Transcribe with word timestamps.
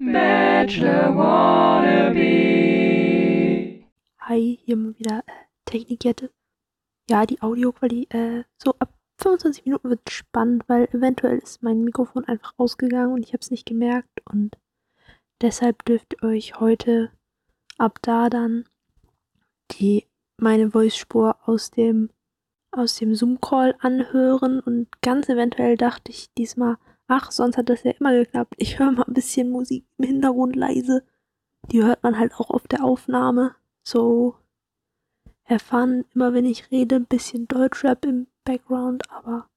Bachelor 0.00 1.16
Wannabe. 1.16 2.20
Hi, 4.20 4.60
hier 4.64 4.76
mal 4.76 4.96
wieder 4.96 5.24
äh, 5.26 5.32
Technikette. 5.64 6.30
Ja, 7.10 7.26
die 7.26 7.42
Audioqualität, 7.42 8.14
äh, 8.14 8.44
so 8.62 8.76
ab 8.78 8.94
25 9.20 9.64
Minuten 9.64 9.90
wird 9.90 10.08
spannend, 10.08 10.68
weil 10.68 10.84
eventuell 10.92 11.38
ist 11.38 11.64
mein 11.64 11.82
Mikrofon 11.82 12.24
einfach 12.26 12.54
ausgegangen 12.58 13.12
und 13.12 13.24
ich 13.24 13.32
habe 13.32 13.40
es 13.40 13.50
nicht 13.50 13.66
gemerkt 13.66 14.22
und 14.24 14.56
deshalb 15.40 15.84
dürft 15.84 16.14
ihr 16.14 16.28
euch 16.28 16.60
heute 16.60 17.10
ab 17.76 17.98
da 18.00 18.30
dann 18.30 18.66
die 19.72 20.06
meine 20.36 20.70
Voice-Spur 20.70 21.38
aus 21.44 21.72
dem 21.72 22.10
aus 22.70 22.94
dem 22.94 23.16
Zoom-Call 23.16 23.74
anhören 23.80 24.60
und 24.60 24.86
ganz 25.02 25.28
eventuell 25.28 25.76
dachte 25.76 26.12
ich 26.12 26.32
diesmal, 26.34 26.76
ach, 27.08 27.32
sonst 27.32 27.56
hat 27.56 27.68
das 27.68 27.82
ja 27.82 27.90
immer 27.92 28.12
geklappt. 28.12 28.54
Ich 28.58 28.78
höre 28.78 28.92
mal 28.92 29.04
ein 29.04 29.14
bisschen 29.14 29.50
Musik 29.50 29.84
im 29.98 30.06
Hintergrund 30.06 30.54
leise. 30.54 31.04
Die 31.72 31.82
hört 31.82 32.02
man 32.02 32.18
halt 32.18 32.34
auch 32.34 32.50
auf 32.50 32.68
der 32.68 32.84
Aufnahme. 32.84 33.56
So 33.82 34.36
erfahren 35.44 36.04
immer, 36.14 36.34
wenn 36.34 36.44
ich 36.44 36.70
rede, 36.70 36.96
ein 36.96 37.06
bisschen 37.06 37.48
Deutschrap 37.48 38.04
im 38.04 38.28
Background, 38.44 39.10
aber 39.10 39.48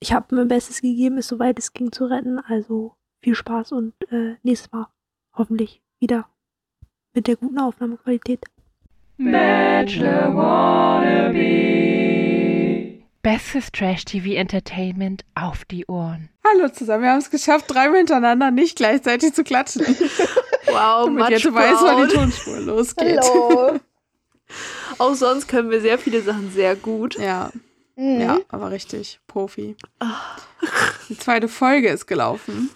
ich 0.00 0.12
habe 0.12 0.34
mein 0.34 0.48
Bestes 0.48 0.80
gegeben, 0.80 1.18
es 1.18 1.28
soweit 1.28 1.58
es 1.58 1.72
ging 1.72 1.90
zu 1.90 2.06
retten. 2.06 2.38
Also 2.38 2.94
viel 3.20 3.34
Spaß 3.34 3.72
und 3.72 3.94
äh, 4.10 4.36
nächstes 4.42 4.70
Mal 4.72 4.88
hoffentlich 5.34 5.82
wieder 5.98 6.28
mit 7.14 7.26
der 7.26 7.36
guten 7.36 7.58
Aufnahmequalität. 7.58 8.44
Bachelor 9.18 10.36
Wannabe. 10.36 12.05
Bestes 13.26 13.72
Trash-TV-Entertainment 13.72 15.24
auf 15.34 15.64
die 15.64 15.84
Ohren. 15.86 16.28
Hallo 16.46 16.68
zusammen, 16.68 17.02
wir 17.02 17.10
haben 17.10 17.18
es 17.18 17.28
geschafft, 17.28 17.64
dreimal 17.66 17.96
hintereinander 17.96 18.52
nicht 18.52 18.76
gleichzeitig 18.76 19.34
zu 19.34 19.42
klatschen. 19.42 19.84
Wow, 20.68 21.06
Damit 21.06 21.30
jetzt 21.30 21.52
weiß, 21.52 21.78
wann 21.80 22.06
die 22.08 22.14
Tonspur 22.14 22.60
losgeht. 22.60 23.18
Hallo. 23.20 23.80
Auch 24.98 25.14
sonst 25.14 25.48
können 25.48 25.70
wir 25.70 25.80
sehr 25.80 25.98
viele 25.98 26.22
Sachen 26.22 26.52
sehr 26.52 26.76
gut. 26.76 27.18
Ja, 27.18 27.50
Mhm. 27.96 28.20
ja, 28.20 28.38
aber 28.48 28.70
richtig, 28.70 29.18
Profi. 29.26 29.74
Die 31.08 31.18
zweite 31.18 31.48
Folge 31.48 31.88
ist 31.88 32.06
gelaufen. 32.06 32.70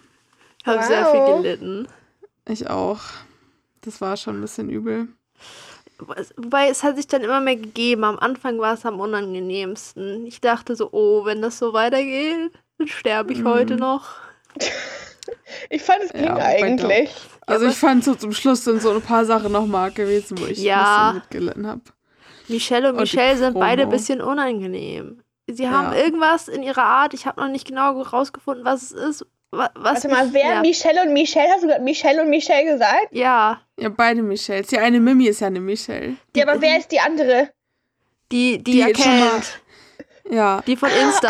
Ich 0.59 0.67
habe 0.67 0.79
Wow. 0.81 0.87
sehr 0.89 1.07
viel 1.13 1.37
gelitten. 1.43 1.89
Ich 2.49 2.69
auch. 2.69 3.03
Das 3.83 4.01
war 4.01 4.17
schon 4.17 4.39
ein 4.39 4.41
bisschen 4.41 4.69
übel. 4.69 5.07
Wobei 6.37 6.69
es 6.69 6.83
hat 6.83 6.97
sich 6.97 7.07
dann 7.07 7.23
immer 7.23 7.41
mehr 7.41 7.57
gegeben. 7.57 8.05
Am 8.05 8.19
Anfang 8.19 8.59
war 8.59 8.75
es 8.75 8.85
am 8.87 9.01
unangenehmsten. 9.01 10.27
Ich 10.27 10.41
dachte 10.41 10.75
so, 10.77 10.89
oh, 10.93 11.25
wenn 11.25 11.43
das 11.43 11.59
so 11.59 11.73
weitergeht, 11.73 12.53
dann 12.79 12.89
sterbe 12.89 13.33
ich 13.33 13.41
Mhm. 13.41 13.49
heute 13.49 13.77
noch. 13.77 14.09
Ich 15.69 15.83
fand 15.83 16.03
es 16.03 16.13
ging 16.13 16.25
Ja, 16.25 16.37
eigentlich. 16.37 17.11
Also 17.47 17.67
ich 17.67 17.77
fand 17.77 18.05
so 18.05 18.15
zum 18.15 18.33
Schluss 18.33 18.65
sind 18.65 18.81
so 18.83 18.91
ein 18.91 19.03
paar 19.03 19.25
Sachen 19.25 19.53
nochmal 19.53 19.91
gewesen, 19.93 20.39
wo 20.39 20.47
ich 20.47 20.59
Ja. 20.59 21.09
ein 21.09 21.13
bisschen 21.15 21.23
mitgelitten 21.23 21.67
habe. 21.67 21.83
Michelle 22.49 22.89
und 22.93 22.99
Und 22.99 23.13
die 23.13 23.17
Michelle 23.17 23.37
sind 23.39 23.55
beide 23.59 23.83
ein 23.83 23.89
bisschen 23.91 24.21
unangenehm. 24.21 25.23
Sie 25.47 25.69
haben 25.69 25.93
Ja. 25.93 25.99
irgendwas 25.99 26.49
in 26.49 26.63
ihrer 26.63 26.85
Art, 26.85 27.15
ich 27.15 27.27
habe 27.27 27.41
noch 27.41 27.49
nicht 27.49 27.67
genau 27.67 28.01
rausgefunden, 28.01 28.65
was 28.65 28.83
es 28.83 28.93
ist. 28.93 29.27
Wa- 29.53 29.71
Was 29.75 30.05
Warte 30.05 30.09
mal, 30.09 30.33
wer 30.33 30.55
ja. 30.55 30.61
Michelle 30.61 31.03
und 31.03 31.13
Michelle? 31.13 31.49
Hast 31.51 31.63
du 31.65 31.69
gerade 31.69 31.83
Michelle 31.83 32.23
und 32.23 32.31
Michelle 32.31 32.73
gesagt? 32.73 33.09
ja, 33.11 33.61
Ja, 33.79 33.89
beide 33.89 34.23
Michelles. 34.23 34.69
Die 34.69 34.79
eine 34.79 35.01
Mimi 35.01 35.27
ist 35.27 35.41
ja 35.41 35.49
eine 35.49 35.61
Michelle. 35.61 36.17
Ja, 36.37 36.47
aber 36.49 36.61
wer 36.61 36.79
ist 36.79 36.93
die 36.93 37.01
andere? 37.01 37.51
die, 38.31 38.59
die, 38.63 38.85
Die 38.85 38.93
kennt. 38.93 39.61
Ja. 40.31 40.63
Die 40.67 40.77
von 40.77 40.89
Insta. 40.91 41.29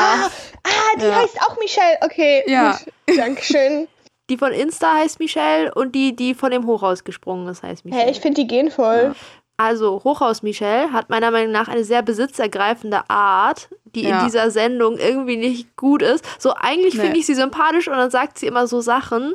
Ah, 0.63 0.99
die 1.01 1.07
Ja. 1.07 1.17
heißt 1.23 1.41
auch 1.41 1.59
Michelle. 1.59 1.97
Okay, 2.03 2.43
Ja. 2.47 2.79
gut. 3.07 3.17
Dankeschön. 3.19 3.89
Die 4.29 4.37
von 4.39 4.53
Insta 4.53 4.95
heißt 4.95 5.19
Michelle 5.19 5.75
und 5.75 5.93
die, 5.93 6.15
die 6.15 6.35
von 6.35 6.53
dem 6.53 6.65
Hochhaus 6.65 7.03
gesprungen 7.03 7.49
ist, 7.49 7.65
heißt 7.65 7.85
Michelle. 7.85 8.05
Hä, 8.05 8.11
ich 8.13 8.21
finde 8.21 8.41
die 8.43 8.47
gehen 8.47 8.71
voll. 8.71 9.17
Also, 9.61 10.01
Hochhaus 10.05 10.43
Michelle 10.43 10.93
hat 10.93 11.11
meiner 11.11 11.31
Meinung 11.31 11.53
nach 11.53 11.69
eine 11.69 11.85
sehr 11.85 12.03
besitzergreifende 12.03 13.03
Art, 13.09 13.69
die 13.95 14.03
Ja. 14.05 14.19
in 14.21 14.25
dieser 14.25 14.51
Sendung 14.51 14.97
irgendwie 14.97 15.37
nicht 15.37 15.77
gut 15.77 16.01
ist. 16.03 16.25
So, 16.39 16.55
eigentlich 16.55 16.95
Nee. 16.95 17.01
finde 17.03 17.19
ich 17.19 17.27
sie 17.27 17.35
sympathisch 17.35 17.87
und 17.89 17.95
dann 17.97 18.11
sagt 18.11 18.39
sie 18.39 18.47
immer 18.47 18.67
so 18.67 18.81
Sachen. 18.81 19.35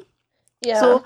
Ja. 0.64 0.80
So, 0.80 1.02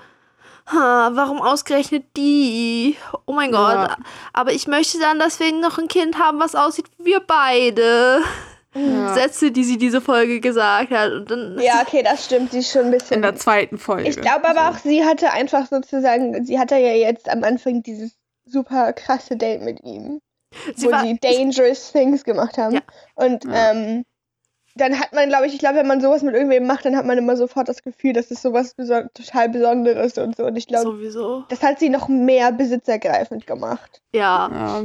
ha, 0.72 1.10
warum 1.12 1.42
ausgerechnet 1.42 2.04
die? 2.16 2.96
Oh 3.26 3.32
mein 3.32 3.50
Gott. 3.52 3.74
Ja. 3.74 3.96
Aber 4.32 4.52
ich 4.52 4.66
möchte 4.66 4.98
dann 4.98 5.18
deswegen 5.18 5.60
noch 5.60 5.76
ein 5.78 5.88
Kind 5.88 6.18
haben, 6.18 6.40
was 6.40 6.54
aussieht 6.54 6.86
wie 6.98 7.06
wir 7.06 7.20
beide. 7.20 8.20
ja. 8.74 9.12
Sätze, 9.14 9.50
die 9.50 9.64
sie 9.64 9.78
diese 9.78 10.00
Folge 10.00 10.38
gesagt 10.40 10.92
hat. 10.92 11.10
Und 11.12 11.30
dann, 11.30 11.58
ja, 11.60 11.82
okay, 11.86 12.02
das 12.04 12.24
stimmt. 12.24 12.52
Sie 12.52 12.60
ist 12.60 12.70
schon 12.70 12.86
ein 12.86 12.90
bisschen. 12.92 13.16
In 13.16 13.22
der 13.22 13.34
zweiten 13.34 13.78
Folge. 13.78 14.08
Ich 14.08 14.16
glaube 14.20 14.48
aber 14.48 14.70
auch, 14.70 14.78
sie 14.78 15.04
hatte 15.04 15.32
einfach 15.32 15.66
sozusagen, 15.66 16.44
sie 16.44 16.58
hatte 16.58 16.76
ja 16.76 16.92
jetzt 16.94 17.28
am 17.28 17.42
Anfang 17.44 17.82
dieses 17.82 18.12
super 18.50 18.92
krasse 18.92 19.36
Date 19.36 19.62
mit 19.62 19.82
ihm, 19.84 20.20
sie 20.76 20.86
wo 20.86 20.90
war, 20.92 21.02
sie 21.02 21.18
dangerous 21.20 21.92
things 21.92 22.24
gemacht 22.24 22.58
haben. 22.58 22.74
Ja. 22.74 22.82
Und 23.14 23.44
Ja. 23.44 23.70
ähm, 23.72 24.04
dann 24.76 24.98
hat 25.00 25.12
man, 25.12 25.28
glaube 25.28 25.46
ich, 25.46 25.52
ich 25.54 25.58
glaube, 25.58 25.78
wenn 25.78 25.86
man 25.88 26.00
sowas 26.00 26.22
mit 26.22 26.34
irgendwem 26.34 26.64
macht, 26.66 26.84
dann 26.84 26.96
hat 26.96 27.04
man 27.04 27.18
immer 27.18 27.36
sofort 27.36 27.68
das 27.68 27.82
Gefühl, 27.82 28.12
das 28.12 28.30
ist 28.30 28.40
sowas 28.42 28.74
beso 28.74 29.02
total 29.14 29.48
Besonderes 29.48 30.16
und 30.16 30.36
so. 30.36 30.44
Und 30.44 30.56
ich 30.56 30.68
glaube, 30.68 30.84
sowieso. 30.92 31.44
das 31.48 31.62
hat 31.62 31.80
sie 31.80 31.88
noch 31.88 32.08
mehr 32.08 32.52
besitzergreifend 32.52 33.46
gemacht. 33.48 34.00
Ja. 34.14 34.48
Ja. 34.52 34.84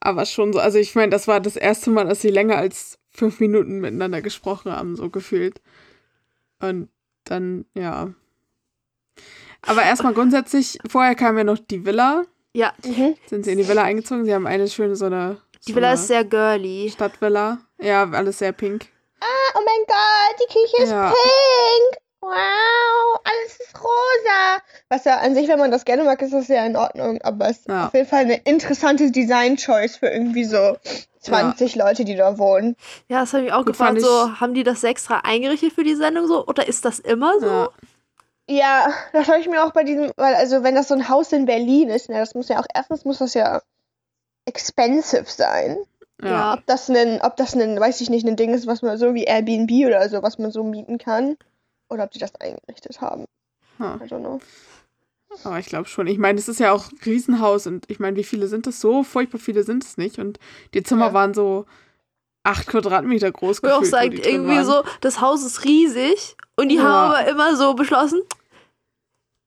Aber 0.00 0.24
schon 0.26 0.52
so, 0.52 0.58
also 0.58 0.78
ich 0.78 0.94
meine, 0.94 1.10
das 1.10 1.28
war 1.28 1.40
das 1.40 1.56
erste 1.56 1.90
Mal, 1.90 2.06
dass 2.06 2.22
sie 2.22 2.30
länger 2.30 2.56
als 2.56 2.98
fünf 3.10 3.38
Minuten 3.38 3.80
miteinander 3.80 4.20
gesprochen 4.22 4.72
haben, 4.74 4.96
so 4.96 5.10
gefühlt. 5.10 5.60
Und 6.60 6.88
dann, 7.24 7.66
ja. 7.74 8.12
Aber 9.66 9.82
erstmal 9.82 10.14
grundsätzlich, 10.14 10.78
vorher 10.88 11.14
kam 11.14 11.36
ja 11.38 11.44
noch 11.44 11.58
die 11.58 11.84
Villa. 11.84 12.22
Ja. 12.54 12.72
Mhm. 12.84 13.16
Sind 13.28 13.44
sie 13.44 13.52
in 13.52 13.58
die 13.58 13.68
Villa 13.68 13.82
eingezogen? 13.82 14.24
Sie 14.24 14.34
haben 14.34 14.46
eine 14.46 14.66
schöne 14.68 14.96
so 14.96 15.06
eine, 15.06 15.36
Die 15.66 15.72
so 15.72 15.76
Villa 15.76 15.88
eine 15.88 15.94
ist 15.94 16.08
sehr 16.08 16.24
girly. 16.24 16.90
Stadtvilla. 16.92 17.58
Ja, 17.80 18.08
alles 18.10 18.38
sehr 18.38 18.52
pink. 18.52 18.86
Ah, 19.20 19.24
oh 19.54 19.60
mein 19.64 19.86
Gott, 19.86 20.40
die 20.40 20.52
Küche 20.52 20.82
ist 20.82 20.90
Ja. 20.90 21.08
pink. 21.10 21.98
Wow, 22.22 23.20
alles 23.24 23.58
ist 23.60 23.74
rosa. 23.82 24.62
Was 24.90 25.04
ja 25.04 25.18
an 25.18 25.34
sich, 25.34 25.48
wenn 25.48 25.58
man 25.58 25.70
das 25.70 25.84
gerne 25.84 26.04
mag, 26.04 26.20
ist 26.22 26.32
das 26.34 26.48
ja 26.48 26.64
in 26.66 26.76
Ordnung. 26.76 27.20
Aber 27.22 27.48
es 27.48 27.58
ist 27.58 27.68
Ja. 27.68 27.86
auf 27.86 27.94
jeden 27.94 28.08
Fall 28.08 28.20
eine 28.20 28.36
interessante 28.44 29.10
Design-Choice 29.10 29.96
für 29.96 30.08
irgendwie 30.08 30.44
so 30.44 30.76
20 31.20 31.76
Leute, 31.76 32.04
die 32.04 32.16
da 32.16 32.36
wohnen. 32.38 32.76
Ja, 33.08 33.20
das 33.20 33.32
habe 33.32 33.44
ich 33.46 33.52
auch 33.52 33.58
Gut, 33.58 33.68
gefragt. 33.68 34.00
So, 34.00 34.26
ich- 34.32 34.40
haben 34.40 34.54
die 34.54 34.64
das 34.64 34.84
extra 34.84 35.18
eingerichtet 35.24 35.72
für 35.72 35.84
die 35.84 35.94
Sendung 35.94 36.26
so? 36.26 36.46
Oder 36.46 36.66
ist 36.68 36.84
das 36.84 36.98
immer 36.98 37.38
so? 37.40 37.68
Ja. 38.50 38.56
Ja, 38.56 38.92
das 39.12 39.28
habe 39.28 39.38
ich 39.38 39.48
mir 39.48 39.64
auch 39.64 39.72
bei 39.72 39.84
diesem, 39.84 40.10
weil 40.16 40.34
also 40.34 40.62
wenn 40.64 40.74
das 40.74 40.88
so 40.88 40.94
ein 40.94 41.08
Haus 41.08 41.32
in 41.32 41.46
Berlin 41.46 41.88
ist, 41.88 42.08
ne, 42.08 42.18
das 42.18 42.34
muss 42.34 42.48
ja 42.48 42.58
auch, 42.60 42.66
erstens 42.74 43.04
muss 43.04 43.18
das 43.18 43.34
ja 43.34 43.62
expensive 44.44 45.26
sein. 45.26 45.78
Ja. 46.22 46.54
Ob 46.54 46.66
das 46.66 46.90
ein, 46.90 47.20
ob 47.22 47.36
das 47.36 47.54
ein, 47.54 47.78
weiß 47.80 48.00
ich 48.00 48.10
nicht, 48.10 48.26
ein 48.26 48.36
Ding 48.36 48.52
ist, 48.52 48.66
was 48.66 48.82
man 48.82 48.98
so 48.98 49.14
wie 49.14 49.24
Airbnb 49.24 49.70
oder 49.86 50.06
so, 50.08 50.22
was 50.22 50.38
man 50.38 50.50
so 50.50 50.64
mieten 50.64 50.98
kann. 50.98 51.36
Oder 51.88 52.04
ob 52.04 52.10
die 52.10 52.18
das 52.18 52.34
eingerichtet 52.36 53.00
haben. 53.00 53.24
Ja. 53.78 53.96
I 53.96 54.06
don't 54.08 54.20
know. 54.20 54.40
Aber 55.44 55.58
ich 55.58 55.66
glaube 55.66 55.88
schon. 55.88 56.06
Ich 56.08 56.18
meine, 56.18 56.38
es 56.38 56.48
ist 56.48 56.60
ja 56.60 56.72
auch 56.72 56.90
ein 56.90 56.98
Riesenhaus 57.06 57.66
und 57.66 57.88
ich 57.88 58.00
meine, 58.00 58.16
wie 58.16 58.24
viele 58.24 58.48
sind 58.48 58.66
es? 58.66 58.80
So 58.80 59.02
furchtbar 59.04 59.38
viele 59.38 59.62
sind 59.62 59.84
es 59.84 59.96
nicht. 59.96 60.18
Und 60.18 60.38
die 60.74 60.82
Zimmer 60.82 61.06
Ja. 61.06 61.12
waren 61.14 61.34
so 61.34 61.66
acht 62.42 62.66
Quadratmeter 62.66 63.30
groß. 63.30 63.58
Auch 63.58 63.80
gefühlt, 63.80 63.80
wo 63.80 63.84
sagt, 63.86 64.26
irgendwie 64.26 64.62
so, 64.64 64.82
das 65.00 65.20
Haus 65.20 65.44
ist 65.44 65.64
riesig 65.64 66.36
und 66.56 66.68
die 66.68 66.76
Ja. 66.76 66.82
haben 66.82 67.12
aber 67.12 67.28
immer 67.28 67.56
so 67.56 67.74
beschlossen, 67.74 68.20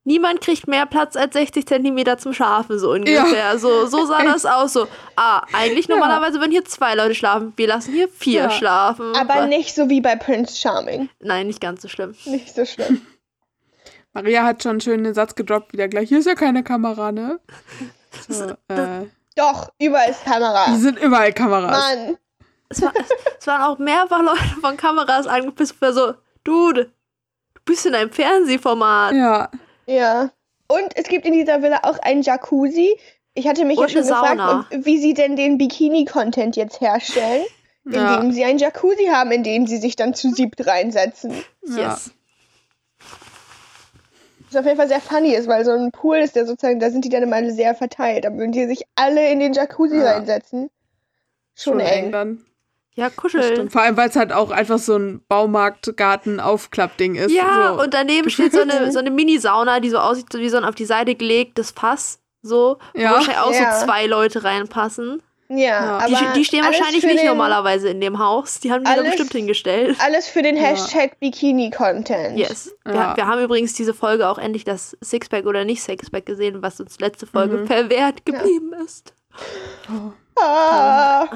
niemand 0.03 0.41
kriegt 0.41 0.67
mehr 0.67 0.85
Platz 0.85 1.15
als 1.15 1.33
60 1.33 1.65
Zentimeter 1.67 2.17
zum 2.17 2.33
Schlafen, 2.33 2.77
so 2.79 2.91
ungefähr. 2.91 3.57
So, 3.57 3.85
so 3.87 4.05
sah 4.05 4.23
das 4.23 4.45
aus. 4.45 4.73
So, 4.73 4.87
ah, 5.15 5.41
eigentlich 5.53 5.87
Ja. 5.87 5.95
normalerweise, 5.95 6.39
wenn 6.41 6.51
hier 6.51 6.65
zwei 6.65 6.95
Leute 6.95 7.15
schlafen, 7.15 7.53
wir 7.55 7.67
lassen 7.67 7.93
hier 7.93 8.07
vier 8.09 8.43
Ja. 8.43 8.49
schlafen. 8.49 9.15
Aber 9.15 9.45
nicht 9.47 9.75
so 9.75 9.89
wie 9.89 10.01
bei 10.01 10.15
Prince 10.15 10.57
Charming. 10.57 11.09
Nein, 11.19 11.47
nicht 11.47 11.61
ganz 11.61 11.81
so 11.81 11.87
schlimm. 11.87 12.15
Nicht 12.25 12.53
so 12.55 12.65
schlimm. 12.65 13.01
Maria 14.13 14.43
hat 14.43 14.61
schon 14.61 14.71
einen 14.71 14.81
schönen 14.81 15.13
Satz 15.13 15.33
gedroppt, 15.35 15.73
wieder 15.73 15.87
gleich. 15.87 16.09
Hier 16.09 16.19
ist 16.19 16.25
ja 16.27 16.35
keine 16.35 16.63
Kamera, 16.63 17.11
ne? 17.11 17.39
So, 18.29 18.51
äh, 18.67 19.07
Doch, 19.35 19.71
überall 19.79 20.11
ist 20.11 20.23
Kamera. 20.23 20.67
hier 20.67 20.77
sind 20.77 20.99
überall 20.99 21.33
Kameras. 21.33 21.71
Mann. 21.95 22.17
Es, 22.69 22.79
war, 22.81 22.93
es 23.39 23.47
waren 23.47 23.61
auch 23.63 23.79
mehrfach 23.79 24.21
Leute 24.21 24.43
von 24.61 24.77
Kameras 24.77 25.25
angepisst, 25.25 25.75
so, 25.79 26.13
Dude, 26.43 26.85
du 27.55 27.61
bist 27.65 27.87
in 27.87 27.95
einem 27.95 28.11
Fernsehformat. 28.11 29.13
Ja, 29.15 29.49
Ja. 29.85 30.31
Und 30.67 30.95
es 30.95 31.07
gibt 31.07 31.25
in 31.25 31.33
dieser 31.33 31.61
Villa 31.61 31.79
auch 31.83 31.99
einen 31.99 32.21
Jacuzzi. 32.21 32.97
Ich 33.33 33.47
hatte 33.47 33.65
mich 33.65 33.77
Und 33.77 33.91
ja 33.91 34.01
schon 34.01 34.07
gefragt, 34.07 34.67
wie 34.85 34.97
sie 34.99 35.13
denn 35.13 35.35
den 35.35 35.57
Bikini-Content 35.57 36.55
jetzt 36.55 36.81
herstellen, 36.81 37.43
ja, 37.85 38.15
indem 38.15 38.31
sie 38.31 38.43
einen 38.45 38.59
Jacuzzi 38.59 39.05
haben, 39.07 39.31
in 39.31 39.43
den 39.43 39.67
sie 39.67 39.77
sich 39.77 39.95
dann 39.95 40.13
zu 40.13 40.31
siebt 40.31 40.65
reinsetzen. 40.67 41.33
ja. 41.67 41.89
Yes. 41.93 42.11
Was 44.51 44.59
auf 44.59 44.65
jeden 44.65 44.77
Fall 44.77 44.87
sehr 44.87 45.01
funny 45.01 45.33
ist, 45.33 45.47
weil 45.47 45.65
so 45.65 45.71
ein 45.71 45.91
Pool 45.91 46.17
ist 46.17 46.35
ja 46.35 46.45
sozusagen, 46.45 46.79
da 46.79 46.91
sind 46.91 47.03
die 47.05 47.09
dann 47.09 47.23
immer 47.23 47.49
sehr 47.49 47.73
verteilt. 47.73 48.23
Da 48.25 48.31
würden 48.33 48.51
die 48.51 48.67
sich 48.67 48.83
alle 48.93 49.31
in 49.31 49.39
den 49.39 49.53
Jacuzzi 49.53 49.97
Ja. 49.97 50.11
reinsetzen. 50.11 50.69
Schon, 51.55 51.73
Schon 51.73 51.79
eng. 51.79 52.03
eng 52.05 52.11
dann. 52.11 52.45
Ja, 52.95 53.09
kuscheln. 53.09 53.43
stimmt. 53.53 53.71
Vor 53.71 53.81
allem, 53.81 53.97
weil 53.97 54.09
es 54.09 54.15
halt 54.15 54.31
auch 54.31 54.51
einfach 54.51 54.77
so 54.77 54.95
ein 54.97 55.21
Baumarkt-Garten-Aufklappding 55.27 57.15
ist. 57.15 57.31
Ja, 57.31 57.73
so. 57.75 57.81
und 57.83 57.93
daneben 57.93 58.29
steht 58.29 58.53
so 58.53 58.61
eine, 58.61 58.91
so 58.91 58.99
eine 58.99 59.09
Mini-Sauna, 59.11 59.79
die 59.79 59.89
so 59.89 59.97
aussieht 59.97 60.27
wie 60.33 60.49
so 60.49 60.57
ein 60.57 60.63
auf 60.63 60.75
die 60.75 60.85
Seite 60.85 61.15
gelegtes 61.15 61.71
Fass. 61.71 62.19
So, 62.41 62.77
Ja. 62.93 63.09
wo 63.11 63.13
wahrscheinlich 63.15 63.39
auch 63.43 63.53
Ja. 63.53 63.79
so 63.79 63.85
zwei 63.85 64.05
Leute 64.05 64.43
reinpassen. 64.43 65.21
Ja, 65.49 65.57
Ja. 65.57 65.97
aber 65.99 66.07
Die, 66.07 66.39
die 66.39 66.45
stehen 66.45 66.63
wahrscheinlich 66.65 67.03
nicht 67.03 67.19
den, 67.19 67.27
normalerweise 67.27 67.89
in 67.89 68.01
dem 68.01 68.17
Haus. 68.19 68.59
Die 68.59 68.71
haben 68.71 68.83
die 68.83 68.89
da 68.91 68.97
Alles- 68.97 69.11
bestimmt 69.11 69.31
hingestellt. 69.33 69.97
Alles 69.99 70.27
für 70.27 70.41
den 70.41 70.55
Ja. 70.57 70.63
Hashtag 70.63 71.19
Bikini-Content. 71.19 72.37
Yes. 72.37 72.75
Wir, 72.85 72.93
Ja. 72.95 73.15
wir 73.15 73.27
haben 73.27 73.41
übrigens 73.41 73.73
diese 73.73 73.93
Folge 73.93 74.27
auch 74.27 74.37
endlich 74.37 74.63
das 74.65 74.97
Sixpack 75.03 75.45
oder 75.45 75.63
nicht 75.65 75.81
Sixpack 75.83 76.25
gesehen, 76.25 76.61
was 76.61 76.79
uns 76.79 76.99
letzte 76.99 77.27
Folge 77.27 77.57
Mhm. 77.57 77.67
verwehrt 77.67 78.25
geblieben 78.25 78.73
ist. 78.85 79.13
Ah, 80.39 81.27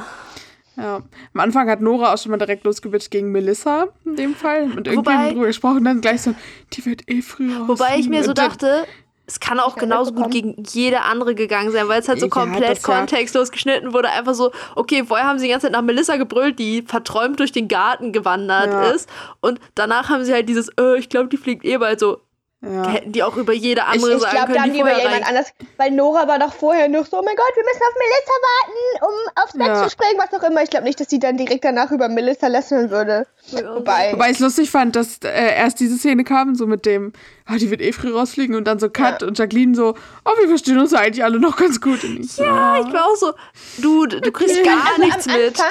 Ja. 0.78 1.02
Am 1.34 1.40
Anfang 1.40 1.70
hat 1.70 1.82
Nora 1.82 2.14
auch 2.14 2.18
schon 2.18 2.32
mal 2.32 2.38
direkt 2.38 2.64
losgewitscht 2.64 3.10
gegen 3.10 3.32
Melissa, 3.32 3.88
in 4.06 4.16
dem 4.16 4.36
Fall. 4.36 4.64
Und 4.64 4.88
irgendjemand 4.88 5.34
drüber 5.34 5.48
gesprochen, 5.48 5.84
dann 5.84 6.02
gleich 6.02 6.22
so, 6.22 6.36
die 6.74 6.86
wird 6.86 7.10
eh 7.10 7.22
früher 7.22 7.68
Wobei 7.68 7.98
ich 7.98 8.08
mir 8.10 8.24
so 8.24 8.34
dachte, 8.34 8.86
es 9.26 9.40
kann 9.40 9.60
auch 9.60 9.76
Ja, 9.76 9.82
genauso 9.82 10.14
gut 10.14 10.32
gegen 10.32 10.64
jede 10.70 11.02
andere 11.02 11.36
gegangen 11.36 11.72
sein, 11.72 11.88
weil 11.90 12.00
es 12.00 12.08
halt 12.08 12.20
so 12.20 12.28
Ja, 12.28 12.30
komplett 12.30 12.78
ja. 12.78 12.84
kontextlos 12.84 13.52
geschnitten 13.52 13.92
wurde. 13.92 14.10
Einfach 14.10 14.36
so, 14.36 14.52
okay, 14.76 15.04
vorher 15.04 15.28
haben 15.28 15.40
sie 15.40 15.46
die 15.48 15.52
ganze 15.52 15.66
Zeit 15.66 15.74
nach 15.74 15.82
Melissa 15.82 16.16
gebrüllt, 16.16 16.60
die 16.60 16.84
verträumt 16.84 17.40
durch 17.40 17.52
den 17.52 17.68
Garten 17.68 18.14
gewandert 18.14 18.68
Ja. 18.72 18.84
ist. 18.92 19.10
Und 19.42 19.60
danach 19.76 20.10
haben 20.10 20.24
sie 20.24 20.32
halt 20.34 20.48
dieses, 20.48 20.70
äh, 20.80 20.98
ich 20.98 21.10
glaube, 21.10 21.28
die 21.28 21.38
fliegt 21.38 21.66
eh 21.66 21.78
bald 21.78 22.00
so. 22.00 22.22
Ja. 22.60 22.88
Hätten 22.90 23.12
die 23.12 23.22
auch 23.22 23.38
über 23.38 23.54
jede 23.54 23.82
ich 23.82 23.88
andere 23.88 24.16
ich 24.16 24.22
sagen 24.22 24.36
glaube, 24.36 24.48
da 24.54 24.54
können, 24.54 24.60
haben 24.62 24.70
die 24.72 24.74
die 24.78 24.82
über 24.82 24.98
jemand 24.98 25.28
anders. 25.28 25.54
Weil 25.78 25.92
Nora 25.92 26.28
war 26.28 26.40
doch 26.40 26.52
vorher 26.54 26.90
noch 26.90 27.06
so, 27.06 27.20
oh 27.20 27.22
mein 27.24 27.36
Gott, 27.36 27.56
wir 27.56 27.64
müssen 27.64 27.82
auf 27.84 27.94
Melissa 27.94 28.34
warten, 28.42 29.06
um 29.06 29.44
aufs 29.44 29.54
Bett 29.54 29.68
Ja. 29.68 29.84
zu 29.84 29.90
springen, 29.92 30.18
was 30.18 30.34
auch 30.40 30.44
immer. 30.50 30.64
Ich 30.64 30.72
glaube 30.72 30.86
nicht, 30.86 31.00
dass 31.00 31.08
sie 31.08 31.20
dann 31.20 31.38
direkt 31.38 31.64
danach 31.66 31.92
über 31.92 32.10
Melissa 32.10 32.48
lästern 32.48 32.90
würde. 32.90 33.28
Wobei. 33.52 34.12
Wobei 34.14 34.26
ich 34.32 34.38
es 34.38 34.40
lustig 34.40 34.72
fand, 34.72 34.96
dass 34.96 35.20
äh, 35.24 35.56
erst 35.56 35.80
diese 35.80 35.98
Szene 36.00 36.24
kam, 36.24 36.56
so 36.56 36.66
mit 36.66 36.88
dem, 36.88 37.14
ah, 37.46 37.58
die 37.58 37.70
wird 37.70 37.80
eh 37.82 37.92
früh 37.92 38.12
rausfliegen 38.12 38.56
und 38.56 38.66
dann 38.66 38.80
so 38.80 38.90
Cut 38.90 39.22
und 39.22 39.38
Jacqueline 39.38 39.76
so, 39.76 39.94
oh, 40.26 40.32
wir 40.40 40.48
verstehen 40.48 40.80
uns 40.80 40.96
eigentlich 40.96 41.24
alle 41.24 41.40
noch 41.40 41.58
ganz 41.58 41.80
gut. 41.80 42.04
Und 42.04 42.22
ich 42.22 42.34
so, 42.34 42.44
Ja, 42.44 42.80
ich 42.80 42.92
war 42.92 43.06
auch 43.06 43.16
so, 43.16 43.34
du, 43.78 44.08
du 44.08 44.32
kriegst 44.32 44.64
gar 44.64 44.84
also 44.90 45.02
nichts 45.04 45.28
am 45.28 45.36
mit. 45.36 45.48
Anfang, 45.50 45.68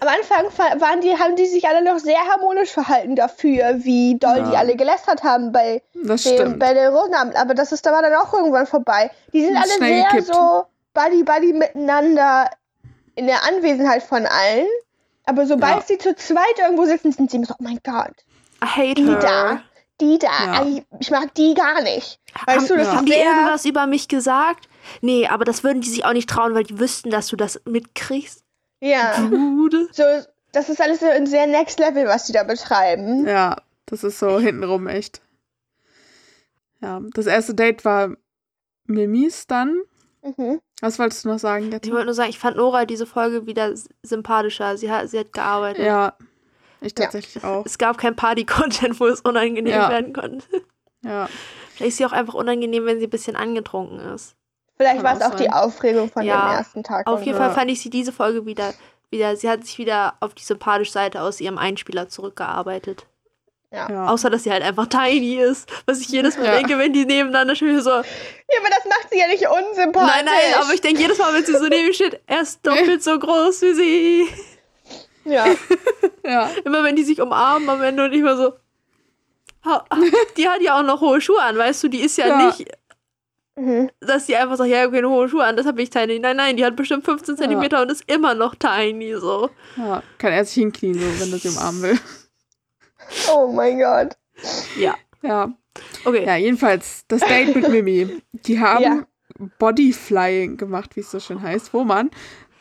am 0.00 0.08
Anfang 0.08 0.50
fa- 0.50 0.80
waren 0.80 1.00
die, 1.00 1.16
haben 1.18 1.36
die 1.36 1.46
sich 1.46 1.66
alle 1.66 1.82
noch 1.82 1.98
sehr 1.98 2.18
harmonisch 2.30 2.70
verhalten 2.70 3.16
dafür, 3.16 3.84
wie 3.84 4.18
doll 4.18 4.42
die 4.44 4.52
Ja. 4.52 4.58
alle 4.58 4.76
gelästert 4.76 5.22
haben 5.22 5.52
bei, 5.52 5.82
das 5.94 6.24
dem, 6.24 6.58
bei 6.58 6.74
den 6.74 6.88
Rosenabend. 6.92 7.36
Aber 7.36 7.54
das 7.54 7.72
ist, 7.72 7.86
da 7.86 7.92
war 7.92 8.02
dann 8.02 8.14
auch 8.14 8.32
irgendwann 8.34 8.66
vorbei. 8.66 9.10
Die 9.32 9.44
sind 9.44 9.56
alle 9.56 9.68
sehr 9.78 10.04
gekippt. 10.10 10.26
so 10.34 10.64
buddy-buddy 10.94 11.52
miteinander 11.54 12.50
in 13.16 13.26
der 13.26 13.44
Anwesenheit 13.44 14.02
von 14.02 14.26
allen. 14.26 14.66
Aber 15.26 15.46
sobald 15.46 15.76
Ja. 15.76 15.82
sie 15.86 15.98
zu 15.98 16.14
zweit 16.14 16.58
irgendwo 16.58 16.84
sitzen, 16.84 17.12
sind 17.12 17.30
sie 17.30 17.38
immer 17.38 17.46
so, 17.46 17.54
oh 17.54 17.62
mein 17.62 17.80
Gott, 17.82 18.12
I 18.62 18.66
hate 18.66 18.94
die 18.94 19.06
her. 19.06 19.18
da, 19.20 19.60
die 20.00 20.18
da. 20.18 20.28
Ja. 20.28 20.66
Ich, 20.66 20.82
ich 21.00 21.10
mag 21.10 21.34
die 21.34 21.54
gar 21.54 21.80
nicht. 21.82 22.18
Weißt 22.46 22.68
du, 22.68 22.76
das 22.76 22.88
haben 22.88 23.06
ist 23.06 23.14
die 23.14 23.18
irgendwas 23.20 23.64
über 23.64 23.86
mich 23.86 24.08
gesagt? 24.08 24.68
Nee, 25.00 25.26
aber 25.28 25.44
das 25.46 25.64
würden 25.64 25.80
die 25.80 25.88
sich 25.88 26.04
auch 26.04 26.12
nicht 26.12 26.28
trauen, 26.28 26.54
weil 26.54 26.64
die 26.64 26.78
wüssten, 26.78 27.08
dass 27.10 27.28
du 27.28 27.36
das 27.36 27.58
mitkriegst. 27.64 28.43
Ja, 28.86 29.18
Dude. 29.18 29.88
so, 29.92 30.02
das 30.52 30.68
ist 30.68 30.80
alles 30.80 31.00
so 31.00 31.06
ein 31.06 31.26
sehr 31.26 31.46
next 31.46 31.78
level, 31.78 32.06
was 32.06 32.26
die 32.26 32.32
da 32.32 32.42
betreiben. 32.44 33.26
Ja, 33.26 33.56
das 33.86 34.04
ist 34.04 34.18
so 34.18 34.38
hintenrum 34.38 34.86
echt. 34.86 35.22
Ja, 36.80 37.00
das 37.14 37.26
erste 37.26 37.54
Date 37.54 37.84
war 37.84 38.14
Mimis 38.86 39.46
dann. 39.46 39.80
Mhm. 40.22 40.60
Was 40.80 40.98
wolltest 40.98 41.24
du 41.24 41.28
noch 41.30 41.38
sagen, 41.38 41.66
Ich 41.66 41.72
Jette? 41.72 41.90
wollte 41.92 42.04
nur 42.06 42.14
sagen, 42.14 42.30
ich 42.30 42.38
fand 42.38 42.56
Nora 42.56 42.84
diese 42.84 43.06
Folge 43.06 43.46
wieder 43.46 43.72
sympathischer. 44.02 44.76
Sie 44.76 44.90
hat, 44.90 45.08
sie 45.08 45.18
hat 45.18 45.32
gearbeitet. 45.32 45.84
Ja, 45.84 46.16
ich 46.80 46.94
tatsächlich 46.94 47.42
auch. 47.42 47.64
Es 47.64 47.78
gab 47.78 47.96
kein 47.98 48.16
Party-Content, 48.16 49.00
wo 49.00 49.06
es 49.06 49.20
unangenehm 49.22 49.72
Ja. 49.72 49.88
werden 49.90 50.12
konnte. 50.12 50.44
Ja, 51.02 51.28
Vielleicht 51.74 51.88
ist 51.92 51.96
sie 51.98 52.06
auch 52.06 52.12
einfach 52.12 52.34
unangenehm, 52.34 52.84
wenn 52.86 52.98
sie 53.00 53.06
ein 53.06 53.10
bisschen 53.10 53.36
angetrunken 53.36 53.98
ist. 54.00 54.36
Vielleicht 54.76 55.02
war 55.02 55.16
es 55.16 55.22
auch 55.22 55.30
auch 55.32 55.34
die 55.36 55.44
sein. 55.44 55.52
Aufregung 55.52 56.10
von 56.10 56.22
Ja, 56.24 56.48
dem 56.48 56.56
ersten 56.58 56.82
Tag. 56.82 57.06
Auf 57.06 57.22
jeden. 57.22 57.38
Fall 57.38 57.52
fand 57.52 57.70
ich 57.70 57.80
sie 57.80 57.90
diese 57.90 58.12
Folge 58.12 58.44
wieder, 58.46 58.74
wieder, 59.10 59.36
sie 59.36 59.48
hat 59.48 59.64
sich 59.64 59.78
wieder 59.78 60.14
auf 60.20 60.34
die 60.34 60.42
sympathische 60.42 60.92
Seite 60.92 61.20
aus 61.22 61.40
ihrem 61.40 61.58
Einspieler 61.58 62.08
zurückgearbeitet. 62.08 63.06
ja. 63.70 64.06
Außer, 64.08 64.30
dass 64.30 64.42
sie 64.44 64.50
halt 64.52 64.62
einfach 64.62 64.86
tiny 64.86 65.36
ist. 65.36 65.68
Was 65.86 66.00
ich 66.00 66.08
jedes 66.08 66.36
Mal 66.36 66.46
Ja. 66.46 66.52
denke, 66.56 66.78
wenn 66.78 66.92
die 66.92 67.04
nebeneinander 67.06 67.54
stehen, 67.56 67.80
so, 67.80 67.90
Ja, 67.90 67.96
aber 67.98 68.68
das 68.70 68.84
macht 68.84 69.10
sie 69.10 69.18
ja 69.18 69.26
nicht 69.28 69.46
unsympathisch. 69.48 70.14
nein, 70.14 70.24
nein, 70.24 70.60
aber 70.60 70.72
ich 70.74 70.80
denke 70.80 71.00
jedes 71.02 71.18
Mal, 71.18 71.32
wenn 71.34 71.44
sie 71.44 71.56
so 71.56 71.66
neben 71.66 71.92
steht, 71.94 72.20
er 72.26 72.40
ist 72.42 72.64
doppelt 72.66 73.02
so 73.02 73.18
groß 73.18 73.62
wie 73.62 73.74
sie. 73.74 74.28
Ja, 75.24 75.46
ja. 76.24 76.50
Immer 76.64 76.82
wenn 76.84 76.96
die 76.96 77.02
sich 77.04 77.20
umarmen 77.20 77.68
am 77.70 77.80
Ende 77.82 78.04
und 78.04 78.12
ich 78.12 78.22
war 78.22 78.36
so, 78.36 78.52
die 80.36 80.48
hat 80.48 80.60
ja 80.60 80.78
auch 80.78 80.82
noch 80.82 81.00
hohe 81.00 81.20
Schuhe 81.20 81.40
an, 81.40 81.56
weißt 81.56 81.84
du, 81.84 81.88
die 81.88 82.00
ist 82.00 82.18
ja, 82.18 82.28
Ja. 82.28 82.46
nicht, 82.46 82.66
mhm. 83.56 83.90
dass 84.00 84.26
die 84.26 84.36
einfach 84.36 84.56
sagt, 84.56 84.70
ja, 84.70 84.86
okay, 84.86 84.98
eine 84.98 85.08
hohe 85.08 85.28
Schuhe 85.28 85.44
an, 85.44 85.56
deshalb 85.56 85.76
bin 85.76 85.84
ich 85.84 85.90
tiny. 85.90 86.18
Nein, 86.18 86.36
nein, 86.36 86.56
die 86.56 86.64
hat 86.64 86.76
bestimmt 86.76 87.04
15 87.04 87.36
Zentimeter 87.36 87.82
und 87.82 87.90
ist 87.90 88.10
immer 88.10 88.34
noch 88.34 88.54
tiny, 88.54 89.14
so. 89.14 89.50
ja. 89.76 90.02
Kann 90.18 90.32
er 90.32 90.44
sich 90.44 90.54
hinknien, 90.54 90.94
so, 90.94 91.20
wenn 91.20 91.32
er 91.32 91.38
sie 91.38 91.48
umarmen 91.48 91.82
will. 91.82 91.98
oh 93.32 93.52
mein 93.52 93.78
Gott. 93.78 94.16
Ja, 94.78 94.94
Ja. 95.22 95.52
okay. 96.04 96.24
Ja, 96.24 96.36
jedenfalls, 96.36 97.04
das 97.08 97.20
Date 97.22 97.54
mit 97.54 97.68
Mimi. 97.68 98.22
Die 98.32 98.60
haben 98.60 98.82
Ja. 98.82 99.06
Bodyflying 99.58 100.56
gemacht, 100.56 100.94
wie 100.96 101.00
es 101.00 101.10
so 101.10 101.18
schön 101.18 101.42
heißt, 101.42 101.74
wo 101.74 101.84
man 101.84 102.10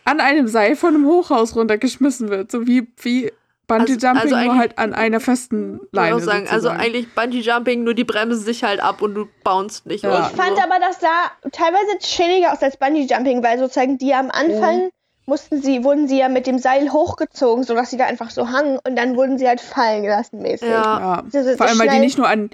an 0.05 0.19
einem 0.19 0.47
Seil 0.47 0.75
von 0.75 0.95
einem 0.95 1.05
Hochhaus 1.05 1.55
runtergeschmissen 1.55 2.29
wird. 2.29 2.51
So 2.51 2.67
wie, 2.67 2.91
wie 3.01 3.31
Bungee 3.67 3.93
Also- 3.93 4.07
Jumping, 4.07 4.21
also 4.21 4.27
nur 4.35 4.37
eigentlich- 4.39 4.59
halt 4.59 4.77
an 4.77 4.93
einer 4.93 5.19
festen 5.19 5.79
Ich 5.85 5.89
Leine. 5.93 6.15
auch 6.15 6.19
sagen, 6.19 6.47
also 6.49 6.69
eigentlich 6.69 7.13
Bungee 7.15 7.39
Jumping, 7.39 7.83
nur 7.83 7.93
die 7.93 8.03
bremsen 8.03 8.43
sich 8.43 8.63
halt 8.63 8.81
ab 8.83 9.01
und 9.01 9.13
du 9.15 9.27
bounst 9.43 9.85
nicht. 9.85 10.03
Ja. 10.03 10.29
Ich 10.31 10.35
fand 10.37 10.57
so. 10.57 10.63
aber, 10.63 10.79
das 10.79 10.99
sah 10.99 11.31
teilweise 11.51 11.97
chilliger 11.99 12.51
aus 12.53 12.61
als 12.61 12.77
Bungee 12.77 13.05
Jumping, 13.09 13.43
weil 13.43 13.57
sozusagen 13.59 13.97
die 13.97 14.13
am 14.13 14.29
Anfang 14.31 14.89
mussten 15.25 15.61
sie, 15.61 15.85
wurden 15.85 16.09
sie 16.09 16.19
ja 16.19 16.27
mit 16.27 16.45
dem 16.47 16.59
Seil 16.59 16.91
hochgezogen, 16.91 17.63
sodass 17.63 17.89
sie 17.91 17.97
da 17.97 18.03
einfach 18.05 18.29
so 18.29 18.49
hangen 18.49 18.77
und 18.85 18.97
dann 18.97 19.15
wurden 19.15 19.37
sie 19.37 19.47
halt 19.47 19.61
fallen 19.61 20.03
gelassen 20.03 20.41
mäßig. 20.41 20.67
Ja. 20.67 21.23
ja. 21.31 21.55
Vor 21.55 21.65
allem, 21.67 21.79
weil 21.79 21.87
die 21.89 21.99
nicht 21.99 22.17
nur 22.17 22.27
an. 22.27 22.49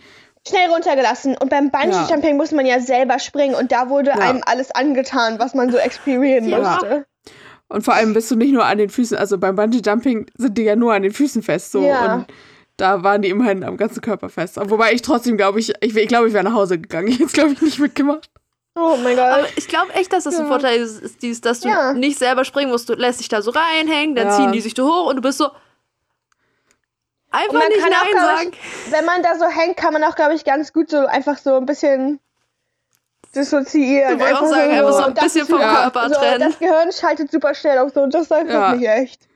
Schnell 0.48 0.70
runtergelassen. 0.70 1.36
Und 1.38 1.50
beim 1.50 1.72
Bungee 1.72 1.90
Ja. 1.90 2.08
Jumping 2.10 2.38
muss 2.38 2.52
man 2.52 2.66
ja 2.68 2.80
selber 2.80 3.20
springen 3.20 3.56
und 3.56 3.72
da 3.72 3.90
wurde 3.90 4.12
Ja. 4.12 4.18
einem 4.20 4.42
alles 4.46 4.70
angetan, 4.72 5.40
was 5.40 5.54
man 5.56 5.72
so 5.72 5.78
experimenten 5.80 6.50
Ja. 6.52 6.60
musste. 6.60 7.06
Und 7.70 7.84
vor 7.86 7.94
allem 7.94 8.14
bist 8.14 8.30
du 8.32 8.36
nicht 8.36 8.52
nur 8.52 8.66
an 8.66 8.78
den 8.80 8.90
Füßen, 8.90 9.16
also 9.18 9.38
beim 9.38 9.56
Bungee 9.56 9.82
Jumping 9.86 10.26
sind 10.38 10.58
die 10.58 10.64
ja 10.64 10.76
nur 10.76 10.94
an 10.94 11.04
den 11.04 11.14
Füßen 11.14 11.44
fest. 11.44 11.72
So. 11.72 11.84
Ja. 11.84 12.16
Und 12.16 12.26
da 12.78 13.04
waren 13.04 13.22
die 13.22 13.30
immerhin 13.30 13.64
am 13.64 13.78
ganzen 13.78 14.02
Körper 14.02 14.30
fest. 14.30 14.58
Wobei 14.62 14.94
ich 14.94 15.02
trotzdem 15.04 15.38
glaube, 15.38 15.60
ich, 15.60 15.74
ich, 15.82 15.96
ich 15.96 16.08
glaube, 16.08 16.28
ich 16.28 16.34
wäre 16.34 16.44
nach 16.44 16.54
Hause 16.54 16.80
gegangen. 16.80 17.08
Ich 17.10 17.16
hätte 17.16 17.26
es, 17.26 17.34
glaube 17.34 17.52
ich, 17.54 17.62
nicht 17.62 17.80
mitgemacht. 17.80 18.30
Oh 18.76 18.96
mein 19.04 19.16
Gott. 19.16 19.26
Aber 19.26 19.48
ich 19.56 19.68
glaube 19.68 19.94
echt, 19.94 20.12
dass 20.14 20.24
das 20.24 20.36
ein 20.36 20.44
Ja. 20.44 20.48
Vorteil 20.48 20.80
ist, 20.80 21.02
ist 21.02 21.22
dies, 21.22 21.42
dass 21.42 21.60
du 21.60 21.70
Ja. 21.70 21.94
nicht 21.94 22.18
selber 22.18 22.44
springen 22.46 22.72
musst. 22.72 22.88
Du 22.90 22.94
lässt 22.94 23.20
dich 23.20 23.28
da 23.30 23.42
so 23.42 23.52
reinhängen, 23.52 24.16
dann 24.16 24.28
Ja. 24.28 24.36
ziehen 24.38 24.52
die 24.52 24.62
sich 24.62 24.74
so 24.76 24.88
hoch 24.88 25.08
und 25.10 25.18
du 25.18 25.22
bist 25.22 25.38
so. 25.38 25.50
Einfach 27.32 27.54
Und 27.54 27.60
man 27.60 27.68
nicht 27.68 27.80
kann 27.82 27.94
auch, 27.94 28.04
Nein 28.04 28.12
glaub 28.12 28.38
sagen. 28.38 28.52
ich, 28.54 28.92
wenn 28.92 29.06
man 29.06 29.22
da 29.22 29.38
so 29.38 29.46
hängt, 29.46 29.78
kann 29.78 29.94
man 29.94 30.04
auch, 30.04 30.16
glaube 30.16 30.34
ich, 30.34 30.44
ganz 30.46 30.74
gut 30.74 30.90
so 30.90 31.06
einfach 31.06 31.38
so 31.38 31.56
ein 31.58 31.66
bisschen 31.68 32.20
dissoziieren. 33.36 34.18
Du 34.18 34.24
wolltest 34.24 34.42
auch 34.42 34.48
sagen, 34.50 34.72
einfach 34.72 34.94
so 34.94 35.04
ein 35.04 35.14
das 35.14 35.24
bisschen 35.26 35.48
vom. 35.48 35.60
Körper 35.60 36.10
so, 36.10 36.16
trennen. 36.16 36.40
Das 36.50 36.60
Gehirn 36.60 36.92
schaltet 36.92 37.32
super 37.32 37.54
schnell 37.54 37.78
auf 37.80 37.92
so, 37.94 38.06
das 38.08 38.28
sagt 38.28 38.50
Ja. 38.50 38.74
nicht 38.76 38.88
echt. 38.88 39.28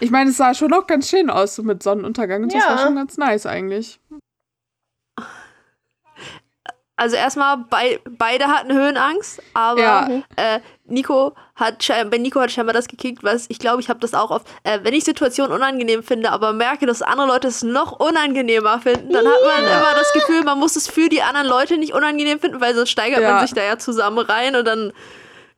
Ich 0.00 0.10
meine, 0.10 0.30
es 0.30 0.36
sah 0.36 0.54
schon 0.54 0.72
auch 0.72 0.86
ganz 0.86 1.08
schön 1.08 1.28
aus, 1.30 1.54
so 1.56 1.62
mit 1.62 1.82
Sonnenuntergang. 1.82 2.42
Und 2.44 2.52
so. 2.52 2.58
das 2.58 2.66
Ja. 2.66 2.70
war 2.76 2.78
schon 2.78 2.94
ganz 2.96 3.16
nice 3.16 3.46
eigentlich. 3.46 4.00
Also 6.98 7.14
erstmal, 7.16 7.56
bei, 7.70 8.00
beide 8.10 8.48
hatten 8.48 8.72
Höhenangst, 8.72 9.40
aber 9.54 9.80
Ja. 9.80 10.08
äh, 10.36 10.60
Nico 10.86 11.32
hat 11.54 11.86
bei 12.10 12.18
Nico 12.18 12.40
hat 12.40 12.50
scheinbar 12.50 12.72
das 12.74 12.88
gekickt, 12.88 13.22
was 13.22 13.46
ich 13.48 13.58
glaube, 13.58 13.80
ich 13.80 13.88
habe 13.88 14.00
das 14.00 14.14
auch 14.14 14.30
oft, 14.30 14.46
äh, 14.64 14.80
wenn 14.82 14.92
ich 14.94 15.04
Situationen 15.04 15.52
unangenehm 15.52 16.02
finde, 16.02 16.30
aber 16.32 16.52
merke, 16.52 16.86
dass 16.86 17.00
andere 17.02 17.28
Leute 17.28 17.48
es 17.48 17.62
noch 17.62 17.92
unangenehmer 18.00 18.80
finden, 18.80 19.12
dann 19.12 19.26
hat 19.26 19.40
man 19.44 19.64
immer 19.64 19.94
das 19.94 20.12
Gefühl, 20.12 20.42
man 20.42 20.58
muss 20.58 20.74
es 20.76 20.88
für 20.88 21.08
die 21.08 21.22
anderen 21.22 21.46
Leute 21.46 21.78
nicht 21.78 21.92
unangenehm 21.94 22.40
finden, 22.40 22.60
weil 22.60 22.74
sonst 22.74 22.90
steigert 22.90 23.20
Ja. 23.22 23.32
man 23.34 23.40
sich 23.46 23.54
da 23.54 23.62
ja 23.62 23.78
zusammen 23.78 24.18
rein 24.18 24.56
und 24.56 24.64
dann 24.66 24.92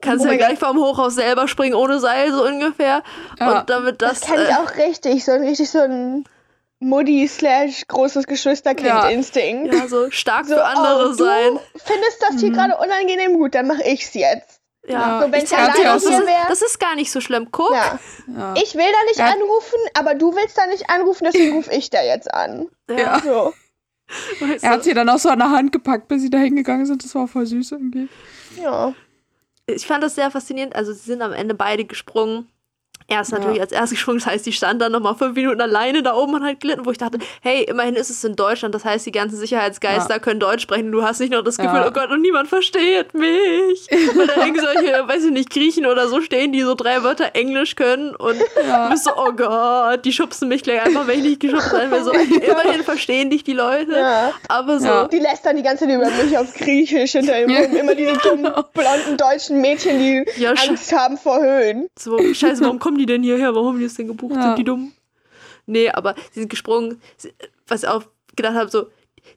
kannst 0.03 0.25
Oh 0.25 0.29
du 0.29 0.35
ja 0.35 0.39
gleich 0.47 0.59
vom 0.59 0.77
Hochhaus 0.79 1.15
selber 1.15 1.49
springen 1.49 1.75
ohne 1.75 2.01
Seil, 2.01 2.33
so 2.33 2.45
ungefähr. 2.45 3.03
Ja. 3.39 3.61
Und 3.61 3.71
damit 3.71 4.03
das, 4.03 4.21
Das, 4.21 4.29
kenne 4.29 4.43
ich 4.45 4.51
äh, 4.51 4.55
auch 4.55 4.77
richtig. 4.77 5.25
So 5.25 5.33
ein 5.33 5.43
richtig 5.43 5.71
so 5.71 5.79
ein 5.79 6.25
Mutti 6.81 7.29
slash 7.29 7.87
großes 7.89 8.27
Geschwisterkind-Instinkt. 8.27 9.73
ja, 9.75 9.87
so 9.87 10.11
stark 10.11 10.47
So, 10.47 10.55
für 10.55 10.65
andere 10.65 11.11
oh, 11.11 11.13
sein. 11.13 11.55
Du 11.75 11.79
findest 11.79 12.23
das 12.23 12.41
hier 12.41 12.51
gerade 12.51 12.77
unangenehm 12.79 13.35
gut, 13.35 13.55
dann 13.55 13.67
mache 13.67 13.83
ich's 13.85 14.15
jetzt. 14.15 14.61
Ja. 14.89 15.21
So, 15.23 15.31
wenn 15.31 15.45
ich 15.45 15.51
ja 15.51 15.59
alleine 15.59 15.75
hier 15.75 15.85
das, 15.85 16.05
wäre. 16.07 16.23
ist, 16.23 16.49
das 16.49 16.63
ist 16.63 16.81
gar 16.81 16.95
nicht 16.95 17.13
so 17.13 17.21
schlimm. 17.21 17.49
Guck. 17.53 17.71
Ja. 17.73 17.99
Ja. 18.35 18.55
Ich 18.57 18.75
will 18.75 18.87
da 18.91 19.05
nicht 19.09 19.19
Ja. 19.19 19.27
anrufen, 19.27 19.79
aber 19.99 20.15
du 20.15 20.35
willst 20.35 20.57
da 20.57 20.67
nicht 20.67 20.89
anrufen, 20.89 21.25
deswegen 21.27 21.53
rufe 21.55 21.71
ich 21.75 21.91
da 21.91 22.03
jetzt 22.03 22.33
an. 22.33 22.67
Ja. 22.89 23.21
So. 23.21 23.53
weißt 24.41 24.65
Er 24.65 24.71
du. 24.71 24.77
hat 24.77 24.85
sie 24.85 24.95
dann 24.95 25.09
auch 25.11 25.19
so 25.19 25.29
an 25.29 25.39
der 25.39 25.51
Hand 25.51 25.73
gepackt, 25.73 26.09
bis 26.09 26.23
sie 26.23 26.31
da 26.31 26.39
hingegangen 26.39 26.87
sind. 26.87 27.05
Das 27.05 27.15
war 27.15 27.29
voll 27.29 27.45
süß 27.45 27.73
irgendwie. 27.73 28.09
Ja. 28.61 28.95
ich 29.67 29.87
fand 29.87 30.03
das 30.03 30.15
sehr 30.15 30.31
faszinierend. 30.31 30.75
Also 30.75 30.95
sie 30.95 31.01
sind 31.11 31.21
am 31.21 31.35
Ende 31.35 31.55
beide 31.55 31.85
gesprungen. 31.85 32.49
Er 33.11 33.21
ist 33.23 33.33
Ja. 33.33 33.39
natürlich 33.39 33.61
als 33.61 33.73
erstes 33.73 33.91
gesprungen, 33.99 34.21
das 34.21 34.27
heißt, 34.27 34.47
die 34.47 34.53
stand 34.53 34.81
dann 34.81 34.93
nochmal 34.93 35.15
fünf 35.17 35.35
Minuten 35.37 35.61
alleine 35.61 36.03
da 36.03 36.15
oben 36.15 36.35
und 36.35 36.45
hat 36.45 36.61
glitten, 36.61 36.87
wo 36.87 36.91
ich 36.93 36.99
dachte, 36.99 37.19
hey, 37.43 37.65
immerhin 37.65 37.97
ist 37.97 38.09
es 38.09 38.23
in 38.25 38.37
Deutschland, 38.37 38.75
das 38.75 38.85
heißt, 38.85 39.05
die 39.05 39.11
ganzen 39.13 39.37
Sicherheitsgeister 39.37 40.15
Ja. 40.15 40.19
können 40.21 40.39
Deutsch 40.41 40.63
sprechen. 40.63 40.93
Du 40.93 41.03
hast 41.03 41.19
nicht 41.21 41.33
nur 41.33 41.43
das 41.43 41.59
Gefühl, 41.59 41.81
Ja. 41.81 41.89
oh 41.89 41.91
Gott, 41.91 42.11
und 42.11 42.23
niemand 42.23 42.49
versteht 42.49 43.13
mich. 43.13 43.89
Weil 44.15 44.27
da 44.29 44.45
irgendwelche, 44.47 45.09
weiß 45.09 45.25
ich 45.25 45.31
nicht, 45.33 45.51
Griechen 45.51 45.87
oder 45.87 46.09
so 46.09 46.21
stehen, 46.21 46.53
die 46.53 46.63
so 46.63 46.75
drei 46.75 47.03
Wörter 47.03 47.31
Englisch 47.35 47.75
können 47.77 48.15
und 48.15 48.37
Ja. 48.67 48.85
du 48.87 48.91
bist 48.93 49.05
so, 49.05 49.11
oh 49.17 49.33
Gott, 49.33 50.05
die 50.05 50.13
schubsen 50.13 50.49
mich 50.49 50.63
gleich 50.63 50.81
einfach, 50.87 51.07
wenn 51.09 51.19
ich 51.19 51.25
nicht 51.25 51.41
geschubst 51.41 51.71
sein 51.71 51.91
will. 51.91 52.05
So, 52.05 52.13
immerhin 52.13 52.85
verstehen 52.85 53.29
dich 53.31 53.43
die 53.43 53.55
Leute. 53.55 53.93
Ja. 53.93 54.33
Aber 54.49 54.79
so, 54.79 54.87
Ja. 54.87 55.09
Die 55.09 55.19
lästern 55.19 55.57
die 55.57 55.63
ganze 55.63 55.85
Zeit 55.87 55.95
über 55.95 56.09
mich 56.11 56.39
auf 56.39 56.55
Griechisch 56.55 57.13
hinter 57.13 57.41
ihm 57.43 57.51
rum. 57.51 57.77
Immer 57.81 57.95
diese 57.97 58.13
dummen, 58.19 58.53
blonden 58.73 59.17
deutschen 59.17 59.61
Mädchen, 59.61 59.99
die 59.99 60.25
Ja, 60.37 60.51
Angst 60.51 60.93
haben 60.97 61.17
vor 61.19 61.41
Höhen. 61.43 61.89
So, 61.99 62.19
scheiße, 62.33 62.63
warum 62.63 62.79
kommen 62.79 62.99
die 63.01 63.07
denn 63.07 63.23
hierher? 63.23 63.55
Warum 63.55 63.69
haben 63.69 63.79
die 63.79 63.85
das 63.85 63.95
denn 63.95 64.07
gebucht? 64.09 64.35
Ja. 64.37 64.43
Sind 64.43 64.59
die 64.59 64.65
dumm? 64.65 64.93
Nee, 65.67 65.91
aber 65.91 66.15
sie 66.33 66.41
sind 66.41 66.49
gesprungen. 66.49 67.01
Was 67.67 67.83
ich 67.83 67.89
auch 67.89 68.03
gedacht 68.37 68.55
habe, 68.55 68.71
so, 68.71 68.87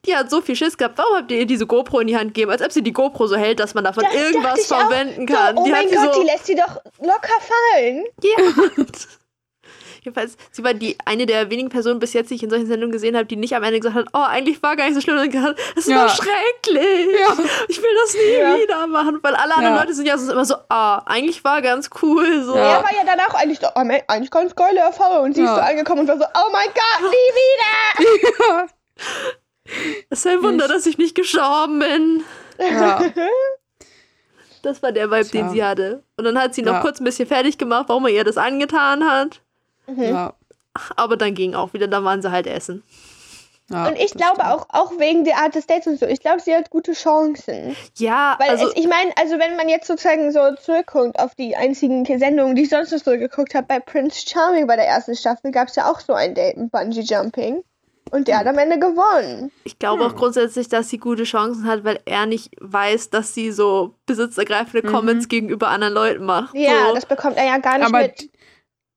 die 0.05 0.15
hat 0.15 0.29
so 0.29 0.41
viel 0.41 0.55
Schiss 0.55 0.77
gehabt. 0.77 0.98
Warum 0.98 1.15
habt 1.17 1.32
ihr 1.32 1.39
ihr 1.39 1.46
diese 1.46 1.67
GoPro 1.67 2.00
in 2.00 2.08
die 2.08 2.15
Hand 2.17 2.34
gegeben? 2.34 2.51
Als 2.51 2.62
ob 2.62 2.72
sie 2.72 2.82
die 2.82 2.93
GoPro 2.93 3.27
so 3.27 3.36
hält, 3.36 3.60
dass 3.60 3.74
man 3.74 3.84
davon 3.84 4.03
Das 4.03 4.13
irgendwas 4.15 4.60
ich 4.65 4.72
auch. 4.72 4.79
verwenden 4.82 5.25
kann. 5.25 5.55
So, 5.55 5.62
oh 5.62 5.65
die 5.65 5.72
mein 5.72 5.89
Gott, 5.89 6.13
so, 6.13 6.22
die 6.22 6.25
lässt 6.27 6.46
sie 6.46 6.55
doch 6.55 6.82
locker 7.00 7.39
fallen. 7.41 8.03
Ja. 8.22 8.84
Jedenfalls, 10.03 10.36
sie 10.51 10.63
war 10.63 10.74
die 10.74 10.98
eine 11.05 11.25
der 11.25 11.50
wenigen 11.50 11.69
Personen 11.69 12.00
bis 12.00 12.13
jetzt, 12.13 12.29
die 12.29 12.36
ich 12.36 12.43
in 12.43 12.50
solchen 12.50 12.67
Sendungen 12.67 12.91
gesehen 12.91 13.15
habe, 13.15 13.25
die 13.25 13.36
nicht 13.36 13.55
am 13.55 13.63
Ende 13.63 13.79
gesagt 13.79 13.95
hat, 13.95 14.07
oh, 14.13 14.19
eigentlich 14.27 14.62
war 14.62 14.75
gar 14.75 14.86
nicht 14.86 14.95
so 14.95 15.01
schlimm. 15.01 15.17
Und 15.17 15.31
gesagt, 15.31 15.60
hat, 15.60 15.77
es 15.77 15.88
Ja. 15.88 15.98
war 16.01 16.10
schrecklich. 16.10 17.07
Ja. 17.19 17.38
Ich 17.69 17.81
will 17.81 17.95
das 18.03 18.13
nie 18.13 18.38
Ja. 18.39 18.57
wieder 18.57 18.88
machen. 18.88 19.19
Weil 19.22 19.36
alle 19.36 19.55
anderen 19.55 19.75
Ja. 19.75 19.81
Leute 19.81 19.93
sind 19.93 20.05
ja 20.05 20.17
so 20.17 20.31
immer 20.31 20.45
so, 20.45 20.55
ah, 20.69 20.98
eigentlich 21.05 21.43
war 21.43 21.62
ganz 21.62 21.89
cool. 22.01 22.43
So. 22.43 22.55
Ja. 22.55 22.77
Er 22.79 22.83
war 22.83 22.93
ja 22.93 23.03
danach 23.05 23.33
eigentlich, 23.36 23.60
so, 23.60 23.67
oh, 23.67 23.79
eigentlich 24.07 24.31
ganz 24.31 24.55
geile 24.55 24.79
Erfahrung. 24.81 25.25
Und 25.25 25.36
sie 25.36 25.41
ist 25.43 25.50
so 25.50 25.55
angekommen 25.62 26.01
und 26.01 26.07
war 26.07 26.17
so, 26.17 26.25
oh 26.25 26.51
mein 26.51 26.67
Gott, 26.67 27.12
nie 27.12 28.05
wieder. 28.05 28.67
Es 30.10 30.19
ist 30.19 30.27
ein 30.27 30.43
Wunder, 30.43 30.67
dass 30.67 30.86
ich 30.86 30.98
nicht 30.98 31.15
gestorben 31.15 31.79
bin. 31.79 32.24
Ja. 32.60 33.01
Das 34.62 34.81
war 34.83 34.91
der 34.91 35.10
Vibe, 35.12 35.25
den 35.29 35.45
Tja. 35.45 35.50
sie 35.50 35.63
hatte. 35.63 36.03
Und 36.17 36.24
dann 36.25 36.39
hat 36.39 36.53
sie 36.55 36.62
noch 36.62 36.74
Ja. 36.75 36.79
kurz 36.81 37.00
ein 37.01 37.03
bisschen 37.03 37.27
fertig 37.27 37.57
gemacht, 37.57 37.86
warum 37.88 38.05
er 38.05 38.12
ihr 38.13 38.24
das 38.24 38.38
angetan 38.38 39.10
hat. 39.10 39.41
Ja. 39.88 40.34
Aber 40.96 41.18
dann 41.18 41.36
ging 41.36 41.54
auch 41.56 41.74
wieder, 41.74 41.88
dann 41.88 42.04
waren 42.04 42.22
sie 42.22 42.32
halt 42.32 42.48
essen. 42.48 42.82
ja. 43.70 43.88
Und 43.88 43.96
ich 44.00 44.12
glaube 44.13 44.42
stimmt. 44.42 44.50
auch, 44.50 44.66
auch 44.70 44.92
wegen 45.00 45.24
der 45.24 45.38
Art 45.38 45.54
des 45.56 45.68
Dates 45.68 45.86
und 45.88 46.00
so, 46.00 46.06
ich 46.08 46.20
glaube, 46.20 46.40
sie 46.42 46.54
hat 46.56 46.70
gute 46.72 46.94
Chancen. 46.94 47.75
Ja, 47.98 48.36
Weil 48.40 48.50
also 48.50 48.68
es, 48.70 48.74
ich 48.75 48.88
meine, 48.88 49.12
also 49.20 49.38
wenn 49.40 49.56
man 49.56 49.70
jetzt 49.70 49.88
sozusagen 49.88 50.32
so 50.32 50.40
zurückguckt 50.56 51.20
auf 51.20 51.36
die 51.36 51.56
einzigen 51.56 52.04
Sendungen, 52.06 52.56
die 52.56 52.63
ich 52.63 52.70
sonst 52.70 52.92
noch 52.92 53.00
so 53.04 53.12
geguckt 53.12 53.54
habe, 53.56 53.68
bei 53.68 53.80
Prince 53.80 54.25
Charming 54.28 54.66
bei 54.68 54.75
der 54.75 54.88
ersten 54.88 55.16
Staffel 55.16 55.52
gab 55.52 55.68
es 55.68 55.75
ja 55.75 55.92
auch 55.92 56.00
so 56.00 56.13
ein 56.13 56.34
Date 56.34 56.58
mit 56.58 56.72
Bungee 56.72 57.02
Jumping. 57.02 57.63
Und 58.12 58.28
der 58.28 58.38
hat 58.40 58.46
am 58.48 58.58
Ende 58.60 58.78
gewonnen. 58.78 59.52
ich 59.63 59.80
glaube 59.80 60.04
Hm. 60.04 60.12
auch 60.12 60.16
grundsätzlich, 60.16 60.68
dass 60.70 60.90
sie 60.90 61.00
gute 61.00 61.24
Chancen 61.24 61.66
hat, 61.66 61.84
weil 61.84 62.00
er 62.06 62.28
nicht 62.28 62.52
weiß, 62.60 63.10
dass 63.10 63.34
sie 63.34 63.52
so 63.52 63.96
besitzergreifende 64.06 64.86
Mhm. 64.88 64.92
Comments 64.92 65.28
gegenüber 65.30 65.70
anderen 65.70 65.94
Leuten 65.96 66.25
macht. 66.25 66.54
Ja, 66.54 66.90
so. 66.90 66.96
das 66.96 67.06
bekommt 67.08 67.38
er 67.38 67.46
ja 67.46 67.58
gar 67.58 67.78
nicht 67.80 67.88
Aber 67.88 68.00
mit. 68.00 68.30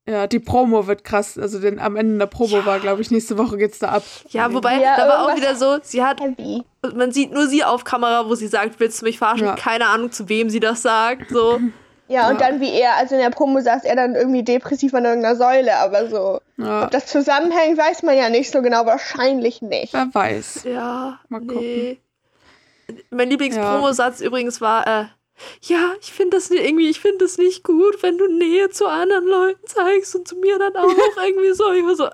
Die- 0.07 0.13
ja, 0.13 0.27
die 0.27 0.39
Promo 0.39 0.87
wird 0.87 1.05
krass. 1.05 1.37
Also 1.39 1.59
den, 1.59 1.79
am 1.79 1.97
Ende 1.97 2.19
der 2.19 2.27
Promo 2.27 2.65
war, 2.65 2.79
glaube 2.81 3.03
ich, 3.03 3.11
nächste 3.11 3.37
Woche 3.39 3.57
geht's 3.59 3.79
da 3.79 3.89
ab. 3.89 4.03
ja, 4.31 4.53
wobei, 4.53 4.81
Ja, 4.81 4.97
da 4.97 5.09
war 5.09 5.25
auch 5.27 5.37
wieder 5.37 5.55
so, 5.57 5.79
sie 5.83 6.03
hat, 6.03 6.21
Heavy. 6.21 6.63
man 6.95 7.11
sieht 7.13 7.33
nur 7.33 7.47
sie 7.49 7.65
auf 7.65 7.85
Kamera, 7.85 8.29
wo 8.29 8.35
sie 8.35 8.47
sagt, 8.47 8.79
willst 8.81 9.01
du 9.01 9.07
mich 9.07 9.19
verarschen? 9.19 9.47
Ja. 9.47 9.55
Keine 9.57 9.87
Ahnung, 9.87 10.13
zu 10.13 10.29
wem 10.29 10.49
sie 10.51 10.61
das 10.61 10.83
sagt. 10.83 11.31
So. 11.31 11.61
Ja, 12.09 12.29
und 12.29 12.41
Ja. 12.41 12.47
dann 12.51 12.61
wie 12.61 12.71
er, 12.71 12.95
also 12.99 13.17
in 13.17 13.21
der 13.21 13.31
Promo 13.31 13.59
saß 13.59 13.83
er 13.83 13.97
dann 13.97 14.15
irgendwie 14.15 14.45
depressiv 14.45 14.95
an 14.95 15.05
irgendeiner 15.05 15.35
Säule, 15.35 15.77
aber 15.77 16.09
so. 16.09 16.41
Ja, 16.57 16.85
Ob 16.85 16.93
das 16.93 17.07
zusammenhängt, 17.07 17.77
weiß 17.77 18.05
man 18.05 18.17
ja 18.17 18.29
nicht 18.29 18.53
so 18.53 18.63
genau, 18.63 18.87
wahrscheinlich 18.87 19.61
nicht. 19.61 19.93
wer 19.93 20.07
weiß. 20.13 20.63
Ja, 20.73 21.19
Mal 21.29 21.41
nee. 21.41 21.99
Mein 23.11 23.29
Lieblingspromosatz 23.29 24.21
übrigens 24.21 24.61
war, 24.61 24.87
äh, 24.87 25.05
ja, 25.63 25.93
ich 26.01 26.13
finde 26.13 26.37
das 26.37 26.51
nicht, 26.51 26.65
irgendwie, 26.65 26.89
ich 26.89 27.01
finde 27.01 27.25
das 27.25 27.39
nicht 27.39 27.63
gut, 27.65 28.03
wenn 28.03 28.19
du 28.19 28.27
Nähe 28.29 28.71
zu 28.71 28.87
anderen 28.87 29.27
Leuten 29.27 29.67
zeigst 29.67 30.15
und 30.15 30.27
zu 30.27 30.37
mir 30.37 30.59
dann 30.59 30.77
auch 30.77 30.89
irgendwie 31.23 31.53
so. 31.53 31.73
Ich 31.73 31.85
war 31.85 31.97
so, 31.97 32.09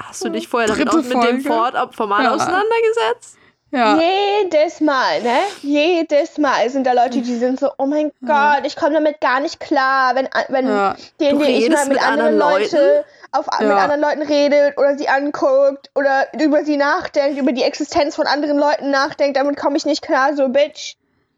hast 0.00 0.24
du 0.24 0.28
dich 0.30 0.48
vorher 0.48 0.68
Dritte 0.68 0.90
auch 0.90 0.96
mit 0.96 1.12
dem 1.12 1.20
Folge. 1.20 1.42
Fort 1.42 1.74
ab 1.74 1.94
Format 1.94 2.24
Ja. 2.24 2.34
auseinandergesetzt? 2.34 3.38
Ja, 3.70 3.98
Jedes 4.00 4.80
Mal, 4.80 5.20
ne? 5.22 5.40
Jedes 5.62 6.38
Mal 6.38 6.70
sind 6.70 6.86
da 6.86 6.92
Leute, 6.92 7.22
die 7.22 7.34
sind 7.34 7.58
so, 7.58 7.70
oh 7.76 7.86
mein 7.86 8.12
Gott, 8.24 8.60
ich 8.64 8.76
komme 8.76 8.94
damit 8.94 9.20
gar 9.20 9.40
nicht 9.40 9.58
klar, 9.58 10.14
wenn, 10.14 10.28
wenn 10.48 10.68
ja, 10.68 10.94
den, 11.20 11.40
den 11.40 11.48
ich 11.50 11.68
mal 11.68 11.84
mit, 11.86 11.94
mit 11.94 12.02
anderen 12.06 12.38
Leuten 12.38 13.02
auf, 13.32 13.46
mit 13.58 13.68
Ja. 13.68 13.78
anderen 13.78 14.00
Leuten 14.00 14.22
redet 14.22 14.78
oder 14.78 14.96
sie 14.96 15.08
anguckt 15.08 15.90
oder 15.96 16.28
über 16.40 16.64
sie 16.64 16.76
nachdenkt, 16.76 17.36
über 17.36 17.50
die 17.50 17.64
Existenz 17.64 18.14
von 18.14 18.28
anderen 18.28 18.58
Leuten 18.58 18.90
nachdenkt, 18.92 19.36
damit 19.36 19.56
komme 19.56 19.76
ich 19.76 19.84
nicht 19.84 20.02
klar, 20.02 20.36
so 20.36 20.48
Bitch, 20.50 20.94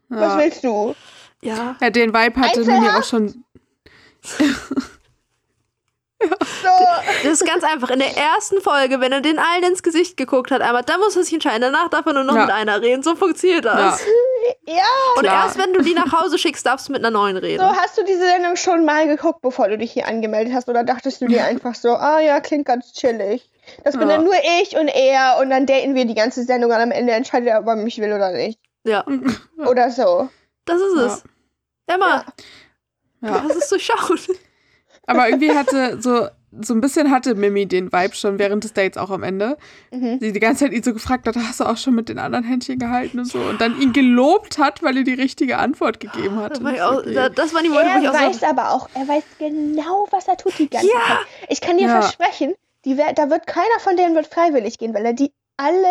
was 0.09 0.33
ja. 0.33 0.37
willst 0.37 0.63
du? 0.63 0.95
Ja. 1.41 1.75
ja, 1.79 1.89
den 1.89 2.13
Vibe 2.13 2.39
hatte? 2.41 2.61
Mimi 2.65 2.89
auch 2.89 3.03
schon. 3.03 3.43
So, 6.19 6.69
Das 7.23 7.31
ist 7.33 7.45
ganz 7.45 7.63
einfach. 7.63 7.91
In 7.91 7.99
der 7.99 8.17
ersten 8.17 8.59
Folge, 8.61 8.99
wenn 8.99 9.11
er 9.11 9.21
den 9.21 9.37
allen 9.37 9.63
ins 9.63 9.83
Gesicht 9.83 10.17
geguckt 10.17 10.49
hat, 10.49 10.61
einmal, 10.61 10.81
dann 10.83 10.99
muss 10.99 11.15
er 11.15 11.23
sich 11.23 11.33
entscheiden. 11.33 11.61
Danach 11.61 11.89
darf 11.89 12.05
er 12.07 12.13
nur 12.13 12.23
noch 12.23 12.35
Ja. 12.35 12.41
mit 12.45 12.51
einer 12.51 12.81
reden. 12.81 13.03
So 13.03 13.15
funktioniert 13.15 13.65
das. 13.65 14.01
Ja, 14.65 14.75
ja, 14.77 14.83
Und 15.15 15.23
klar. 15.23 15.45
erst 15.45 15.59
wenn 15.59 15.73
du 15.73 15.83
die 15.83 15.93
nach 15.93 16.11
Hause 16.11 16.39
schickst, 16.39 16.65
darfst 16.65 16.87
du 16.87 16.91
mit 16.93 17.01
einer 17.05 17.11
neuen 17.11 17.37
reden. 17.37 17.59
so 17.63 17.67
hast 17.75 17.97
du 17.99 18.03
diese 18.03 18.21
Sendung 18.27 18.55
schon 18.55 18.83
mal 18.83 19.05
geguckt, 19.07 19.41
bevor 19.41 19.67
du 19.67 19.77
dich 19.77 19.91
hier 19.91 20.07
angemeldet 20.07 20.53
hast 20.55 20.67
oder 20.69 20.83
dachtest 20.83 21.21
du 21.21 21.27
dir 21.27 21.43
einfach 21.45 21.75
so, 21.75 21.89
ah 21.89 22.19
ja, 22.19 22.39
klingt 22.39 22.65
ganz 22.65 22.93
chillig. 22.93 23.49
Das 23.83 23.95
bin 23.97 24.09
Ja. 24.09 24.15
dann 24.15 24.25
nur 24.25 24.33
ich 24.61 24.75
und 24.75 24.87
er 24.87 25.37
und 25.39 25.49
dann 25.51 25.65
daten 25.67 25.93
wir 25.93 26.05
die 26.05 26.15
ganze 26.15 26.43
Sendung 26.43 26.71
und 26.71 26.77
am 26.77 26.91
Ende 26.91 27.13
entscheidet 27.13 27.49
er, 27.49 27.59
ob 27.59 27.67
er 27.67 27.75
mich 27.75 27.99
will 27.99 28.11
oder 28.11 28.31
nicht. 28.31 28.59
Ja, 28.87 29.05
Oder 29.57 29.91
so. 29.91 30.29
das 30.65 30.81
ist 30.81 30.95
es. 30.97 31.23
Emma, 31.87 32.25
ja. 33.21 33.45
das 33.47 33.57
ist 33.57 33.71
durchschaut. 33.71 34.27
Aber 35.09 35.29
irgendwie 35.29 35.51
hatte 35.51 36.01
so, 36.01 36.27
so 36.61 36.73
ein 36.73 36.81
bisschen 36.81 37.11
hatte 37.11 37.33
Mimi 37.35 37.65
den 37.65 37.93
Vibe 37.93 38.13
schon 38.13 38.39
während 38.39 38.63
des 38.65 38.73
Dates 38.73 38.97
auch 38.97 39.09
am 39.09 39.23
Ende. 39.23 39.57
Mhm. 39.91 40.19
Sie 40.19 40.33
die 40.33 40.39
ganze 40.41 40.65
Zeit 40.65 40.73
ihn 40.73 40.83
so 40.83 40.91
gefragt 40.93 41.27
hat, 41.27 41.35
hast 41.37 41.61
du 41.61 41.63
auch 41.65 41.77
schon 41.77 41.95
mit 41.95 42.09
den 42.09 42.19
anderen 42.19 42.43
Händchen 42.43 42.77
gehalten 42.77 43.19
und 43.19 43.25
so. 43.25 43.39
Und 43.39 43.61
dann 43.61 43.79
ihn 43.81 43.93
gelobt 43.93 44.57
hat, 44.57 44.83
weil 44.83 44.97
er 44.97 45.03
die 45.03 45.13
richtige 45.13 45.57
Antwort 45.59 45.99
gegeben 46.01 46.37
hat. 46.37 46.61
Das, 46.61 46.79
auch, 46.81 47.03
so, 47.05 47.13
da- 47.13 47.29
das 47.29 47.53
waren 47.53 47.63
die 47.63 47.69
Momente, 47.69 47.93
wo 47.93 47.99
ich 47.99 48.03
Er 48.05 48.11
auch 48.11 48.15
weiß 48.15 48.39
so. 48.41 48.45
aber 48.47 48.71
auch, 48.71 48.89
er 48.95 49.07
weiß 49.07 49.23
genau, 49.39 50.07
was 50.11 50.27
er 50.27 50.35
tut 50.37 50.57
die 50.59 50.69
ganze 50.69 50.87
Ja. 50.87 50.93
Zeit. 50.93 51.17
Ich 51.49 51.61
kann 51.61 51.77
dir 51.77 51.87
Ja. 51.87 52.01
versprechen, 52.01 52.53
die 52.83 52.95
da 52.97 53.29
wird 53.29 53.47
keiner 53.47 53.79
von 53.79 53.95
denen 53.95 54.15
wird 54.15 54.27
freiwillig 54.27 54.77
gehen, 54.77 54.93
weil 54.93 55.05
er 55.05 55.13
die 55.13 55.31
alle 55.57 55.87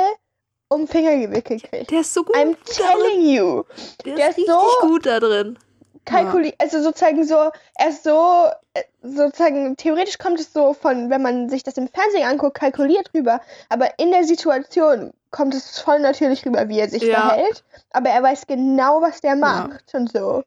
um 0.68 0.87
Finger 0.88 1.16
gewickelt 1.16 1.62
kriegt. 1.64 1.90
Der 1.90 2.00
ist 2.00 2.12
so 2.14 2.25
gut. 2.25 2.35
I'm 2.37 2.56
telling 2.64 3.23
you. 3.23 3.62
Der, 4.04 4.14
der 4.16 4.28
ist 4.30 4.38
ist 4.38 4.49
richtig 4.49 4.54
so- 4.82 4.87
gut 4.88 5.06
da 5.06 5.20
drin. 5.20 5.58
Kalkuli 6.04 6.54
also 6.58 6.80
sozusagen 6.82 7.25
so, 7.25 7.50
er 7.75 7.88
ist 7.88 8.04
so, 8.04 8.46
äh, 8.75 8.82
sozusagen, 9.02 9.76
theoretisch 9.76 10.18
kommt 10.18 10.38
es 10.38 10.52
so 10.52 10.73
von, 10.73 11.11
wenn 11.11 11.20
man 11.20 11.49
sich 11.49 11.64
das 11.64 11.76
im 11.78 11.88
Fernsehen 11.88 12.23
anguckt, 12.28 12.58
kalkuliert 12.58 13.11
rüber, 13.12 13.40
aber 13.70 13.99
in 13.99 14.12
der 14.12 14.23
Situation 14.23 15.12
kommt 15.32 15.52
es 15.52 15.80
voll 15.80 15.99
natürlich 15.99 16.46
rüber, 16.46 16.68
wie 16.68 16.78
er 16.78 16.88
sich 16.88 17.02
Ja. 17.02 17.30
verhält, 17.30 17.64
aber 17.90 18.11
er 18.11 18.23
weiß 18.23 18.46
genau, 18.46 19.02
was 19.02 19.20
der 19.20 19.35
macht 19.35 19.94
und 19.94 20.12
so. 20.12 20.44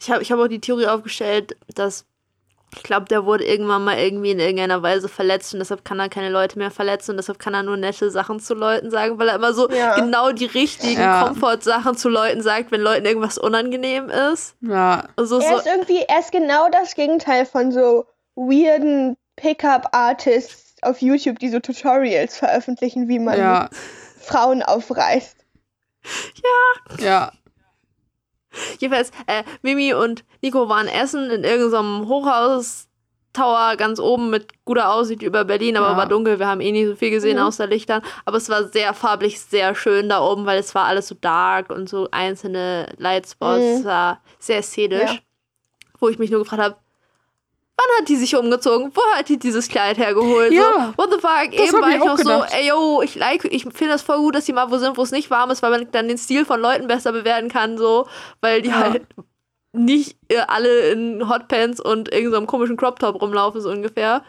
Ich 0.00 0.10
habe 0.10 0.22
ich 0.22 0.32
hab 0.32 0.40
auch 0.40 0.48
die 0.48 0.60
Theorie 0.60 0.88
aufgestellt, 0.88 1.56
dass 1.76 2.04
ich 2.76 2.82
glaube, 2.82 3.06
der 3.06 3.24
wurde 3.24 3.44
irgendwann 3.44 3.84
mal 3.84 3.98
irgendwie 3.98 4.30
in 4.32 4.38
irgendeiner 4.38 4.82
Weise 4.82 5.08
verletzt 5.08 5.52
und 5.54 5.60
deshalb 5.60 5.84
kann 5.84 5.98
er 5.98 6.08
keine 6.08 6.28
Leute 6.28 6.58
mehr 6.58 6.70
verletzen 6.70 7.12
und 7.12 7.16
deshalb 7.16 7.38
kann 7.38 7.54
er 7.54 7.62
nur 7.62 7.76
nette 7.76 8.10
Sachen 8.10 8.38
zu 8.38 8.54
Leuten 8.54 8.90
sagen, 8.90 9.18
weil 9.18 9.28
er 9.28 9.36
immer 9.36 9.52
so 9.54 9.68
Ja. 9.70 9.94
genau 9.96 10.30
die 10.32 10.44
richtigen 10.44 11.00
Ja. 11.00 11.24
Komfortsachen 11.24 11.96
zu 11.96 12.08
Leuten 12.08 12.42
sagt, 12.42 12.70
wenn 12.72 12.82
Leuten 12.82 13.06
irgendwas 13.06 13.38
unangenehm 13.38 14.10
ist. 14.10 14.54
Ja, 14.60 15.04
Also 15.16 15.40
Er 15.40 15.48
so, 15.48 15.56
ist 15.58 15.66
irgendwie, 15.66 16.02
er 16.06 16.20
ist 16.20 16.32
genau 16.32 16.68
das 16.70 16.94
Gegenteil 16.94 17.46
von 17.46 17.72
so 17.72 18.04
weirden 18.34 19.16
Pickup-Artists 19.36 20.74
auf 20.82 21.00
YouTube, 21.00 21.38
die 21.38 21.48
so 21.48 21.60
Tutorials 21.60 22.36
veröffentlichen, 22.36 23.08
wie 23.08 23.18
man 23.18 23.38
ja, 23.38 23.68
Frauen 24.20 24.62
aufreißt. 24.62 25.36
ja. 26.98 27.32
jedenfalls, 28.78 29.10
äh, 29.26 29.42
Mimi 29.62 29.92
und 29.94 30.24
Nico 30.42 30.68
waren 30.68 30.88
essen 30.88 31.30
in 31.30 31.44
irgendeinem 31.44 32.08
Hochhaus-Tower 32.08 33.76
ganz 33.76 33.98
oben 34.00 34.30
mit 34.30 34.64
guter 34.64 34.92
Aussicht 34.92 35.22
über 35.22 35.44
Berlin, 35.44 35.76
aber 35.76 35.90
Ja. 35.90 35.96
war 35.96 36.06
dunkel. 36.06 36.38
Wir 36.38 36.46
haben 36.48 36.60
eh 36.60 36.72
nicht 36.72 36.88
so 36.88 36.96
viel 36.96 37.10
gesehen 37.10 37.36
Mhm. 37.38 37.44
außer 37.44 37.66
Lichtern. 37.66 38.02
Aber 38.24 38.36
es 38.38 38.48
war 38.48 38.64
sehr 38.68 38.94
farblich, 38.94 39.40
sehr 39.40 39.74
schön 39.74 40.08
da 40.08 40.20
oben, 40.22 40.46
weil 40.46 40.58
es 40.58 40.74
war 40.74 40.84
alles 40.86 41.08
so 41.08 41.14
dark 41.20 41.70
und 41.70 41.88
so 41.88 42.08
einzelne 42.10 42.92
Lightspots. 42.98 43.80
Mhm. 43.80 43.84
War 43.84 44.20
sehr 44.38 44.58
ästhetisch. 44.58 45.12
Ja. 45.12 45.18
Wo 45.98 46.08
ich 46.08 46.18
mich 46.18 46.30
nur 46.30 46.40
gefragt 46.40 46.62
habe, 46.62 46.76
wann 47.78 47.98
hat 48.00 48.08
die 48.08 48.16
sich 48.16 48.34
umgezogen? 48.36 48.90
Wo 48.94 49.00
hat 49.16 49.28
die 49.28 49.38
dieses 49.38 49.68
Kleid 49.68 49.98
hergeholt? 49.98 50.52
Ja. 50.52 50.62
So, 50.96 50.98
what 50.98 51.12
the 51.12 51.20
fuck? 51.20 51.52
Eben 51.52 51.80
war 51.82 51.90
ich 51.90 52.00
auch 52.02 52.16
gedacht. 52.16 52.50
so, 52.50 52.56
ey 52.56 52.68
yo, 52.68 53.02
ich 53.02 53.14
like, 53.16 53.44
ich 53.44 53.62
finde 53.64 53.88
das 53.88 54.02
voll 54.02 54.18
gut, 54.18 54.34
dass 54.34 54.44
die 54.46 54.52
mal 54.52 54.70
wo 54.70 54.78
sind, 54.78 54.96
wo 54.96 55.02
es 55.02 55.10
nicht 55.12 55.30
warm 55.30 55.50
ist, 55.50 55.62
weil 55.62 55.70
man 55.70 55.90
dann 55.92 56.08
den 56.08 56.18
Stil 56.18 56.44
von 56.44 56.60
Leuten 56.60 56.86
besser 56.86 57.12
bewerten 57.12 57.48
kann, 57.48 57.76
so, 57.78 58.06
weil 58.40 58.62
die 58.62 58.68
Ja. 58.70 58.80
halt 58.80 59.06
nicht 59.72 60.16
äh, 60.28 60.38
alle 60.48 60.88
in 60.90 61.28
Hotpants 61.28 61.80
und 61.80 62.10
irgendeinem 62.12 62.46
komischen 62.46 62.76
Crop 62.78 62.98
Top 62.98 63.20
rumlaufen, 63.20 63.60
so 63.60 63.68
ungefähr. 63.70 64.22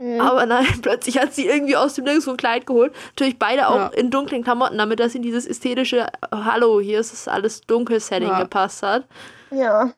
Mhm. 0.00 0.20
Aber 0.20 0.44
nein, 0.46 0.66
plötzlich 0.82 1.18
hat 1.18 1.34
sie 1.34 1.46
irgendwie 1.46 1.76
aus 1.76 1.94
dem 1.94 2.04
Nirgendwo 2.04 2.30
ein 2.32 2.36
Kleid 2.36 2.66
geholt. 2.66 2.92
Natürlich 3.10 3.38
beide 3.38 3.68
auch 3.68 3.76
Ja. 3.76 3.86
in 3.88 4.10
dunklen 4.10 4.42
Klamotten, 4.42 4.76
damit 4.78 4.98
das 4.98 5.14
in 5.14 5.22
dieses 5.22 5.46
ästhetische 5.46 6.06
Hallo, 6.32 6.80
hier 6.80 6.98
ist 6.98 7.12
es 7.12 7.28
alles 7.28 7.60
dunkel 7.62 8.00
Setting 8.00 8.28
Ja. 8.28 8.42
gepasst 8.42 8.82
hat. 8.82 9.04
Ja. 9.52 9.92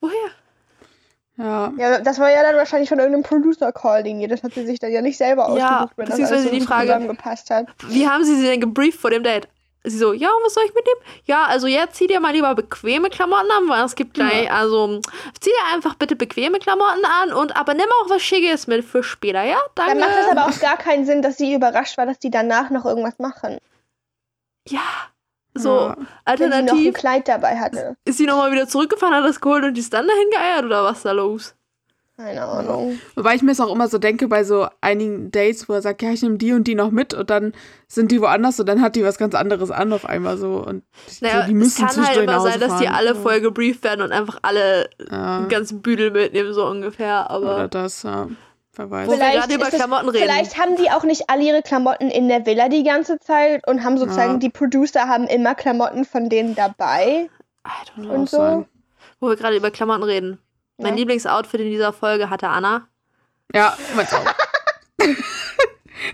Woher? 0.00 0.30
Ja. 1.36 1.72
Ja, 1.76 1.98
das 2.00 2.18
war 2.20 2.30
ja 2.30 2.42
dann 2.42 2.56
wahrscheinlich 2.56 2.88
von 2.88 2.98
irgendeinem 2.98 3.24
Producer-Call, 3.24 4.04
den 4.04 4.28
das 4.28 4.42
hat 4.42 4.54
sie 4.54 4.64
sich 4.66 4.78
dann 4.78 4.92
ja 4.92 5.02
nicht 5.02 5.18
selber 5.18 5.52
Ja, 5.56 5.80
ausgesucht, 5.80 5.92
wenn 5.96 6.06
das 6.06 6.30
alles 6.30 6.44
so 6.44 6.50
die 6.50 6.60
Frage- 6.60 6.86
zusammengepasst 6.86 7.50
hat. 7.50 7.66
Wie 7.88 8.08
haben 8.08 8.24
sie 8.24 8.36
sie 8.36 8.46
denn 8.46 8.60
gebrieft 8.60 9.00
vor 9.00 9.10
dem 9.10 9.24
Date? 9.24 9.48
Sie 9.86 9.98
so, 9.98 10.14
ja, 10.14 10.28
was 10.42 10.54
soll 10.54 10.64
ich 10.64 10.72
mitnehmen? 10.74 11.00
Ja, 11.26 11.44
also 11.44 11.66
jetzt 11.66 11.96
zieh 11.96 12.06
dir 12.06 12.18
mal 12.18 12.32
lieber 12.32 12.54
bequeme 12.54 13.10
Klamotten 13.10 13.50
an, 13.50 13.68
weil 13.68 13.84
es 13.84 13.94
gibt 13.94 14.14
gleich, 14.14 14.50
also 14.50 15.00
zieh 15.40 15.50
dir 15.50 15.74
einfach 15.74 15.94
bitte 15.96 16.16
bequeme 16.16 16.58
Klamotten 16.58 17.04
an 17.04 17.32
und 17.34 17.54
aber 17.54 17.74
nimm 17.74 17.84
auch 18.02 18.08
was 18.08 18.22
Schickes 18.22 18.66
mit 18.66 18.82
für 18.82 19.02
später, 19.02 19.42
ja? 19.42 19.58
Danke. 19.74 19.98
Dann 19.98 20.00
macht 20.00 20.18
es 20.22 20.28
aber 20.30 20.46
auch 20.46 20.60
gar 20.60 20.78
keinen 20.78 21.04
Sinn, 21.04 21.20
dass 21.20 21.36
sie 21.36 21.52
überrascht 21.52 21.98
war, 21.98 22.06
dass 22.06 22.18
die 22.18 22.30
danach 22.30 22.70
noch 22.70 22.86
irgendwas 22.86 23.18
machen. 23.18 23.58
ja, 24.68 24.80
so 25.54 25.68
Ja. 25.68 25.96
Wenn 25.96 25.96
sie 25.96 26.46
noch 26.46 26.56
ein 26.56 26.58
alternativ 26.58 26.94
Kleid 26.94 27.28
dabei 27.28 27.56
hatte. 27.56 27.96
ist 28.04 28.18
sie 28.18 28.26
nochmal 28.26 28.52
wieder 28.52 28.68
zurückgefahren, 28.68 29.14
hat 29.14 29.24
das 29.24 29.40
geholt 29.40 29.64
und 29.64 29.74
die 29.74 29.80
ist 29.80 29.92
dann 29.92 30.06
dahin 30.06 30.30
geeiert 30.30 30.64
oder 30.64 30.84
was 30.84 30.98
ist 30.98 31.04
da 31.04 31.12
los? 31.12 31.54
Keine 32.16 32.44
Ahnung. 32.44 33.00
Wobei 33.16 33.34
ich 33.34 33.42
mir 33.42 33.50
es 33.50 33.60
auch 33.60 33.74
immer 33.74 33.88
so 33.88 33.98
denke 33.98 34.28
bei 34.28 34.44
so 34.44 34.68
einigen 34.80 35.32
Dates, 35.32 35.68
wo 35.68 35.72
er 35.72 35.82
sagt, 35.82 36.00
ja, 36.00 36.10
ich 36.10 36.22
nehme 36.22 36.38
die 36.38 36.52
und 36.52 36.62
die 36.68 36.76
noch 36.76 36.92
mit 36.92 37.12
und 37.12 37.28
dann 37.28 37.52
sind 37.88 38.12
die 38.12 38.20
woanders 38.20 38.60
und 38.60 38.68
dann 38.68 38.80
hat 38.82 38.94
die 38.94 39.02
was 39.02 39.18
ganz 39.18 39.34
anderes 39.34 39.72
an 39.72 39.92
auf 39.92 40.06
einmal 40.06 40.38
so 40.38 40.64
und 40.64 40.84
Naja, 41.20 41.40
so, 41.40 41.46
die 41.48 41.52
es 41.54 41.58
müssen 41.58 41.86
kann 41.86 42.06
halt 42.06 42.16
immer 42.18 42.40
sein, 42.40 42.60
dass 42.60 42.78
die 42.78 42.86
alle 42.86 43.16
voll 43.16 43.40
gebrieft 43.40 43.82
werden 43.82 44.00
und 44.02 44.12
einfach 44.12 44.38
alle 44.42 44.88
ja, 45.10 45.38
einen 45.38 45.48
ganzen 45.48 45.82
Büdel 45.82 46.12
mitnehmen, 46.12 46.52
so 46.52 46.64
ungefähr, 46.66 47.28
aber 47.30 47.56
oder 47.56 47.68
das, 47.68 48.04
ja. 48.04 48.28
Wer 48.76 48.90
weiß. 48.90 49.06
Wo 49.08 49.12
wir 49.12 49.18
gerade 49.18 49.54
über 49.54 49.66
ist 49.68 49.72
es- 49.72 49.78
Klamotten 49.78 50.08
reden. 50.08 50.24
Vielleicht 50.24 50.58
haben 50.58 50.76
die 50.76 50.90
auch 50.90 51.04
nicht 51.04 51.30
alle 51.30 51.42
ihre 51.44 51.62
Klamotten 51.62 52.10
in 52.10 52.28
der 52.28 52.44
Villa 52.46 52.68
die 52.68 52.82
ganze 52.82 53.18
Zeit 53.20 53.66
und 53.68 53.84
haben 53.84 53.98
sozusagen, 53.98 54.32
Ja. 54.34 54.38
die 54.38 54.50
Producer 54.50 55.08
haben 55.08 55.26
immer 55.26 55.54
Klamotten 55.54 56.04
von 56.04 56.28
denen 56.28 56.54
dabei. 56.54 57.28
I 57.66 57.70
don't 57.98 58.02
know. 58.04 58.14
Und 58.14 58.28
so. 58.30 58.36
sein. 58.38 58.66
Wo 59.20 59.28
wir 59.28 59.36
gerade 59.36 59.56
über 59.56 59.70
Klamotten 59.70 60.02
reden. 60.02 60.38
Mein 60.78 60.94
Ja. 60.94 60.98
Lieblingsoutfit 60.98 61.60
in 61.60 61.70
dieser 61.70 61.92
Folge 61.92 62.30
hatte 62.30 62.48
Anna. 62.48 62.88
Ja, 63.54 63.76
meins 63.94 64.12
auch. 64.14 64.24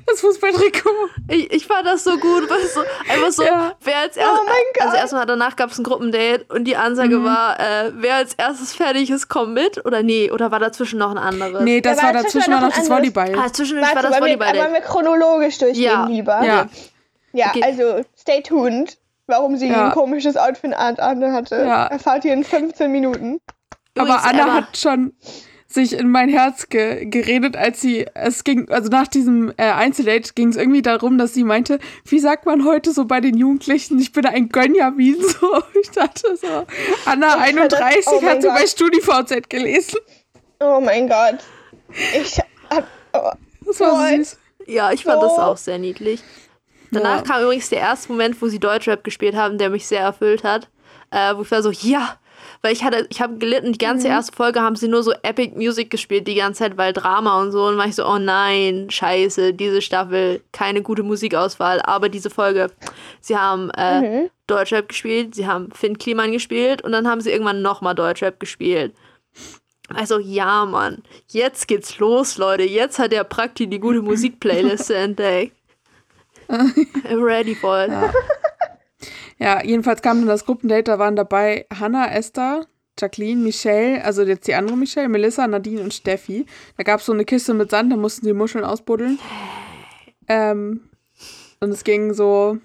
Das 0.07 0.21
Fußballtrikot. 0.21 0.91
Ich, 1.29 1.53
ich 1.53 1.67
fand 1.67 1.87
das 1.87 2.05
so 2.05 2.17
gut, 2.19 2.49
weil 2.51 2.67
so 2.67 2.81
einfach 3.09 3.31
so, 3.33 3.43
Ja. 3.43 3.73
wer 3.83 3.99
als 3.99 4.17
erstes. 4.17 4.39
Oh 4.41 4.45
mein 4.45 4.55
Gott. 4.75 4.83
Also 4.85 4.97
erstmal 4.97 5.27
danach 5.27 5.57
gab 5.57 5.71
es 5.71 5.79
ein 5.79 5.85
Gruppendate 5.85 6.45
und 6.49 6.65
die 6.65 6.77
Ansage 6.77 7.19
Mhm. 7.19 7.25
war, 7.25 7.59
äh, 7.61 7.93
wer 7.95 8.17
als 8.17 8.35
erstes 8.35 8.73
fertig 8.75 9.11
ist, 9.11 9.29
kommt 9.29 9.55
mit. 9.55 9.85
Oder 9.85 10.03
nee, 10.03 10.31
oder 10.31 10.51
war 10.51 10.59
dazwischen 10.61 10.99
noch 10.99 11.11
ein 11.11 11.19
anderes? 11.19 11.63
Nee, 11.63 11.81
das 11.81 11.97
Ja, 11.99 12.03
war 12.05 12.11
aber 12.11 12.23
dazwischen 12.23 12.53
war 12.53 12.61
war 12.63 12.69
noch 12.69 12.77
noch 12.77 12.83
das 12.83 12.91
Volleyball. 12.91 13.35
Ah, 13.39 13.53
zwischendurch 13.53 13.89
war 13.89 13.97
Warte, 13.97 14.09
das 14.09 14.21
wollen 14.21 14.31
wir, 14.31 14.39
wollen 14.41 14.49
Volleyball-Date. 14.57 14.83
wir 14.83 14.89
chronologisch 14.89 15.59
durchgehen 15.59 15.83
Ja. 15.85 16.07
lieber? 16.07 16.43
Ja. 16.45 16.67
Ja, 17.33 17.47
Okay. 17.51 17.63
also 17.63 18.05
stay 18.19 18.43
tuned. 18.43 18.97
Warum 19.27 19.57
sie 19.57 19.69
Ja. 19.69 19.87
ein 19.87 19.93
komisches 19.93 20.37
Outfit 20.37 20.75
an 20.75 20.97
hatte, 21.33 21.55
Ja. 21.65 21.87
erfahrt 21.87 22.25
ihr 22.25 22.33
in 22.33 22.43
15 22.43 22.91
Minuten. 22.91 23.39
Übrigens, 23.95 24.17
Aber 24.19 24.29
Anna 24.29 24.43
Emma, 24.43 24.55
hat 24.55 24.77
schon 24.77 25.13
sich 25.73 25.93
in 25.93 26.11
mein 26.11 26.29
Herz 26.29 26.69
ge 26.69 27.05
geredet, 27.07 27.57
als 27.57 27.81
sie, 27.81 28.05
es 28.15 28.43
ging, 28.43 28.69
also 28.71 28.89
nach 28.89 29.07
diesem 29.07 29.53
äh, 29.57 29.71
Einzeldate 29.71 30.33
ging 30.35 30.49
es 30.49 30.57
irgendwie 30.57 30.83
darum, 30.83 31.17
dass 31.17 31.33
sie 31.33 31.45
meinte, 31.45 31.79
wie 32.05 32.19
sagt 32.19 32.45
man 32.45 32.65
heute 32.65 32.93
so 32.93 33.05
bei 33.05 33.21
den 33.21 33.37
Jugendlichen, 33.37 33.99
ich 34.01 34.11
bin 34.13 34.27
ein 34.27 34.49
Gönjamin, 34.49 35.17
so. 35.41 35.63
Ich 35.81 35.91
dachte 35.91 36.37
so, 36.37 36.67
Anna 37.05 37.47
Ich 37.47 37.55
fand 37.57 37.73
das- 37.73 37.81
31 37.81 38.07
oh 38.09 38.21
mein 38.21 38.31
hat 38.31 38.43
sie 38.43 38.49
bei. 38.49 38.67
StudiVZ 38.67 39.49
gelesen. 39.49 39.99
Oh 40.59 40.81
mein 40.81 41.09
Gott. 41.09 41.39
Ich 42.21 42.39
hab, 42.69 42.87
oh, 43.13 43.31
Das 43.65 43.81
war 43.81 44.09
süß. 44.17 44.39
Ja, 44.67 44.93
ich 44.93 45.05
fand 45.05 45.21
So. 45.23 45.29
das 45.29 45.39
auch 45.39 45.57
sehr 45.57 45.79
niedlich. 45.79 46.23
Danach 46.91 47.19
Ja. 47.19 47.23
kam 47.23 47.43
übrigens 47.43 47.69
der 47.69 47.79
erste 47.79 48.11
Moment, 48.11 48.41
wo 48.43 48.49
sie 48.49 48.59
Deutschrap 48.59 49.05
gespielt 49.05 49.37
haben, 49.37 49.57
der 49.59 49.71
mich 49.71 49.87
sehr 49.87 50.01
erfüllt 50.01 50.43
hat. 50.45 50.69
Äh, 51.13 51.35
wo 51.37 51.43
ich 51.43 51.51
war 51.51 51.63
so, 51.63 51.71
ja, 51.71 52.19
weil 52.63 52.73
ich 52.73 52.85
hatte, 52.85 53.07
ich 53.11 53.21
habe 53.23 53.39
gelitten, 53.39 53.73
die 53.73 53.79
ganze 53.79 54.07
Mhm. 54.07 54.13
erste 54.13 54.37
Folge 54.37 54.61
haben 54.61 54.77
sie 54.77 54.89
nur 54.89 55.03
so 55.03 55.13
Epic 55.23 55.55
Music 55.57 55.91
gespielt, 55.91 56.29
die 56.29 56.35
ganze 56.35 56.59
Zeit, 56.65 56.77
weil 56.77 56.93
Drama 56.93 57.41
und 57.41 57.53
so. 57.53 57.67
Und 57.67 57.77
war 57.79 57.87
ich 57.87 57.95
so, 57.95 58.07
oh 58.07 58.19
nein, 58.19 58.89
scheiße, 58.91 59.55
diese 59.55 59.81
Staffel, 59.83 60.43
keine 60.53 60.83
gute 60.83 61.03
Musikauswahl. 61.03 61.81
Aber 61.83 62.09
diese 62.09 62.31
Folge, 62.31 62.71
sie 63.21 63.37
haben 63.37 63.71
äh, 63.77 64.01
Mhm. 64.01 64.31
Deutschrap 64.47 64.89
gespielt, 64.89 65.35
sie 65.35 65.47
haben 65.47 65.71
Finn 65.73 65.97
Kliman 65.99 66.33
gespielt 66.33 66.83
und 66.83 66.93
dann 66.93 67.07
haben 67.09 67.21
sie 67.21 67.31
irgendwann 67.31 67.63
nochmal 67.63 67.95
Deutschrap 67.95 68.41
gespielt. 68.41 68.95
Also, 69.95 70.19
ja, 70.19 70.67
Mann, 70.67 71.03
jetzt 71.29 71.67
geht's 71.67 71.99
los, 71.99 72.37
Leute. 72.39 72.63
Jetzt 72.65 72.99
hat 72.99 73.11
der 73.13 73.25
Prakti 73.25 73.67
die 73.69 73.81
gute 73.81 74.03
Musikplayliste 74.03 74.95
entdeckt. 74.97 75.57
I'm 76.49 77.23
ready 77.25 77.55
for 77.55 77.85
it. 77.85 77.91
Ja. 77.91 78.13
Ja, 79.39 79.63
jedenfalls 79.65 80.03
kam 80.03 80.19
dann 80.19 80.29
das 80.29 80.45
Gruppendate, 80.45 80.85
da 80.85 80.99
waren 80.99 81.17
dabei 81.17 81.67
Hannah, 81.79 82.13
Esther, 82.13 82.67
Jacqueline, 82.99 83.43
Michelle, 83.43 84.05
also 84.05 84.23
jetzt 84.23 84.47
die 84.47 84.55
andere 84.55 84.77
Michelle, 84.77 85.09
Melissa, 85.09 85.47
Nadine 85.47 85.83
und 85.83 85.95
Steffi. 85.95 86.47
Da 86.77 86.83
gab 86.83 87.01
es 87.01 87.07
so 87.07 87.13
eine 87.13 87.25
Kiste 87.25 87.55
mit 87.55 87.71
Sand, 87.71 87.93
da 87.93 87.97
mussten 87.97 88.27
sie 88.27 88.33
Muscheln 88.33 88.65
ausbuddeln. 88.65 89.19
Ähm, 90.29 90.89
und 91.61 91.71
es 91.71 91.85
ging 91.85 92.13
so 92.13 92.59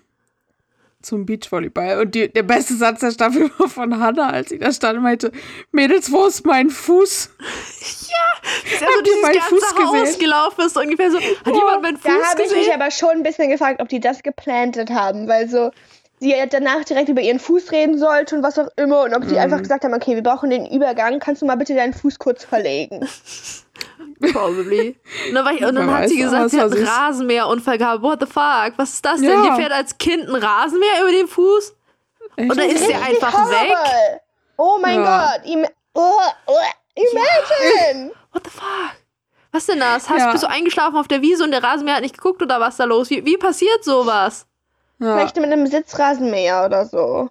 zum 1.01 1.25
Beachvolleyball. 1.25 2.01
Und 2.01 2.15
die, 2.15 2.31
der 2.31 2.43
beste 2.43 2.75
Satz 2.75 2.99
der 2.99 3.11
Staffel 3.11 3.49
war 3.57 3.69
von 3.69 3.99
Hannah, 3.99 4.31
als 4.31 4.49
sie 4.49 4.59
da 4.59 4.71
stand 4.71 4.97
und 4.97 5.03
meinte, 5.03 5.31
Mädels, 5.71 6.11
wo 6.11 6.25
ist 6.25 6.45
mein 6.45 6.69
Fuß? 6.69 7.29
Ja 8.09 8.25
so 8.79 9.01
dieses 9.01 9.21
meinen 9.21 9.33
ganze 9.33 9.49
Fuß 9.49 9.63
Haus 9.75 10.01
gesehen? 10.03 10.19
gelaufen 10.19 10.61
ist, 10.65 10.77
ungefähr 10.77 11.11
so, 11.11 11.17
hat 11.19 11.45
jemand 11.45 11.81
meinen 11.81 11.99
Da 12.01 12.09
Fuß 12.09 12.29
habe 12.29 12.41
ich 12.41 12.49
mich 12.49 12.59
gesehen? 12.59 12.73
aber 12.73 12.91
schon 12.91 13.09
ein 13.11 13.23
bisschen 13.23 13.49
gefragt, 13.49 13.81
ob 13.81 13.89
die 13.89 13.99
das 13.99 14.23
geplantet 14.23 14.89
haben, 14.89 15.27
weil 15.27 15.49
so 15.49 15.71
sie 16.19 16.31
ja 16.35 16.45
danach 16.45 16.83
direkt 16.85 17.09
über 17.09 17.21
ihren 17.21 17.39
Fuß 17.39 17.71
reden 17.71 17.97
sollte 17.97 18.35
und 18.35 18.43
was 18.43 18.57
auch 18.57 18.69
immer 18.77 19.01
und 19.03 19.13
ob 19.15 19.23
die 19.27 19.33
Mhm. 19.33 19.39
einfach 19.39 19.59
gesagt 19.59 19.83
haben, 19.83 19.93
okay, 19.93 20.15
wir 20.15 20.23
brauchen 20.23 20.49
den 20.49 20.65
Übergang, 20.65 21.19
kannst 21.19 21.41
du 21.41 21.45
mal 21.45 21.55
bitte 21.57 21.75
deinen 21.75 21.93
Fuß 21.93 22.19
kurz 22.19 22.43
verlegen? 22.45 23.07
Probably. 24.31 24.95
Und 25.29 25.35
dann, 25.35 25.55
ich, 25.55 25.65
und 25.65 25.75
dann 25.75 25.93
hat 25.93 26.09
sie 26.09 26.17
gesagt, 26.17 26.49
sie 26.51 26.59
hat 26.61 26.71
einen. 26.71 26.87
Rasenmäherunfall 26.87 27.77
gehabt. 27.77 28.01
What 28.01 28.19
the 28.21 28.25
fuck? 28.25 28.73
Was 28.77 28.93
ist 28.93 29.05
das 29.05 29.19
denn? 29.19 29.29
Ja. 29.29 29.43
Dir 29.43 29.55
fährt 29.55 29.71
als 29.73 29.97
Kind 29.97 30.27
ein 30.29 30.35
Rasenmäher 30.35 31.01
über 31.01 31.11
den 31.11 31.27
Fuß? 31.27 31.73
Echt? 32.37 32.49
Und 32.49 32.57
dann 32.57 32.69
ist 32.69 32.87
der 32.87 32.99
Richtig 33.01 33.23
einfach 33.23 33.49
weg? 33.51 33.57
horrible. 33.75 34.21
Oh 34.57 34.77
mein 34.81 34.95
Ja. 35.03 35.31
Gott. 35.33 35.51
Im 35.51 35.65
oh, 35.93 36.11
oh, 36.47 36.53
imagine! 36.95 38.11
What 38.31 38.43
the 38.45 38.49
fuck? 38.51 38.95
Was 39.51 39.65
denn 39.67 39.79
das? 39.79 40.09
Hast, 40.09 40.19
Ja. 40.19 40.31
Bist 40.31 40.43
du 40.43 40.49
eingeschlafen 40.49 40.97
auf 40.97 41.07
der 41.07 41.21
Wiese 41.21 41.43
und 41.43 41.51
der 41.51 41.63
Rasenmäher 41.63 41.95
hat 41.95 42.01
nicht 42.01 42.17
geguckt 42.17 42.41
oder 42.41 42.59
was 42.59 42.77
da 42.77 42.85
los? 42.85 43.09
Wie, 43.09 43.25
wie 43.25 43.37
passiert 43.37 43.83
sowas? 43.83 44.47
Ja, 44.99 45.15
Vielleicht 45.17 45.35
mit 45.35 45.45
einem 45.51 45.67
Sitzrasenmäher 45.67 46.65
oder 46.65 46.85
so. 46.85 47.29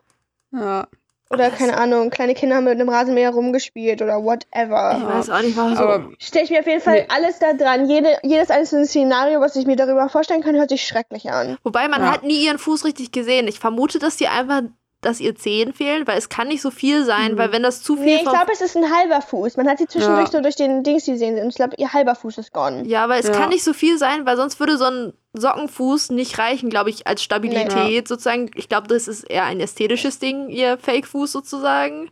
ja. 0.53 0.87
Oder 1.31 1.51
keine 1.51 1.77
Ahnung, 1.79 2.11
kleine 2.11 2.35
Kinder 2.35 2.57
haben 2.57 2.65
mit 2.65 2.75
einem 2.75 2.91
Rasenmäher 2.91 3.31
rumgespielt 3.31 4.03
oder 4.03 4.19
Ich 4.19 4.25
whatever. 4.25 5.01
weiß 5.05 5.31
auch 5.31 5.41
nicht, 5.41 5.57
was 5.57 5.79
so. 5.79 6.13
Stelle 6.21 6.45
ich 6.45 6.51
mir 6.51 6.61
auf 6.61 6.67
jeden 6.67 6.81
Fall 6.83 7.01
Nee. 7.01 7.07
alles 7.09 7.39
da 7.41 7.55
dran. 7.55 7.89
Jede, 7.89 8.19
jedes 8.23 8.51
einzelne 8.51 8.87
Szenario, 8.87 9.41
was 9.41 9.57
ich 9.57 9.67
mir 9.67 9.75
darüber 9.75 10.09
vorstellen 10.11 10.43
kann, 10.43 10.55
hört 10.55 10.69
sich 10.69 10.87
schrecklich 10.87 11.31
an. 11.33 11.57
Wobei 11.65 11.89
man 11.89 12.03
Ja. 12.03 12.13
hat 12.13 12.23
nie 12.23 12.45
ihren 12.45 12.59
Fuß 12.59 12.85
richtig 12.85 13.11
gesehen. 13.11 13.49
Ich 13.49 13.59
vermute, 13.59 13.99
dass 13.99 14.17
die 14.17 14.29
einfach, 14.29 14.63
dass 15.05 15.21
ihr 15.21 15.35
Zehen 15.35 15.73
fehlen, 15.73 16.07
weil 16.07 16.19
es 16.19 16.29
kann 16.29 16.49
nicht 16.49 16.63
so 16.63 16.71
viel 16.71 17.05
sein, 17.05 17.33
Mhm. 17.33 17.39
weil 17.39 17.53
wenn 17.53 17.63
das 17.63 17.83
zu 17.83 17.97
viel 17.97 18.05
Nee, 18.05 18.17
ich 18.17 18.23
glaube, 18.23 18.53
es 18.53 18.61
ist 18.61 18.77
ein 18.77 18.91
halber 18.95 19.21
Fuß. 19.23 19.57
Man 19.57 19.69
hat 19.69 19.79
sie 19.79 19.87
zwischendurch 19.87 20.27
Ja. 20.29 20.33
so 20.33 20.41
durch 20.41 20.57
den 20.57 20.83
Dings 20.83 21.05
gesehen 21.07 21.39
und 21.39 21.49
ich 21.51 21.55
glaube, 21.57 21.75
ihr 21.79 21.93
halber 21.93 22.15
Fuß 22.15 22.39
ist 22.39 22.53
gone. 22.53 22.85
Ja, 22.87 23.05
aber 23.05 23.17
es 23.19 23.27
Ja. 23.29 23.33
kann 23.33 23.49
nicht 23.51 23.65
so 23.65 23.73
viel 23.73 23.99
sein, 23.99 24.27
weil 24.27 24.37
sonst 24.37 24.59
würde 24.61 24.77
so 24.79 24.85
ein 24.85 25.13
Sockenfuß 25.35 26.11
nicht 26.11 26.39
reichen, 26.39 26.71
glaube 26.71 26.91
ich, 26.91 27.07
als 27.07 27.23
Stabilität 27.23 28.07
sozusagen. 28.09 28.51
Ich 28.55 28.69
glaube, 28.69 28.87
das 28.89 29.09
ist 29.09 29.25
eher 29.25 29.45
ein 29.45 29.61
ästhetisches 29.61 30.19
Ding, 30.19 30.49
ihr 30.49 30.79
Fake-Fuß 30.79 31.33
sozusagen. 31.33 32.11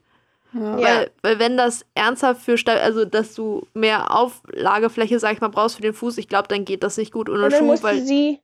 ja. 0.53 0.61
Ja. 0.61 0.77
Weil, 0.83 1.11
weil 1.23 1.39
wenn 1.39 1.57
das 1.57 1.87
ernsthaft 1.95 2.43
für, 2.43 2.57
also 2.67 3.05
dass 3.07 3.35
du 3.35 3.67
mehr 3.73 4.15
Auflagefläche, 4.15 5.19
sag 5.19 5.33
ich 5.33 5.41
mal, 5.41 5.49
brauchst 5.49 5.77
für 5.77 5.83
den 5.83 5.95
Fuß, 5.95 6.19
ich 6.19 6.29
glaube, 6.29 6.49
dann 6.49 6.65
geht 6.67 6.83
das 6.83 6.99
nicht 6.99 7.11
gut 7.13 7.31
ohne 7.31 7.51
Schuh, 7.51 7.75
weil 7.83 8.01
sie. 8.03 8.41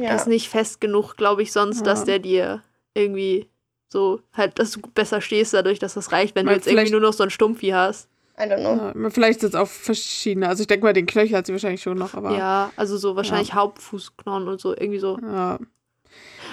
Ja. 0.00 0.14
ist 0.14 0.26
nicht 0.26 0.48
fest 0.48 0.80
genug, 0.80 1.16
glaube 1.16 1.42
ich, 1.42 1.52
sonst, 1.52 1.86
dass 1.86 2.00
Ja. 2.00 2.04
der 2.06 2.18
dir 2.18 2.62
irgendwie 2.94 3.48
so, 3.88 4.20
halt, 4.32 4.58
dass 4.58 4.70
du 4.72 4.80
besser 4.80 5.20
stehst 5.20 5.52
dadurch, 5.54 5.78
dass 5.78 5.94
das 5.94 6.12
reicht, 6.12 6.34
wenn 6.34 6.46
du 6.46 6.50
Weil 6.50 6.56
jetzt 6.58 6.66
irgendwie 6.66 6.90
nur 6.90 7.00
noch 7.00 7.12
so 7.12 7.22
ein 7.24 7.30
Stumpfi 7.30 7.68
hast. 7.68 8.08
I 8.38 8.44
don't 8.44 8.60
know. 8.60 9.00
Ja, 9.02 9.10
vielleicht 9.10 9.42
jetzt 9.42 9.54
auch 9.54 9.68
verschiedene. 9.68 10.48
Also 10.48 10.62
ich 10.62 10.66
denke 10.66 10.84
mal, 10.86 10.94
den 10.94 11.06
Knöchel 11.06 11.36
hat 11.36 11.46
sie 11.46 11.52
wahrscheinlich 11.52 11.82
schon 11.82 11.98
noch, 11.98 12.14
aber. 12.14 12.32
Ja, 12.36 12.72
also 12.76 12.96
so 12.96 13.14
wahrscheinlich 13.14 13.52
Hauptfußknochen 13.54 14.48
und 14.48 14.60
so, 14.60 14.70
irgendwie 14.72 14.98
so. 14.98 15.18
ja. 15.22 15.58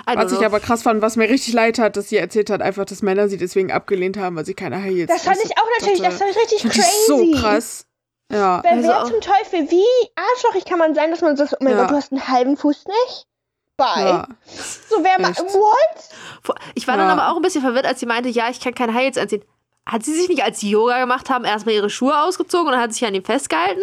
Was 0.06 0.32
ich 0.32 0.38
know. 0.38 0.46
aber 0.46 0.60
krass 0.62 0.84
fand, 0.84 1.02
was 1.02 1.18
mir 1.18 1.30
richtig 1.30 1.54
leid 1.54 1.78
hat, 1.78 1.98
dass 1.98 2.08
sie 2.10 2.18
erzählt 2.18 2.50
hat, 2.50 2.62
einfach, 2.62 2.86
dass 2.86 3.02
Männer 3.02 3.28
sie 3.28 3.38
deswegen 3.38 3.72
abgelehnt 3.72 4.18
haben, 4.18 4.36
weil 4.38 4.46
sie 4.46 4.54
keine 4.54 4.78
High 4.82 4.94
Heels 4.94 5.12
Das 5.12 5.24
fand 5.24 5.38
ich 5.44 5.52
auch 5.58 5.68
natürlich, 5.80 6.02
das 6.02 6.18
fand 6.18 6.32
ich 6.32 6.38
richtig 6.38 6.62
fand 6.62 6.76
ich 6.76 6.82
crazy. 6.82 7.06
so 7.08 7.32
krass. 7.42 7.86
Ja. 8.32 8.62
Weil 8.64 8.72
Also 8.78 8.88
wer 8.88 9.04
auch- 9.04 9.10
zum 9.12 9.20
Teufel, 9.22 9.70
wie 9.72 10.10
arschlochig 10.16 10.66
kann 10.66 10.80
man 10.80 10.96
sein, 10.96 11.12
dass 11.12 11.22
man 11.22 11.36
so, 11.36 11.44
oh 11.46 11.58
mein 11.62 11.74
Ja. 11.74 11.82
Gott, 11.82 11.92
du 11.92 11.96
hast 11.96 12.12
einen 12.14 12.28
halben 12.28 12.56
Fuß 12.58 12.86
nicht? 12.86 13.26
Bei. 13.80 14.02
Ja. 14.04 14.28
So, 14.90 14.98
wer 15.04 15.20
ma- 15.20 15.30
Echt. 15.30 15.40
what? 15.40 16.56
Ich 16.76 16.88
war 16.88 16.98
dann 16.98 17.08
Ja. 17.08 17.14
aber 17.14 17.32
auch 17.32 17.36
ein 17.38 17.42
bisschen 17.42 17.62
verwirrt, 17.64 17.86
als 17.88 18.00
sie 18.00 18.06
meinte, 18.06 18.30
ja, 18.30 18.50
ich 18.50 18.60
kann 18.60 18.76
keine 18.76 18.94
Heils 18.94 19.18
anziehen. 19.18 19.44
Hat 19.88 20.04
sie 20.04 20.14
sich 20.14 20.30
nicht, 20.30 20.44
als 20.44 20.60
sie 20.60 20.70
Yoga 20.70 21.00
gemacht 21.00 21.32
haben, 21.32 21.46
erstmal 21.46 21.74
ihre 21.74 21.90
Schuhe 21.90 22.22
ausgezogen 22.22 22.68
und 22.68 22.74
dann 22.74 22.82
hat 22.82 22.94
sich 22.94 23.04
an 23.06 23.16
ihm 23.16 23.24
festgehalten? 23.26 23.82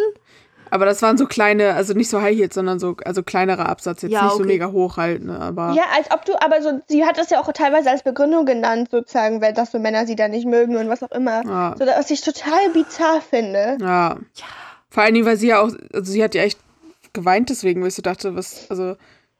Aber 0.69 0.85
das 0.85 1.01
waren 1.01 1.17
so 1.17 1.25
kleine, 1.27 1.73
also 1.75 1.93
nicht 1.93 2.09
so 2.09 2.21
High 2.21 2.35
Heels, 2.37 2.55
sondern 2.55 2.77
so, 2.79 2.97
also 3.05 3.23
kleinere 3.23 3.67
Absatz, 3.67 4.01
jetzt 4.01 4.11
Ja, 4.11 4.23
nicht 4.23 4.31
so 4.33 4.39
okay. 4.39 4.47
mega 4.47 4.67
hoch 4.71 4.97
halt, 4.97 5.23
ne, 5.23 5.39
aber 5.39 5.71
Ja, 5.73 5.83
als 5.95 6.11
ob 6.11 6.25
du, 6.25 6.33
aber 6.41 6.61
so, 6.61 6.81
sie 6.87 7.05
hat 7.05 7.17
das 7.17 7.29
ja 7.29 7.39
auch 7.41 7.49
teilweise 7.53 7.89
als 7.89 8.03
Begründung 8.03 8.45
genannt, 8.45 8.89
sozusagen, 8.91 9.41
weil 9.41 9.53
dass 9.53 9.71
so 9.71 9.79
Männer 9.79 10.05
sie 10.05 10.17
da 10.17 10.27
nicht 10.27 10.45
mögen 10.45 10.75
und 10.75 10.89
was 10.89 11.03
auch 11.03 11.11
immer. 11.11 11.41
ja, 11.45 11.73
So, 11.79 11.85
was 11.85 12.09
ich 12.11 12.19
total 12.21 12.69
bizarr 12.73 13.21
finde. 13.21 13.77
ja. 13.79 14.17
Vor 14.89 15.03
allen 15.03 15.13
Dingen, 15.13 15.25
weil 15.25 15.37
sie 15.37 15.47
ja 15.47 15.59
auch, 15.61 15.69
also 15.93 16.11
sie 16.11 16.23
hat 16.23 16.33
ja 16.35 16.43
echt 16.43 16.59
geweint 17.13 17.49
deswegen, 17.49 17.81
weil 17.81 17.89
ich 17.89 17.95
so 17.95 18.01
dachte, 18.01 18.35
was, 18.35 18.65
also, 18.69 18.91
so, 18.93 18.97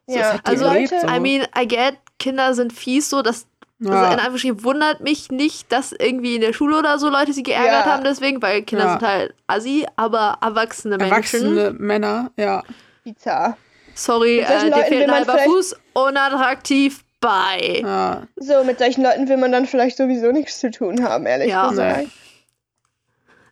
Ja, 0.08 0.40
also, 0.44 0.66
erlebt, 0.66 0.92
Leute- 0.92 1.08
so. 1.08 1.14
I 1.14 1.20
mean, 1.20 1.46
I 1.58 1.68
get, 1.68 1.98
Kinder 2.20 2.54
sind 2.54 2.74
fies, 2.74 3.10
so, 3.10 3.22
dass 3.22 3.46
ja. 3.80 3.92
Also 3.92 4.06
in 4.06 4.12
Anführungsstrichen 4.20 4.64
wundert 4.64 5.02
mich 5.02 5.30
nicht, 5.30 5.72
dass 5.72 5.92
irgendwie 5.92 6.34
in 6.36 6.42
der 6.42 6.52
Schule 6.54 6.80
oder 6.80 6.98
so 6.98 7.10
Leute 7.10 7.32
sie 7.34 7.44
geärgert 7.44 7.86
Ja. 7.86 7.94
haben 7.94 8.04
deswegen, 8.04 8.42
weil 8.42 8.64
Kinder 8.64 8.86
Ja. 8.86 8.92
sind 8.94 9.08
halt 9.08 9.36
assi, 9.46 9.86
aber 9.96 10.40
erwachsene 10.42 10.98
Menschen. 10.98 11.12
Erwachsene 11.14 11.72
Männer, 11.78 12.32
ja. 12.38 12.64
Bizarr. 13.04 13.56
Sorry, 13.94 14.40
äh, 14.40 14.72
dir 14.72 14.84
fehlt 14.86 15.08
ein 15.08 15.12
halber 15.14 15.38
Fuß, 15.40 15.76
unattraktiv, 15.94 17.04
bye. 17.22 17.82
ja. 17.82 18.24
So, 18.38 18.64
mit 18.64 18.80
solchen 18.80 19.04
Leuten 19.04 19.28
will 19.30 19.38
man 19.38 19.52
dann 19.52 19.68
vielleicht 19.68 19.98
sowieso 19.98 20.32
nichts 20.32 20.60
zu 20.60 20.72
tun 20.72 21.04
haben, 21.04 21.28
ehrlich 21.28 21.50
Ja. 21.50 21.70
gesagt. 21.70 21.98
Nee. 22.00 22.08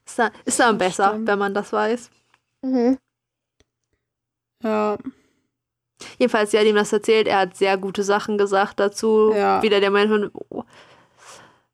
Ist, 0.08 0.18
dann, 0.20 0.32
ist 0.46 0.60
dann 0.60 0.78
besser, 0.80 1.10
Stimmt. 1.10 1.28
wenn 1.28 1.38
man 1.40 1.54
das 1.54 1.72
weiß. 1.72 2.10
Mhm. 2.64 2.98
Ja, 4.64 4.98
Jedenfalls, 6.18 6.52
sie 6.52 6.60
hat 6.60 6.66
ihm 6.66 6.76
das 6.76 6.92
erzählt, 6.94 7.28
er 7.28 7.40
hat 7.40 7.56
sehr 7.58 7.78
gute 7.78 8.04
Sachen 8.04 8.38
gesagt 8.38 8.80
dazu. 8.80 9.34
Ja. 9.36 9.62
Wieder 9.62 9.80
der 9.80 9.92
von, 9.92 10.32
oh, 10.50 10.64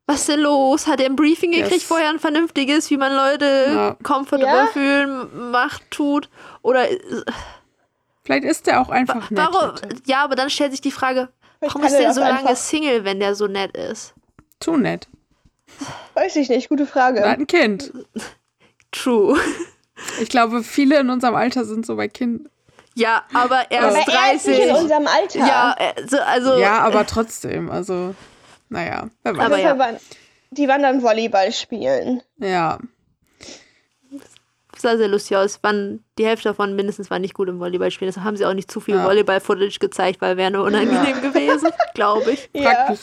was 0.08 0.22
ist 0.22 0.30
denn 0.30 0.40
los? 0.42 0.88
Hat 0.88 1.00
er 1.00 1.06
ein 1.08 1.16
Briefing 1.16 1.52
gekriegt 1.52 1.72
Yes. 1.72 1.84
vorher 1.84 2.10
ein 2.10 2.20
vernünftiges, 2.20 2.90
wie 2.90 2.98
man 2.98 3.14
Leute 3.14 3.66
Ja. 3.74 3.98
comfortable 4.04 4.48
Ja. 4.56 4.68
fühlen, 4.68 5.52
macht, 5.52 5.90
tut? 5.92 6.30
Oder 6.62 6.90
äh, 6.92 7.00
vielleicht 8.24 8.44
ist 8.44 8.68
der 8.68 8.82
auch 8.82 8.90
einfach 8.90 9.30
nett. 9.30 9.40
warum? 9.52 9.72
Ja, 10.06 10.24
aber 10.24 10.36
dann 10.36 10.50
stellt 10.50 10.72
sich 10.72 10.82
die 10.82 10.92
Frage, 10.92 11.30
Vielleicht 11.60 11.76
warum 11.76 11.88
ist 11.88 11.94
er 11.94 12.00
der 12.02 12.14
so 12.14 12.22
lange 12.22 12.40
einfach- 12.40 12.56
Single, 12.56 13.06
wenn 13.06 13.20
der 13.20 13.36
so 13.36 13.48
nett 13.48 13.76
ist? 13.78 14.14
Zu 14.60 14.76
nett. 14.78 15.08
Weiß 16.16 16.36
ich 16.36 16.50
nicht, 16.50 16.68
gute 16.70 16.86
Frage. 16.86 17.20
Er 17.22 17.32
hat 17.32 17.40
ein 17.40 17.48
Kind. 17.48 17.94
True. 18.92 19.40
Ich 20.20 20.28
glaube, 20.30 20.64
viele 20.64 21.00
in 21.00 21.10
unserem 21.10 21.36
Alter 21.36 21.64
sind 21.64 21.86
so 21.86 21.96
bei 21.96 22.08
Kind. 22.10 22.50
Ja, 22.96 23.24
aber 23.34 23.62
er 23.72 23.84
Aber 23.88 24.00
ist 24.00 24.08
er 24.08 24.34
ist 24.36 24.48
nicht 24.48 24.60
30. 24.60 24.70
in 24.70 24.76
unserem 24.76 25.08
Alter. 25.08 25.40
ja, 25.40 25.76
äh, 25.80 26.08
so, 26.08 26.18
also 26.20 26.58
Ja, 26.58 26.80
aber 26.80 27.06
trotzdem, 27.08 27.70
also, 27.72 28.14
naja, 28.70 29.10
wer 29.24 29.38
weiß. 29.38 29.66
Aber 29.66 29.80
waren, 29.80 29.98
die 30.52 30.68
waren 30.68 30.82
dann 30.84 31.02
Volleyball 31.02 31.52
spielen. 31.54 32.22
ja. 32.38 32.80
sah 34.78 34.98
sehr 34.98 35.08
lustig 35.08 35.38
aus. 35.38 35.62
Waren, 35.64 36.04
die 36.18 36.26
Hälfte 36.26 36.50
davon 36.50 36.76
mindestens 36.76 37.12
war 37.12 37.20
nicht 37.20 37.36
gut 37.36 37.48
im 37.50 37.60
Volleyballspielen. 37.60 38.10
Deshalb 38.10 38.26
haben 38.26 38.36
sie 38.36 38.46
auch 38.46 38.54
nicht 38.56 38.72
zu 38.72 38.80
viel 38.80 38.96
Ja. 38.96 39.06
Volleyball-Footage 39.06 39.78
gezeigt, 39.80 40.22
weil 40.22 40.38
wäre 40.38 40.50
nur 40.52 40.64
unangenehm 40.64 41.22
gewesen, 41.22 41.70
glaube 41.94 42.32
ich. 42.32 42.50
Frag, 42.52 42.64
Ja. 42.64 42.90
mich, 42.90 43.00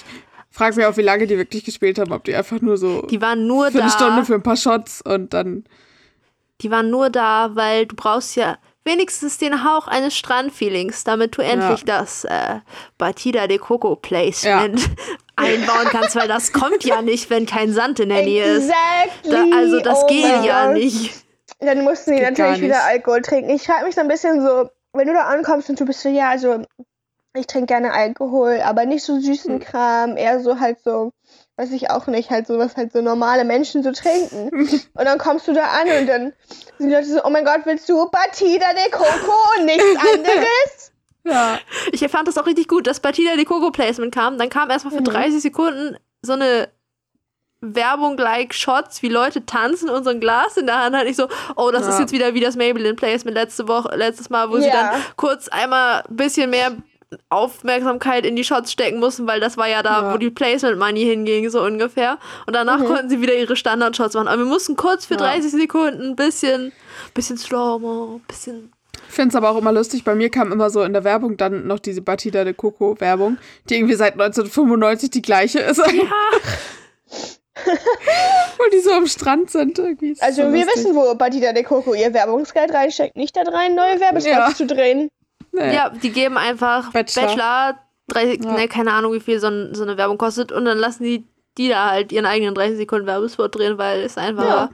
frag 0.50 0.74
mich 0.76 0.86
auch, 0.86 0.96
wie 0.96 1.02
lange 1.02 1.26
die 1.28 1.38
wirklich 1.38 1.64
gespielt 1.64 1.98
haben, 2.00 2.10
ob 2.12 2.24
die 2.24 2.34
einfach 2.34 2.60
nur 2.60 2.76
so 2.78 3.02
Die 3.02 3.20
waren 3.22 3.46
nur 3.46 3.70
für 3.70 3.78
eine 3.80 3.90
da. 3.90 3.96
Stunde 3.96 4.24
für 4.24 4.34
ein 4.34 4.42
paar 4.42 4.56
Shots 4.56 5.02
und 5.02 5.32
dann. 5.32 5.64
Die 6.62 6.70
waren 6.72 6.90
nur 6.90 7.10
da, 7.10 7.50
weil 7.54 7.86
du 7.86 7.94
brauchst 7.94 8.34
ja 8.34 8.58
wenigstens 8.88 9.38
den 9.38 9.64
Hauch 9.64 9.86
eines 9.86 10.16
Strandfeelings, 10.16 11.04
damit 11.04 11.36
du 11.36 11.42
endlich 11.42 11.84
das 11.84 12.24
äh, 12.24 12.56
Batida 12.98 13.46
de 13.46 13.58
Coco 13.58 13.94
Placement 13.94 14.80
einbauen 15.36 15.86
kannst, 15.90 16.16
weil 16.16 16.26
das 16.26 16.52
kommt 16.52 16.84
ja 16.84 17.02
nicht, 17.02 17.30
wenn 17.30 17.46
kein 17.46 17.72
Sand 17.72 18.00
in 18.00 18.08
der 18.08 18.24
Nähe 18.24 18.44
ist. 18.44 18.68
Exactly. 18.68 19.30
Da, 19.30 19.56
also 19.56 19.80
das 19.80 20.02
oh 20.02 20.06
geht 20.06 20.44
ja 20.44 20.72
nicht. 20.72 21.24
Dann 21.60 21.84
mussten 21.84 22.16
die 22.16 22.22
natürlich 22.22 22.60
wieder. 22.60 22.84
Alkohol 22.84 23.22
trinken. 23.22 23.50
Ich 23.50 23.64
frage 23.64 23.84
mich 23.84 23.94
so 23.94 24.00
ein 24.00 24.08
bisschen 24.08 24.40
so, 24.44 24.68
wenn 24.92 25.06
du 25.06 25.12
da 25.12 25.24
ankommst 25.24 25.68
und 25.70 25.78
du 25.78 25.84
bist 25.84 26.00
so, 26.00 26.08
ja, 26.08 26.30
also 26.30 26.62
ich 27.34 27.46
trinke 27.46 27.66
gerne 27.66 27.92
Alkohol, 27.92 28.60
aber 28.64 28.86
nicht 28.86 29.04
so 29.04 29.20
süßen 29.20 29.54
Hm. 29.54 29.60
Kram, 29.60 30.16
eher 30.16 30.40
so 30.40 30.58
halt 30.60 30.78
so, 30.82 31.12
weiß 31.58 31.72
ich 31.72 31.90
auch 31.90 32.06
nicht, 32.06 32.30
halt 32.30 32.46
so, 32.46 32.58
was 32.58 32.76
halt 32.76 32.92
so 32.92 33.02
normale 33.02 33.44
Menschen 33.44 33.82
so 33.82 33.90
trinken. 33.92 34.48
und 34.94 35.04
dann 35.04 35.18
kommst 35.18 35.48
du 35.48 35.52
da 35.52 35.64
an 35.64 35.88
und 36.00 36.06
dann 36.06 36.32
sind 36.78 36.88
die 36.88 36.94
Leute 36.94 37.06
so, 37.08 37.24
oh 37.24 37.30
mein 37.30 37.44
Gott, 37.44 37.62
willst 37.64 37.88
du 37.88 38.08
Batida 38.10 38.72
de 38.74 38.90
Coco 38.90 39.34
und 39.58 39.66
nichts 39.66 39.84
anderes? 40.14 40.92
Ja. 41.24 41.58
Ich 41.92 42.06
fand 42.08 42.28
das 42.28 42.38
auch 42.38 42.46
richtig 42.46 42.68
gut, 42.68 42.86
dass 42.86 43.00
Batida 43.00 43.34
de 43.34 43.44
Coco 43.44 43.70
Placement 43.70 44.14
kam. 44.14 44.38
Dann 44.38 44.48
kam 44.50 44.70
erstmal 44.70 44.94
für 44.94 45.00
Mhm. 45.00 45.04
30 45.06 45.42
Sekunden 45.42 45.96
so 46.22 46.32
eine 46.34 46.68
Werbung 47.60 48.16
like 48.16 48.54
Shots, 48.54 49.02
wie 49.02 49.08
Leute 49.08 49.44
tanzen 49.44 49.90
und 49.90 50.04
so 50.04 50.10
ein 50.10 50.20
Glas 50.20 50.56
in 50.56 50.66
der 50.66 50.78
Hand 50.78 50.94
halt 50.94 51.08
nicht 51.08 51.16
so, 51.16 51.26
oh, 51.56 51.72
das 51.72 51.88
ist 51.88 51.94
Ja. 51.94 52.00
jetzt 52.02 52.12
wieder 52.12 52.34
wie 52.34 52.40
das 52.40 52.54
Maybelline 52.54 52.94
Placement 52.94 53.36
letzte 53.36 53.66
Woche, 53.66 53.96
letztes 53.96 54.30
Mal, 54.30 54.48
wo 54.50 54.58
sie 54.58 54.68
Ja. 54.68 54.92
dann 54.92 55.02
kurz 55.16 55.48
einmal 55.48 56.04
ein 56.08 56.14
bisschen 56.16 56.50
mehr 56.50 56.70
Aufmerksamkeit 57.30 58.26
in 58.26 58.36
die 58.36 58.44
Shots 58.44 58.70
stecken 58.72 58.98
mussten, 59.00 59.26
weil 59.26 59.40
das 59.40 59.56
war 59.56 59.66
ja 59.68 59.82
da, 59.82 60.02
Ja. 60.02 60.12
wo 60.12 60.18
die 60.18 60.30
Placement 60.30 60.78
Money 60.78 61.04
hinging, 61.04 61.48
so 61.50 61.62
ungefähr. 61.62 62.18
Und 62.46 62.54
danach 62.54 62.78
Mhm. 62.80 62.84
konnten 62.86 63.08
sie 63.08 63.20
wieder 63.22 63.34
ihre 63.34 63.56
Standard-Shots 63.56 64.14
machen. 64.14 64.28
Aber 64.28 64.38
wir 64.38 64.44
mussten 64.44 64.76
kurz 64.76 65.06
für 65.06 65.14
Ja. 65.14 65.20
30 65.20 65.50
Sekunden 65.52 66.02
ein 66.10 66.16
bisschen, 66.16 66.72
bisschen 67.14 67.38
slow-mo, 67.38 68.16
ein 68.16 68.24
bisschen. 68.28 68.72
Ich 69.08 69.14
finde 69.14 69.30
es 69.30 69.36
aber 69.36 69.48
auch 69.50 69.56
immer 69.56 69.72
lustig, 69.72 70.04
bei 70.04 70.14
mir 70.14 70.28
kam 70.28 70.52
immer 70.52 70.68
so 70.70 70.82
in 70.82 70.92
der 70.92 71.02
Werbung 71.04 71.36
dann 71.38 71.66
noch 71.66 71.78
diese 71.78 72.02
Batida 72.02 72.44
de 72.44 72.52
Coco 72.52 72.94
Werbung, 73.00 73.38
die 73.70 73.76
irgendwie 73.76 73.94
seit 73.94 74.14
1995 74.14 75.10
die 75.10 75.22
gleiche 75.22 75.60
ist. 75.60 75.78
Weil 78.58 78.70
die 78.72 78.80
so 78.80 78.92
am 78.92 79.06
Strand 79.06 79.50
sind 79.50 79.78
irgendwie. 79.78 80.16
Also 80.20 80.42
so 80.42 80.52
wir 80.52 80.64
lustig. 80.64 80.84
wissen, 80.84 80.94
wo 80.96 81.14
Batida 81.14 81.52
de 81.52 81.62
Coco 81.62 81.94
ihr 81.94 82.12
Werbungsgeld 82.12 82.72
reinsteckt, 82.72 83.16
nicht 83.16 83.36
da 83.36 83.42
rein, 83.42 83.74
neue 83.74 83.98
Werbespots 84.00 84.26
Ja. 84.36 84.54
zu 84.54 84.66
drehen. 84.66 85.08
Nee. 85.52 85.74
Ja, 85.74 85.90
die 85.90 86.10
geben 86.12 86.36
einfach 86.36 86.92
Bachelor. 86.92 87.26
Bachelor, 87.26 87.78
30, 88.08 88.44
Ja. 88.44 88.52
ne, 88.52 88.68
keine 88.68 88.92
Ahnung, 88.92 89.12
wie 89.12 89.20
viel 89.20 89.40
so, 89.40 89.48
ein, 89.48 89.74
so 89.74 89.82
eine 89.82 89.96
Werbung 89.96 90.18
kostet 90.18 90.52
und 90.52 90.64
dann 90.64 90.78
lassen 90.78 91.04
die 91.04 91.24
die 91.56 91.68
da 91.68 91.90
halt 91.90 92.12
ihren 92.12 92.24
eigenen 92.24 92.54
30 92.54 92.76
Sekunden 92.76 93.06
Werbespot 93.08 93.52
drehen, 93.52 93.78
weil 93.78 94.02
es 94.02 94.16
einfach. 94.16 94.44
Ja. 94.44 94.70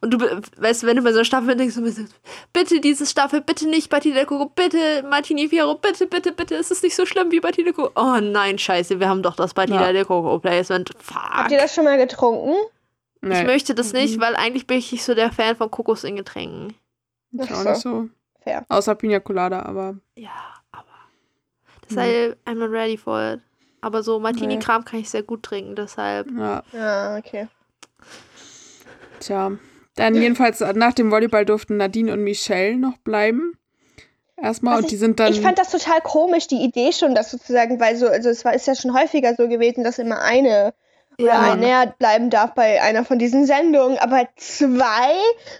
Und 0.00 0.14
du, 0.14 0.18
weißt, 0.56 0.84
wenn 0.86 0.96
du 0.96 1.02
bei 1.02 1.12
so 1.12 1.18
einer 1.18 1.26
Staffel 1.26 1.48
bist, 1.54 1.58
denkst 1.60 1.74
du 1.76 1.86
so, 1.90 2.08
bitte 2.54 2.80
diese 2.80 3.04
Staffel, 3.04 3.42
bitte 3.42 3.68
nicht 3.68 3.90
Batida 3.90 4.14
de 4.16 4.24
Coco, 4.24 4.46
bitte 4.46 5.04
Martini 5.08 5.48
Fierro, 5.50 5.74
bitte, 5.74 6.06
bitte, 6.06 6.32
bitte, 6.32 6.54
ist 6.54 6.70
es 6.72 6.82
nicht 6.82 6.96
so 6.96 7.04
schlimm 7.04 7.30
wie 7.30 7.40
Batida 7.40 7.66
de 7.66 7.72
Coco. 7.74 7.90
Oh 8.00 8.18
nein, 8.18 8.58
scheiße, 8.58 8.98
wir 8.98 9.10
haben 9.10 9.22
doch 9.22 9.36
das 9.36 9.52
Batida 9.52 9.88
Ja. 9.88 9.92
de 9.92 10.04
Coco 10.06 10.38
Placement. 10.38 10.90
Fuck. 10.98 11.16
Habt 11.22 11.52
ihr 11.52 11.58
das 11.58 11.74
schon 11.74 11.84
mal 11.84 11.98
getrunken? 11.98 12.54
Nee, 13.20 13.40
Ich 13.42 13.46
möchte 13.46 13.74
das 13.74 13.92
nicht, 13.92 14.16
Mhm. 14.16 14.22
weil 14.22 14.34
eigentlich 14.36 14.66
bin 14.66 14.78
ich 14.78 14.90
nicht 14.90 15.04
so 15.04 15.14
der 15.14 15.30
Fan 15.32 15.54
von 15.54 15.70
Kokos 15.70 16.02
in 16.02 16.16
Getränken. 16.16 16.74
ich 17.32 17.40
Ach 17.52 17.60
auch 17.60 17.64
nicht 17.64 17.76
so. 17.82 18.08
Fair. 18.44 18.64
Außer 18.68 18.94
Pina 18.94 19.20
Colada, 19.20 19.62
aber 19.62 19.96
Ja, 20.16 20.30
aber. 20.72 20.86
Deshalb, 21.88 22.36
I'm 22.46 22.54
not 22.54 22.70
ready 22.70 22.96
for 22.96 23.34
it. 23.34 23.40
Aber 23.80 24.02
so 24.02 24.20
Martini-Kram 24.20 24.84
kann 24.84 25.00
ich 25.00 25.10
sehr 25.10 25.22
gut 25.24 25.42
trinken, 25.42 25.74
deshalb. 25.74 26.28
ja, 26.36 26.62
Ja, 26.72 27.16
okay. 27.16 27.48
tja. 29.20 29.52
Dann 29.96 30.14
jedenfalls 30.14 30.60
nach 30.60 30.94
dem 30.94 31.10
Volleyball 31.10 31.44
durften 31.44 31.76
Nadine 31.76 32.12
und 32.14 32.24
Michelle 32.24 32.76
noch 32.76 32.96
bleiben. 32.98 33.58
Erstmal 34.36 34.78
und 34.78 34.90
die 34.90 34.96
sind 34.96 35.20
dann. 35.20 35.30
Ich 35.32 35.40
fand 35.42 35.58
das 35.58 35.70
total 35.70 36.00
komisch, 36.00 36.46
die 36.48 36.64
Idee 36.64 36.92
schon, 36.92 37.14
dass 37.14 37.30
sozusagen, 37.30 37.78
weil 37.78 37.96
so, 37.96 38.08
also 38.08 38.30
es 38.30 38.44
war, 38.44 38.54
ist 38.54 38.66
ja 38.66 38.74
schon 38.74 38.94
häufiger 38.94 39.34
so 39.36 39.48
gewesen, 39.48 39.84
dass 39.84 39.98
immer 39.98 40.22
eine 40.22 40.72
oder 41.18 41.26
Ja. 41.48 41.56
näher 41.56 41.86
bleiben 41.98 42.30
darf 42.30 42.54
bei 42.54 42.80
einer 42.82 43.04
von 43.04 43.18
diesen 43.18 43.46
Sendungen, 43.46 43.98
aber 43.98 44.28
zwei, 44.36 45.14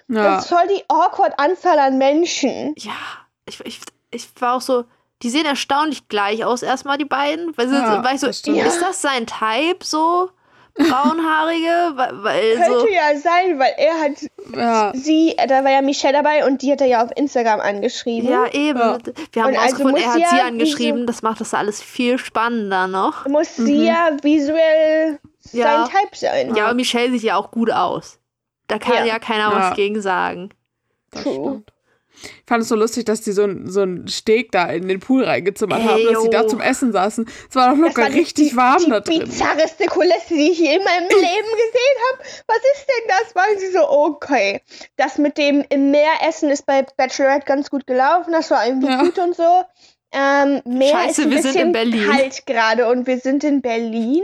ja, 0.08 0.22
das 0.36 0.44
ist 0.44 0.48
voll 0.48 0.66
die 0.68 0.82
awkward 0.88 1.38
Anzahl 1.38 1.78
an 1.78 1.98
Menschen. 1.98 2.74
Ja, 2.78 2.92
ich, 3.46 3.60
ich, 3.64 3.80
ich 4.10 4.28
war 4.40 4.54
auch 4.56 4.60
so. 4.60 4.84
Die 5.22 5.30
sehen 5.30 5.46
erstaunlich 5.46 6.08
gleich 6.08 6.44
aus, 6.44 6.62
erstmal 6.62 6.98
die 6.98 7.04
beiden. 7.04 7.56
Weil, 7.56 7.68
sie, 7.68 7.76
Ja, 7.76 8.02
weil 8.02 8.16
ich 8.16 8.20
so, 8.20 8.32
stimmt. 8.32 8.58
ist 8.58 8.80
das 8.82 9.00
sein 9.02 9.26
Type 9.26 9.84
so? 9.84 10.30
Braunhaarige? 10.74 11.92
weil, 11.96 12.22
weil 12.24 12.56
Könnte 12.56 12.80
so. 12.80 12.88
ja 12.88 13.16
sein, 13.18 13.58
weil 13.58 13.72
er 13.76 14.00
hat 14.00 14.12
ja, 14.56 14.92
sie, 14.94 15.36
äh, 15.36 15.46
da 15.46 15.62
war 15.64 15.70
ja 15.70 15.82
Michelle 15.82 16.14
dabei 16.14 16.46
und 16.46 16.62
die 16.62 16.72
hat 16.72 16.80
er 16.80 16.86
ja 16.86 17.04
auf 17.04 17.10
Instagram 17.16 17.60
angeschrieben. 17.60 18.28
Ja, 18.30 18.46
eben. 18.52 18.78
Ja. 18.78 18.98
Wir 19.32 19.42
haben 19.42 19.50
Und 19.52 19.58
also 19.58 19.84
rausgefunden, 19.84 20.02
er 20.02 20.06
muss 20.14 20.22
hat 20.22 20.30
sie 20.30 20.40
angeschrieben. 20.40 21.06
Das 21.06 21.22
macht 21.22 21.40
das 21.40 21.54
alles 21.54 21.82
viel 21.82 22.18
spannender 22.18 22.86
noch. 22.86 23.26
Muss 23.26 23.58
Mhm. 23.58 23.66
sie 23.66 23.84
ja 23.86 24.10
visuell 24.22 25.18
Ja. 25.52 25.86
sein 25.86 26.00
Type 26.02 26.16
sein. 26.16 26.54
Ja, 26.54 26.70
und 26.70 26.76
Michelle 26.76 27.10
sieht 27.12 27.22
ja 27.22 27.36
auch 27.36 27.50
gut 27.50 27.70
aus. 27.70 28.18
Da 28.68 28.78
kann 28.78 28.94
ja, 28.94 29.04
Ja. 29.04 29.18
keiner 29.18 29.50
Ja. 29.50 29.56
was 29.56 29.76
gegen 29.76 30.00
sagen. 30.00 30.50
das 31.10 31.22
True. 31.24 31.34
stimmt. 31.34 31.72
Ich 32.22 32.30
fand 32.46 32.62
es 32.62 32.68
so 32.68 32.74
lustig, 32.76 33.04
dass 33.04 33.20
die 33.20 33.32
so, 33.32 33.42
ein- 33.44 33.68
so 33.70 33.82
einen 33.82 34.08
Steg 34.08 34.52
da 34.52 34.66
in 34.66 34.88
den 34.88 35.00
Pool 35.00 35.24
reingezimmert 35.24 35.80
Ey, 35.80 35.86
haben, 35.86 36.04
dass 36.12 36.22
sie 36.22 36.30
da 36.30 36.42
yo. 36.42 36.48
zum 36.48 36.60
Essen 36.60 36.92
saßen. 36.92 37.28
Es 37.48 37.54
war 37.56 37.70
doch 37.70 37.78
locker 37.78 38.02
war 38.02 38.10
die- 38.10 38.18
richtig 38.20 38.50
die, 38.50 38.56
warm 38.56 38.82
die 38.84 38.90
da 38.90 39.00
drin. 39.00 39.20
bizarreste 39.20 39.86
Kulisse, 39.86 40.34
die 40.34 40.50
ich 40.52 40.58
je 40.58 40.76
in 40.76 40.84
meinem 40.84 41.08
Leben 41.08 41.18
gesehen 41.18 41.98
habe. 42.10 42.24
Was 42.46 42.56
ist 42.58 42.86
denn 42.88 43.08
das? 43.08 43.34
Waren 43.34 43.58
sie 43.58 43.72
so, 43.72 43.88
okay. 43.90 44.60
Das 44.96 45.18
mit 45.18 45.38
dem 45.38 45.64
im 45.68 45.90
Meer 45.90 46.12
essen 46.28 46.50
ist 46.50 46.66
bei 46.66 46.82
Bachelorette 46.96 47.46
ganz 47.46 47.70
gut 47.70 47.86
gelaufen. 47.86 48.32
Das 48.32 48.50
war 48.50 48.66
irgendwie 48.66 48.88
Ja. 48.88 49.02
gut 49.02 49.18
und 49.18 49.34
so. 49.36 49.62
Ähm, 50.12 50.60
Meer 50.66 50.90
Scheiße, 50.90 51.22
ist 51.22 51.26
ein 51.26 51.30
wir 51.30 51.42
sind 51.42 51.56
in 51.56 51.72
bisschen 51.72 51.72
Berlin. 51.72 52.10
kalt 52.10 52.46
gerade 52.46 52.88
und 52.88 53.06
wir 53.06 53.18
sind 53.18 53.44
in 53.44 53.62
Berlin. 53.62 54.22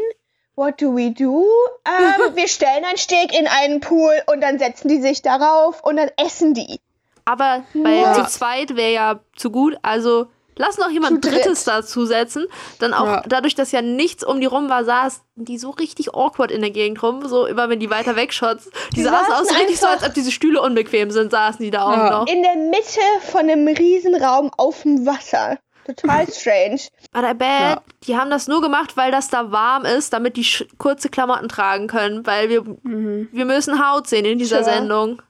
What 0.55 0.83
do 0.83 0.95
we 0.95 1.13
do? 1.13 1.47
Ähm, 1.87 2.35
wir 2.37 2.49
stellen 2.49 2.85
ein 2.85 2.97
Steak 2.97 3.33
in 3.39 3.47
einen 3.47 3.81
Pool 3.81 4.13
und 4.27 4.41
dann 4.43 4.59
setzen 4.59 4.89
die 4.89 5.01
sich 5.01 5.23
darauf 5.23 5.83
und 5.85 5.97
dann 5.97 6.11
essen 6.23 6.53
die. 6.53 6.81
Aber 7.29 7.63
bei 7.75 7.97
Ja. 7.97 8.15
zu 8.15 8.27
zweit 8.27 8.77
wäre 8.77 8.93
ja 8.93 9.21
zu 9.37 9.51
gut. 9.51 9.77
Also 9.83 10.27
lass 10.57 10.79
noch 10.79 10.91
jemand 10.91 11.23
Zu 11.25 11.31
dritt. 11.31 11.45
Drittes 11.45 11.65
dazusetzen. 11.65 12.47
Dann 12.81 12.95
auch 12.95 13.07
Ja. 13.07 13.23
dadurch, 13.29 13.55
dass 13.55 13.71
ja 13.73 13.83
nichts 13.83 14.25
um 14.25 14.41
die 14.41 14.47
rum 14.47 14.69
war, 14.69 14.85
saßen 14.85 15.23
die 15.37 15.59
so 15.59 15.71
richtig 15.71 16.15
awkward 16.15 16.51
in 16.51 16.61
der 16.63 16.71
Gegend 16.71 17.03
rum. 17.03 17.27
So 17.29 17.47
immer, 17.47 17.69
wenn 17.69 17.81
die 17.81 17.91
weiter 17.91 18.17
wegschots. 18.17 18.71
Die, 18.91 18.97
Die 18.97 19.03
saßen 19.03 19.27
saßen 19.31 19.35
aus 19.35 19.61
richtig 19.61 19.79
so, 19.79 19.87
als 19.87 20.03
ob 20.05 20.15
diese 20.15 20.33
Stühle 20.33 20.61
unbequem 20.63 21.11
sind, 21.11 21.31
saßen 21.31 21.63
die 21.65 21.71
da 21.71 21.83
auch 21.85 21.97
Ja. 21.97 22.11
noch. 22.11 22.27
In 22.27 22.43
der 22.43 22.57
Mitte 22.57 23.01
von 23.31 23.41
einem 23.41 23.69
Riesenraum 23.69 24.51
auf 24.57 24.83
dem 24.83 25.07
Wasser. 25.07 25.59
Total 25.87 26.27
strange. 26.33 26.81
But 27.13 27.25
I 27.25 27.35
bet, 27.35 27.49
Ja. 27.49 27.83
die 28.07 28.17
haben 28.17 28.31
das 28.31 28.47
nur 28.49 28.61
gemacht, 28.61 28.97
weil 28.97 29.11
das 29.11 29.29
da 29.29 29.53
warm 29.53 29.85
ist, 29.85 30.13
damit 30.13 30.37
die 30.37 30.47
kurze 30.77 31.09
Klamotten 31.09 31.49
tragen 31.49 31.87
können. 31.87 32.27
Weil 32.27 32.49
wir, 32.51 32.63
Mhm. 32.83 33.29
wir 33.33 33.45
müssen 33.45 33.87
Haut 33.87 34.07
sehen 34.07 34.25
in 34.27 34.39
dieser 34.39 34.65
Sure. 34.65 34.75
Sendung. 34.77 35.23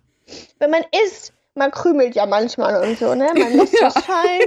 Wenn 0.59 0.71
man 0.71 0.83
isst, 1.05 1.33
man 1.59 1.71
krümelt 1.71 2.15
ja 2.15 2.27
manchmal 2.27 2.83
und 2.83 2.99
so, 2.99 3.15
ne? 3.15 3.29
Man 3.35 3.57
lässt 3.57 3.81
das 3.81 3.95
fallen. 3.95 4.43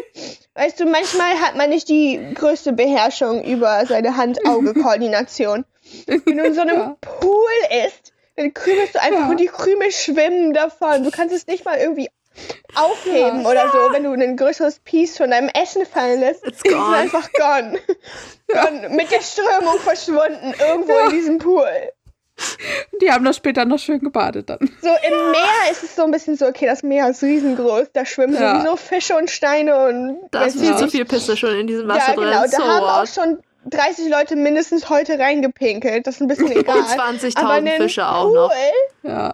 Weißt 0.56 0.80
du, 0.80 0.86
manchmal 0.86 1.39
hat 1.39 1.56
man 1.56 1.69
nicht 1.69 1.88
die 1.89 2.19
größte 2.34 2.74
Beherrschung 2.74 3.43
über 3.43 3.86
seine 3.86 4.17
Hand-Auge-Koordination. 4.17 5.65
Wenn 6.08 6.38
du 6.38 6.43
in 6.43 6.54
so 6.54 6.62
einem 6.62 6.78
Ja. 6.78 6.97
Pool 7.02 7.50
isst, 7.86 8.13
dann 8.36 8.54
krümelst 8.54 8.95
du 8.95 9.02
einfach 9.02 9.19
Ja. 9.21 9.30
und 9.30 9.39
die 9.39 9.47
Krümel 9.47 9.91
schwimmen 9.91 10.54
davon. 10.54 11.04
Du 11.04 11.12
kannst 11.12 11.36
es 11.36 11.47
nicht 11.47 11.65
mal 11.65 11.78
irgendwie 11.78 12.10
aufheben 12.76 13.45
oder 13.45 13.69
so, 13.71 13.78
wenn 13.93 14.04
du 14.06 14.12
ein 14.13 14.38
größeres 14.38 14.80
Piece 14.80 15.17
von 15.17 15.32
deinem 15.32 15.50
Essen 15.50 15.86
fallen 15.86 16.21
lässt. 16.21 16.45
Ist 16.45 16.65
es 16.65 16.74
einfach 16.74 17.30
gone. 17.34 17.78
gone. 18.47 18.89
Mit 18.89 19.12
der 19.12 19.21
Strömung 19.21 19.78
verschwunden 19.80 20.54
irgendwo 20.58 20.97
in 21.06 21.10
diesem 21.12 21.38
Pool. 21.39 21.67
Die 23.02 23.12
haben 23.12 23.24
das 23.26 23.38
später 23.38 23.65
noch 23.65 23.80
schön 23.80 24.00
gebadet 24.00 24.50
dann. 24.50 24.60
So 24.82 24.88
im 24.89 25.32
Meer 25.32 25.72
ist 25.72 25.84
es 25.84 25.96
so 25.96 26.04
ein 26.04 26.12
bisschen 26.12 26.38
so, 26.38 26.46
okay, 26.48 26.65
das 26.65 26.84
Meer 26.84 27.10
ist 27.10 27.22
riesengroß, 27.24 27.88
da 27.94 28.06
schwimmen 28.06 28.34
Ja. 28.36 28.56
sowieso 28.62 28.78
Fische 28.78 29.15
und 29.17 29.30
Steine 29.30 29.76
und 29.88 30.20
Da 30.32 30.44
ist 30.46 30.60
viel 30.60 30.76
zu 30.76 30.88
viel 30.88 31.06
Pisse 31.06 31.36
schon 31.38 31.56
in 31.60 31.67
diesem 31.67 31.88
Wasser 31.88 32.10
Ja, 32.10 32.15
genau, 32.15 32.41
drin. 32.41 32.52
da 32.52 32.58
So 32.58 32.63
haben 32.63 32.84
auch 32.86 33.08
schon 33.08 33.39
30 33.65 34.10
Leute 34.10 34.36
mindestens 34.36 34.89
heute 34.89 35.20
reingepinkelt, 35.20 36.08
das 36.08 36.15
ist 36.15 36.22
ein 36.22 36.28
bisschen 36.28 36.52
egal. 36.56 36.78
Und 36.78 36.86
20.000 36.88 37.38
Aber 37.38 37.50
einen 37.52 37.82
Fische 37.82 38.08
auch 38.08 38.24
Pool, 38.26 38.34
noch. 38.36 38.52
Ja. 39.04 39.32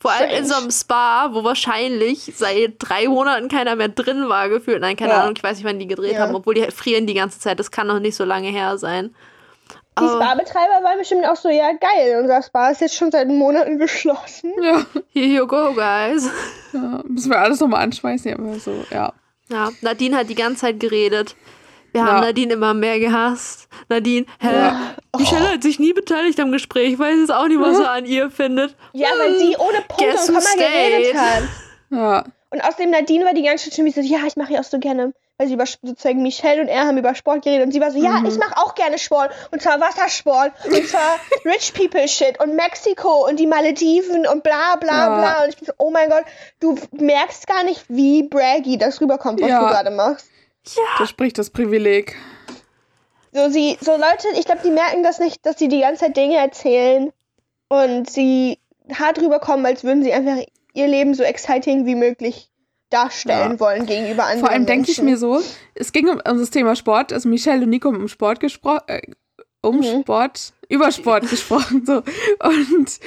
Vor 0.00 0.10
allem 0.12 0.30
in 0.30 0.44
Strange. 0.44 0.46
so 0.48 0.54
einem 0.56 0.70
Spa, 0.70 1.30
wo 1.32 1.44
wahrscheinlich 1.44 2.32
seit 2.36 2.74
drei 2.78 3.08
Monaten 3.08 3.48
keiner 3.48 3.74
mehr 3.74 3.88
drin 3.88 4.28
war, 4.28 4.48
gefühlt. 4.50 4.80
Nein, 4.80 4.96
keine 4.96 5.12
Ja. 5.12 5.22
Ahnung, 5.22 5.34
ich 5.36 5.42
weiß 5.42 5.56
nicht, 5.56 5.64
wann 5.66 5.78
die 5.78 5.86
gedreht 5.86 6.12
Ja. 6.14 6.20
haben, 6.20 6.34
obwohl 6.34 6.54
die 6.54 6.70
frieren 6.70 7.06
die 7.06 7.14
ganze 7.14 7.40
Zeit. 7.40 7.58
Das 7.58 7.70
kann 7.70 7.86
noch 7.86 8.00
nicht 8.00 8.14
so 8.14 8.24
lange 8.24 8.48
her 8.48 8.76
sein. 8.76 9.14
Die 9.98 10.02
Aber 10.02 10.20
Spa-Betreiber 10.22 10.82
waren 10.82 10.98
bestimmt 10.98 11.24
auch 11.26 11.36
so, 11.36 11.48
ja 11.48 11.70
geil, 11.72 12.18
unser 12.20 12.42
Spa 12.42 12.70
ist 12.70 12.80
jetzt 12.80 12.96
schon 12.96 13.12
seit 13.12 13.28
Monaten 13.28 13.78
geschlossen. 13.78 14.52
Ja. 14.62 14.84
here 15.12 15.26
you 15.26 15.46
go, 15.46 15.72
guys. 15.72 16.28
ja. 16.72 17.00
Müssen 17.06 17.30
wir 17.30 17.38
alles 17.38 17.60
nochmal 17.60 17.82
anschmeißen, 17.84 18.30
ja, 18.30 18.36
aber 18.38 18.58
so, 18.58 18.84
ja. 18.90 19.12
Ja, 19.50 19.70
Nadine 19.82 20.16
hat 20.16 20.28
die 20.28 20.34
ganze 20.34 20.62
Zeit 20.62 20.80
geredet. 20.80 21.36
Wir 21.92 22.00
Ja. 22.00 22.06
haben 22.08 22.20
Nadine 22.22 22.54
immer 22.54 22.74
mehr 22.74 22.98
gehasst. 22.98 23.68
Nadine, 23.88 24.26
hä? 24.40 24.48
Ja. 24.52 24.94
Die 25.16 25.26
Stelle 25.26 25.52
hat 25.52 25.62
sich 25.62 25.78
nie 25.78 25.92
beteiligt 25.92 26.40
am 26.40 26.50
Gespräch, 26.50 26.98
weiß 26.98 27.16
jetzt 27.20 27.32
auch 27.32 27.46
nicht, 27.46 27.60
was 27.60 27.78
er 27.78 27.92
an 27.92 28.04
ihr 28.04 28.30
findet. 28.30 28.74
Ja, 28.94 29.08
weil 29.18 29.38
sie 29.38 29.54
ohne 29.58 29.78
Punkt 29.86 29.98
Guess 29.98 30.28
und 30.28 30.34
Komma 30.34 30.50
geredet 30.56 31.14
hat. 31.14 31.42
Ja. 31.90 32.24
Und 32.50 32.64
außerdem 32.64 32.90
Nadine 32.90 33.24
war 33.24 33.34
die 33.34 33.42
ganze 33.44 33.64
Zeit 33.66 33.76
schon 33.76 33.84
wie 33.84 33.90
so, 33.92 34.00
ja, 34.00 34.20
ich 34.26 34.34
mache 34.36 34.54
ja 34.54 34.60
auch 34.60 34.64
so 34.64 34.78
gerne, 34.80 35.12
weil 35.36 35.48
sie 35.48 35.54
über 35.54 35.64
sozusagen 35.66 36.22
Michelle 36.22 36.60
und 36.62 36.68
er 36.68 36.86
haben 36.86 36.96
über 36.96 37.14
Sport 37.14 37.42
geredet 37.42 37.66
und 37.66 37.72
sie 37.72 37.80
war 37.80 37.90
so, 37.90 37.98
ja, 37.98 38.20
Mhm. 38.20 38.26
ich 38.26 38.38
mache 38.38 38.56
auch 38.56 38.74
gerne 38.76 38.98
Sport 38.98 39.32
und 39.50 39.60
zwar 39.60 39.80
Wassersport 39.80 40.52
und 40.66 40.86
zwar 40.88 41.18
Rich 41.44 41.74
People 41.74 42.06
Shit 42.06 42.38
und 42.40 42.54
Mexiko 42.54 43.26
und 43.28 43.40
die 43.40 43.46
Malediven 43.48 44.26
und 44.28 44.44
bla 44.44 44.76
bla 44.76 45.08
Ja. 45.08 45.18
bla 45.18 45.42
und 45.44 45.48
ich 45.50 45.56
bin 45.56 45.66
so, 45.66 45.72
oh 45.78 45.90
mein 45.90 46.08
Gott, 46.08 46.24
du 46.60 46.76
merkst 46.92 47.46
gar 47.48 47.64
nicht, 47.64 47.84
wie 47.88 48.22
braggy 48.22 48.78
das 48.78 49.00
rüberkommt, 49.00 49.40
was 49.40 49.48
Ja. 49.48 49.60
du 49.60 49.66
gerade 49.66 49.90
machst. 49.90 50.28
Da 50.98 51.06
spricht 51.06 51.36
das 51.38 51.50
Privileg. 51.50 52.16
So 53.32 53.48
sie, 53.50 53.76
so 53.80 53.90
Leute, 53.92 54.28
ich 54.38 54.44
glaube, 54.46 54.60
die 54.64 54.70
merken 54.70 55.02
das 55.02 55.18
nicht, 55.18 55.44
dass 55.44 55.58
sie 55.58 55.66
die 55.68 55.80
ganze 55.80 56.04
Zeit 56.04 56.16
Dinge 56.16 56.36
erzählen 56.36 57.12
und 57.68 58.08
sie 58.08 58.60
hart 58.96 59.18
rüberkommen, 59.20 59.66
als 59.66 59.82
würden 59.82 60.04
sie 60.04 60.12
einfach 60.12 60.36
ihr 60.74 60.86
Leben 60.86 61.14
so 61.14 61.24
exciting 61.24 61.86
wie 61.86 61.96
möglich 61.96 62.48
darstellen 62.94 63.52
Ja. 63.52 63.60
wollen 63.60 63.86
gegenüber 63.86 64.22
anderen 64.24 64.40
Vor 64.40 64.50
allem 64.50 64.66
denke 64.66 64.90
ich 64.90 65.02
mir 65.02 65.16
so, 65.18 65.40
es 65.74 65.92
ging 65.92 66.08
um, 66.08 66.20
um 66.28 66.38
das 66.38 66.50
Thema 66.50 66.76
Sport, 66.76 67.12
also 67.12 67.28
Michelle 67.28 67.62
und 67.64 67.70
Nico 67.70 67.88
haben 67.88 68.00
um 68.00 68.08
Sport 68.08 68.40
gesprochen, 68.40 68.82
äh, 68.86 69.02
um 69.62 69.78
Mhm. 69.78 70.02
Sport, 70.02 70.52
über 70.68 70.92
Sport 70.92 71.26
gesprochen, 71.30 71.84
so. 71.86 72.02
Und 72.42 73.00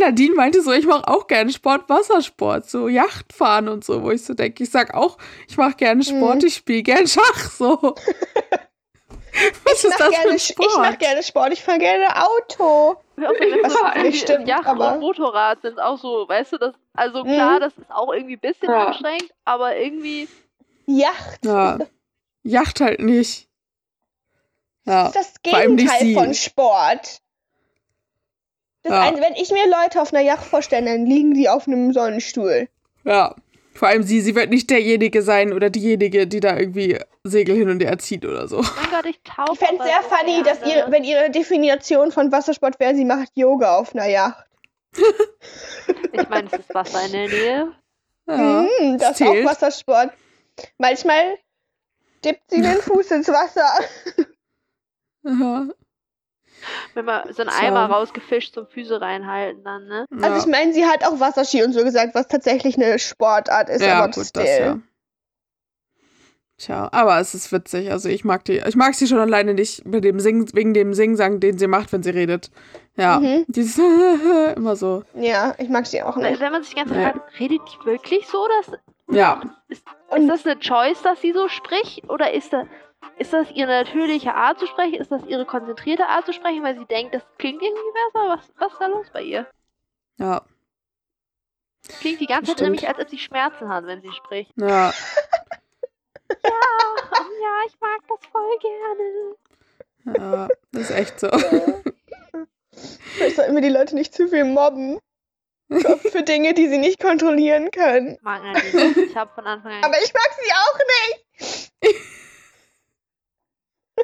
Nadine 0.00 0.34
meinte 0.34 0.62
so, 0.62 0.70
ich 0.72 0.86
mache 0.86 1.08
auch 1.08 1.26
gerne 1.26 1.50
Sport, 1.52 1.88
Wassersport, 1.88 2.68
so 2.68 2.88
Yachtfahren 2.88 3.68
und 3.68 3.84
so, 3.84 4.02
wo 4.02 4.10
ich 4.10 4.22
so 4.24 4.34
denke, 4.34 4.64
ich 4.64 4.70
sag 4.70 4.94
auch, 4.94 5.16
ich 5.48 5.56
mache 5.56 5.74
gerne 5.76 6.02
Sport, 6.04 6.42
Mhm. 6.42 6.46
ich 6.46 6.54
spiele 6.56 6.82
gerne 6.82 7.08
Schach, 7.08 7.50
so. 7.50 7.94
Was 9.64 9.84
Ich 9.84 9.84
ist 9.84 9.90
mach, 9.90 9.98
das 9.98 10.06
für 10.16 10.22
gerne, 10.22 10.36
ich 10.36 10.44
Sport? 10.46 10.76
mach 10.78 10.98
gerne 10.98 11.22
Sport, 11.22 11.52
ich 11.52 11.62
fahre 11.62 11.78
gerne 11.78 12.06
Auto. 12.26 12.96
Ja, 13.16 13.28
so 13.28 13.34
nicht 13.34 13.96
irgendwie 13.96 14.16
stimmt, 14.18 14.48
Yacht 14.48 14.66
aber- 14.66 14.92
und 14.94 15.00
Motorrad 15.00 15.60
sind 15.62 15.80
auch 15.80 15.98
so, 15.98 16.28
weißt 16.28 16.52
du, 16.52 16.58
das, 16.58 16.74
also 16.94 17.24
klar, 17.24 17.56
Mhm. 17.56 17.60
das 17.60 17.72
ist 17.76 17.90
auch 17.90 18.12
irgendwie 18.12 18.34
ein 18.36 18.40
bisschen 18.40 18.70
Ja. 18.70 18.86
anstrengend, 18.86 19.30
aber 19.44 19.76
irgendwie, 19.76 20.28
Yacht. 20.86 21.44
Ja. 21.44 21.78
Yacht 22.44 22.80
halt 22.80 23.00
nicht. 23.00 23.48
Ja. 24.84 25.10
Das 25.12 25.16
ist 25.26 25.32
das 25.34 25.42
Gegenteil 25.42 26.14
von 26.14 26.32
Sport. 26.34 27.18
Das 28.82 28.92
Ja. 28.92 29.00
ein, 29.00 29.20
wenn 29.20 29.34
ich 29.34 29.50
mir 29.50 29.66
Leute 29.68 30.00
auf 30.00 30.14
einer 30.14 30.22
Yacht 30.22 30.44
vorstelle, 30.44 30.86
dann 30.86 31.04
liegen 31.04 31.34
die 31.34 31.48
auf 31.48 31.66
einem 31.66 31.92
Sonnenstuhl. 31.92 32.68
Ja. 33.04 33.34
Vor 33.78 33.86
allem 33.86 34.02
sie, 34.02 34.20
sie 34.20 34.34
wird 34.34 34.50
nicht 34.50 34.68
derjenige 34.70 35.22
sein 35.22 35.52
oder 35.52 35.70
diejenige, 35.70 36.26
die 36.26 36.40
da 36.40 36.56
irgendwie 36.58 36.98
Segel 37.22 37.54
hin 37.54 37.68
und 37.68 37.80
her 37.80 37.96
zieht 37.98 38.24
oder 38.24 38.48
so. 38.48 38.56
mein 38.56 38.90
Gott, 38.90 39.06
ich 39.06 39.22
tauche. 39.22 39.52
Ich 39.52 39.58
fände 39.60 39.84
es 39.84 39.88
sehr 39.88 40.02
funny, 40.02 40.42
dass 40.42 40.68
ihr, 40.68 40.86
wenn 40.90 41.04
ihre 41.04 41.30
Definition 41.30 42.10
von 42.10 42.32
Wassersport 42.32 42.80
wäre, 42.80 42.96
sie 42.96 43.04
macht 43.04 43.30
Yoga 43.36 43.76
auf 43.76 43.94
einer 43.94 44.06
Yacht. 44.06 44.44
Ich 46.12 46.28
meine, 46.28 46.48
es 46.50 46.58
ist 46.58 46.74
Wasser 46.74 47.06
in 47.06 47.12
der 47.12 47.28
Nähe. 47.28 47.72
Ja. 48.26 48.66
Hm, 48.80 48.98
das 48.98 49.20
ist 49.20 49.26
auch. 49.26 49.44
Wassersport. 49.44 50.10
Manchmal 50.78 51.38
dippt 52.24 52.50
sie 52.50 52.60
den 52.60 52.78
Fuß 52.78 53.12
ins 53.12 53.28
Wasser. 53.28 53.68
Ja. 55.22 55.68
Wenn 56.94 57.04
man 57.04 57.32
so 57.32 57.42
einen 57.42 57.50
So. 57.50 57.56
Eimer 57.64 57.86
rausgefischt 57.86 58.54
zum 58.54 58.66
Füße 58.66 59.00
reinhalten 59.00 59.62
dann, 59.64 59.86
ne? 59.86 60.06
Also 60.22 60.26
ja. 60.36 60.38
ich 60.38 60.46
meine, 60.46 60.72
sie 60.72 60.84
hat 60.86 61.04
auch 61.04 61.20
Wasserski 61.20 61.62
und 61.62 61.72
so 61.72 61.82
gesagt, 61.84 62.14
was 62.14 62.28
tatsächlich 62.28 62.76
eine 62.76 62.98
Sportart 62.98 63.68
ist, 63.68 63.82
ja, 63.82 63.98
aber 63.98 64.10
gut, 64.12 64.26
still. 64.26 64.42
das 64.44 64.58
ja. 64.58 64.78
Tja, 66.60 66.88
aber 66.90 67.20
es 67.20 67.34
ist 67.34 67.52
witzig. 67.52 67.92
Also 67.92 68.08
ich 68.08 68.24
mag 68.24 68.44
die, 68.44 68.58
ich 68.66 68.74
mag 68.74 68.92
sie 68.96 69.06
schon 69.06 69.20
alleine 69.20 69.54
nicht 69.54 69.86
mit 69.86 70.02
dem 70.02 70.18
Sing, 70.18 70.52
wegen 70.54 70.74
dem 70.74 70.92
Singsang, 70.92 71.38
den 71.38 71.56
sie 71.56 71.68
macht, 71.68 71.92
wenn 71.92 72.02
sie 72.02 72.10
redet. 72.10 72.50
Ja. 72.96 73.20
Mhm. 73.20 73.44
Dieses 73.46 73.78
immer 74.56 74.74
so. 74.74 75.04
Ja, 75.14 75.54
ich 75.58 75.68
mag 75.68 75.86
sie 75.86 76.02
auch 76.02 76.16
nicht. 76.16 76.40
Wenn 76.40 76.50
man 76.50 76.64
sich 76.64 76.70
die 76.74 76.76
ganze 76.80 76.94
Zeit 76.94 77.02
Ja. 77.04 77.10
fragt, 77.12 77.38
redet 77.38 77.60
die 77.80 77.86
wirklich 77.86 78.26
so? 78.26 78.44
Dass, 78.48 78.76
Ja. 79.08 79.40
ist, 79.68 79.84
ist 80.16 80.28
das 80.28 80.44
eine 80.46 80.58
Choice, 80.58 81.00
dass 81.02 81.20
sie 81.20 81.32
so 81.32 81.46
spricht? 81.48 82.10
Oder 82.10 82.32
ist 82.34 82.52
das, 82.52 82.66
ist 83.18 83.32
das 83.32 83.50
ihre 83.52 83.70
natürliche 83.84 84.34
Art 84.34 84.58
zu 84.58 84.66
sprechen? 84.66 84.94
Ist 84.94 85.10
das 85.10 85.24
ihre 85.26 85.44
konzentrierte 85.44 86.06
Art 86.06 86.26
zu 86.26 86.32
sprechen, 86.32 86.62
weil 86.62 86.78
sie 86.78 86.86
denkt, 86.86 87.14
das 87.14 87.22
klingt 87.38 87.62
irgendwie 87.62 87.92
besser? 87.92 88.28
Was, 88.28 88.52
was 88.58 88.72
ist 88.72 88.80
da 88.80 88.86
los 88.86 89.06
bei 89.12 89.22
ihr? 89.22 89.46
Ja. 90.18 90.42
Klingt 92.00 92.20
die 92.20 92.26
ganze 92.26 92.54
Zeit 92.54 92.62
nämlich, 92.62 92.86
als 92.88 92.98
ob 92.98 93.08
sie 93.08 93.18
Schmerzen 93.18 93.68
hat, 93.68 93.86
wenn 93.86 94.02
sie 94.02 94.12
spricht. 94.12 94.52
Ja. 94.56 94.92
Ja, 96.44 96.50
oh 96.50 97.42
ja, 97.42 97.66
ich 97.66 97.80
mag 97.80 98.00
das 98.06 98.18
voll 98.30 98.58
gerne. 98.58 99.34
Ja. 100.18 100.48
Das 100.72 100.82
ist 100.82 100.90
echt 100.90 101.18
so. 101.18 101.30
Vielleicht 103.14 103.36
sollten 103.36 103.54
wir 103.54 103.62
die 103.62 103.70
Leute 103.70 103.94
nicht 103.94 104.14
zu 104.14 104.28
viel 104.28 104.44
mobben. 104.44 105.00
Für, 105.70 105.96
für 105.96 106.22
Dinge, 106.22 106.52
die 106.52 106.68
sie 106.68 106.76
nicht 106.76 107.00
kontrollieren 107.00 107.70
können. 107.70 108.16
Ich 108.16 108.22
mag 108.22 108.42
Nadine. 108.42 109.04
Ich 109.04 109.16
habe 109.16 109.30
von 109.34 109.46
Anfang 109.46 109.72
an 109.72 109.84
Aber 109.84 109.96
ich 110.02 110.12
mag 110.12 110.30
sie 110.38 110.52
auch 110.52 110.78
nicht. 111.40 111.72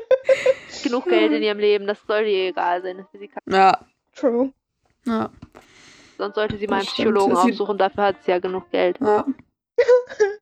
genug 0.82 1.04
Geld 1.06 1.32
in 1.32 1.42
ihrem 1.42 1.58
Leben. 1.58 1.86
Das 1.86 1.98
sollte 2.06 2.28
ihr 2.30 2.48
egal 2.50 2.82
sein. 2.82 3.06
Ja. 3.46 3.78
True. 4.14 4.52
Ja. 5.06 5.30
Sonst 6.18 6.34
sollte 6.36 6.56
sie 6.56 6.66
mal 6.66 6.76
einen 6.76 6.84
stimmt. 6.86 7.08
Psychologen 7.14 7.36
Sie- 7.36 7.50
aufsuchen. 7.52 7.78
Dafür 7.78 8.04
hat 8.04 8.22
sie 8.24 8.30
ja 8.30 8.38
genug 8.38 8.70
Geld. 8.70 8.98
Ja. 9.00 9.24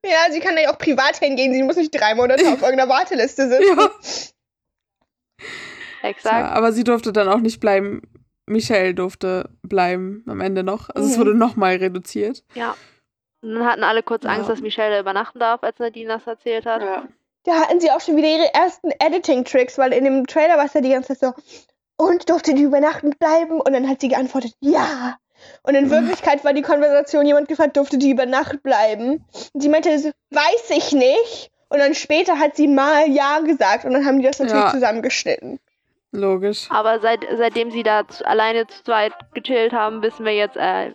Ja, 0.05 0.31
sie 0.31 0.41
kann 0.41 0.59
ja 0.59 0.71
auch 0.71 0.77
privat 0.77 1.17
hingehen. 1.17 1.55
Sie 1.55 1.63
muss 1.63 1.77
nicht 1.77 1.91
drei 1.99 2.15
Monate 2.15 2.43
auf 2.49 2.61
irgendeiner 2.63 2.89
Warteliste 2.91 3.49
sitzen. 3.49 3.79
ja. 3.79 3.91
Exakt. 6.03 6.35
Ja, 6.37 6.49
aber 6.51 6.73
sie 6.73 6.85
durfte 6.85 7.13
dann 7.13 7.29
auch 7.29 7.39
nicht 7.41 7.61
bleiben. 7.61 8.03
Michelle 8.47 8.95
durfte 8.95 9.49
bleiben 9.63 10.25
am 10.29 10.41
Ende 10.41 10.63
noch. 10.65 10.91
Also 10.91 11.09
es 11.09 11.17
Mhm. 11.17 11.21
wurde 11.21 11.35
nochmal 11.35 11.77
reduziert. 11.77 12.45
Ja. 12.55 12.77
Und 13.41 13.55
dann 13.55 13.65
hatten 13.65 13.85
alle 13.85 14.03
kurz 14.03 14.25
Angst, 14.27 14.43
Ja. 14.49 14.55
dass 14.55 14.61
Michelle 14.61 14.95
da 14.97 15.01
übernachten 15.01 15.39
darf, 15.39 15.63
als 15.63 15.79
Nadine 15.79 16.09
das 16.09 16.27
erzählt 16.27 16.67
hat. 16.67 16.83
Ja. 16.83 17.09
Da 17.45 17.55
hatten 17.55 17.81
sie 17.81 17.91
auch 17.91 18.01
schon 18.01 18.17
wieder 18.17 18.29
ihre 18.29 18.55
ersten 18.55 18.91
Editing-Tricks, 18.99 19.79
weil 19.79 19.93
in 19.93 20.05
dem 20.05 20.27
Trailer 20.27 20.57
war 20.57 20.67
es 20.67 20.75
ja 20.75 20.81
die 20.81 20.91
ganze 20.91 21.17
Zeit 21.19 21.35
so, 21.37 21.43
und 21.97 22.29
durfte 22.29 22.55
die 22.55 22.63
über 22.63 22.81
Nacht 22.81 23.03
bleiben? 23.19 23.61
Und 23.61 23.73
dann 23.73 23.89
hat 23.89 24.01
sie 24.01 24.09
geantwortet, 24.09 24.55
ja. 24.61 25.17
Und 25.63 25.75
in 25.75 25.91
Wirklichkeit 25.91 26.45
war 26.45 26.53
die 26.53 26.63
Konversation, 26.63 27.27
jemand 27.27 27.49
gefragt, 27.49 27.77
durfte 27.77 27.99
die 27.99 28.11
über 28.11 28.27
Nacht 28.27 28.63
bleiben? 28.63 29.25
Und 29.53 29.61
sie 29.61 29.69
meinte, 29.69 29.91
das 29.91 30.05
weiß 30.31 30.71
ich 30.71 30.93
nicht. 30.93 31.51
Und 31.69 31.79
dann 31.79 31.95
später 31.95 32.39
hat 32.39 32.55
sie 32.57 32.69
mal 32.69 33.09
ja 33.09 33.41
gesagt 33.41 33.85
und 33.85 33.93
dann 33.93 34.05
haben 34.05 34.19
die 34.19 34.27
das 34.27 34.39
natürlich 34.39 34.65
Ja. 34.65 34.71
zusammengeschnitten. 34.71 35.59
Logisch. 36.13 36.69
Aber 36.71 37.01
seit, 37.01 37.21
seitdem 37.39 37.71
sie 37.71 37.83
da 37.83 38.03
alleine 38.25 38.67
zu 38.67 38.85
zweit 38.85 39.13
gechillt 39.33 39.73
haben, 39.73 40.03
wissen 40.03 40.27
wir 40.27 40.35
jetzt, 40.35 40.57
äh, 40.59 40.93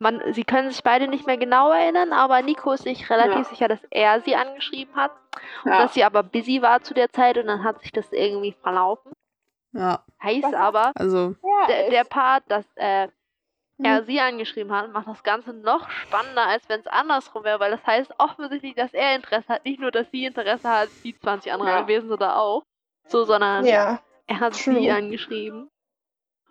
man, 0.00 0.20
sie 0.32 0.44
können 0.44 0.70
sich 0.70 0.82
beide 0.82 1.06
nicht 1.08 1.26
mehr 1.26 1.36
genau 1.36 1.70
erinnern, 1.70 2.12
aber 2.12 2.42
Nico 2.42 2.72
ist 2.72 2.84
sich 2.84 3.08
relativ 3.10 3.36
Ja. 3.36 3.44
sicher, 3.44 3.68
dass 3.68 3.84
er 3.90 4.20
sie 4.22 4.34
angeschrieben 4.34 4.94
hat. 4.96 5.12
Und 5.64 5.70
Ja. 5.72 5.82
dass 5.82 5.94
sie 5.94 6.02
aber 6.04 6.22
busy 6.22 6.60
war 6.62 6.82
zu 6.82 6.94
der 6.94 7.10
Zeit 7.10 7.38
und 7.38 7.46
dann 7.46 7.62
hat 7.62 7.80
sich 7.82 7.92
das 7.92 8.10
irgendwie 8.12 8.52
verlaufen. 8.62 9.12
Ja, 9.72 10.04
Heißt 10.22 10.42
Was 10.44 10.54
aber, 10.54 10.92
also, 10.96 11.36
der, 11.68 11.90
der 11.90 12.04
Part, 12.04 12.42
dass 12.48 12.64
äh, 12.74 13.08
er 13.82 14.00
Mhm. 14.02 14.04
sie 14.06 14.20
angeschrieben 14.20 14.72
hat, 14.72 14.90
macht 14.92 15.06
das 15.06 15.22
Ganze 15.22 15.52
noch 15.52 15.88
spannender, 15.90 16.46
als 16.46 16.68
wenn 16.68 16.80
es 16.80 16.86
andersrum 16.86 17.44
wäre, 17.44 17.60
weil 17.60 17.70
das 17.70 17.86
heißt 17.86 18.12
offensichtlich, 18.18 18.74
dass 18.74 18.92
er 18.92 19.14
Interesse 19.14 19.48
hat. 19.48 19.64
Nicht 19.64 19.80
nur, 19.80 19.90
dass 19.92 20.10
sie 20.10 20.24
Interesse 20.24 20.68
hat, 20.68 20.88
wie 21.02 21.16
20 21.16 21.52
andere 21.52 21.70
Ja. 21.70 21.78
Anwesende 21.78 22.16
da 22.18 22.36
auch. 22.36 22.64
So, 23.06 23.24
sondern 23.24 23.64
ja. 23.64 24.00
er 24.26 24.40
hat 24.40 24.52
True. 24.54 24.74
sie 24.80 24.90
angeschrieben. 24.90 25.70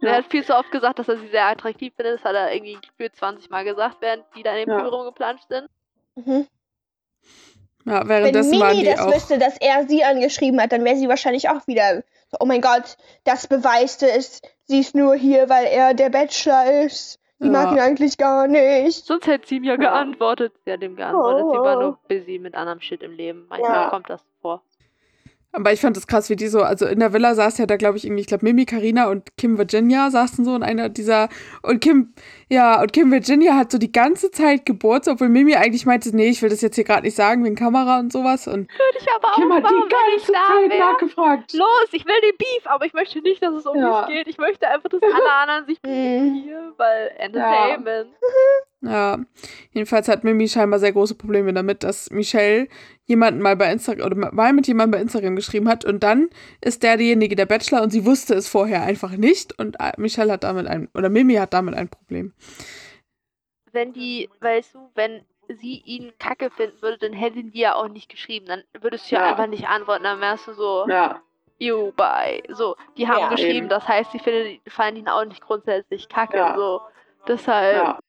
Er 0.01 0.15
hat 0.17 0.25
viel 0.29 0.43
zu 0.45 0.55
oft 0.55 0.71
gesagt, 0.71 0.99
dass 0.99 1.09
er 1.09 1.17
sie 1.17 1.27
sehr 1.27 1.45
attraktiv 1.47 1.93
findet. 1.95 2.15
Das 2.19 2.23
hat 2.23 2.35
er 2.35 2.53
irgendwie 2.53 2.77
gefühlt 2.81 3.15
20 3.15 3.49
Mal 3.49 3.63
gesagt, 3.65 3.97
während 3.99 4.23
die 4.35 4.43
da 4.43 4.53
in 4.55 4.65
dem 4.65 4.69
Ja. 4.69 4.79
Pool 4.79 4.89
rumgeplanscht 4.89 5.47
sind. 5.49 5.69
Mhm. 6.15 6.47
ja, 7.85 7.99
Wenn 8.01 8.07
währenddessen 8.09 8.59
waren 8.59 8.77
Mimi 8.77 8.89
das 8.89 8.99
auch. 8.99 9.13
wüsste, 9.13 9.37
dass 9.37 9.57
er 9.59 9.87
sie 9.87 10.03
angeschrieben 10.03 10.61
hat, 10.61 10.71
dann 10.71 10.83
wäre 10.85 10.95
sie 10.95 11.07
wahrscheinlich 11.09 11.49
auch 11.49 11.65
wieder 11.67 12.03
so, 12.31 12.37
oh 12.39 12.45
mein 12.45 12.61
Gott, 12.61 12.97
das 13.23 13.47
beweist 13.47 14.03
es. 14.03 14.41
Sie 14.65 14.79
ist 14.79 14.95
nur 14.95 15.15
hier, 15.15 15.49
weil 15.49 15.65
er 15.65 15.93
der 15.93 16.09
Bachelor 16.09 16.83
ist. 16.85 17.19
Sie 17.39 17.45
Ja. 17.47 17.51
mag 17.51 17.71
ihn 17.71 17.79
eigentlich 17.79 18.17
gar 18.17 18.47
nicht. 18.47 19.05
Sonst 19.05 19.25
hätte 19.27 19.47
sie 19.47 19.55
ihm 19.57 19.63
ja 19.63 19.77
geantwortet. 19.77 20.53
Sie 20.65 20.71
hat 20.71 20.81
ihm 20.81 20.95
geantwortet. 20.95 21.45
Sie 21.51 21.57
war 21.57 21.77
Oh. 21.77 21.81
nur 21.81 21.99
busy 22.07 22.37
mit 22.37 22.53
anderem 22.55 22.81
Shit 22.81 23.01
im 23.01 23.13
Leben. 23.13 23.47
Manchmal 23.49 23.71
Ja. 23.71 23.89
kommt 23.89 24.09
das 24.09 24.21
vor. 24.41 24.61
Aber 25.51 25.73
ich 25.73 25.81
fand 25.81 25.97
das 25.97 26.05
krass, 26.05 26.29
wie 26.29 26.35
die 26.35 26.47
so, 26.47 26.61
also 26.61 26.85
in 26.85 26.99
der 26.99 27.11
Villa 27.11 27.33
saß 27.33 27.57
ja 27.57 27.65
da, 27.65 27.75
glaube 27.75 27.97
ich, 27.97 28.05
irgendwie, 28.05 28.21
ich 28.21 28.27
glaube, 28.27 28.45
Mimi, 28.45 28.65
Carina 28.65 29.07
und 29.09 29.35
Kim 29.35 29.57
Virginia 29.57 30.11
saßen 30.11 30.45
so 30.45 30.55
in 30.55 30.61
einer 30.61 30.89
dieser, 30.89 31.27
und 31.63 31.81
Kim, 31.81 32.13
ja, 32.49 32.79
und 32.81 32.93
Kim 32.93 33.11
Virginia 33.11 33.55
hat 33.55 33.71
so 33.71 33.79
die 33.79 33.91
ganze 33.91 34.29
Zeit 34.29 34.65
gebohrt, 34.67 35.05
so, 35.05 35.11
obwohl 35.11 35.27
Mimi 35.29 35.55
eigentlich 35.55 35.87
meinte, 35.87 36.15
nee, 36.15 36.29
ich 36.29 36.41
will 36.43 36.49
das 36.49 36.61
jetzt 36.61 36.75
hier 36.75 36.83
gerade 36.83 37.01
nicht 37.01 37.15
sagen, 37.15 37.43
wegen 37.43 37.55
Kamera 37.55 37.99
und 37.99 38.11
sowas. 38.13 38.47
Und 38.47 38.69
Würde 38.69 38.97
ich 38.99 39.07
aber 39.15 39.31
Kim 39.35 39.51
auch 39.51 39.55
hat 39.55 39.63
machen, 39.63 39.75
die 39.83 39.89
ganze 39.89 40.31
da 40.31 40.39
Zeit 40.61 40.69
wäre. 40.69 40.79
nachgefragt. 40.91 41.53
Los, 41.53 41.87
ich 41.93 42.05
will 42.05 42.21
den 42.21 42.37
Beef, 42.37 42.65
aber 42.67 42.85
ich 42.85 42.93
möchte 42.93 43.19
nicht, 43.21 43.41
dass 43.41 43.55
es 43.55 43.65
um 43.65 43.75
Ja. 43.75 44.05
mich 44.07 44.15
geht. 44.17 44.27
Ich 44.27 44.37
möchte 44.37 44.67
einfach, 44.67 44.89
dass 44.89 45.01
alle 45.01 45.31
anderen 45.41 45.65
sich 45.65 45.79
hier, 45.83 46.73
weil 46.77 47.11
Entertainment. 47.17 48.09
ja, 48.11 48.15
jedenfalls 49.73 50.07
hat 50.07 50.23
Mimi 50.23 50.47
scheinbar 50.47 50.79
sehr 50.79 50.93
große 50.93 51.15
Probleme 51.15 51.53
damit, 51.53 51.83
dass 51.83 52.09
Michelle 52.11 52.67
jemanden 53.05 53.41
mal 53.41 53.55
bei 53.57 53.71
Instagram, 53.71 54.05
oder 54.05 54.31
mal 54.31 54.53
mit 54.53 54.67
jemandem 54.67 54.91
bei 54.99 55.01
Instagram 55.01 55.35
geschrieben 55.35 55.67
hat 55.67 55.83
und 55.83 56.01
dann 56.03 56.29
ist 56.61 56.83
der 56.83 56.95
derjenige, 56.97 57.35
der 57.35 57.45
Bachelor 57.45 57.81
und 57.81 57.89
sie 57.89 58.05
wusste 58.05 58.35
es 58.35 58.47
vorher 58.47 58.83
einfach 58.83 59.11
nicht 59.11 59.57
und 59.59 59.77
äh, 59.79 59.91
Michelle 59.97 60.31
hat 60.33 60.43
damit 60.43 60.67
ein, 60.67 60.87
oder 60.93 61.09
Mimi 61.09 61.35
hat 61.35 61.53
damit 61.53 61.75
ein 61.75 61.89
Problem. 61.89 62.33
Wenn 63.71 63.93
die, 63.93 64.29
weißt 64.39 64.75
du, 64.75 64.89
wenn 64.95 65.21
sie 65.47 65.81
ihn 65.85 66.13
kacke 66.19 66.49
finden 66.49 66.81
würde, 66.81 66.97
dann 66.99 67.13
hätten 67.13 67.51
die 67.51 67.59
ja 67.59 67.75
auch 67.75 67.87
nicht 67.87 68.09
geschrieben. 68.09 68.45
Dann 68.47 68.63
würdest 68.81 69.09
du 69.11 69.15
ja, 69.15 69.21
Ja. 69.21 69.31
einfach 69.31 69.47
nicht 69.47 69.67
antworten. 69.67 70.03
Dann 70.03 70.21
wärst 70.21 70.47
du 70.47 70.53
so, 70.53 70.85
Ja, 70.87 71.21
you, 71.57 71.91
bye. 71.93 72.41
So, 72.49 72.75
die 72.97 73.07
haben 73.07 73.19
Ja. 73.21 73.29
geschrieben, 73.29 73.57
Eben. 73.57 73.69
das 73.69 73.87
heißt, 73.87 74.11
sie 74.11 74.19
finden, 74.19 74.59
fanden 74.69 74.99
ihn 75.01 75.07
auch 75.07 75.25
nicht 75.25 75.41
grundsätzlich 75.41 76.07
kacke. 76.07 76.37
Ja. 76.37 76.55
So, 76.55 76.81
deshalb, 77.27 77.75
ja. 77.75 77.99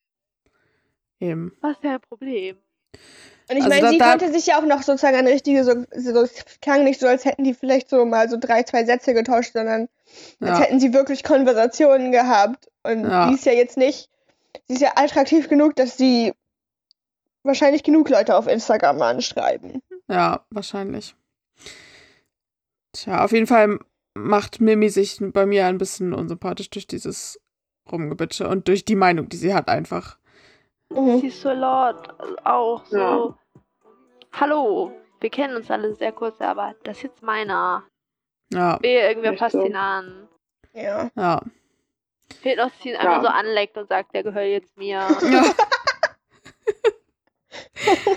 Eben. 1.20 1.52
was 1.60 1.76
ist 1.76 1.84
ein 1.84 2.00
Problem? 2.00 2.56
Und 3.50 3.56
ich 3.56 3.64
Also 3.64 3.68
meine, 3.68 3.90
sie 3.90 3.98
da- 3.98 4.10
konnte 4.10 4.32
sich 4.32 4.46
ja 4.46 4.58
auch 4.58 4.64
noch 4.64 4.82
sozusagen 4.82 5.16
an 5.16 5.26
richtige, 5.26 5.64
so, 5.64 5.72
so, 5.94 6.20
es 6.22 6.44
klang 6.62 6.84
nicht 6.84 7.00
so, 7.00 7.06
als 7.06 7.24
hätten 7.24 7.44
die 7.44 7.54
vielleicht 7.54 7.88
so 7.90 8.04
mal 8.04 8.28
so 8.30 8.36
drei, 8.38 8.62
zwei 8.62 8.84
Sätze 8.84 9.12
getauscht, 9.12 9.52
sondern 9.52 9.88
als 10.40 10.58
Ja. 10.58 10.60
hätten 10.60 10.80
sie 10.80 10.92
wirklich 10.94 11.24
Konversationen 11.24 12.12
gehabt. 12.12 12.68
Und 12.84 13.04
Ja. 13.04 13.28
die 13.28 13.34
ist 13.34 13.44
ja 13.46 13.52
jetzt 13.52 13.76
nicht, 13.76 14.08
sie 14.68 14.74
ist 14.74 14.80
ja 14.82 14.92
attraktiv 14.96 15.48
genug, 15.48 15.74
dass 15.76 15.96
sie 15.96 16.32
wahrscheinlich 17.42 17.82
genug 17.82 18.08
Leute 18.08 18.36
auf 18.36 18.46
Instagram 18.46 19.02
anschreiben. 19.02 19.82
Ja, 20.08 20.44
wahrscheinlich. 20.50 21.14
Tja, 22.92 23.24
auf 23.24 23.32
jeden 23.32 23.46
Fall 23.46 23.78
macht 24.14 24.60
Mimi 24.60 24.88
sich 24.90 25.18
bei 25.20 25.46
mir 25.46 25.66
ein 25.66 25.78
bisschen 25.78 26.12
unsympathisch 26.12 26.70
durch 26.70 26.86
dieses 26.86 27.38
Rumgebitsche 27.90 28.46
und 28.48 28.68
durch 28.68 28.84
die 28.84 28.96
Meinung, 28.96 29.28
die 29.28 29.36
sie 29.36 29.54
hat 29.54 29.68
einfach. 29.68 30.18
Mhm. 30.90 31.20
Sie 31.20 31.28
ist 31.28 31.40
so 31.40 31.50
laut, 31.52 32.08
auch 32.44 32.84
so. 32.86 32.98
Ja. 32.98 33.34
Hallo, 34.32 34.92
wir 35.20 35.30
kennen 35.30 35.56
uns 35.56 35.70
alle 35.70 35.94
sehr 35.94 36.12
kurz, 36.12 36.40
aber 36.40 36.74
das 36.84 36.96
ist 36.98 37.02
jetzt 37.04 37.22
meiner. 37.22 37.84
Ja, 38.52 38.78
Wehe, 38.82 39.08
irgendwer 39.08 39.32
passt 39.34 39.52
so? 39.52 39.64
ihn 39.64 39.76
an. 39.76 40.28
Ja. 40.72 41.08
ja. 41.16 41.40
Fehlt 42.42 42.58
noch, 42.58 42.70
dass 42.70 42.80
sie 42.82 42.88
ihn 42.90 42.94
Ja. 42.94 43.00
einfach 43.00 43.22
so 43.22 43.28
anleckt 43.28 43.76
und 43.76 43.88
sagt, 43.88 44.14
der 44.14 44.22
gehört 44.24 44.46
jetzt 44.46 44.76
mir. 44.76 44.98
ja. 44.98 45.42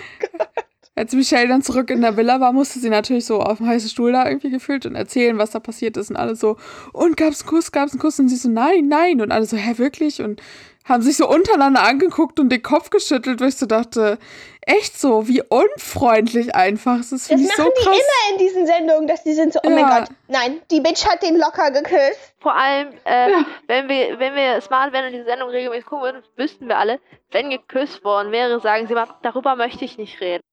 Als 0.96 1.14
Michelle 1.14 1.48
dann 1.48 1.64
zurück 1.64 1.90
in 1.90 2.02
der 2.02 2.18
Villa 2.18 2.40
war, 2.40 2.54
musste 2.54 2.78
sie 2.80 2.90
natürlich 2.90 3.26
so 3.26 3.40
auf 3.42 3.58
dem 3.58 3.68
heißen 3.68 3.90
Stuhl 3.90 4.12
da 4.12 4.28
irgendwie 4.28 4.52
gefühlt 4.52 4.86
und 4.86 4.96
erzählen, 4.96 5.40
was 5.40 5.50
da 5.50 5.60
passiert 5.60 5.98
ist 5.98 6.12
und 6.12 6.18
alle 6.18 6.36
so, 6.36 6.58
und 6.92 7.18
gab's 7.18 7.42
einen 7.42 7.50
Kuss, 7.50 7.72
gab's 7.72 7.94
einen 7.94 8.00
Kuss 8.00 8.20
und 8.20 8.30
sie 8.30 8.36
so, 8.36 8.48
nein, 8.50 8.88
nein 8.90 9.20
und 9.20 9.32
alle 9.32 9.46
so, 9.46 9.58
hä, 9.58 9.78
wirklich? 9.80 10.22
Und 10.22 10.40
haben 10.86 11.02
sich 11.02 11.15
so 11.17 11.28
untereinander 11.30 11.84
angeguckt 11.84 12.39
und 12.39 12.50
den 12.50 12.62
Kopf 12.62 12.89
geschüttelt, 12.89 13.39
wo 13.41 13.46
ich 13.46 13.56
so 13.56 13.65
dachte, 13.65 14.17
echt 14.62 15.00
so, 15.00 15.28
wie 15.28 15.41
unfreundlich 15.41 16.56
einfach. 16.56 16.98
Das 16.98 17.10
Das 17.10 17.28
finde 17.28 17.43
ich 17.43 17.50
machen 17.50 17.65
so 17.65 17.72
die 17.82 17.84
krass. 17.86 17.96
immer 17.98 18.32
in 18.34 18.38
diesen 18.39 18.65
Sendungen, 18.67 19.08
dass 19.08 19.24
die 19.24 19.34
sind 19.34 19.54
so, 19.54 19.60
oh 19.63 19.69
mein 19.69 19.80
Ja. 19.80 20.00
Gott, 20.00 20.10
nein, 20.28 20.62
die 20.72 20.82
Bitch 20.82 21.06
hat 21.06 21.22
den 21.24 21.38
locker 21.38 21.72
geküsst. 21.72 22.34
Vor 22.39 22.56
allem, 22.56 22.89
äh, 23.06 23.32
Ja. 23.32 23.46
wenn 23.67 23.88
wir, 23.89 24.19
wenn 24.19 24.36
wir 24.36 24.62
smart 24.62 24.93
wären 24.93 25.06
und 25.08 25.13
diese 25.13 25.26
Sendung 25.26 25.50
regelmäßig 25.50 25.86
gucken 25.86 26.04
würden, 26.04 26.24
wüssten 26.36 26.67
wir 26.67 26.78
alle, 26.78 27.00
wenn 27.32 27.50
geküsst 27.50 28.04
worden 28.04 28.32
wäre, 28.32 28.60
sagen 28.60 28.88
sie 28.88 28.93
mal, 28.93 29.08
darüber 29.22 29.56
möchte 29.56 29.86
ich 29.86 29.98
nicht 29.98 30.19
reden. 30.22 30.43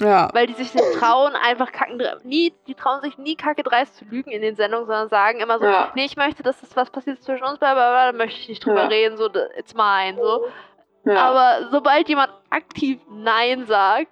Ja, 0.00 0.30
Weil 0.32 0.46
die 0.46 0.54
sich 0.54 0.74
nicht 0.74 0.92
trauen, 0.98 1.34
einfach 1.34 1.70
kacken, 1.72 2.02
nie, 2.24 2.52
die 2.66 2.74
trauen 2.74 3.00
sich 3.02 3.16
nie 3.18 3.36
kacke 3.36 3.62
dreist 3.62 3.96
zu 3.96 4.04
lügen 4.06 4.30
in 4.30 4.42
den 4.42 4.56
Sendungen, 4.56 4.86
sondern 4.86 5.08
sagen 5.08 5.40
immer 5.40 5.58
so, 5.58 5.64
Ja. 5.66 5.92
nee, 5.94 6.04
ich 6.06 6.16
möchte, 6.16 6.42
dass 6.42 6.60
das 6.60 6.74
was 6.74 6.90
passiert 6.90 7.22
zwischen 7.22 7.44
uns, 7.44 7.58
bla, 7.58 7.74
bla, 7.74 7.90
bla, 7.90 8.12
da 8.12 8.16
möchte 8.16 8.40
ich 8.40 8.48
nicht 8.48 8.64
drüber 8.64 8.82
Ja. 8.82 8.88
reden, 8.88 9.16
so, 9.16 9.26
it's 9.56 9.74
mine, 9.74 10.16
so. 10.20 10.46
Ja. 11.04 11.16
Aber 11.30 11.68
sobald 11.70 12.08
jemand 12.08 12.32
aktiv 12.50 12.98
Nein 13.10 13.66
sagt, 13.66 14.10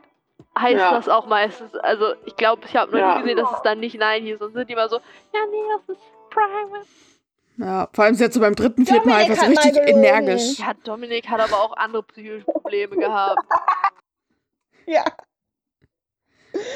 heißt 0.58 0.78
Ja. 0.78 0.92
das 0.92 1.08
auch 1.08 1.26
meistens, 1.26 1.74
also 1.76 2.14
ich 2.26 2.36
glaube, 2.36 2.62
ich 2.66 2.76
habe 2.76 2.92
noch 2.92 2.98
Ja. 2.98 3.14
nie 3.16 3.22
gesehen, 3.22 3.36
dass 3.38 3.50
es 3.52 3.62
dann 3.62 3.80
nicht 3.80 3.98
Nein 3.98 4.22
hieß, 4.24 4.40
und 4.40 4.52
sind 4.52 4.68
die 4.68 4.72
immer 4.74 4.88
so, 4.88 4.96
ja, 4.96 5.40
nee, 5.50 5.56
das 5.86 5.96
ist 5.96 6.02
private. 6.30 6.86
ja. 7.58 7.88
Vor 7.92 8.04
allem 8.04 8.14
sie 8.14 8.24
hat 8.24 8.32
so 8.32 8.40
beim 8.40 8.54
dritten, 8.54 8.84
vierten 8.86 9.08
Mal 9.08 9.22
einfach 9.22 9.36
so 9.36 9.46
richtig 9.46 9.76
energisch. 9.88 10.58
Ja, 10.58 10.72
Dominik 10.84 11.28
hat 11.28 11.40
aber 11.40 11.60
auch 11.62 11.76
andere 11.76 12.02
psychische 12.02 12.44
Probleme 12.44 12.96
gehabt. 12.96 13.38
Ja. 14.86 15.04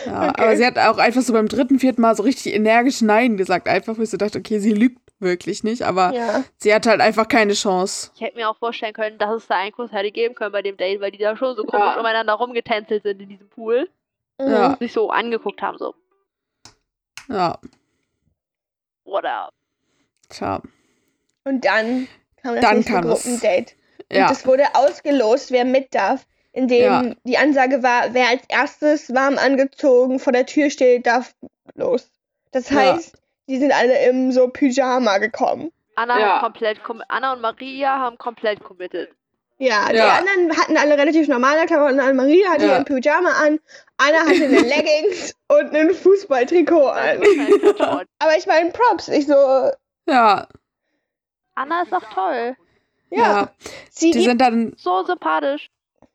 Ja, 0.07 0.29
Okay. 0.31 0.43
aber 0.43 0.57
sie 0.57 0.67
hat 0.67 0.79
auch 0.79 0.99
einfach 0.99 1.23
so 1.23 1.33
beim 1.33 1.49
dritten, 1.49 1.79
vierten 1.79 2.01
Mal 2.03 2.15
so 2.17 2.23
richtig 2.23 2.55
energisch 2.55 3.01
Nein 3.03 3.37
gesagt. 3.37 3.69
Einfach, 3.69 3.97
wo 3.99 4.03
ich 4.03 4.11
so 4.11 4.17
dachte, 4.17 4.39
okay, 4.39 4.59
sie 4.59 4.73
lügt 4.73 5.01
wirklich 5.21 5.63
nicht, 5.63 5.83
aber 5.83 6.13
Ja. 6.13 6.45
sie 6.57 6.75
hat 6.75 6.87
halt 6.87 7.01
einfach 7.01 7.29
keine 7.29 7.53
Chance. 7.55 8.11
Ich 8.17 8.21
hätte 8.21 8.37
mir 8.37 8.49
auch 8.51 8.57
vorstellen 8.57 8.93
können, 8.93 9.19
dass 9.19 9.31
es 9.43 9.47
da 9.47 9.57
einen 9.57 9.73
Kuss 9.73 9.93
hätte 9.93 10.11
geben 10.11 10.35
können 10.35 10.53
bei 10.53 10.63
dem 10.63 10.77
Date, 10.77 11.01
weil 11.01 11.13
die 11.13 11.19
da 11.19 11.37
schon 11.37 11.55
so 11.57 11.65
komisch 11.65 11.95
Ja. 11.95 12.01
umeinander 12.01 12.33
rumgetänzelt 12.35 13.03
sind 13.05 13.21
in 13.23 13.29
diesem 13.29 13.49
Pool. 13.49 13.89
Mhm. 14.41 14.49
Ja. 14.51 14.77
Sich 14.79 14.93
so 14.93 15.11
angeguckt 15.11 15.63
haben, 15.63 15.79
so, 15.79 15.95
Ja, 17.29 17.59
what 19.05 19.25
up? 19.25 19.53
Tja. 20.29 20.61
Und 21.45 21.65
dann 21.65 22.09
kam 22.43 22.55
das 22.55 22.63
Dann 22.65 22.77
nächste 22.77 22.93
kam 22.93 23.09
es. 23.11 23.23
Gruppendate. 23.23 23.75
Und 24.11 24.17
Ja, 24.17 24.31
es 24.31 24.45
wurde 24.47 24.65
ausgelost, 24.75 25.51
wer 25.53 25.65
mit 25.65 25.95
darf. 25.95 26.27
Indem 26.53 26.83
Ja. 26.83 27.03
die 27.25 27.39
Ansage 27.39 27.83
war, 27.83 28.13
wer 28.13 28.29
als 28.29 28.43
erstes 28.49 29.15
warm 29.15 29.39
angezogen 29.39 30.19
vor 30.19 30.33
der 30.33 30.45
Tür 30.47 30.69
steht, 30.71 31.07
darf 31.07 31.35
los. 31.75 32.11
Das 32.51 32.69
Ja. 32.71 32.77
heißt, 32.95 33.17
die 33.49 33.59
sind 33.59 33.73
alle 33.73 34.07
im 34.07 34.33
so 34.33 34.49
Pyjama 34.49 35.19
gekommen. 35.19 35.73
Anna 35.95 36.19
Ja. 36.21 36.35
hat 36.35 36.43
komplett, 36.43 36.81
Anna 37.09 37.33
und 37.35 37.41
Maria 37.41 37.99
haben 37.99 38.19
komplett 38.19 38.63
committed. 38.63 39.09
Ja, 39.59 39.89
die 39.91 39.97
Ja. 39.97 40.19
anderen 40.19 40.59
hatten 40.59 40.77
alle 40.77 40.99
relativ 40.99 41.29
normale 41.29 41.67
Klamotten 41.67 42.01
an. 42.01 42.17
Maria 42.17 42.51
hatte 42.51 42.67
Ja. 42.67 42.73
ihren 42.73 42.85
Pyjama 42.85 43.31
an, 43.31 43.59
Anna 43.97 44.19
hatte 44.21 44.45
eine 44.45 44.61
Leggings 44.61 45.35
und 45.49 45.75
ein 45.75 45.95
Fußballtrikot 45.95 46.87
an. 46.89 47.19
Aber 48.19 48.37
ich 48.37 48.47
meine, 48.47 48.71
Props. 48.73 49.09
Ich 49.09 49.27
so, 49.27 49.35
ja, 50.07 50.47
Anna 51.55 51.83
ist 51.83 51.93
auch 51.95 52.13
toll. 52.15 52.57
ja. 53.11 53.19
ja. 53.23 53.49
Sie 53.91 54.11
Die 54.11 54.23
sind 54.25 54.41
dann, 54.41 54.73
So 54.77 55.05
sympathisch. 55.05 55.69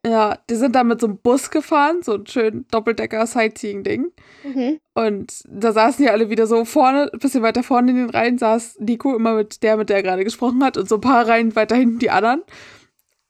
Ja, 0.08 0.38
die 0.49 0.55
sind 0.55 0.74
dann 0.76 0.88
mit 0.88 1.01
so 1.01 1.08
einem 1.08 1.18
Bus 1.18 1.49
gefahren, 1.49 2.01
so 2.01 2.14
ein 2.14 2.28
schön 2.28 2.66
Doppeldecker-Sightseeing-Ding. 2.72 4.14
Mhm. 4.43 4.80
Und 4.93 5.43
da 5.47 5.74
saßen 5.74 6.05
die 6.05 6.10
alle 6.10 6.30
wieder 6.30 6.47
so 6.47 6.64
vorne, 6.64 7.10
ein 7.12 7.20
bisschen 7.20 7.43
weiter 7.43 7.62
vorne 7.62 7.91
in 7.91 7.97
den 7.97 8.10
Reihen, 8.10 8.38
saß 8.38 8.78
Nico 8.80 9.14
immer 9.16 9.34
mit 9.34 9.64
der, 9.64 9.76
mit 9.76 9.89
der 9.89 9.97
er 9.97 10.03
gerade 10.03 10.24
gesprochen 10.24 10.64
hat, 10.64 10.78
und 10.78 10.88
so 10.88 10.95
ein 10.95 11.01
paar 11.01 11.28
Reihen 11.28 11.55
weiter 11.58 11.76
hinten 11.76 11.99
die 11.99 12.10
anderen, 12.10 12.43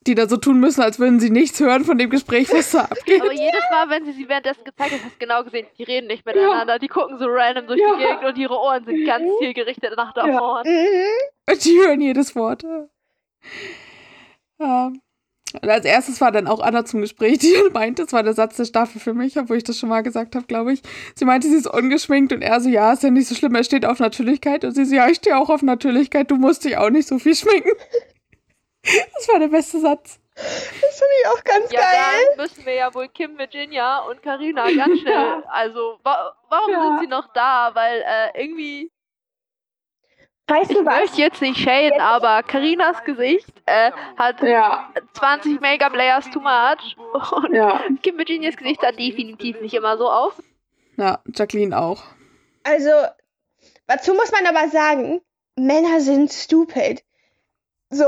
die 0.06 0.14
dann 0.14 0.30
so 0.30 0.38
tun 0.38 0.60
müssen, 0.60 0.82
als 0.82 1.00
würden 1.00 1.20
sie 1.20 1.32
nichts 1.32 1.60
hören 1.60 1.84
von 1.84 1.98
dem 1.98 2.10
Gespräch, 2.12 2.52
was 2.54 2.72
da 2.72 2.82
abgeht. 2.82 3.22
Aber 3.22 3.32
jedes 3.32 3.64
Mal, 3.72 3.90
wenn 3.90 4.06
sie 4.06 4.12
sie 4.12 4.30
währenddessen 4.30 4.64
gezeigt 4.64 4.92
hat, 4.92 5.00
hast 5.04 5.16
du 5.16 5.20
genau 5.20 5.44
gesehen, 5.44 5.66
die 5.80 5.84
reden 5.84 6.08
nicht 6.08 6.26
miteinander, 6.28 6.78
die 6.80 6.88
gucken 6.90 7.18
so 7.18 7.26
random 7.28 7.66
durch 7.68 7.80
Ja. 7.80 7.96
die 7.98 8.04
Gegend 8.04 8.24
und 8.24 8.38
ihre 8.38 8.54
Ohren 8.56 8.86
sind 8.86 9.04
ganz 9.06 9.26
zielgerichtet 9.40 9.94
nach 9.98 10.14
da 10.14 10.28
Ja. 10.28 10.38
vorne. 10.38 10.70
Mhm. 10.70 11.52
Und 11.54 11.66
die 11.66 11.80
hören 11.80 12.02
jedes 12.02 12.36
Wort. 12.36 12.64
Ja. 14.60 14.92
Und 15.62 15.70
als 15.70 15.86
erstes 15.86 16.20
war 16.22 16.32
dann 16.32 16.48
auch 16.48 16.60
Anna 16.60 16.86
zum 16.86 17.02
Gespräch, 17.02 17.40
die 17.40 17.54
meinte, 17.74 18.04
das 18.04 18.14
war 18.14 18.24
der 18.24 18.34
Satz 18.34 18.58
der 18.58 18.66
Staffel 18.66 19.00
für 19.02 19.14
mich, 19.14 19.38
obwohl 19.38 19.58
ich 19.58 19.64
das 19.64 19.78
schon 19.80 19.90
mal 19.90 20.02
gesagt 20.02 20.36
habe, 20.36 20.46
glaube 20.46 20.74
ich. 20.74 20.82
Sie 21.16 21.26
meinte, 21.26 21.48
sie 21.48 21.56
ist 21.56 21.68
ungeschminkt 21.68 22.34
und 22.34 22.42
er 22.42 22.60
so, 22.62 22.70
ja, 22.70 22.94
ist 22.94 23.04
ja 23.04 23.10
nicht 23.10 23.28
so 23.28 23.36
schlimm, 23.36 23.56
er 23.56 23.64
steht 23.64 23.86
auf 23.86 24.00
Natürlichkeit. 24.00 24.64
Und 24.66 24.74
sie 24.74 24.86
so, 24.86 24.96
ja, 24.96 25.08
ich 25.10 25.18
stehe 25.18 25.38
auch 25.38 25.50
auf 25.50 25.62
Natürlichkeit, 25.62 26.30
du 26.32 26.36
musst 26.36 26.66
dich 26.66 26.78
auch 26.78 26.90
nicht 26.90 27.08
so 27.08 27.20
viel 27.20 27.36
schminken. 27.36 27.72
Das 29.16 29.28
war 29.28 29.40
der 29.40 29.50
beste 29.50 29.80
Satz. 29.82 30.20
Das 30.36 31.00
finde 31.00 31.14
ich 31.22 31.28
auch 31.28 31.44
ganz 31.44 31.72
Ja, 31.72 31.82
geil. 31.82 32.26
dann 32.30 32.46
müssen 32.46 32.66
wir 32.66 32.74
ja 32.76 32.94
wohl 32.94 33.08
Kim, 33.10 33.38
Virginia 33.38 34.00
und 34.00 34.22
Karina 34.22 34.66
ganz 34.78 35.00
schnell. 35.02 35.44
Also, 35.50 36.00
wa 36.04 36.34
warum 36.50 36.72
Ja. 36.72 36.82
sind 36.84 37.00
sie 37.02 37.08
noch 37.08 37.34
da? 37.34 37.72
Weil 37.74 38.02
äh, 38.06 38.42
irgendwie, 38.44 38.90
Weißt 40.48 40.72
ich 40.72 40.78
du 40.78 40.86
was? 40.86 41.00
möchte 41.02 41.22
jetzt 41.22 41.42
nicht 41.42 41.58
shaden, 41.60 42.00
aber 42.00 42.42
Karinas 42.44 43.04
Gesicht 43.04 43.52
äh, 43.66 43.92
hat 44.18 44.42
Ja, 44.42 44.90
20 45.14 45.60
Make-up-Layers 45.60 46.30
too 46.32 46.40
much. 46.40 46.96
Und 47.34 47.54
ja. 47.54 47.82
Kim 48.02 48.18
Virginias 48.18 48.56
Gesicht 48.56 48.82
sah 48.82 48.92
definitiv 48.92 49.60
nicht 49.62 49.74
immer 49.74 49.98
so 49.98 50.10
aus. 50.10 50.34
Ja, 50.96 51.20
Jacqueline 51.36 51.78
auch. 51.78 52.02
Also, 52.64 52.90
dazu 53.88 54.14
muss 54.14 54.32
man 54.32 54.46
aber 54.48 54.70
sagen, 54.70 55.22
Männer 55.58 56.00
sind 56.00 56.32
stupid. 56.32 57.04
So, 57.90 58.06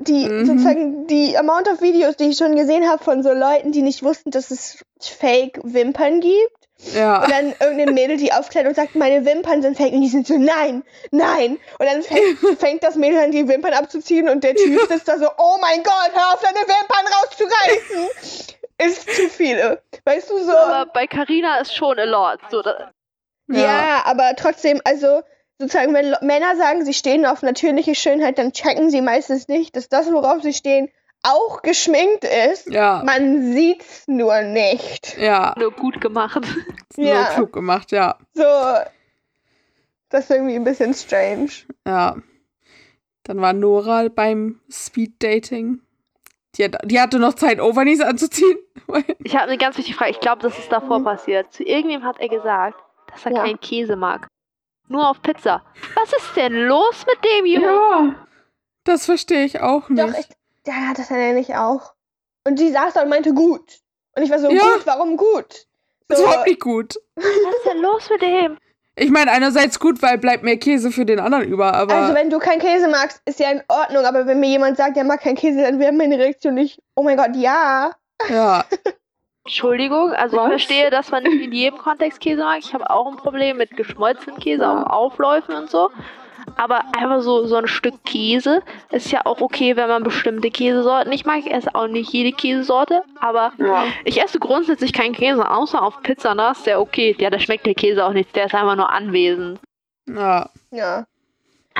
die, 0.00 0.26
Mhm. 0.28 0.44
sozusagen, 0.46 1.06
die 1.06 1.36
Amount 1.38 1.68
of 1.68 1.80
Videos, 1.82 2.16
die 2.16 2.30
ich 2.30 2.36
schon 2.36 2.56
gesehen 2.56 2.88
habe 2.88 3.02
von 3.02 3.22
so 3.22 3.32
Leuten, 3.32 3.72
die 3.72 3.82
nicht 3.82 4.02
wussten, 4.02 4.30
dass 4.30 4.50
es 4.50 4.84
Fake-Wimpern 5.00 6.20
gibt. 6.20 6.59
Ja. 6.94 7.22
Und 7.22 7.30
dann 7.30 7.54
irgendein 7.60 7.94
Mädel, 7.94 8.16
die 8.16 8.32
aufklärt 8.32 8.66
und 8.66 8.74
sagt, 8.74 8.94
meine 8.94 9.24
Wimpern 9.24 9.62
sind 9.62 9.76
fake. 9.76 9.92
Und 9.92 10.00
die 10.00 10.08
sind 10.08 10.26
so, 10.26 10.38
nein, 10.38 10.82
nein. 11.10 11.58
Und 11.78 11.86
dann 11.86 12.02
fängt, 12.02 12.38
fängt 12.58 12.82
das 12.82 12.94
Mädel 12.96 13.18
an, 13.18 13.30
die 13.32 13.46
Wimpern 13.48 13.74
abzuziehen 13.74 14.28
und 14.28 14.42
der 14.44 14.54
Typ 14.54 14.80
sitzt 14.88 15.08
da 15.08 15.18
so, 15.18 15.28
oh 15.38 15.56
mein 15.60 15.82
Gott, 15.82 16.10
hör 16.14 16.34
auf, 16.34 16.40
deine 16.42 16.56
Wimpern 16.60 17.06
rauszureißen. 17.20 18.56
Ist 18.82 19.14
zu 19.14 19.28
viele. 19.28 19.82
Weißt 20.06 20.30
du, 20.30 20.38
so. 20.42 20.56
Aber 20.56 20.90
bei 20.90 21.06
Karina 21.06 21.58
ist 21.58 21.74
schon 21.74 21.98
a 21.98 22.04
lot. 22.04 22.38
So, 22.50 22.62
da, 22.62 22.90
Ja. 23.48 24.02
aber 24.06 24.34
trotzdem, 24.36 24.80
also 24.84 25.22
sozusagen, 25.58 25.92
wenn 25.92 26.16
Männer 26.22 26.56
sagen, 26.56 26.86
sie 26.86 26.94
stehen 26.94 27.26
auf 27.26 27.42
natürliche 27.42 27.94
Schönheit, 27.94 28.38
dann 28.38 28.52
checken 28.54 28.88
sie 28.88 29.02
meistens 29.02 29.48
nicht, 29.48 29.76
dass 29.76 29.90
das, 29.90 30.10
worauf 30.10 30.42
sie 30.42 30.54
stehen, 30.54 30.90
auch 31.22 31.62
geschminkt 31.62 32.24
ist. 32.24 32.68
Ja. 32.70 33.02
Man 33.04 33.52
sieht's 33.52 34.06
nur 34.08 34.42
nicht. 34.42 35.16
Ja. 35.18 35.54
nur 35.58 35.70
gut 35.72 36.00
gemacht. 36.00 36.40
Nur 36.96 37.06
Ja. 37.06 37.24
klug 37.34 37.52
gemacht, 37.52 37.92
ja. 37.92 38.16
So, 38.34 38.42
das 40.08 40.24
ist 40.24 40.30
irgendwie 40.30 40.56
ein 40.56 40.64
bisschen 40.64 40.94
strange. 40.94 41.50
Ja. 41.86 42.16
Dann 43.24 43.40
war 43.40 43.52
Nora 43.52 44.08
beim 44.08 44.60
Speed-Dating. 44.70 45.80
Die, 46.56 46.64
hat, 46.64 46.76
die 46.84 47.00
hatte 47.00 47.18
noch 47.20 47.34
Zeit, 47.34 47.60
Overknees 47.60 48.00
anzuziehen. 48.00 48.58
Ich 49.22 49.36
habe 49.36 49.44
eine 49.48 49.58
ganz 49.58 49.78
wichtige 49.78 49.96
Frage. 49.96 50.10
Ich 50.10 50.18
glaube, 50.20 50.42
das 50.42 50.58
ist 50.58 50.72
davor 50.72 51.04
passiert. 51.04 51.52
Zu 51.52 51.62
irgendwem 51.62 52.02
hat 52.02 52.18
er 52.18 52.28
gesagt, 52.28 52.76
dass 53.12 53.24
er 53.24 53.32
Ja. 53.32 53.44
keinen 53.44 53.60
Käse 53.60 53.94
mag. 53.94 54.26
Nur 54.88 55.08
auf 55.08 55.22
Pizza. 55.22 55.62
Was 55.94 56.12
ist 56.12 56.34
denn 56.36 56.54
los 56.66 57.04
mit 57.06 57.24
dem 57.24 57.46
Jungen? 57.46 57.64
Ja. 58.16 58.26
Das 58.82 59.04
verstehe 59.04 59.44
ich 59.44 59.60
auch 59.60 59.88
nicht. 59.90 60.02
Doch, 60.02 60.18
ich, 60.18 60.26
der 60.66 60.88
hat 60.88 60.98
das 60.98 61.08
dann 61.08 61.20
ja 61.20 61.32
nicht 61.32 61.54
auch. 61.56 61.94
Und 62.46 62.58
die 62.58 62.70
saß 62.70 62.94
da 62.94 63.02
und 63.02 63.08
meinte 63.08 63.32
gut. 63.34 63.80
Und 64.16 64.22
ich 64.22 64.30
war 64.30 64.38
so, 64.38 64.50
Ja. 64.50 64.62
gut, 64.62 64.86
warum 64.86 65.16
gut? 65.16 65.66
das 66.08 66.18
So, 66.18 66.24
ist 66.24 66.30
überhaupt 66.30 66.46
nicht 66.48 66.60
gut. 66.60 66.94
Was 67.16 67.24
ist 67.24 67.66
denn 67.66 67.78
los 67.82 68.08
mit 68.10 68.22
dem? 68.22 68.58
Ich 68.96 69.10
meine, 69.10 69.30
einerseits 69.30 69.78
gut, 69.78 70.02
weil 70.02 70.18
bleibt 70.18 70.42
mehr 70.42 70.58
Käse 70.58 70.90
für 70.90 71.06
den 71.06 71.20
anderen 71.20 71.44
über, 71.44 71.72
aber 71.74 71.94
also 71.94 72.14
wenn 72.14 72.28
du 72.28 72.38
keinen 72.38 72.60
Käse 72.60 72.88
magst, 72.88 73.22
ist 73.24 73.38
ja 73.40 73.50
in 73.50 73.62
Ordnung, 73.68 74.04
aber 74.04 74.26
wenn 74.26 74.40
mir 74.40 74.48
jemand 74.48 74.76
sagt, 74.76 74.96
er 74.96 75.04
mag 75.04 75.20
keinen 75.20 75.36
Käse, 75.36 75.62
dann 75.62 75.78
wäre 75.78 75.92
meine 75.92 76.18
Reaktion 76.18 76.54
nicht, 76.54 76.82
oh 76.96 77.02
mein 77.02 77.16
Gott, 77.16 77.34
ja. 77.36 77.92
ja, 78.28 78.64
Entschuldigung, 79.44 80.12
also 80.12 80.36
Was? 80.36 80.44
ich 80.46 80.50
verstehe, 80.50 80.90
dass 80.90 81.10
man 81.10 81.22
nicht 81.22 81.40
in 81.42 81.52
jedem 81.52 81.78
Kontext 81.78 82.20
Käse 82.20 82.42
mag. 82.42 82.58
Ich 82.58 82.74
habe 82.74 82.90
auch 82.90 83.06
ein 83.10 83.16
Problem 83.16 83.56
mit 83.56 83.74
geschmolzenem 83.76 84.38
Käse 84.38 84.68
auf 84.68 84.86
Aufläufen 84.90 85.54
und 85.54 85.70
so. 85.70 85.90
Aber 86.56 86.80
einfach 86.96 87.22
so, 87.22 87.46
so 87.46 87.56
ein 87.56 87.66
Stück 87.66 88.04
Käse 88.04 88.62
ist 88.90 89.10
ja 89.12 89.20
auch 89.24 89.40
okay, 89.40 89.76
wenn 89.76 89.88
man 89.88 90.02
bestimmte 90.02 90.50
Käsesorten 90.50 91.10
nicht 91.10 91.26
mag. 91.26 91.38
Ich 91.38 91.50
esse 91.52 91.74
auch 91.74 91.86
nicht 91.86 92.12
jede 92.12 92.32
Käsesorte, 92.36 93.02
aber 93.20 93.52
Ja. 93.58 93.84
ich 94.04 94.22
esse 94.22 94.38
grundsätzlich 94.38 94.92
keinen 94.92 95.14
Käse, 95.14 95.48
außer 95.50 95.82
auf 95.82 96.02
Pizza. 96.02 96.34
Da 96.34 96.50
ist 96.52 96.66
der 96.66 96.80
okay. 96.80 97.16
Ja, 97.18 97.30
da 97.30 97.38
schmeckt 97.38 97.66
der 97.66 97.74
Käse 97.74 98.04
auch 98.04 98.12
nichts, 98.12 98.32
der 98.32 98.46
ist 98.46 98.54
einfach 98.54 98.76
nur 98.76 98.90
anwesend. 98.90 99.58
ja. 100.08 100.48
Ja. 100.70 101.06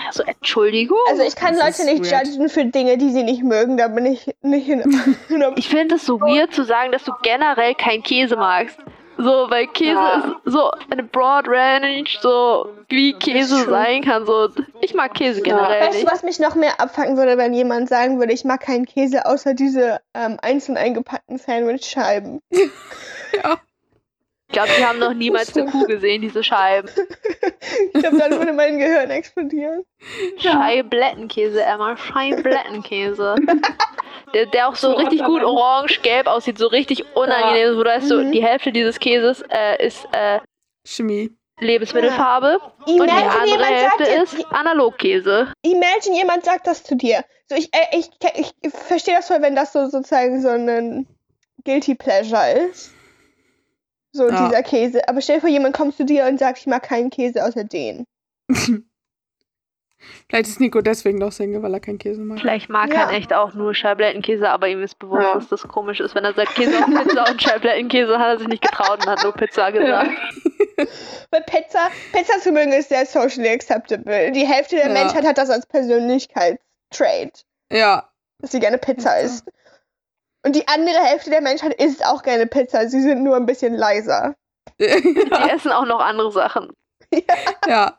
Also 0.06 0.22
Entschuldigung. 0.22 0.98
Also 1.10 1.22
ich 1.24 1.34
kann 1.36 1.56
Das 1.56 1.78
Leute 1.78 1.92
nicht 1.92 2.10
weird. 2.10 2.26
judgen 2.26 2.48
für 2.48 2.64
Dinge, 2.64 2.96
die 2.96 3.10
sie 3.10 3.22
nicht 3.24 3.42
mögen, 3.42 3.76
da 3.76 3.88
bin 3.88 4.06
ich 4.06 4.30
nicht 4.40 4.68
in, 4.68 4.80
in 5.28 5.44
Ich 5.56 5.68
finde 5.68 5.96
es 5.96 6.06
so 6.06 6.20
weird 6.20 6.54
zu 6.54 6.64
sagen, 6.64 6.92
dass 6.92 7.04
du 7.04 7.12
generell 7.22 7.74
keinen 7.74 8.02
Käse 8.02 8.36
magst. 8.36 8.78
So, 9.22 9.50
weil 9.50 9.66
Käse 9.66 9.92
Ja. 9.92 10.16
ist 10.44 10.52
so 10.52 10.70
eine 10.90 11.02
broad 11.02 11.46
range, 11.46 12.08
so 12.20 12.68
wie 12.88 13.12
Käse 13.12 13.64
sein 13.64 14.02
kann. 14.02 14.24
So, 14.24 14.48
ich 14.80 14.94
mag 14.94 15.12
Käse 15.14 15.42
generell 15.42 15.88
Weißt 15.88 16.02
du, 16.02 16.06
was 16.06 16.22
mich 16.22 16.38
noch 16.38 16.54
mehr 16.54 16.80
abfangen 16.80 17.16
würde, 17.16 17.36
wenn 17.36 17.52
jemand 17.52 17.88
sagen 17.88 18.18
würde, 18.18 18.32
ich 18.32 18.44
mag 18.44 18.60
keinen 18.60 18.86
Käse, 18.86 19.26
außer 19.26 19.54
diese 19.54 20.00
ähm, 20.14 20.38
einzeln 20.40 20.78
eingepackten 20.78 21.36
Sandwichscheiben. 21.38 22.40
ja. 22.50 23.58
Ich 24.50 24.52
glaube, 24.52 24.70
die 24.76 24.84
haben 24.84 24.98
noch 24.98 25.14
niemals 25.14 25.56
eine 25.56 25.70
Kuh 25.70 25.84
gesehen, 25.86 26.22
diese 26.22 26.42
Scheiben. 26.42 26.90
Ich 27.94 28.00
glaube, 28.00 28.18
dann 28.18 28.32
würde 28.32 28.52
mein 28.52 28.78
Gehirn 28.78 29.10
explodieren. 29.10 29.84
Scheiblettenkäse, 30.38 31.62
Emma, 31.62 31.96
Scheiblettenkäse. 31.96 33.36
Der, 34.34 34.46
der 34.46 34.68
auch 34.68 34.76
so 34.76 34.92
richtig 34.92 35.24
gut 35.24 35.42
orange-gelb 35.42 36.28
aussieht, 36.28 36.56
so 36.56 36.68
richtig 36.68 37.04
unangenehm. 37.16 37.76
Wo 37.76 37.82
du 37.82 37.90
weißt, 37.90 38.06
so, 38.06 38.18
Mhm. 38.18 38.30
die 38.30 38.44
Hälfte 38.44 38.70
dieses 38.70 39.00
Käses 39.00 39.42
äh, 39.50 39.84
ist 39.84 40.06
äh, 40.12 40.38
Chemie. 40.86 41.30
Lebensmittelfarbe 41.58 42.58
und 42.60 42.88
die 42.88 42.92
Imagine 42.96 43.28
andere 43.28 43.46
jemand 43.48 43.78
sagt 43.80 43.98
Hälfte 44.00 44.04
jetzt, 44.04 44.34
ist 44.34 44.46
Analogkäse. 44.52 45.52
imagine 45.62 46.16
jemand 46.16 46.44
sagt 46.44 46.66
das 46.68 46.84
zu 46.84 46.94
dir. 46.96 47.24
So, 47.48 47.56
ich, 47.56 47.70
äh, 47.74 47.98
ich, 47.98 48.08
ich, 48.62 48.72
verstehe 48.72 49.14
das 49.16 49.26
voll, 49.26 49.42
wenn 49.42 49.56
das 49.56 49.72
so 49.72 49.86
sozusagen 49.88 50.40
so 50.40 50.48
ein 50.48 51.06
Guilty 51.64 51.96
Pleasure 51.96 52.52
ist. 52.70 52.92
So 54.12 54.28
Ja. 54.28 54.48
dieser 54.48 54.62
Käse. 54.62 55.08
Aber 55.08 55.20
stell 55.20 55.36
dir 55.36 55.40
vor, 55.42 55.50
jemand 55.50 55.76
kommt 55.76 55.96
zu 55.96 56.04
dir 56.04 56.26
und 56.26 56.38
sagt, 56.38 56.58
ich 56.58 56.66
mag 56.66 56.82
keinen 56.82 57.10
Käse 57.10 57.44
außer 57.44 57.64
den. 57.64 58.04
Vielleicht 60.28 60.48
ist 60.48 60.60
Nico 60.60 60.80
deswegen 60.80 61.18
noch 61.18 61.30
Single, 61.30 61.62
weil 61.62 61.74
er 61.74 61.80
keinen 61.80 61.98
Käse 61.98 62.22
mag. 62.22 62.40
Vielleicht 62.40 62.70
mag 62.70 62.90
Ja. 62.92 63.02
er 63.02 63.16
echt 63.16 63.34
auch 63.34 63.52
nur 63.52 63.74
Scheiblettenkäse, 63.74 64.48
aber 64.48 64.66
ihm 64.68 64.82
ist 64.82 64.98
bewusst, 64.98 65.22
Ja. 65.22 65.34
dass 65.34 65.48
das 65.48 65.62
komisch 65.68 66.00
ist, 66.00 66.14
wenn 66.14 66.24
er 66.24 66.32
sagt 66.32 66.54
Käse 66.54 66.78
auf 66.78 66.86
Pizza 66.86 67.30
und 67.30 67.42
Scheiblettenkäse, 67.42 68.18
hat 68.18 68.28
er 68.28 68.38
sich 68.38 68.48
nicht 68.48 68.62
getraut 68.62 69.04
und 69.04 69.10
hat 69.10 69.22
nur 69.22 69.32
Pizza 69.34 69.70
gesagt. 69.72 70.10
Weil 71.30 71.42
Pizza, 71.42 71.88
Pizza 72.12 72.38
zu 72.40 72.50
mögen 72.50 72.72
ist 72.72 72.88
sehr 72.88 73.04
socially 73.04 73.50
acceptable. 73.50 74.32
Die 74.32 74.46
Hälfte 74.46 74.76
der 74.76 74.86
Ja. 74.86 74.92
Menschheit 74.94 75.26
hat 75.26 75.36
das 75.36 75.50
als 75.50 75.66
Persönlichkeitstrait, 75.66 77.44
Ja. 77.70 78.08
dass 78.38 78.52
sie 78.52 78.60
gerne 78.60 78.78
Pizza 78.78 79.20
isst. 79.20 79.46
Und 80.42 80.56
die 80.56 80.66
andere 80.68 80.98
Hälfte 81.04 81.30
der 81.30 81.40
Menschheit 81.42 81.74
isst 81.74 82.04
auch 82.04 82.22
gerne 82.22 82.46
Pizza. 82.46 82.88
Sie 82.88 83.00
sind 83.02 83.22
nur 83.22 83.36
ein 83.36 83.46
bisschen 83.46 83.74
leiser. 83.74 84.34
Die 84.80 84.86
essen 85.52 85.70
auch 85.72 85.84
noch 85.84 86.00
andere 86.00 86.32
Sachen. 86.32 86.72
ja. 87.68 87.98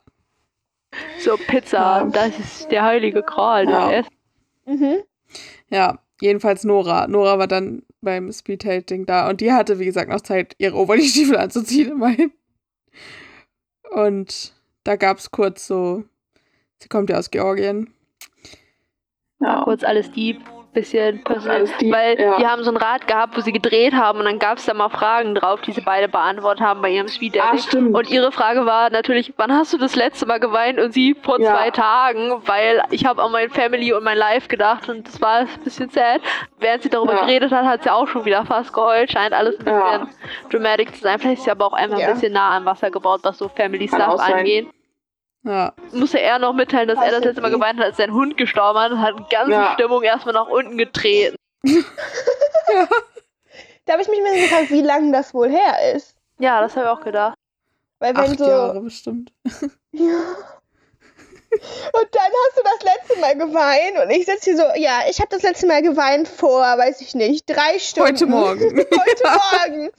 So 1.19 1.37
Pizza, 1.37 1.77
Ja. 1.77 2.05
das 2.05 2.37
ist 2.39 2.71
der 2.71 2.83
heilige 2.83 3.21
Gral. 3.23 3.69
Ja. 3.69 4.03
Mhm. 4.65 5.03
Ja. 5.69 5.99
Jedenfalls 6.19 6.63
Nora. 6.63 7.07
Nora 7.07 7.39
war 7.39 7.47
dann 7.47 7.83
beim 8.01 8.31
Speed-Dating 8.31 9.05
da 9.07 9.27
und 9.29 9.41
die 9.41 9.51
hatte, 9.51 9.79
wie 9.79 9.85
gesagt, 9.85 10.09
noch 10.09 10.21
Zeit, 10.21 10.53
ihre 10.59 10.75
Overknee-Stiefel 10.75 11.37
anzuziehen, 11.37 11.91
immerhin. 11.93 12.31
Und 13.91 14.53
da 14.83 14.95
gab 14.95 15.17
es 15.17 15.31
kurz 15.31 15.65
so, 15.67 16.03
sie 16.79 16.89
kommt 16.89 17.09
ja 17.09 17.17
aus 17.17 17.31
Georgien. 17.31 17.93
Ja. 19.39 19.63
Kurz 19.63 19.83
alles 19.83 20.11
deep. 20.11 20.41
Bisschen 20.73 21.23
persönlich. 21.23 21.71
Also 21.73 21.91
weil 21.91 22.19
ja. 22.19 22.37
die 22.37 22.47
haben 22.47 22.63
so 22.63 22.71
ein 22.71 22.77
Rad 22.77 23.07
gehabt, 23.07 23.35
wo 23.37 23.41
sie 23.41 23.51
gedreht 23.51 23.93
haben 23.93 24.19
und 24.19 24.25
dann 24.25 24.39
gab 24.39 24.57
es 24.57 24.65
da 24.65 24.73
mal 24.73 24.89
Fragen 24.89 25.35
drauf, 25.35 25.61
die 25.61 25.71
sie 25.71 25.81
beide 25.81 26.07
beantwortet 26.07 26.65
haben 26.65 26.81
bei 26.81 26.89
ihrem 26.91 27.07
Speed 27.07 27.37
Ah, 27.39 27.47
Dating. 27.51 27.59
stimmt. 27.59 27.95
Und 27.95 28.09
ihre 28.09 28.31
Frage 28.31 28.65
war 28.65 28.89
natürlich, 28.89 29.33
wann 29.37 29.51
hast 29.51 29.73
du 29.73 29.77
das 29.77 29.95
letzte 29.95 30.25
Mal 30.25 30.39
geweint? 30.39 30.79
Und 30.79 30.93
sie 30.93 31.15
vor 31.21 31.39
Ja. 31.39 31.55
zwei 31.55 31.71
Tagen, 31.71 32.41
weil 32.45 32.81
ich 32.91 33.05
habe 33.05 33.21
an 33.21 33.31
mein 33.31 33.49
Family 33.49 33.93
und 33.93 34.03
mein 34.03 34.17
Life 34.17 34.47
gedacht 34.47 34.87
und 34.89 35.07
das 35.07 35.21
war 35.21 35.39
ein 35.39 35.47
bisschen 35.63 35.89
sad. 35.89 36.21
Während 36.59 36.83
sie 36.83 36.89
darüber 36.89 37.13
Ja. 37.15 37.21
geredet 37.25 37.51
hat, 37.51 37.65
hat 37.65 37.83
sie 37.83 37.89
auch 37.91 38.07
schon 38.07 38.25
wieder 38.25 38.45
fast 38.45 38.73
geheult. 38.73 39.11
Scheint 39.11 39.33
alles 39.33 39.57
ein 39.59 39.65
bisschen 39.65 40.09
dramatic 40.49 40.95
zu 40.95 41.01
sein. 41.01 41.19
Vielleicht 41.19 41.39
ist 41.39 41.43
sie 41.45 41.51
aber 41.51 41.65
auch 41.67 41.73
einfach 41.73 41.99
ein 41.99 42.13
bisschen 42.13 42.33
nah 42.33 42.55
am 42.55 42.65
Wasser 42.65 42.89
gebaut, 42.91 43.19
was 43.23 43.37
so 43.37 43.49
Family 43.49 43.87
Kann 43.87 44.01
Stuff 44.01 44.19
angeht. 44.21 44.67
Ja. 45.43 45.73
Musste 45.91 46.19
er 46.19 46.37
noch 46.39 46.53
mitteilen, 46.53 46.87
dass 46.87 46.97
Weiß 46.97 47.05
er 47.07 47.11
das 47.13 47.23
letzte 47.25 47.41
Mal 47.41 47.51
geweint 47.51 47.79
hat, 47.79 47.85
als 47.87 47.97
sein 47.97 48.13
Hund 48.13 48.37
gestorben 48.37 48.79
hat 48.79 48.91
und 48.91 49.01
hat 49.01 49.17
die 49.17 49.35
ganze 49.35 49.51
Ja. 49.51 49.73
Stimmung 49.73 50.03
erstmal 50.03 50.33
nach 50.33 50.47
unten 50.47 50.77
getreten. 50.77 51.35
Da 53.85 53.93
habe 53.93 54.03
ich 54.03 54.09
mich 54.09 54.21
mal 54.21 54.35
gefragt, 54.39 54.69
wie 54.69 54.81
lange 54.81 55.11
das 55.11 55.33
wohl 55.33 55.49
her 55.49 55.93
ist. 55.95 56.15
Ja, 56.37 56.61
das 56.61 56.75
habe 56.75 56.85
ich 56.85 56.91
auch 56.91 57.03
gedacht. 57.03 57.33
Weil 57.99 58.15
wenn 58.15 58.23
Acht 58.31 58.37
so. 58.37 58.47
Jahre 58.47 58.79
bestimmt. 58.81 59.33
Ja. 59.91 60.21
Und 61.53 62.07
dann 62.13 62.31
hast 62.47 62.57
du 62.57 62.63
das 62.63 62.83
letzte 62.95 63.19
Mal 63.19 63.35
geweint 63.37 63.97
und 64.03 64.09
ich 64.09 64.25
sitze 64.25 64.51
hier 64.51 64.57
so, 64.57 64.63
ja, 64.75 65.01
ich 65.09 65.19
habe 65.19 65.27
das 65.31 65.41
letzte 65.43 65.67
Mal 65.67 65.81
geweint 65.81 66.27
vor, 66.27 66.61
weiß 66.61 67.01
ich 67.01 67.13
nicht, 67.13 67.45
drei 67.49 67.77
Stunden. 67.77 68.07
Heute 68.09 68.25
Morgen. 68.25 68.77
Heute 68.79 69.23
Morgen. 69.67 69.91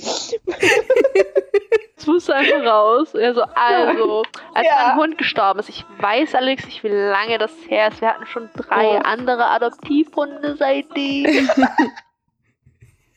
Es 1.96 2.06
musste 2.06 2.34
einfach 2.34 2.64
raus. 2.64 3.14
Und 3.14 3.20
er 3.20 3.34
so, 3.34 3.42
also, 3.42 4.22
als 4.54 4.66
Ja. 4.66 4.86
mein 4.88 4.96
Hund 4.96 5.18
gestorben 5.18 5.60
ist, 5.60 5.68
ich 5.68 5.84
weiß 5.98 6.34
allerdings 6.34 6.64
nicht, 6.64 6.82
wie 6.84 6.88
lange 6.88 7.36
das 7.38 7.52
her 7.68 7.88
ist. 7.88 8.00
Wir 8.00 8.08
hatten 8.08 8.26
schon 8.26 8.48
drei 8.56 8.96
Oh. 8.98 9.00
andere 9.04 9.46
Adoptivhunde 9.46 10.56
seitdem. 10.58 11.48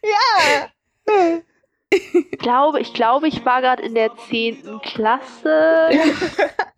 Ja. 0.03 1.39
Ich 1.89 2.37
glaube, 2.37 2.79
ich 2.79 2.93
glaube, 2.93 3.27
ich 3.27 3.43
war 3.43 3.61
gerade 3.61 3.81
in 3.81 3.95
der 3.95 4.15
10. 4.29 4.79
Klasse. 4.83 5.89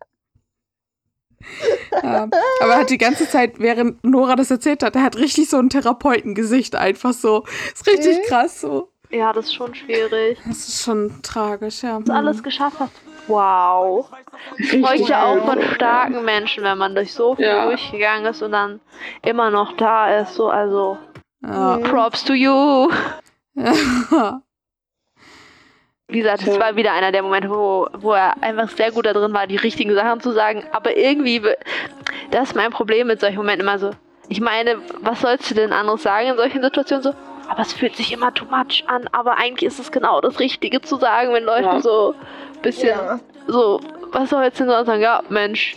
Ja. 2.03 2.27
Aber 2.61 2.73
er 2.73 2.77
hat 2.79 2.89
die 2.89 2.97
ganze 2.97 3.27
Zeit, 3.29 3.59
während 3.59 4.03
Nora 4.03 4.35
das 4.35 4.51
erzählt 4.51 4.83
hat, 4.83 4.95
er 4.95 5.03
hat 5.03 5.17
richtig 5.17 5.49
so 5.49 5.57
ein 5.57 5.69
Therapeutengesicht 5.69 6.75
einfach 6.75 7.13
so. 7.13 7.43
Ist 7.73 7.87
richtig 7.87 8.17
Mhm. 8.19 8.21
krass 8.27 8.61
so. 8.61 8.89
Ja, 9.09 9.31
das 9.33 9.45
ist 9.45 9.55
schon 9.55 9.73
schwierig. 9.73 10.37
Das 10.45 10.57
ist 10.67 10.83
schon 10.83 11.21
tragisch, 11.23 11.81
ja. 11.83 11.97
Dass 11.97 12.05
du 12.05 12.13
alles 12.13 12.43
geschafft 12.43 12.77
hast. 12.79 12.91
Wow. 13.27 14.09
Ich 14.57 14.65
Richtig 14.73 14.81
bräuchte 14.81 15.17
auch 15.19 15.45
von 15.45 15.61
starken 15.75 16.23
Menschen, 16.25 16.63
wenn 16.63 16.77
man 16.77 16.93
durch 16.95 17.13
so 17.13 17.35
viel 17.35 17.45
Ja. 17.45 17.65
durchgegangen 17.65 18.25
ist 18.25 18.41
und 18.41 18.51
dann 18.51 18.79
immer 19.23 19.49
noch 19.49 19.75
da 19.77 20.19
ist. 20.19 20.33
So, 20.35 20.49
also, 20.49 20.97
Ja. 21.41 21.77
Props 21.77 22.23
to 22.25 22.33
you. 22.33 22.89
ja. 23.55 24.41
Wie 26.09 26.19
gesagt, 26.19 26.47
es 26.47 26.57
war 26.57 26.75
wieder 26.77 26.93
einer 26.93 27.11
der 27.11 27.21
Momente, 27.21 27.49
wo, 27.49 27.87
wo 27.97 28.13
er 28.13 28.41
einfach 28.41 28.69
sehr 28.69 28.91
gut 28.91 29.05
da 29.05 29.11
drin 29.13 29.33
war, 29.33 29.45
die 29.45 29.57
richtigen 29.57 29.93
Sachen 29.93 30.21
zu 30.21 30.31
sagen. 30.31 30.63
Aber 30.71 30.95
irgendwie, 30.95 31.41
das 32.31 32.49
ist 32.49 32.55
mein 32.55 32.71
Problem 32.71 33.07
mit 33.07 33.19
solchen 33.19 33.35
Momenten 33.37 33.67
immer 33.67 33.77
so. 33.77 33.91
Ich 34.29 34.39
meine, 34.39 34.77
was 35.01 35.19
sollst 35.21 35.49
du 35.51 35.55
denn 35.55 35.73
anderes 35.73 36.03
sagen 36.03 36.29
in 36.29 36.37
solchen 36.37 36.61
Situationen 36.61 37.03
so? 37.03 37.13
Aber 37.49 37.59
es 37.61 37.73
fühlt 37.73 37.95
sich 37.97 38.11
immer 38.13 38.33
too 38.33 38.45
much 38.45 38.83
an, 38.87 39.07
aber 39.11 39.37
eigentlich 39.37 39.67
ist 39.67 39.79
es 39.79 39.91
genau 39.91 40.19
das 40.21 40.39
Richtige 40.39 40.81
zu 40.81 40.97
sagen, 40.97 41.33
wenn 41.33 41.43
Leute 41.43 41.63
Ja. 41.63 41.81
so 41.81 42.13
ein 42.55 42.61
bisschen 42.61 42.89
Ja. 42.89 43.19
so, 43.47 43.79
was 44.11 44.29
sollst 44.29 44.59
du 44.59 44.63
denn 44.65 44.73
sonst 44.73 44.87
sagen? 44.87 45.01
Ja, 45.01 45.23
Mensch, 45.29 45.75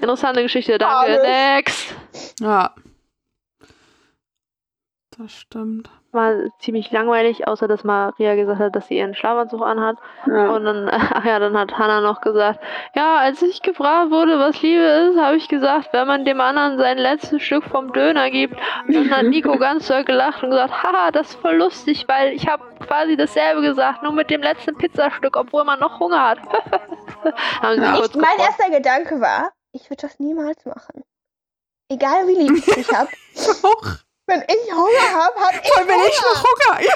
interessante 0.00 0.42
Geschichte, 0.42 0.76
danke, 0.78 0.96
Alles. 0.96 1.22
next. 1.22 1.94
ja. 2.40 2.74
Das 5.18 5.32
stimmt. 5.32 5.90
War 6.14 6.34
ziemlich 6.58 6.90
langweilig, 6.90 7.48
außer 7.48 7.66
dass 7.68 7.84
Maria 7.84 8.34
gesagt 8.34 8.60
hat, 8.60 8.76
dass 8.76 8.86
sie 8.88 8.98
ihren 8.98 9.14
Schlafanzug 9.14 9.62
anhat. 9.62 9.96
Ja. 10.26 10.50
Und 10.50 10.64
dann, 10.64 10.88
ach 10.92 11.24
ja, 11.24 11.38
dann 11.38 11.56
hat 11.56 11.78
Hannah 11.78 12.02
noch 12.02 12.20
gesagt, 12.20 12.60
ja, 12.94 13.16
als 13.16 13.40
ich 13.40 13.62
gefragt 13.62 14.10
wurde, 14.10 14.38
was 14.38 14.60
Liebe 14.60 14.82
ist, 14.84 15.18
habe 15.18 15.36
ich 15.36 15.48
gesagt, 15.48 15.88
wenn 15.92 16.06
man 16.06 16.26
dem 16.26 16.38
anderen 16.40 16.76
sein 16.76 16.98
letztes 16.98 17.40
Stück 17.42 17.64
vom 17.64 17.92
Döner 17.94 18.30
gibt. 18.30 18.54
Und 18.86 18.94
dann 18.94 19.10
hat 19.10 19.24
Nico 19.24 19.56
ganz 19.58 19.88
doll 19.88 20.04
gelacht 20.04 20.42
und 20.42 20.50
gesagt, 20.50 20.82
haha, 20.82 21.10
das 21.12 21.30
ist 21.30 21.40
voll 21.40 21.56
lustig, 21.56 22.04
weil 22.08 22.34
ich 22.34 22.46
habe 22.46 22.62
quasi 22.86 23.16
dasselbe 23.16 23.62
gesagt, 23.62 24.02
nur 24.02 24.12
mit 24.12 24.28
dem 24.28 24.42
letzten 24.42 24.76
Pizzastück, 24.76 25.34
obwohl 25.36 25.64
man 25.64 25.80
noch 25.80 25.98
Hunger 25.98 26.22
hat. 26.28 26.38
Haben 27.62 27.76
sie 27.76 27.82
Ja. 27.86 27.92
kurz 27.96 28.08
Ich, 28.10 28.16
mein 28.16 28.36
gefreut. 28.36 28.48
erster 28.58 28.70
Gedanke 28.70 29.20
war, 29.22 29.52
ich 29.72 29.88
würde 29.88 30.02
das 30.02 30.18
niemals 30.18 30.62
machen. 30.66 31.04
Egal 31.88 32.26
wie 32.26 32.34
lieb 32.34 32.56
ich 32.58 32.66
dich 32.66 32.88
hab. 32.92 33.08
Auch. 33.62 33.82
Wenn 34.32 34.42
ich 34.48 34.72
Hunger 34.72 35.12
habe, 35.24 35.40
habe 35.40 35.56
ich 35.62 35.70
Voll, 35.70 35.86
wenn 35.88 35.94
Hunger. 35.96 36.08
ich 36.08 36.20
noch 36.20 36.44
Hunger. 36.44 36.80
Ja. 36.82 36.94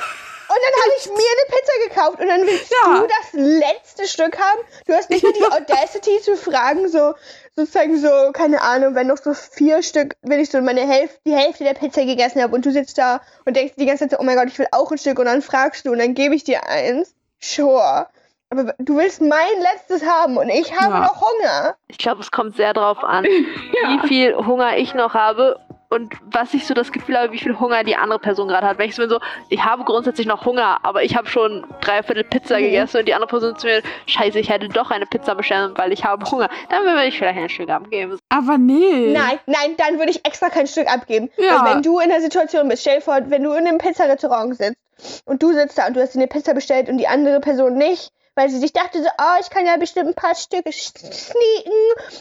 Und 0.49 0.59
dann 0.63 0.81
habe 0.81 0.93
ich 0.99 1.07
mir 1.07 1.15
eine 1.17 1.47
Pizza 1.49 1.89
gekauft 1.89 2.21
und 2.21 2.29
dann 2.29 2.47
willst 2.47 2.73
Ja. 2.73 3.01
du 3.01 3.07
das 3.09 3.33
letzte 3.33 4.07
Stück 4.07 4.39
haben. 4.39 4.61
Du 4.87 4.95
hast 4.95 5.11
nicht 5.11 5.23
mal 5.25 5.33
die 5.33 5.43
Audacity 5.51 6.21
zu 6.23 6.37
fragen, 6.37 6.89
so 6.89 7.15
sozusagen 7.57 7.99
so, 7.99 8.09
keine 8.33 8.61
Ahnung, 8.63 8.95
wenn 8.95 9.09
noch 9.09 9.17
so 9.17 9.35
vier 9.35 9.83
Stück, 9.83 10.15
wenn 10.23 10.39
ich 10.41 10.51
so 10.51 10.61
meine 10.61 10.87
Hälfte, 10.87 11.19
die 11.27 11.35
Hälfte 11.35 11.65
der 11.65 11.75
Pizza 11.75 12.05
gegessen 12.05 12.43
habe 12.43 12.55
und 12.55 12.65
du 12.65 12.71
sitzt 12.71 12.97
da 12.99 13.21
und 13.45 13.57
denkst 13.57 13.75
die 13.77 13.87
ganze 13.87 14.05
Zeit 14.05 14.13
so, 14.13 14.19
oh 14.21 14.23
mein 14.25 14.37
Gott, 14.37 14.47
ich 14.49 14.59
will 14.59 14.69
auch 14.73 14.91
ein 14.93 14.99
Stück 14.99 15.19
und 15.19 15.25
dann 15.27 15.43
fragst 15.43 15.85
du 15.87 15.91
und 15.93 15.99
dann 15.99 16.15
gebe 16.15 16.35
ich 16.35 16.45
dir 16.45 16.67
eins. 16.69 17.15
Sure. 17.41 18.07
Aber 18.49 18.75
du 18.79 18.97
willst 18.97 19.21
mein 19.21 19.61
letztes 19.61 20.05
haben 20.09 20.37
und 20.37 20.49
ich 20.49 20.73
habe 20.79 20.93
Ja. 20.95 21.01
noch 21.01 21.21
Hunger. 21.21 21.77
Ich 21.89 21.99
glaube, 21.99 22.21
es 22.21 22.31
kommt 22.31 22.57
sehr 22.57 22.73
drauf 22.75 23.03
an, 23.03 23.25
Ja. 23.83 24.03
wie 24.03 24.07
viel 24.09 24.37
Hunger 24.37 24.77
ich 24.77 24.95
noch 24.95 25.15
habe 25.15 25.59
und 25.89 26.15
was 26.31 26.55
ich 26.55 26.67
so 26.67 26.75
das 26.75 26.93
Gefühl 26.93 27.17
habe, 27.17 27.33
wie 27.33 27.39
viel 27.39 27.59
Hunger 27.59 27.85
die 27.85 27.97
andere 27.97 28.19
Person 28.19 28.49
gerade 28.49 28.67
hat. 28.67 28.79
Wenn 28.79 28.89
ich 28.89 28.95
so 28.95 29.03
bin 29.03 29.11
so, 29.11 29.21
ich 29.49 29.65
habe 29.65 29.85
grundsätzlich 29.85 30.27
noch 30.27 30.45
Hunger, 30.45 30.79
aber 30.83 31.03
ich 31.05 31.17
habe 31.17 31.29
schon 31.29 31.65
drei 31.81 32.03
Viertel 32.03 32.25
Pizza 32.25 32.59
Mhm. 32.59 32.63
gegessen 32.63 32.99
und 32.99 33.07
die 33.09 33.15
andere 33.15 33.29
Person 33.29 33.57
zu 33.57 33.67
mir, 33.67 33.83
scheiße, 34.07 34.39
ich 34.39 34.51
hätte 34.51 34.69
doch 34.69 34.91
eine 34.91 35.07
Pizza 35.07 35.35
bestellen, 35.35 35.73
weil 35.77 35.93
ich 35.93 36.05
habe 36.05 36.25
Hunger. 36.31 36.49
Dann 36.71 36.85
würde 36.85 37.05
ich 37.07 37.19
vielleicht 37.19 37.39
ein 37.39 37.49
Stück 37.49 37.71
abgeben. 37.71 38.19
Aber 38.29 38.59
nee. 38.59 39.13
Nein, 39.13 39.39
nein, 39.47 39.75
dann 39.77 39.99
würde 39.99 40.11
ich 40.11 40.25
extra 40.25 40.49
kein 40.49 40.67
Stück 40.67 40.89
abgeben. 40.93 41.31
Ja. 41.37 41.65
Weil 41.65 41.75
wenn 41.77 41.83
du 41.83 41.99
in 42.01 42.09
der 42.09 42.21
Situation 42.21 42.69
bist, 42.69 42.83
stell 42.83 42.97
dir 42.97 43.03
vor, 43.03 43.19
wenn 43.27 43.43
du 43.43 43.53
in 43.53 43.67
einem 43.67 43.79
Pizzarestaurant 43.79 44.57
sitzt 44.57 45.23
und 45.27 45.43
du 45.43 45.53
sitzt 45.53 45.79
da 45.79 45.87
und 45.87 45.95
du 45.97 46.01
hast 46.01 46.15
dir 46.15 46.19
eine 46.21 46.29
Pizza 46.29 46.55
bestellt 46.55 46.89
und 46.89 46.99
die 46.99 47.09
andere 47.09 47.41
Person 47.41 47.75
nicht, 47.75 48.11
weil 48.37 48.49
sie 48.51 48.59
sich 48.59 48.73
dachte 48.73 49.03
so, 49.03 49.09
oh, 49.19 49.41
ich 49.41 49.51
kann 49.51 49.67
ja 49.67 49.77
bestimmt 49.77 50.09
ein 50.11 50.15
paar 50.15 50.35
Stücke 50.37 50.71
sneaken 50.73 51.73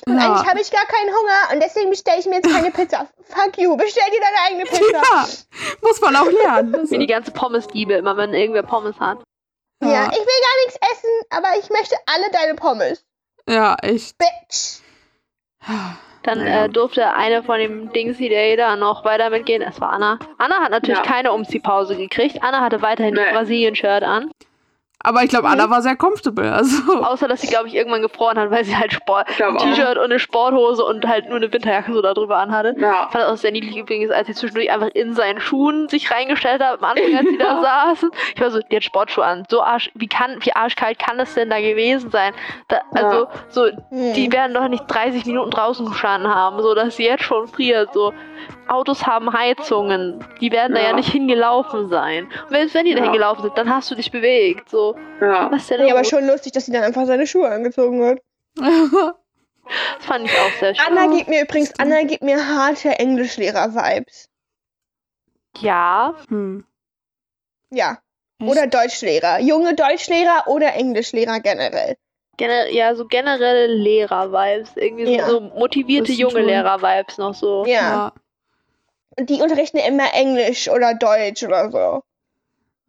und 0.08 0.18
Ja. 0.20 0.32
eigentlich 0.34 0.50
habe 0.50 0.62
ich 0.62 0.72
gar 0.72 0.86
keinen 0.86 1.10
Hunger 1.10 1.54
und 1.54 1.62
deswegen 1.62 1.90
bestelle 1.92 2.20
ich 2.20 2.26
mir 2.26 2.36
jetzt 2.38 2.50
keine 2.52 2.72
Pizza. 2.72 3.08
Fuck 3.28 3.58
you, 3.58 3.76
bestell 3.78 4.10
dir 4.12 4.20
deine 4.22 4.38
eigene 4.48 4.64
Pizza. 4.64 5.02
Ja, 5.04 5.28
muss 5.82 6.02
man 6.02 6.16
auch 6.16 6.26
lernen. 6.32 6.90
Wie 6.90 6.98
die 6.98 7.08
ganze 7.08 7.32
Pommes-Liebe, 7.32 7.94
immer 7.94 8.18
wenn 8.18 8.34
irgendwer 8.34 8.64
Pommes 8.64 9.00
hat. 9.00 9.20
Ja. 9.84 9.90
ja, 9.90 10.04
ich 10.12 10.18
will 10.18 10.26
gar 10.26 10.66
nichts 10.66 10.80
essen, 10.92 11.10
aber 11.30 11.48
ich 11.60 11.70
möchte 11.70 11.96
alle 12.08 12.32
deine 12.32 12.56
Pommes. 12.56 13.06
ja, 13.48 13.76
echt. 13.82 14.18
Bitch. 14.18 14.80
Dann 16.24 16.40
Naja. 16.40 16.66
äh, 16.66 16.70
durfte 16.70 17.14
eine 17.14 17.44
von 17.44 17.60
dem 17.60 17.92
Dingsy 17.94 18.30
Day 18.30 18.56
da 18.56 18.76
noch 18.76 19.04
weiter 19.06 19.30
mitgehen. 19.30 19.62
Es 19.62 19.80
war 19.82 19.92
Anna. 19.92 20.18
Anna 20.38 20.60
hat 20.62 20.72
natürlich 20.72 20.98
Ja. 20.98 21.04
keine 21.04 21.32
Umziehpause 21.34 21.96
gekriegt. 21.96 22.40
Anna 22.42 22.62
hatte 22.62 22.82
weiterhin 22.82 23.14
Nee. 23.14 23.22
ihr 23.26 23.32
Brasilien-Shirt 23.34 24.04
an. 24.04 24.32
Aber 25.04 25.24
ich 25.24 25.30
glaube, 25.30 25.48
Anna 25.48 25.70
war 25.70 25.82
sehr 25.82 25.96
comfortable. 25.96 26.52
Also. 26.52 27.04
Außer, 27.04 27.28
dass 27.28 27.42
sie, 27.42 27.48
glaube 27.48 27.68
ich, 27.68 27.76
irgendwann 27.76 28.02
gefroren 28.02 28.40
hat, 28.40 28.50
weil 28.50 28.64
sie 28.66 28.76
halt 28.76 28.92
Sport. 28.94 29.28
T-Shirt 29.28 29.98
und 29.98 30.06
eine 30.06 30.18
Sporthose 30.20 30.84
und 30.84 31.06
halt 31.08 31.28
nur 31.28 31.36
eine 31.38 31.52
Winterjacke 31.54 31.94
so 31.94 32.02
darüber 32.02 32.38
anhatte. 32.38 32.74
Ja. 32.80 33.08
Fand 33.12 33.16
das 33.24 33.32
auch 33.32 33.38
sehr 33.38 33.52
niedlich 33.52 33.78
übrigens, 33.78 34.10
als 34.12 34.28
sie 34.28 34.34
zwischendurch 34.34 34.72
einfach 34.72 34.88
in 34.94 35.14
seinen 35.14 35.40
Schuhen 35.40 35.90
sich 35.90 36.10
reingestellt 36.12 36.62
hat, 36.64 36.80
am 36.80 36.84
Anfang, 36.90 37.16
als 37.16 37.30
sie 37.30 37.38
da 37.38 37.62
saßen. 37.96 38.10
Ich 38.36 38.42
war 38.42 38.50
so, 38.52 38.60
die 38.60 38.76
hat 38.78 38.84
Sportschuhe 38.84 39.26
an. 39.26 39.44
So 39.50 39.62
arsch, 39.62 39.92
wie 39.94 40.08
kann, 40.08 40.38
wie 40.42 40.54
arschkalt 40.54 40.98
kann 40.98 41.20
es 41.20 41.34
denn 41.36 41.50
da 41.52 41.60
gewesen 41.60 42.10
sein? 42.10 42.34
Da, 42.68 42.82
also, 42.94 43.28
so, 43.50 43.66
Hm. 43.90 44.14
die 44.14 44.32
werden 44.32 44.54
doch 44.54 44.68
nicht 44.68 44.86
30 44.88 45.26
Minuten 45.26 45.52
draußen 45.52 45.86
gestanden 45.86 46.34
haben, 46.34 46.62
so 46.62 46.74
dass 46.74 46.96
sie 46.96 47.06
jetzt 47.06 47.24
schon 47.24 47.48
friert. 47.48 47.94
So, 47.94 48.14
Autos 48.68 49.06
haben 49.06 49.32
Heizungen, 49.34 50.24
die 50.42 50.52
werden 50.52 50.74
da 50.76 50.82
ja 50.82 50.90
Ja. 50.90 50.96
nicht 50.96 51.10
hingelaufen 51.12 51.88
sein. 51.90 52.26
Und 52.44 52.50
selbst 52.50 52.74
wenn 52.76 52.86
die 52.86 52.94
da 52.94 53.00
Ja. 53.00 53.04
hingelaufen 53.06 53.44
sind, 53.44 53.58
dann 53.58 53.70
hast 53.74 53.90
du 53.92 53.96
dich 53.96 54.12
bewegt. 54.12 54.70
So, 54.70 54.96
Ja. 55.22 55.52
was 55.52 55.62
ist 55.64 55.72
denn 55.72 55.82
Nee, 55.82 55.92
aber 55.92 56.04
schon 56.04 56.26
lustig, 56.26 56.52
dass 56.54 56.66
sie 56.66 56.72
dann 56.72 56.84
einfach 56.84 57.06
seine 57.06 57.28
Schuhe 57.28 57.50
angezogen 57.50 58.04
hat. 58.06 58.20
Das 59.98 60.06
fand 60.06 60.26
ich 60.26 60.32
auch 60.38 60.52
sehr 60.60 60.76
schön. 60.76 60.86
Anna 60.96 61.08
gibt 61.16 61.28
mir 61.28 61.42
übrigens, 61.42 61.74
Anna 61.80 62.04
gibt 62.04 62.22
mir 62.22 62.38
harte 62.38 63.00
Englischlehrer-Vibes. 63.00 64.30
Ja, 65.60 66.14
hm. 66.30 66.66
Ja. 67.72 67.98
Echt? 68.40 68.50
Oder 68.52 68.68
Deutschlehrer. 68.68 69.40
Junge 69.40 69.74
Deutschlehrer 69.74 70.44
oder 70.48 70.74
Englischlehrer 70.76 71.40
generell. 71.40 71.96
Gener 72.38 72.70
ja, 72.70 72.94
so 72.94 73.06
generelle 73.08 73.68
Lehrer-Vibes. 73.68 74.76
Irgendwie 74.76 75.16
Ja. 75.16 75.30
so, 75.30 75.40
motivierte 75.40 76.12
junge 76.12 76.42
Lehrer-Vibes 76.42 77.18
noch 77.18 77.34
so. 77.34 77.66
Ja. 77.66 77.74
Ja. 77.74 78.14
Und 79.20 79.30
die 79.30 79.42
unterrichten 79.42 79.78
immer 79.78 80.14
Englisch 80.14 80.70
oder 80.70 80.94
Deutsch 80.94 81.44
oder 81.44 81.72
so. 81.72 82.04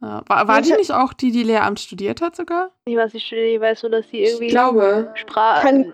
ja. 0.05 0.21
War, 0.27 0.47
war 0.47 0.61
die 0.61 0.73
nicht 0.73 0.91
auch 0.91 1.13
die, 1.13 1.31
die 1.31 1.43
Lehramt 1.43 1.79
studiert 1.79 2.21
hat 2.21 2.35
sogar? 2.35 2.71
Ich 2.85 2.95
weiß 2.97 3.13
nicht, 3.13 3.31
ich 3.31 3.59
weiß 3.61 3.83
nur, 3.83 3.91
dass 3.91 4.07
die 4.09 4.23
irgendwie 4.23 4.45
Ich 4.47 4.51
glaube. 4.51 5.11
Sprache 5.15 5.61
Kann, 5.65 5.93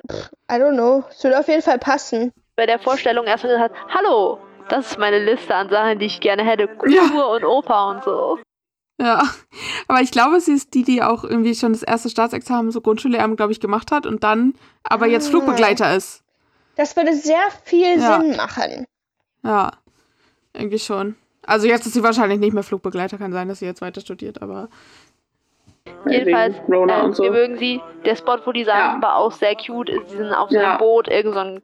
I 0.51 0.55
don't 0.55 0.73
know. 0.73 1.03
Es 1.09 1.23
würde 1.23 1.39
auf 1.39 1.47
jeden 1.47 1.61
Fall 1.61 1.79
passen. 1.79 2.31
bei 2.55 2.65
der 2.65 2.79
Vorstellung 2.79 3.25
erstmal 3.25 3.53
gesagt 3.53 3.75
hat, 3.75 3.93
hallo, 3.95 4.39
Das 4.69 4.91
ist 4.91 4.97
meine 4.99 5.19
Liste 5.23 5.53
an 5.53 5.69
Sachen, 5.69 5.99
die 5.99 6.05
ich 6.05 6.19
gerne 6.21 6.43
hätte. 6.43 6.67
Kultur 6.67 6.95
Ja. 7.15 7.23
und 7.25 7.43
Oper 7.45 7.87
und 7.89 8.03
so. 8.03 8.39
Ja, 9.01 9.23
aber 9.87 10.01
ich 10.01 10.11
glaube, 10.11 10.39
sie 10.39 10.53
ist 10.53 10.73
die, 10.75 10.83
die 10.83 11.01
auch 11.03 11.23
irgendwie 11.23 11.55
schon 11.55 11.73
das 11.73 11.81
erste 11.83 12.09
Staatsexamen, 12.09 12.71
so 12.71 12.79
Grundschullehramt, 12.79 13.37
glaube 13.37 13.51
ich, 13.51 13.59
gemacht 13.59 13.91
hat 13.91 14.05
und 14.05 14.23
dann 14.23 14.53
aber 14.83 15.07
jetzt 15.07 15.27
Ah. 15.27 15.29
Flugbegleiter 15.31 15.95
ist. 15.95 16.21
Das 16.75 16.95
würde 16.95 17.13
sehr 17.15 17.41
viel 17.65 17.99
Ja. 17.99 18.19
Sinn 18.21 18.35
machen. 18.37 18.85
Ja, 19.43 19.71
irgendwie 20.53 20.79
schon. 20.79 21.15
Also 21.45 21.67
jetzt 21.67 21.85
ist 21.85 21.93
sie 21.93 22.03
wahrscheinlich 22.03 22.39
nicht 22.39 22.53
mehr 22.53 22.63
Flugbegleiter, 22.63 23.17
kann 23.17 23.33
sein, 23.33 23.47
dass 23.49 23.59
sie 23.59 23.65
jetzt 23.65 23.81
weiter 23.81 24.01
studiert, 24.01 24.41
aber 24.41 24.69
Jedenfalls, 26.09 26.55
äh, 26.69 26.75
und 26.75 27.15
so. 27.15 27.23
wir 27.23 27.31
mögen 27.31 27.57
sie. 27.57 27.81
Der 28.05 28.15
Spot, 28.15 28.37
wo 28.45 28.51
die 28.53 28.63
sagen, 28.63 29.01
Ja. 29.01 29.07
war 29.07 29.17
auch 29.17 29.31
sehr 29.31 29.55
cute. 29.55 29.91
Sie 30.07 30.15
sind 30.17 30.31
auf 30.33 30.49
so 30.49 30.57
einem 30.57 30.65
Ja. 30.69 30.77
Boot, 30.77 31.09
irgend 31.09 31.33
so 31.33 31.39
ein 31.39 31.61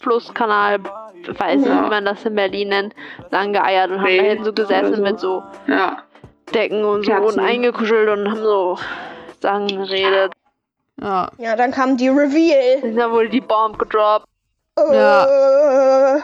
Flusskanal, 0.00 0.80
ich 1.22 1.40
weiß 1.40 1.56
nicht, 1.60 1.66
Ja. 1.68 1.84
wie 1.86 1.88
man 1.88 2.04
das 2.04 2.24
in 2.26 2.34
Berlin 2.34 2.68
nennt, 2.68 2.94
lang 3.30 3.52
geeiert 3.54 3.90
und 3.90 4.00
haben 4.00 4.06
See 4.06 4.18
da 4.18 4.22
hinten 4.24 4.44
so 4.44 4.52
gesessen 4.52 4.96
so. 4.96 5.02
mit 5.02 5.20
so 5.20 5.42
Ja. 5.66 6.02
Decken 6.54 6.84
und 6.84 7.04
so 7.04 7.10
Kerzen. 7.12 7.40
und 7.40 7.46
eingekuschelt 7.46 8.08
und 8.10 8.28
haben 8.30 8.42
so 8.42 8.78
Sachen 9.40 9.66
geredet. 9.68 10.32
ja. 11.00 11.30
Ja, 11.38 11.56
dann 11.56 11.70
kam 11.72 11.96
die 11.96 12.08
Reveal. 12.08 12.94
Dann 12.94 13.10
wurde 13.10 13.28
die 13.30 13.40
Bomb 13.40 13.78
gedroppt. 13.78 14.26
Äh, 14.76 16.20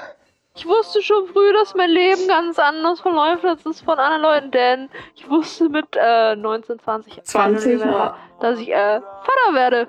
Ich 0.57 0.67
wusste 0.67 1.03
schon 1.03 1.27
früh, 1.27 1.53
dass 1.53 1.75
mein 1.75 1.91
Leben 1.91 2.29
ganz 2.29 2.61
anders 2.61 3.01
verläuft 3.01 3.45
als 3.45 3.65
das 3.65 3.81
von 3.81 3.99
anderen 3.99 4.23
Leuten, 4.23 4.51
denn 4.53 4.91
ich 5.17 5.29
wusste 5.29 5.69
mit 5.69 5.97
äh, 5.97 6.37
19, 6.37 6.79
20, 6.79 7.25
20, 7.25 7.81
ja. 7.81 8.17
dass 8.41 8.61
ich 8.61 8.69
äh, 8.69 9.01
Vater 9.01 9.55
werde. 9.55 9.89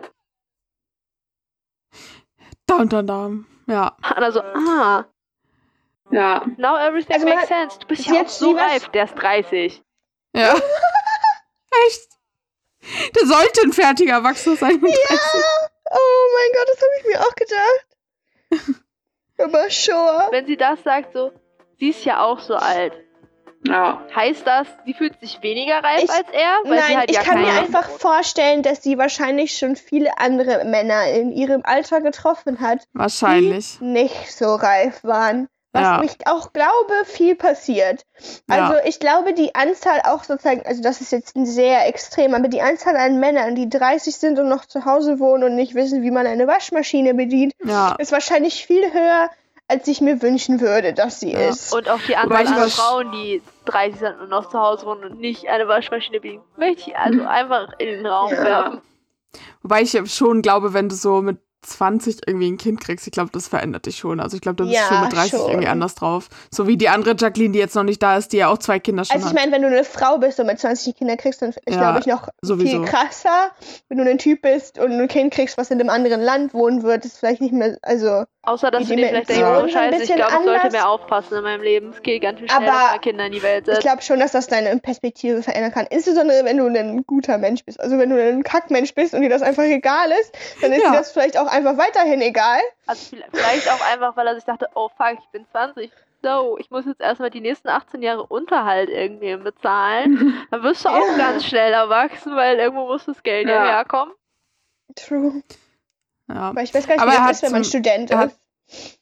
Down, 2.65 2.89
down, 2.89 3.05
down. 3.05 3.47
Ja. 3.67 3.95
Also, 4.01 4.41
ah, 4.41 5.05
Ja. 6.09 6.43
now 6.57 6.77
everything 6.77 7.13
Also 7.13 7.27
makes 7.27 7.47
sense. 7.47 7.77
Du 7.79 7.85
bist 7.85 8.03
bis 8.03 8.07
ja 8.07 8.13
auch 8.13 8.17
jetzt 8.17 8.39
so 8.39 8.51
reif. 8.51 8.87
Der 8.89 9.03
ist 9.03 9.15
30. 9.15 9.83
Ja. 10.33 10.53
Echt? 11.85 12.09
Der 13.15 13.27
sollte 13.27 13.61
ein 13.61 13.73
fertiger 13.73 14.13
Erwachsener 14.13 14.55
sein 14.55 14.79
mit 14.81 14.91
30. 14.91 15.41
oh 15.91 16.25
mein 16.33 16.51
Gott, 16.53 16.69
das 16.73 16.81
habe 16.81 16.91
ich 16.99 17.05
mir 17.05 17.19
auch 17.21 17.35
gedacht. 17.35 18.79
Aber 19.37 19.69
sure. 19.69 20.27
Wenn 20.31 20.45
sie 20.45 20.57
das 20.57 20.81
sagt, 20.83 21.13
so, 21.13 21.31
sie 21.79 21.89
ist 21.89 22.05
ja 22.05 22.21
auch 22.23 22.39
so 22.39 22.55
alt. 22.55 22.93
Ja. 23.67 24.05
Heißt 24.15 24.45
das, 24.45 24.67
sie 24.85 24.93
fühlt 24.93 25.19
sich 25.19 25.41
weniger 25.41 25.83
reif 25.83 26.03
Ich- 26.03 26.09
als 26.11 26.27
er? 26.31 26.59
Weil 26.65 26.77
sie 26.81 26.87
Nein, 26.87 26.97
halt 26.99 27.09
ich 27.09 27.17
ja 27.17 27.23
kann 27.23 27.41
mir 27.41 27.51
einfach 27.51 27.89
vorstellen, 27.89 28.61
dass 28.61 28.83
sie 28.83 28.97
wahrscheinlich 28.99 29.57
schon 29.57 29.75
viele 29.75 30.19
andere 30.19 30.65
Männer 30.65 31.07
in 31.09 31.31
ihrem 31.31 31.61
Alter 31.65 32.01
getroffen 32.01 32.59
hat, 32.61 32.83
Wahrscheinlich. 32.93 33.79
die 33.79 33.85
nicht 33.85 34.31
so 34.31 34.53
reif 34.53 35.03
waren. 35.03 35.47
Was 35.75 35.81
Ja. 35.83 36.01
ich 36.03 36.25
auch 36.25 36.53
glaube, 36.53 36.93
viel 37.03 37.35
passiert. 37.35 38.05
Also 38.47 38.75
ich 38.85 38.99
glaube, 39.01 39.33
die 39.33 39.53
Anzahl 39.55 40.01
auch 40.05 40.23
sozusagen, 40.23 40.61
also 40.65 40.81
das 40.81 41.01
ist 41.01 41.11
jetzt 41.11 41.33
sehr 41.35 41.85
extrem, 41.87 42.33
aber 42.33 42.47
die 42.47 42.61
Anzahl 42.61 42.95
an 42.95 43.19
Männern, 43.19 43.55
die 43.55 43.67
30 43.69 44.15
sind 44.15 44.39
und 44.39 44.47
noch 44.47 44.65
zu 44.65 44.85
Hause 44.85 45.19
wohnen 45.19 45.43
und 45.43 45.55
nicht 45.55 45.75
wissen, 45.75 46.01
wie 46.01 46.11
man 46.11 46.25
eine 46.27 46.47
Waschmaschine 46.47 47.13
bedient, 47.13 47.51
Ja. 47.63 47.95
ist 47.99 48.13
wahrscheinlich 48.13 48.65
viel 48.65 48.93
höher, 48.93 49.29
als 49.67 49.85
ich 49.89 49.99
mir 49.99 50.21
wünschen 50.21 50.61
würde, 50.61 50.93
dass 50.93 51.19
sie 51.19 51.33
Ja. 51.33 51.49
ist. 51.49 51.73
Und 51.73 51.89
auch 51.89 51.99
die 52.07 52.15
Anzahl 52.15 52.47
an 52.47 52.69
Frauen, 52.69 53.11
die 53.11 53.41
30 53.65 53.99
sind 53.99 54.19
und 54.21 54.29
noch 54.29 54.47
zu 54.47 54.57
Hause 54.59 54.85
wohnen 54.85 55.03
und 55.03 55.19
nicht 55.19 55.49
eine 55.49 55.67
Waschmaschine 55.67 56.21
bedienen, 56.21 56.43
möchte 56.55 56.91
ich 56.91 56.97
also 56.97 57.23
einfach 57.27 57.67
in 57.79 57.87
den 57.87 58.05
Raum 58.07 58.31
Ja. 58.31 58.43
werfen. 58.45 58.81
Wobei 59.61 59.81
ich 59.81 59.99
schon 60.13 60.41
glaube, 60.41 60.73
wenn 60.73 60.87
du 60.87 60.95
so 60.95 61.21
mit 61.21 61.39
20 61.65 62.19
irgendwie 62.27 62.51
ein 62.51 62.57
Kind 62.57 62.79
kriegst, 62.81 63.05
ich 63.07 63.11
glaube, 63.13 63.29
das 63.33 63.47
verändert 63.47 63.85
dich 63.85 63.97
schon. 63.97 64.19
Also 64.19 64.35
ich 64.35 64.41
glaube, 64.41 64.55
du 64.57 64.63
bist 64.65 64.75
Ja, 64.75 64.87
schon 64.87 65.01
mit 65.01 65.13
30 65.13 65.31
schon. 65.31 65.49
irgendwie 65.49 65.67
anders 65.67 65.95
drauf. 65.95 66.29
So 66.51 66.67
wie 66.67 66.77
die 66.77 66.89
andere 66.89 67.15
Jacqueline, 67.17 67.51
die 67.53 67.59
jetzt 67.59 67.75
noch 67.75 67.83
nicht 67.83 68.01
da 68.01 68.17
ist, 68.17 68.31
die 68.33 68.37
ja 68.37 68.47
auch 68.49 68.57
zwei 68.57 68.79
Kinder 68.79 69.03
schon 69.05 69.15
Also 69.15 69.27
ich 69.27 69.33
hat. 69.33 69.39
meine, 69.39 69.51
wenn 69.51 69.61
du 69.61 69.67
eine 69.67 69.83
Frau 69.83 70.17
bist 70.17 70.39
und 70.39 70.47
mit 70.47 70.59
20 70.59 70.95
Kinder 70.95 71.17
kriegst, 71.17 71.41
dann 71.41 71.49
ist, 71.49 71.59
Ja, 71.67 71.77
glaube 71.77 71.99
ich, 71.99 72.05
noch 72.05 72.29
sowieso. 72.41 72.77
viel 72.83 72.85
krasser. 72.85 73.51
Wenn 73.89 73.97
du 73.97 74.09
ein 74.09 74.17
Typ 74.17 74.41
bist 74.41 74.77
und 74.79 74.91
ein 74.91 75.07
Kind 75.07 75.33
kriegst, 75.33 75.57
was 75.57 75.71
in 75.71 75.79
einem 75.79 75.89
anderen 75.89 76.21
Land 76.21 76.53
wohnen 76.53 76.83
wird, 76.83 77.05
ist 77.05 77.17
vielleicht 77.17 77.41
nicht 77.41 77.53
mehr, 77.53 77.77
also 77.81 78.23
Außer, 78.45 78.69
dass 78.71 78.83
Die 78.83 78.89
du 78.89 78.95
dir 78.97 79.07
vielleicht 79.07 79.29
denkst, 79.29 79.43
oh 79.43 79.67
scheiße, 79.67 79.93
ich 79.95 79.99
bisschen 80.01 80.15
glaube, 80.17 80.31
ich 80.33 80.37
sollte 80.43 80.59
anders. 80.59 80.71
mehr 80.73 80.87
aufpassen 80.89 81.37
in 81.37 81.43
meinem 81.43 81.61
Leben. 81.63 81.89
Es 81.89 82.01
geht 82.03 82.21
ganz 82.21 82.39
schön 82.39 82.47
schnell, 82.47 82.57
Aber 82.57 82.65
dass 82.77 82.91
man 82.91 83.01
Kinder 83.01 83.25
in 83.25 83.31
die 83.31 83.41
Welt 83.43 83.67
ich 83.67 83.73
setzt. 83.73 83.81
glaube 83.81 84.01
schon, 84.03 84.19
dass 84.19 84.31
das 84.33 84.47
deine 84.47 84.77
Perspektive 84.79 85.41
verändern 85.41 85.71
kann. 85.71 85.87
Insbesondere, 85.89 86.45
wenn 86.45 86.57
du 86.57 86.65
ein 86.67 87.05
guter 87.07 87.37
Mensch 87.39 87.65
bist. 87.65 87.79
Also 87.79 87.97
wenn 87.97 88.09
du 88.11 88.21
ein 88.21 88.43
Kackmensch 88.43 88.93
bist 88.93 89.13
und 89.15 89.21
dir 89.21 89.29
das 89.29 89.41
einfach 89.41 89.63
egal 89.63 90.11
ist, 90.21 90.37
dann 90.61 90.71
ist 90.71 90.83
Ja. 90.83 90.91
dir 90.91 90.97
das 90.97 91.11
vielleicht 91.11 91.37
auch 91.39 91.47
einfach 91.47 91.77
weiterhin 91.77 92.21
egal. 92.21 92.59
Also 92.87 93.15
vielleicht- 93.33 93.67
auch 93.69 93.81
einfach, 93.91 94.15
weil 94.15 94.27
er 94.27 94.35
sich 94.35 94.45
dachte, 94.45 94.67
oh 94.75 94.89
fuck, 94.95 95.17
ich 95.19 95.29
bin 95.31 95.45
20. 95.51 95.91
So, 96.21 96.57
ich 96.59 96.69
muss 96.71 96.85
jetzt 96.85 97.01
erstmal 97.01 97.29
die 97.29 97.41
nächsten 97.41 97.67
18 97.69 98.01
Jahre 98.01 98.23
Unterhalt 98.25 98.89
irgendwie 98.89 99.35
bezahlen. 99.37 100.33
Dann 100.51 100.63
wirst 100.63 100.85
du 100.85 100.89
auch 100.89 101.07
Ja. 101.07 101.17
ganz 101.17 101.45
schnell 101.45 101.73
erwachsen, 101.73 102.35
weil 102.35 102.57
irgendwo 102.57 102.85
muss 102.87 103.05
das 103.05 103.21
Geld 103.23 103.47
ja 103.47 103.55
Ja. 103.65 103.65
herkommen. 103.77 104.13
True. 104.95 105.41
Ja. 106.27 106.35
Aber 106.49 106.63
ich 106.63 106.73
weiß 106.73 106.87
gar 106.87 106.95
nicht, 106.95 107.01
Aber 107.03 107.11
wie 107.11 107.15
er 107.15 107.19
das 107.19 107.27
hat 107.27 107.31
ist, 107.35 107.43
wenn 107.43 107.51
man 107.51 107.63
zum- 107.63 107.69
Student 107.69 108.11
er 108.11 108.17
hat- 108.17 108.29
ist. 108.67 108.99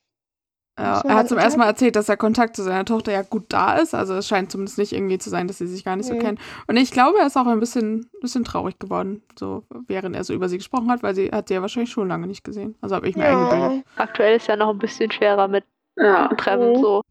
Ja, 0.79 0.85
er 1.01 1.09
hat 1.09 1.15
halt 1.17 1.29
zum 1.29 1.37
ersten 1.37 1.59
Mal 1.59 1.67
erzählt, 1.67 1.95
dass 1.95 2.07
der 2.07 2.17
Kontakt 2.17 2.55
zu 2.55 2.63
seiner 2.63 2.83
Tochter 2.83 3.11
ja 3.11 3.21
gut 3.21 3.45
da 3.49 3.75
ist. 3.77 3.93
Also 3.93 4.15
es 4.15 4.27
scheint 4.27 4.51
zumindest 4.51 4.79
nicht 4.79 4.91
irgendwie 4.91 5.19
zu 5.19 5.29
sein, 5.29 5.47
dass 5.47 5.59
sie 5.59 5.67
sich 5.67 5.83
gar 5.85 5.95
nicht 5.95 6.07
so 6.07 6.15
Mhm. 6.15 6.19
kennen. 6.19 6.39
Und 6.65 6.77
ich 6.77 6.89
glaube, 6.89 7.19
er 7.19 7.27
ist 7.27 7.37
auch 7.37 7.45
ein 7.45 7.59
bisschen, 7.59 8.09
bisschen 8.21 8.43
traurig 8.43 8.79
geworden, 8.79 9.21
so 9.37 9.63
während 9.87 10.15
er 10.15 10.23
so 10.23 10.33
über 10.33 10.49
sie 10.49 10.57
gesprochen 10.57 10.89
hat, 10.89 11.03
weil 11.03 11.13
sie 11.13 11.29
hat 11.31 11.47
sie 11.47 11.53
ja 11.53 11.61
wahrscheinlich 11.61 11.91
schon 11.91 12.07
lange 12.07 12.25
nicht 12.25 12.43
gesehen. 12.43 12.75
Also 12.81 12.95
habe 12.95 13.07
ich 13.07 13.15
mir 13.15 13.25
eingebildet. 13.27 13.83
Ja. 13.97 14.03
Aktuell 14.03 14.37
ist 14.37 14.47
ja 14.47 14.55
noch 14.55 14.69
ein 14.71 14.79
bisschen 14.79 15.11
schwerer 15.11 15.47
mit 15.47 15.63
Ja. 15.95 16.27
Treffen 16.29 16.71
Mhm. 16.71 16.81
so. 16.81 17.01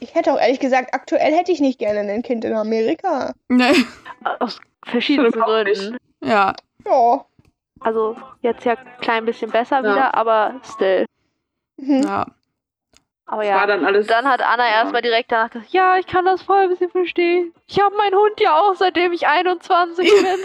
Ich 0.00 0.14
hätte 0.16 0.32
auch 0.32 0.40
ehrlich 0.40 0.58
gesagt, 0.58 0.92
aktuell 0.92 1.32
hätte 1.32 1.52
ich 1.52 1.60
nicht 1.60 1.78
gerne 1.78 2.00
ein 2.00 2.22
Kind 2.22 2.44
in 2.44 2.54
Amerika. 2.54 3.34
Nee. 3.48 3.84
Aus 4.40 4.58
nicht. 4.92 5.06
Gründen. 5.16 5.96
Ja, 6.24 6.54
Ja. 6.84 7.24
Also 7.80 8.16
jetzt 8.42 8.64
ja 8.64 8.72
ein 8.74 9.00
klein 9.00 9.24
bisschen 9.24 9.50
besser 9.50 9.76
Ja. 9.76 9.82
wieder, 9.92 10.14
aber 10.14 10.60
still. 10.64 11.06
Mhm. 11.76 12.02
ja. 12.02 12.26
Aber 13.26 13.44
ja. 13.44 13.54
war 13.56 13.66
dann 13.68 13.84
alles. 13.84 14.06
Dann 14.08 14.28
hat 14.28 14.42
Anna 14.42 14.66
Ja. 14.68 14.74
erstmal 14.82 15.02
direkt 15.02 15.30
danach 15.32 15.50
gesagt, 15.50 15.72
ja, 15.72 15.96
ich 15.98 16.06
kann 16.06 16.24
das 16.24 16.42
voll 16.42 16.58
ein 16.64 16.68
bisschen 16.68 16.90
verstehen. 16.90 17.54
Ich 17.68 17.80
habe 17.80 17.96
meinen 17.96 18.14
Hund 18.16 18.40
ja 18.40 18.58
auch, 18.58 18.74
seitdem 18.74 19.12
ich 19.12 19.26
21 19.26 20.08
bin. 20.22 20.40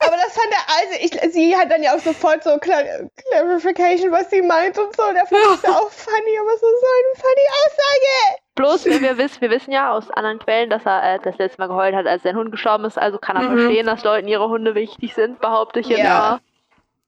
Aber 0.00 0.16
das 0.16 0.34
fand 0.34 0.52
er, 0.52 0.76
also 0.76 0.94
ich, 1.00 1.32
sie 1.32 1.56
hat 1.56 1.70
dann 1.70 1.82
ja 1.82 1.94
auch 1.94 1.98
sofort 1.98 2.44
so 2.44 2.58
Clar 2.58 2.84
Clarification, 3.30 4.12
was 4.12 4.30
sie 4.30 4.42
meint 4.42 4.78
und 4.78 4.94
so. 4.94 5.02
Der 5.12 5.26
fand 5.26 5.42
ich 5.42 5.68
auch 5.68 5.90
funny, 5.90 6.38
aber 6.38 6.50
so 6.58 6.66
so 6.66 6.86
eine 6.86 7.20
funny 7.20 7.46
Aussage. 7.64 8.41
Bloß, 8.54 8.84
wenn 8.84 9.00
wir 9.02 9.16
wissen, 9.16 9.40
wir 9.40 9.50
wissen 9.50 9.72
ja 9.72 9.92
aus 9.92 10.10
anderen 10.10 10.38
Quellen, 10.38 10.68
dass 10.68 10.84
er 10.84 11.14
äh, 11.14 11.18
das 11.20 11.38
letzte 11.38 11.58
Mal 11.60 11.68
geheult 11.68 11.94
hat, 11.94 12.06
als 12.06 12.22
sein 12.22 12.36
Hund 12.36 12.50
gestorben 12.50 12.84
ist. 12.84 12.98
Also 12.98 13.18
kann 13.18 13.36
er 13.36 13.42
Mhm. 13.44 13.56
verstehen, 13.58 13.86
dass 13.86 14.04
Leuten 14.04 14.28
ihre 14.28 14.48
Hunde 14.48 14.74
wichtig 14.74 15.14
sind, 15.14 15.40
behaupte 15.40 15.80
ich 15.80 15.88
jetzt 15.88 16.00
Ja. 16.00 16.18
mal. 16.18 16.40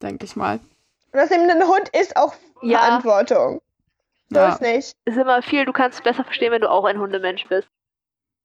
denke 0.03 0.25
ich 0.25 0.37
mal. 0.37 0.59
Und 1.13 1.21
außerdem, 1.21 1.49
ein 1.49 1.67
Hund 1.69 1.89
ist 1.91 2.17
auch 2.17 2.35
Ja. 2.63 2.79
Verantwortung. 2.79 3.61
So 4.31 4.39
Ja, 4.39 4.49
ist 4.51 4.63
nicht. 4.63 4.97
Ist 5.05 5.17
immer 5.19 5.43
viel, 5.43 5.65
du 5.67 5.73
kannst 5.73 5.99
es 5.99 6.03
besser 6.05 6.25
verstehen, 6.25 6.51
wenn 6.53 6.63
du 6.63 6.71
auch 6.71 6.85
ein 6.85 6.99
Hundemensch 6.99 7.47
bist. 7.47 7.69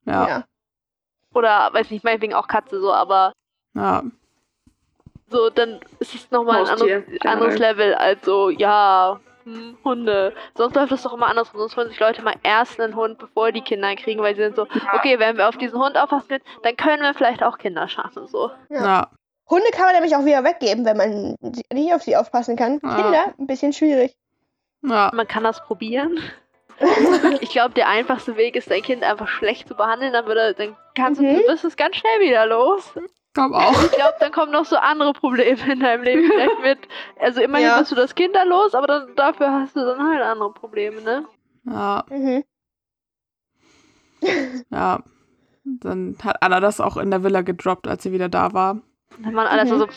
ja, 0.06 0.28
Ja. 0.28 0.44
Oder, 1.34 1.70
weiß 1.74 1.90
nicht, 1.92 2.04
meinetwegen 2.04 2.34
auch 2.34 2.48
Katze 2.48 2.80
so, 2.82 2.92
aber 2.94 3.34
ja. 3.76 4.04
so, 5.28 5.50
dann 5.50 5.80
ist 6.00 6.16
es 6.16 6.32
nochmal 6.32 6.62
ein 6.62 6.68
anderes, 6.68 7.04
anderes 7.26 7.60
Level 7.60 7.94
als 7.96 8.26
so, 8.26 8.50
ja, 8.50 9.20
hm, 9.56 9.78
Hunde. 9.84 10.34
Sonst 10.56 10.76
läuft 10.76 10.92
das 10.92 11.04
doch 11.04 11.14
immer 11.14 11.28
andersrum. 11.28 11.60
Sonst 11.60 11.78
wollen 11.78 11.90
sich 11.90 12.00
Leute 12.00 12.22
mal 12.22 12.36
erst 12.44 12.80
einen 12.80 12.96
Hund, 12.96 13.18
bevor 13.20 13.52
die 13.52 13.62
Kinder 13.62 13.96
kriegen, 13.96 14.22
weil 14.22 14.36
sie 14.36 14.44
sind 14.44 14.56
so, 14.56 14.68
okay, 14.94 15.20
wenn 15.20 15.38
wir 15.38 15.50
auf 15.50 15.58
diesen 15.58 15.80
Hund 15.80 15.98
aufpassen 15.98 16.28
können, 16.30 16.44
dann 16.64 16.76
können 16.78 17.02
wir 17.02 17.14
vielleicht 17.14 17.44
auch 17.44 17.58
Kinder 17.58 17.88
schaffen. 17.88 18.28
So. 18.28 18.52
Ja. 18.70 18.84
ja. 18.86 19.08
Hunde 19.50 19.68
kann 19.72 19.86
man 19.86 19.94
nämlich 19.96 20.16
auch 20.16 20.26
wieder 20.26 20.44
weggeben, 20.44 20.86
wenn 20.86 20.98
man 20.98 21.36
nicht 21.74 21.94
auf 21.94 22.04
sie 22.04 22.16
aufpassen 22.16 22.56
kann. 22.56 22.80
Ja. 22.84 22.96
Kinder, 23.02 23.34
ein 23.40 23.48
bisschen 23.48 23.74
schwierig. 23.74 24.16
ja. 24.84 25.10
Man 25.14 25.28
kann 25.28 25.44
das 25.44 25.62
probieren. 25.64 26.20
ich 27.42 27.50
glaube, 27.50 27.74
der 27.74 27.90
einfachste 27.90 28.38
Weg 28.38 28.56
ist, 28.56 28.72
dein 28.72 28.82
Kind 28.82 29.04
einfach 29.04 29.28
schlecht 29.28 29.68
zu 29.68 29.76
behandeln, 29.76 30.14
dann, 30.14 30.26
würde, 30.28 30.54
dann 30.54 30.78
kannst 30.96 31.20
Mhm. 31.20 31.40
du, 31.40 31.46
bist 31.48 31.66
es 31.66 31.76
ganz 31.76 31.96
schnell 31.98 32.20
wieder 32.22 32.46
los. 32.46 32.94
Glaub 33.34 33.54
auch. 33.54 33.84
Ich 33.84 33.92
glaube, 33.92 34.16
dann 34.20 34.32
kommen 34.32 34.52
noch 34.52 34.66
so 34.66 34.76
andere 34.76 35.14
Probleme 35.14 35.72
in 35.72 35.80
deinem 35.80 36.04
Leben 36.04 36.28
vielleicht 36.32 36.62
mit. 36.62 36.80
Also 37.20 37.42
immerhin 37.42 37.68
Ja. 37.68 37.80
bist 37.80 37.92
du 37.92 37.96
das 37.96 38.16
Kind 38.16 38.36
dann 38.36 38.50
los, 38.50 38.74
aber 38.74 38.88
dann, 38.88 39.16
dafür 39.16 39.52
hast 39.52 39.76
du 39.76 39.82
dann 39.86 40.02
halt 40.10 40.22
andere 40.22 40.52
Probleme, 40.52 41.02
ne? 41.02 41.26
Ja, 41.66 42.04
Mhm. 42.10 42.44
ja. 44.72 45.00
Dann 45.64 46.18
hat 46.24 46.42
Anna 46.42 46.60
das 46.60 46.82
auch 46.82 46.98
in 46.98 47.12
der 47.12 47.24
Villa 47.24 47.42
gedroppt, 47.42 47.88
als 47.88 48.04
sie 48.04 48.12
wieder 48.12 48.30
da 48.30 48.54
war. 48.54 48.78
Dann 49.20 49.36
waren 49.36 49.48
alles 49.48 49.70
Mhm. 49.70 49.78
so. 49.80 49.88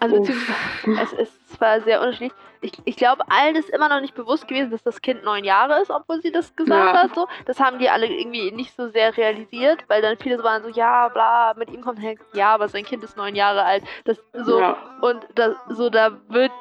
Also 0.00 0.16
beziehungsweise, 0.16 1.00
es 1.00 1.12
ist 1.12 1.50
zwar 1.56 1.80
sehr 1.82 2.00
unterschiedlich. 2.00 2.32
Ich, 2.62 2.72
ich 2.84 2.96
glaube, 2.96 3.24
allen 3.28 3.56
ist 3.56 3.68
immer 3.70 3.88
noch 3.88 4.00
nicht 4.00 4.14
bewusst 4.14 4.46
gewesen, 4.46 4.70
dass 4.70 4.82
das 4.84 5.02
Kind 5.02 5.24
neun 5.24 5.42
Jahre 5.44 5.80
ist, 5.82 5.90
obwohl 5.90 6.22
sie 6.22 6.30
das 6.30 6.54
gesagt 6.54 6.94
Ja. 6.94 7.02
hat. 7.02 7.14
So. 7.14 7.26
Das 7.44 7.58
haben 7.60 7.78
die 7.78 7.90
alle 7.90 8.06
irgendwie 8.06 8.52
nicht 8.52 8.74
so 8.76 8.88
sehr 8.88 9.16
realisiert, 9.16 9.84
weil 9.88 10.00
dann 10.00 10.16
viele 10.16 10.38
so 10.38 10.44
waren 10.44 10.62
so, 10.62 10.68
ja, 10.68 11.08
bla, 11.08 11.54
mit 11.56 11.70
ihm 11.70 11.82
kommt 11.82 12.00
her, 12.00 12.14
ja, 12.34 12.54
aber 12.54 12.68
sein 12.68 12.84
Kind 12.84 13.02
ist 13.02 13.16
neun 13.16 13.34
Jahre 13.34 13.64
alt. 13.64 13.82
Das 14.04 14.18
so 14.32 14.60
Ja. 14.60 14.76
und 15.00 15.26
das, 15.34 15.56
so 15.70 15.90
da 15.90 16.12
wird 16.28 16.52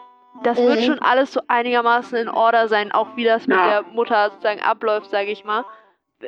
das 0.44 0.58
Mhm. 0.58 0.68
wird 0.68 0.82
schon 0.82 1.00
alles 1.00 1.34
so 1.34 1.42
einigermaßen 1.50 2.18
in 2.18 2.30
Order 2.30 2.68
sein, 2.68 2.92
auch 2.92 3.10
wie 3.16 3.26
das 3.26 3.46
mit 3.48 3.58
Ja. 3.58 3.68
der 3.68 3.82
Mutter 3.84 4.30
sozusagen 4.32 4.62
abläuft, 4.62 5.10
sage 5.12 5.30
ich 5.30 5.44
mal, 5.44 5.66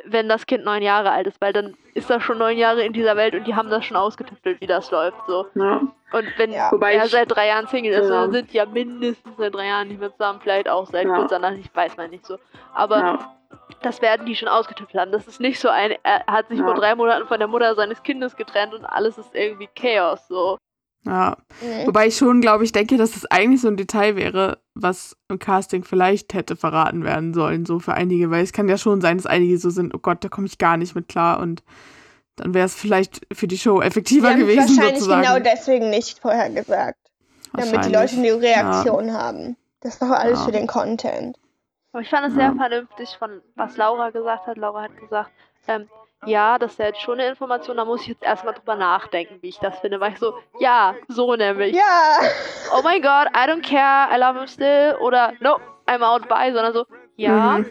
wenn 0.04 0.28
das 0.28 0.46
Kind 0.46 0.64
neun 0.64 0.82
Jahre 0.82 1.10
alt 1.10 1.26
ist, 1.26 1.40
weil 1.40 1.52
dann 1.52 1.76
ist 1.94 2.10
das 2.10 2.22
schon 2.22 2.38
neun 2.38 2.56
Jahre 2.58 2.82
in 2.84 2.92
dieser 2.92 3.16
Welt 3.16 3.34
und 3.34 3.46
die 3.46 3.54
haben 3.54 3.70
das 3.70 3.84
schon 3.84 3.96
ausgetüftelt, 3.96 4.60
wie 4.60 4.66
das 4.66 4.90
läuft. 4.90 5.16
So. 5.26 5.46
Ja. 5.54 5.80
Und 6.12 6.26
wenn 6.38 6.52
Ja. 6.52 6.70
Wobei 6.72 6.94
er 6.94 7.04
ich- 7.04 7.10
seit 7.10 7.30
drei 7.34 7.48
Jahren 7.48 7.66
Single 7.68 7.92
ist, 7.92 8.08
Ja. 8.08 8.22
dann 8.22 8.32
sind 8.32 8.52
die 8.52 8.56
ja 8.56 8.66
mindestens 8.66 9.36
seit 9.36 9.54
drei 9.54 9.66
Jahren 9.66 9.88
nicht 9.88 10.00
mehr 10.00 10.10
zusammen, 10.12 10.40
vielleicht 10.42 10.68
auch 10.68 10.86
seit 10.86 11.06
Ja. 11.06 11.14
kurz 11.16 11.30
danach, 11.30 11.52
ich 11.52 11.74
weiß 11.74 11.96
man 11.96 12.10
nicht 12.10 12.24
so. 12.26 12.38
Aber 12.74 12.98
ja. 12.98 13.18
das 13.82 14.00
werden 14.02 14.26
die 14.26 14.34
schon 14.36 14.48
ausgetüftelt 14.48 15.00
haben. 15.00 15.12
Das 15.12 15.26
ist 15.26 15.40
nicht 15.40 15.58
so 15.60 15.68
ein, 15.68 15.94
er 16.02 16.24
hat 16.26 16.48
sich 16.48 16.58
Ja. 16.58 16.64
vor 16.64 16.74
drei 16.74 16.94
Monaten 16.94 17.26
von 17.26 17.38
der 17.38 17.48
Mutter 17.48 17.74
seines 17.74 18.02
Kindes 18.02 18.36
getrennt 18.36 18.74
und 18.74 18.84
alles 18.84 19.18
ist 19.18 19.34
irgendwie 19.34 19.68
Chaos. 19.74 20.26
So. 20.28 20.58
Ja. 21.06 21.36
Mhm. 21.60 21.86
Wobei 21.86 22.06
ich 22.06 22.16
schon, 22.16 22.40
glaube 22.40 22.64
ich, 22.64 22.72
denke, 22.72 22.96
dass 22.96 23.14
es 23.16 23.26
eigentlich 23.26 23.60
so 23.60 23.68
ein 23.68 23.76
Detail 23.76 24.16
wäre, 24.16 24.58
was 24.74 25.16
im 25.28 25.38
Casting 25.38 25.84
vielleicht 25.84 26.32
hätte 26.34 26.56
verraten 26.56 27.04
werden 27.04 27.34
sollen, 27.34 27.66
so 27.66 27.78
für 27.78 27.94
einige, 27.94 28.30
weil 28.30 28.42
es 28.42 28.52
kann 28.52 28.68
ja 28.68 28.78
schon 28.78 29.00
sein, 29.00 29.18
dass 29.18 29.26
einige 29.26 29.58
so 29.58 29.70
sind, 29.70 29.94
oh 29.94 29.98
Gott, 29.98 30.24
da 30.24 30.28
komme 30.28 30.46
ich 30.46 30.58
gar 30.58 30.76
nicht 30.76 30.94
mit 30.94 31.08
klar 31.08 31.40
und 31.40 31.62
dann 32.36 32.54
wäre 32.54 32.66
es 32.66 32.74
vielleicht 32.74 33.20
für 33.32 33.46
die 33.46 33.58
Show 33.58 33.80
effektiver 33.80 34.30
haben 34.30 34.40
gewesen, 34.40 34.60
wahrscheinlich 34.76 34.98
sozusagen. 35.00 35.22
genau 35.22 35.38
deswegen 35.38 35.90
nicht 35.90 36.18
vorher 36.18 36.50
gesagt. 36.50 36.98
Damit 37.52 37.84
die 37.84 37.92
Leute 37.92 38.16
eine 38.16 38.40
Reaktion 38.40 39.12
haben. 39.12 39.56
Das 39.80 40.00
war 40.00 40.18
alles 40.18 40.40
Ja. 40.40 40.44
für 40.46 40.52
den 40.52 40.66
Content. 40.66 41.38
Aber 41.92 42.02
ich 42.02 42.08
fand 42.10 42.26
es 42.26 42.34
Ja. 42.34 42.40
sehr 42.50 42.54
vernünftig 42.56 43.16
von 43.18 43.40
was 43.54 43.76
Laura 43.76 44.10
gesagt 44.10 44.48
hat. 44.48 44.56
Laura 44.56 44.82
hat 44.82 44.96
gesagt, 44.98 45.30
ähm, 45.68 45.86
ja, 46.26 46.58
das 46.58 46.72
ist 46.72 46.78
ja 46.78 46.86
jetzt 46.86 47.00
schon 47.00 47.18
eine 47.20 47.28
Information, 47.28 47.76
da 47.76 47.84
muss 47.84 48.02
ich 48.02 48.08
jetzt 48.08 48.22
erstmal 48.22 48.54
drüber 48.54 48.76
nachdenken, 48.76 49.38
wie 49.42 49.48
ich 49.48 49.58
das 49.58 49.78
finde. 49.80 50.00
War 50.00 50.08
ich 50.08 50.18
so, 50.18 50.34
ja, 50.58 50.94
so 51.08 51.34
nämlich. 51.34 51.74
Ja. 51.74 52.18
Oh 52.76 52.80
mein 52.82 53.02
Gott, 53.02 53.28
I 53.34 53.48
don't 53.48 53.62
care, 53.62 54.08
I 54.14 54.18
love 54.18 54.38
him 54.38 54.48
still. 54.48 54.96
Oder 55.00 55.32
no, 55.40 55.58
I'm 55.86 56.02
out 56.02 56.28
by, 56.28 56.52
sondern 56.52 56.72
so, 56.72 56.86
ja, 57.16 57.58
Mhm. 57.58 57.70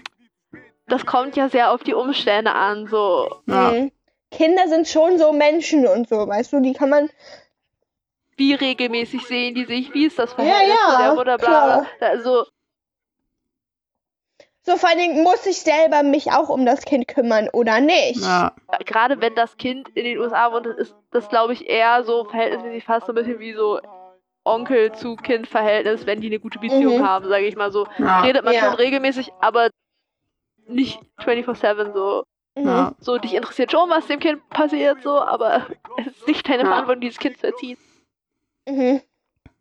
das 0.87 1.05
kommt 1.05 1.35
ja 1.35 1.49
sehr 1.49 1.71
auf 1.71 1.83
die 1.83 1.93
Umstände 1.93 2.51
an. 2.51 2.87
So, 2.87 3.29
Ja. 3.47 3.71
Mhm. 3.71 3.91
Kinder 4.31 4.67
sind 4.67 4.87
schon 4.87 5.19
so 5.19 5.31
Menschen 5.31 5.85
und 5.87 6.09
so, 6.09 6.27
weißt 6.27 6.53
du, 6.53 6.59
die 6.61 6.73
kann 6.73 6.89
man. 6.89 7.09
wie 8.35 8.55
regelmäßig 8.55 9.27
sehen 9.27 9.53
die 9.53 9.65
sich, 9.65 9.93
wie 9.93 10.05
ist 10.07 10.17
das 10.17 10.31
Ja, 10.31 10.35
Verhältnis 10.37 10.75
ja, 10.87 10.91
zu 10.91 10.97
der 11.03 11.13
Mutter, 11.13 11.37
bla 11.37 11.45
klar. 11.47 11.85
Also, 11.99 12.45
So 14.65 14.77
vor 14.77 14.89
allen 14.89 14.97
Dingen 14.99 15.23
muss 15.23 15.45
ich 15.45 15.59
selber 15.61 16.03
mich 16.03 16.31
auch 16.31 16.47
um 16.49 16.65
das 16.65 16.81
Kind 16.85 17.07
kümmern 17.07 17.49
oder 17.51 17.81
nicht. 17.81 18.21
Ja. 18.21 18.53
gerade 18.85 19.19
wenn 19.21 19.35
das 19.35 19.57
Kind 19.57 19.89
in 19.89 20.05
den 20.05 20.17
USA 20.19 20.51
wohnt, 20.53 20.65
ist 20.67 20.95
das, 21.11 21.27
glaube 21.27 21.51
ich, 21.53 21.67
eher 21.69 22.03
so 22.05 22.23
verhältnismäßig 22.25 22.85
fast 22.85 23.05
so 23.07 23.11
ein 23.11 23.15
bisschen 23.15 23.39
wie 23.39 23.53
so 23.53 23.79
Onkel 24.45 24.93
zu 24.93 25.15
Kind-Verhältnis, 25.17 26.05
wenn 26.05 26.21
die 26.21 26.27
eine 26.27 26.39
gute 26.39 26.59
Beziehung 26.59 26.99
Mhm. 26.99 27.07
haben, 27.07 27.27
sage 27.27 27.45
ich 27.45 27.55
mal 27.55 27.71
so. 27.71 27.87
Ja. 27.97 28.21
Redet 28.21 28.43
man 28.45 28.53
Ja. 28.53 28.61
schon 28.61 28.73
regelmäßig, 28.75 29.31
aber 29.41 29.69
nicht 30.67 30.99
24-7 31.17 31.93
so. 31.93 32.23
Mhm. 32.55 32.67
Ja. 32.67 32.93
So, 32.99 33.17
dich 33.17 33.33
interessiert 33.33 33.71
schon, 33.71 33.89
was 33.89 34.07
dem 34.07 34.19
Kind 34.19 34.47
passiert, 34.49 35.01
so, 35.03 35.19
aber 35.19 35.67
es 35.97 36.07
ist 36.07 36.27
nicht 36.27 36.47
deine 36.47 36.63
Ja. 36.63 36.69
Verantwortung, 36.69 37.01
dieses 37.01 37.19
Kind 37.19 37.37
zu 37.37 37.47
erziehen. 37.47 37.77
Mhm. 38.67 39.01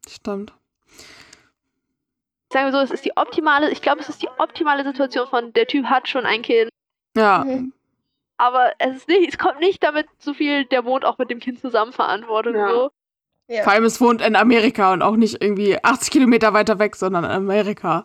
Stimmt. 0.09 0.53
Sagen 2.53 2.66
wir 2.66 2.72
so, 2.72 2.78
es 2.78 2.90
ist 2.90 3.05
die 3.05 3.16
optimale, 3.16 3.70
ich 3.70 3.80
glaube, 3.82 4.00
es 4.00 4.09
ist 4.09 4.22
die 4.22 4.28
optimale 4.38 4.84
Situation 4.84 5.26
von, 5.26 5.53
der 5.55 5.66
Typ 5.66 5.86
hat 5.86 6.07
schon 6.09 6.26
ein 6.26 6.42
Kind, 6.42 6.68
Ja. 7.16 7.44
Mhm. 7.44 7.72
aber 8.36 8.72
es 8.78 8.96
ist 8.96 9.09
nicht, 9.09 9.28
es 9.32 9.38
kommt 9.38 9.61
nicht 9.61 9.82
damit 9.82 10.07
so 10.18 10.34
viel, 10.34 10.64
der 10.66 10.84
wohnt 10.84 11.05
auch 11.05 11.16
mit 11.18 11.30
dem 11.30 11.40
Kind 11.40 11.61
zusammen 11.61 11.92
Verantwortung, 11.92 12.55
Ja. 12.55 12.68
so. 12.70 12.90
Ja. 13.48 13.62
Vor 13.64 13.72
allem, 13.72 13.84
es 13.84 14.00
wohnt 14.00 14.22
in 14.22 14.36
Amerika 14.36 14.92
und 14.92 15.03
auch 15.03 15.16
nicht 15.16 15.42
irgendwie 15.42 15.76
80 15.82 16.11
Kilometer 16.11 16.53
weiter 16.55 16.78
weg, 16.78 16.94
sondern 16.96 17.24
in 17.24 17.30
Amerika. 17.30 18.05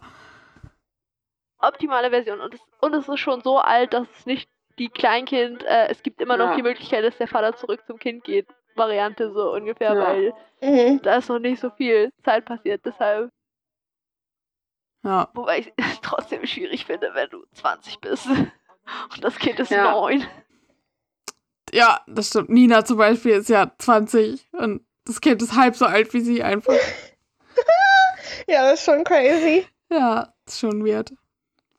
optimale 1.59 2.09
Version. 2.11 2.39
Und 2.39 2.53
es, 2.53 2.61
und 2.81 2.93
es 2.93 3.07
ist 3.09 3.19
schon 3.19 3.41
so 3.41 3.57
alt, 3.57 3.93
dass 3.93 4.07
es 4.17 4.25
nicht 4.25 4.47
die 4.77 4.89
Kleinkind, 4.89 5.63
äh, 5.63 5.87
es 5.89 6.03
gibt 6.03 6.21
immer 6.21 6.37
noch 6.37 6.51
Ja. 6.51 6.55
die 6.55 6.61
Möglichkeit, 6.63 7.03
dass 7.03 7.17
der 7.17 7.27
Vater 7.27 7.55
zurück 7.55 7.81
zum 7.87 7.97
Kind 7.97 8.23
geht. 8.23 8.47
Variante 8.75 9.31
so 9.31 9.53
ungefähr, 9.53 9.93
Ja. 9.95 9.99
weil 10.07 10.33
Mhm. 10.61 11.01
da 11.01 11.15
ist 11.15 11.29
noch 11.29 11.39
nicht 11.39 11.59
so 11.59 11.71
viel 11.71 12.11
Zeit 12.23 12.45
passiert. 12.45 12.81
Deshalb, 12.85 13.31
Ja. 15.03 15.29
wobei 15.33 15.59
ich 15.59 15.73
es 15.77 15.99
trotzdem 16.01 16.45
schwierig 16.45 16.85
finde, 16.85 17.11
wenn 17.13 17.29
du 17.29 17.45
20 17.53 17.99
bist 17.99 18.25
und 18.27 19.23
das 19.23 19.37
Kind 19.37 19.59
ist 19.59 19.71
Ja. 19.71 19.91
9. 19.91 20.25
Ja, 21.73 22.01
das 22.07 22.29
stimmt. 22.29 22.49
Nina 22.49 22.85
zum 22.85 22.97
Beispiel 22.97 23.33
ist 23.33 23.49
ja 23.49 23.71
20 23.77 24.47
und 24.53 24.85
das 25.05 25.19
Kind 25.21 25.41
ist 25.41 25.55
halb 25.55 25.75
so 25.75 25.85
alt 25.85 26.13
wie 26.13 26.21
sie 26.21 26.43
einfach. 26.43 26.73
Ja, 28.49 28.69
das 28.69 28.79
ist 28.79 28.85
schon 28.85 29.03
crazy. 29.03 29.65
Ja, 29.91 30.33
ist 30.45 30.59
schon 30.59 30.85
weird. 30.85 31.11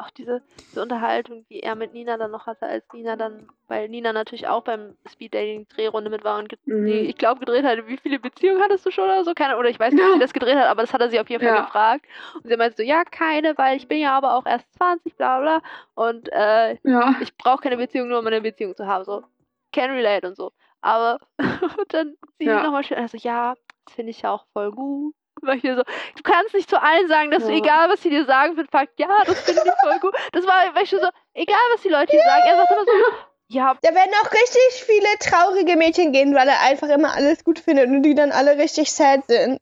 Auch 0.01 0.11
diese, 0.11 0.43
diese 0.71 0.81
Unterhaltung, 0.81 1.45
die 1.51 1.61
er 1.61 1.75
mit 1.75 1.93
Nina 1.93 2.17
dann 2.17 2.31
noch 2.31 2.47
hatte, 2.47 2.67
als 2.67 2.85
Nina 2.93 3.17
dann, 3.17 3.49
weil 3.67 3.89
Nina 3.89 4.13
natürlich 4.13 4.47
auch 4.47 4.63
beim 4.63 4.97
Speed 5.09 5.35
Dating 5.35 5.67
Drehrunde 5.69 6.09
mit 6.09 6.23
war 6.23 6.39
und 6.39 6.57
Mhm. 6.67 6.87
die, 6.87 7.01
ich 7.01 7.17
glaube 7.17 7.41
gedreht 7.41 7.65
hat, 7.65 7.85
wie 7.89 7.97
viele 7.97 8.21
Beziehungen 8.21 8.63
hattest 8.63 8.87
du 8.87 8.93
schon 8.93 9.05
oder 9.05 9.25
so? 9.25 9.35
Keine, 9.35 9.57
oder 9.57 9.69
ich 9.69 9.81
weiß 9.81 9.93
nicht, 9.93 10.03
ob 10.03 10.09
Ja. 10.11 10.15
sie 10.15 10.21
das 10.21 10.33
gedreht 10.33 10.57
hat, 10.57 10.67
aber 10.69 10.83
das 10.83 10.93
hat 10.95 11.01
er 11.01 11.11
sie 11.11 11.19
auf 11.19 11.29
jeden 11.29 11.43
Fall 11.43 11.53
Ja. 11.57 11.63
gefragt. 11.65 12.07
Und 12.35 12.49
sie 12.49 12.57
meinte 12.57 12.77
so, 12.77 12.83
ja, 12.85 13.03
keine, 13.05 13.59
weil 13.59 13.77
ich 13.77 13.89
bin 13.89 13.99
ja 13.99 14.17
aber 14.17 14.35
auch 14.37 14.47
erst 14.47 14.73
20, 14.75 15.17
bla 15.17 15.41
bla. 15.41 15.63
Und 15.95 16.29
äh, 16.33 16.77
Ja. 16.85 17.17
ich 17.21 17.37
brauche 17.37 17.63
keine 17.63 17.77
Beziehung, 17.77 18.09
nur 18.09 18.21
um 18.21 18.27
eine 18.29 18.41
Beziehung 18.41 18.77
zu 18.77 18.87
haben. 18.87 19.05
So, 19.05 19.25
can 19.73 19.91
relate 19.91 20.29
und 20.29 20.37
so. 20.37 20.53
Aber 20.81 21.19
und 21.79 21.93
dann 21.93 22.15
sie 22.39 22.45
Ja. 22.47 22.63
nochmal 22.63 22.85
schön, 22.85 22.99
also 22.99 23.17
ja, 23.19 23.55
das 23.85 23.95
finde 23.97 24.11
ich 24.11 24.23
ja 24.23 24.31
auch 24.33 24.47
voll 24.53 24.71
gut. 24.71 25.15
Weil 25.43 25.59
ich 25.59 25.63
mir 25.63 25.77
so, 25.77 25.83
du 25.83 26.23
kannst 26.23 26.55
nicht 26.55 26.69
zu 26.69 26.81
allen 26.81 27.09
sagen, 27.09 27.31
dass 27.31 27.45
du, 27.45 27.51
Ja. 27.51 27.59
egal 27.59 27.89
was 27.91 28.03
sie 28.03 28.11
dir 28.11 28.25
sagen, 28.25 28.55
für 28.55 28.65
den 28.65 28.71
Fakt, 28.71 28.99
ja, 28.99 29.09
das 29.25 29.41
finde 29.43 29.63
ich 29.65 29.73
voll 29.83 29.99
gut. 30.01 30.15
Das 30.33 30.47
war, 30.47 30.75
weil 30.75 30.85
ich 30.85 30.91
schon 30.91 31.01
so, 31.01 31.09
egal 31.35 31.59
was 31.75 31.83
die 31.83 31.89
Leute 31.89 32.13
dir 32.13 32.23
sagen, 32.23 32.43
er 32.47 32.57
sagt 32.57 32.71
immer 32.71 32.85
so, 32.85 33.17
ja, 33.51 33.75
Da 33.83 33.95
werden 33.95 34.13
auch 34.23 34.31
richtig 34.31 34.85
viele 34.85 35.07
traurige 35.21 35.77
Mädchen 35.77 36.13
gehen, 36.13 36.35
weil 36.35 36.49
er 36.49 36.61
einfach 36.63 36.89
immer 36.89 37.15
alles 37.15 37.45
gut 37.45 37.59
findet 37.59 37.89
und 37.89 38.03
die 38.03 38.15
dann 38.15 38.31
alle 38.33 38.59
richtig 38.59 38.93
sad 38.93 39.25
sind. 39.27 39.61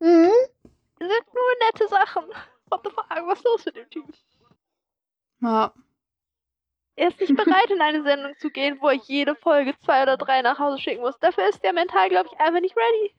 Mhm. 0.00 0.30
das 0.98 1.08
sind 1.08 1.34
nur 1.34 1.66
nette 1.66 1.88
Sachen. 1.88 2.24
What 2.70 2.80
the 2.84 2.90
fuck, 2.90 3.26
was 3.26 3.38
ist 3.38 3.44
los 3.44 3.64
mit 3.66 3.76
dem 3.76 3.90
Typen? 3.90 4.14
Ja. 5.42 5.72
Er 6.96 7.08
ist 7.08 7.20
nicht 7.20 7.34
bereit, 7.36 7.70
in 7.70 7.80
eine 7.82 8.02
Sendung 8.02 8.34
zu 8.38 8.50
gehen, 8.50 8.78
wo 8.80 8.88
er 8.88 8.94
jede 8.94 9.34
Folge 9.34 9.74
zwei 9.84 10.02
oder 10.02 10.16
drei 10.16 10.40
nach 10.42 10.58
Hause 10.58 10.78
schicken 10.78 11.02
muss. 11.02 11.18
Dafür 11.18 11.48
ist 11.48 11.62
der 11.62 11.72
mental, 11.72 12.08
glaube 12.08 12.28
ich, 12.32 12.40
einfach 12.40 12.60
nicht 12.60 12.76
ready. 12.76 13.14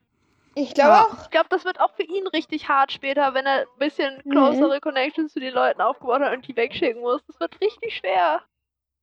Ich 0.55 0.73
glaube 0.73 0.91
Ja. 0.91 1.01
auch. 1.03 1.23
Ich 1.23 1.29
glaube, 1.31 1.47
das 1.49 1.65
wird 1.65 1.79
auch 1.79 1.93
für 1.95 2.03
ihn 2.03 2.27
richtig 2.27 2.67
hart 2.69 2.91
später, 2.91 3.33
wenn 3.33 3.45
er 3.45 3.61
ein 3.61 3.65
bisschen 3.79 4.21
Mhm. 4.23 4.31
closere 4.31 4.79
Connections 4.79 5.33
zu 5.33 5.39
den 5.39 5.53
Leuten 5.53 5.81
aufgebaut 5.81 6.21
hat 6.21 6.33
und 6.35 6.47
die 6.47 6.55
wegschicken 6.55 7.01
muss. 7.01 7.21
Das 7.27 7.39
wird 7.39 7.59
richtig 7.61 7.95
schwer. 7.97 8.41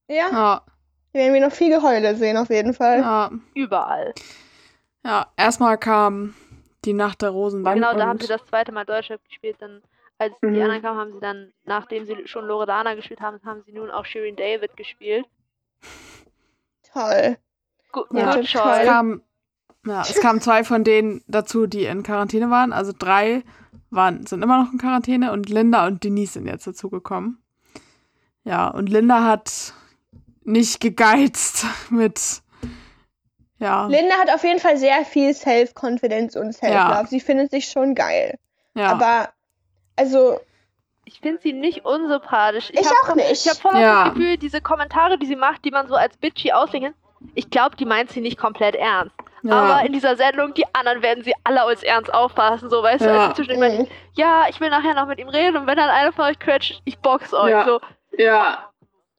Ja. 0.08 0.28
Ja. 0.30 0.62
Wir 1.12 1.22
werden 1.22 1.34
wir 1.34 1.40
noch 1.40 1.52
viel 1.52 1.70
Geheule 1.70 2.14
sehen, 2.14 2.36
auf 2.36 2.50
jeden 2.50 2.72
Fall. 2.72 3.00
Ja. 3.00 3.30
Überall. 3.54 4.14
Ja. 5.04 5.26
Erstmal 5.36 5.76
kam 5.76 6.34
die 6.84 6.92
Nacht 6.92 7.22
der 7.22 7.30
Rosen 7.30 7.64
dann. 7.64 7.74
genau, 7.74 7.94
da 7.94 8.06
haben 8.06 8.20
sie 8.20 8.28
das 8.28 8.44
zweite 8.46 8.70
Mal 8.72 8.84
Deutschrap 8.84 9.22
gespielt. 9.24 9.56
Dann, 9.58 9.82
als 10.18 10.32
die 10.40 10.46
Mhm. 10.46 10.62
anderen 10.62 10.82
kamen, 10.82 10.98
haben 11.00 11.12
sie 11.12 11.20
dann, 11.20 11.52
nachdem 11.64 12.06
sie 12.06 12.28
schon 12.28 12.46
Loredana 12.46 12.94
gespielt 12.94 13.20
haben, 13.20 13.40
haben 13.44 13.62
sie 13.66 13.72
nun 13.72 13.90
auch 13.90 14.04
Shirin 14.04 14.36
David 14.36 14.76
gespielt. 14.76 15.26
Toll. 16.92 17.36
Gu 17.92 18.04
Ja, 18.12 18.34
good 18.36 18.46
total. 18.50 18.80
Es 18.80 18.86
kam, 18.86 19.22
ja, 19.86 20.02
es 20.02 20.20
kamen 20.20 20.40
zwei 20.40 20.64
von 20.64 20.84
denen 20.84 21.22
dazu, 21.26 21.66
die 21.66 21.84
in 21.84 22.02
Quarantäne 22.02 22.50
waren. 22.50 22.72
Also 22.72 22.92
drei 22.98 23.42
waren, 23.90 24.26
sind 24.26 24.42
immer 24.42 24.62
noch 24.62 24.72
in 24.72 24.78
Quarantäne 24.78 25.32
und 25.32 25.48
Linda 25.48 25.86
und 25.86 26.04
Denise 26.04 26.34
sind 26.34 26.46
jetzt 26.46 26.66
dazugekommen. 26.66 27.38
Ja, 28.44 28.68
und 28.68 28.88
Linda 28.88 29.24
hat 29.24 29.74
nicht 30.44 30.80
gegeizt 30.80 31.66
mit, 31.90 32.42
ja, 33.58 33.86
Linda 33.86 34.14
hat 34.16 34.30
auf 34.32 34.42
jeden 34.44 34.60
Fall 34.60 34.76
sehr 34.78 35.04
viel 35.04 35.34
Self-Confidence 35.34 36.36
und 36.36 36.52
Self-Love. 36.52 36.72
Ja. 37.02 37.06
Sie 37.06 37.20
findet 37.20 37.50
sich 37.50 37.66
schon 37.66 37.94
geil. 37.94 38.38
ja, 38.74 38.92
Aber, 38.92 39.30
also, 39.96 40.40
Ich 41.04 41.20
finde 41.20 41.40
sie 41.42 41.52
nicht 41.52 41.84
unsympathisch. 41.84 42.70
Ich 42.72 42.86
hab 42.86 43.10
auch 43.10 43.14
nicht. 43.16 43.30
Ich 43.32 43.48
habe 43.48 43.58
voll 43.60 43.80
Ja. 43.80 44.04
das 44.04 44.14
Gefühl, 44.14 44.36
diese 44.38 44.60
Kommentare, 44.60 45.18
die 45.18 45.26
sie 45.26 45.36
macht, 45.36 45.64
die 45.64 45.70
man 45.72 45.88
so 45.88 45.94
als 45.94 46.16
bitchy 46.16 46.52
auslegen 46.52 46.92
kann, 46.92 47.30
ich 47.34 47.50
glaube, 47.50 47.76
die 47.76 47.84
meint 47.84 48.10
sie 48.10 48.20
nicht 48.20 48.38
komplett 48.38 48.76
ernst. 48.76 49.14
Ja, 49.42 49.52
Aber 49.54 49.86
in 49.86 49.92
dieser 49.92 50.16
Sendung, 50.16 50.54
die 50.54 50.64
anderen 50.74 51.02
werden 51.02 51.24
sie 51.24 51.34
alle 51.44 51.62
als 51.62 51.82
ernst 51.82 52.12
auffassen, 52.12 52.68
so, 52.70 52.82
weißt 52.82 53.02
du? 53.04 53.08
Ja. 53.08 53.20
Also 53.22 53.34
zwischendurch 53.34 53.60
meinte 53.60 53.82
mhm. 53.82 53.88
ich, 54.12 54.18
ja, 54.18 54.44
ich 54.48 54.60
will 54.60 54.70
nachher 54.70 54.94
noch 54.94 55.06
mit 55.06 55.18
ihm 55.18 55.28
reden 55.28 55.56
und 55.56 55.66
wenn 55.66 55.76
dann 55.76 55.88
einer 55.90 56.12
von 56.12 56.26
euch 56.26 56.38
quetscht, 56.38 56.80
ich 56.84 56.98
box 56.98 57.32
euch, 57.34 57.50
Ja. 57.50 57.64
so. 57.64 57.80
Ja. 58.18 58.70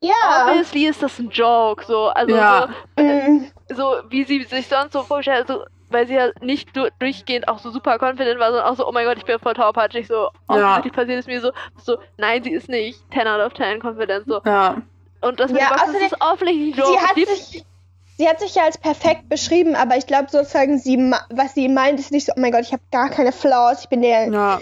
ja. 0.02 0.48
Obviously 0.48 0.88
ist 0.88 1.02
das 1.02 1.18
ein 1.20 1.30
Joke, 1.30 1.84
so. 1.86 2.08
Also 2.10 2.36
Ja. 2.36 2.70
Mhm. 2.98 3.52
so, 3.70 3.76
so, 3.76 3.96
wie 4.10 4.24
sie 4.24 4.44
sich 4.44 4.68
sonst 4.68 4.94
so 4.94 5.04
vorgestellt 5.04 5.42
hat, 5.42 5.48
so, 5.48 5.64
weil 5.90 6.08
sie 6.08 6.14
ja 6.16 6.30
nicht 6.40 6.76
du 6.76 6.88
durchgehend 7.00 7.48
auch 7.50 7.60
so 7.60 7.70
super 7.70 7.98
confident 8.00 8.40
war, 8.40 8.48
sondern 8.52 8.66
auch 8.68 8.76
so, 8.76 8.88
oh 8.88 8.92
mein 8.94 9.06
Gott, 9.06 9.18
ich 9.18 9.26
bin 9.26 9.40
voll 9.40 9.54
taubhatschig, 9.54 10.08
so, 10.08 10.30
offensichtlich 10.48 10.94
passiert 10.94 11.20
es 11.20 11.28
mir 11.28 11.42
so, 11.42 11.52
so, 11.78 11.98
nein, 12.18 12.44
sie 12.44 12.52
ist 12.54 12.70
nicht 12.70 13.00
10 13.14 13.28
out 13.28 13.42
of 13.46 13.54
10 13.56 13.82
confident, 13.82 14.26
so. 14.28 14.40
ja, 14.46 14.78
Und 15.22 15.40
das 15.40 15.52
mit 15.52 15.62
Ja, 15.62 15.68
dem 15.70 15.78
Boxen, 15.78 15.96
ist 16.06 16.16
offensichtlich 16.22 16.74
ein 16.80 16.86
Sie 16.86 16.92
Joke. 16.94 17.02
hat 17.02 17.16
Die- 17.18 17.26
sich, 17.26 17.66
sie 18.18 18.28
hat 18.28 18.40
sich 18.40 18.56
ja 18.56 18.64
als 18.66 18.78
perfekt 18.78 19.30
beschrieben, 19.30 19.76
aber 19.76 19.98
ich 19.98 20.06
glaube 20.08 20.28
sozusagen, 20.32 20.78
sie, 20.80 20.98
was 21.30 21.54
sie 21.56 21.68
meint, 21.70 22.00
ist 22.00 22.12
nicht 22.12 22.26
so, 22.28 22.34
oh 22.36 22.40
mein 22.40 22.52
Gott, 22.52 22.62
ich 22.62 22.72
habe 22.74 22.84
gar 22.92 23.10
keine 23.10 23.32
Flaws, 23.32 23.82
ich 23.82 23.90
bin 23.90 24.02
der 24.02 24.28
Ja, 24.32 24.62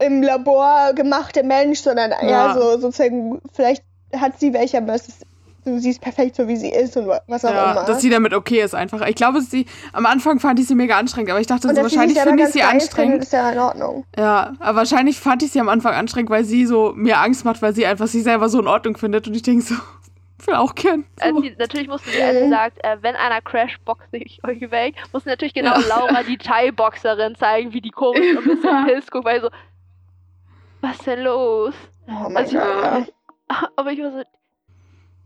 im 0.00 0.22
Labor 0.22 0.92
gemachte 0.94 1.42
Mensch, 1.42 1.80
sondern 1.80 2.10
Ja. 2.10 2.20
eher 2.20 2.54
so 2.54 2.80
sozusagen, 2.80 3.40
vielleicht 3.52 3.82
hat 4.16 4.38
sie 4.40 4.52
welche, 4.52 4.78
aber 4.78 4.94
es 4.94 5.08
ist, 5.08 5.22
sie 5.64 5.90
ist 5.90 6.00
perfekt 6.00 6.36
so, 6.36 6.48
wie 6.48 6.56
sie 6.56 6.70
ist 6.70 6.96
und 6.96 7.06
wa- 7.06 7.20
was 7.26 7.44
auch 7.44 7.50
ja 7.52 7.72
immer. 7.72 7.84
dass 7.84 8.00
sie 8.00 8.08
damit 8.08 8.32
okay 8.32 8.62
ist 8.62 8.74
einfach. 8.74 9.06
Ich 9.06 9.14
glaube, 9.14 9.42
sie 9.42 9.66
am 9.92 10.06
Anfang 10.06 10.40
fand 10.40 10.58
ich 10.58 10.66
sie 10.66 10.74
mega 10.74 10.96
anstrengend, 10.96 11.30
aber 11.30 11.40
ich 11.40 11.46
dachte, 11.46 11.68
so, 11.68 11.76
wahrscheinlich 11.82 12.18
finde 12.18 12.44
ich 12.44 12.48
sie 12.50 12.62
anstrengend. 12.62 13.22
Ist 13.24 13.32
ja 13.34 13.50
in 13.50 13.58
Ordnung. 13.58 14.04
Ja, 14.16 14.54
aber 14.58 14.78
wahrscheinlich 14.78 15.20
fand 15.20 15.42
ich 15.42 15.52
sie 15.52 15.60
am 15.60 15.68
Anfang 15.68 15.92
anstrengend, 15.94 16.30
weil 16.30 16.44
sie 16.44 16.64
so 16.64 16.92
mir 16.96 17.18
Angst 17.18 17.44
macht, 17.44 17.60
weil 17.60 17.74
sie 17.74 17.84
einfach 17.84 18.06
sich 18.06 18.22
selber 18.22 18.48
so 18.48 18.58
in 18.60 18.66
Ordnung 18.68 18.96
findet 18.96 19.28
und 19.28 19.34
ich 19.34 19.42
denke 19.42 19.62
so, 19.64 19.74
will 20.46 20.54
auch 20.54 20.74
gern. 20.74 21.04
Als 21.20 21.34
So. 21.36 21.42
sie, 21.42 21.54
natürlich 21.58 21.88
musste 21.88 22.10
sie, 22.10 22.22
als 22.22 22.38
sie 22.38 22.44
Mhm. 22.46 22.50
sagt, 22.50 22.84
äh, 22.84 22.96
wenn 23.02 23.16
einer 23.16 23.40
crasht, 23.40 23.84
boxe 23.84 24.06
ich 24.12 24.40
euch 24.44 24.60
weg, 24.70 24.94
musste 25.12 25.28
natürlich 25.30 25.54
genau 25.54 25.78
Ja. 25.80 25.86
Laura, 25.86 26.22
die 26.22 26.38
Thai-Boxerin, 26.38 27.34
zeigen, 27.36 27.72
wie 27.72 27.80
die 27.80 27.90
komisch 27.90 28.30
und 28.36 28.38
ein 28.38 28.44
bisschen 28.44 28.84
piss 28.86 29.10
guckt, 29.10 29.24
weil 29.24 29.40
so, 29.40 29.50
was 30.80 30.98
denn 30.98 31.22
los? 31.22 31.74
Oh 32.08 32.28
mein 32.28 32.36
Also, 32.38 32.58
Gott. 32.58 33.12
Aber 33.76 33.90
ich 33.92 34.00
war 34.02 34.10
so, 34.12 34.22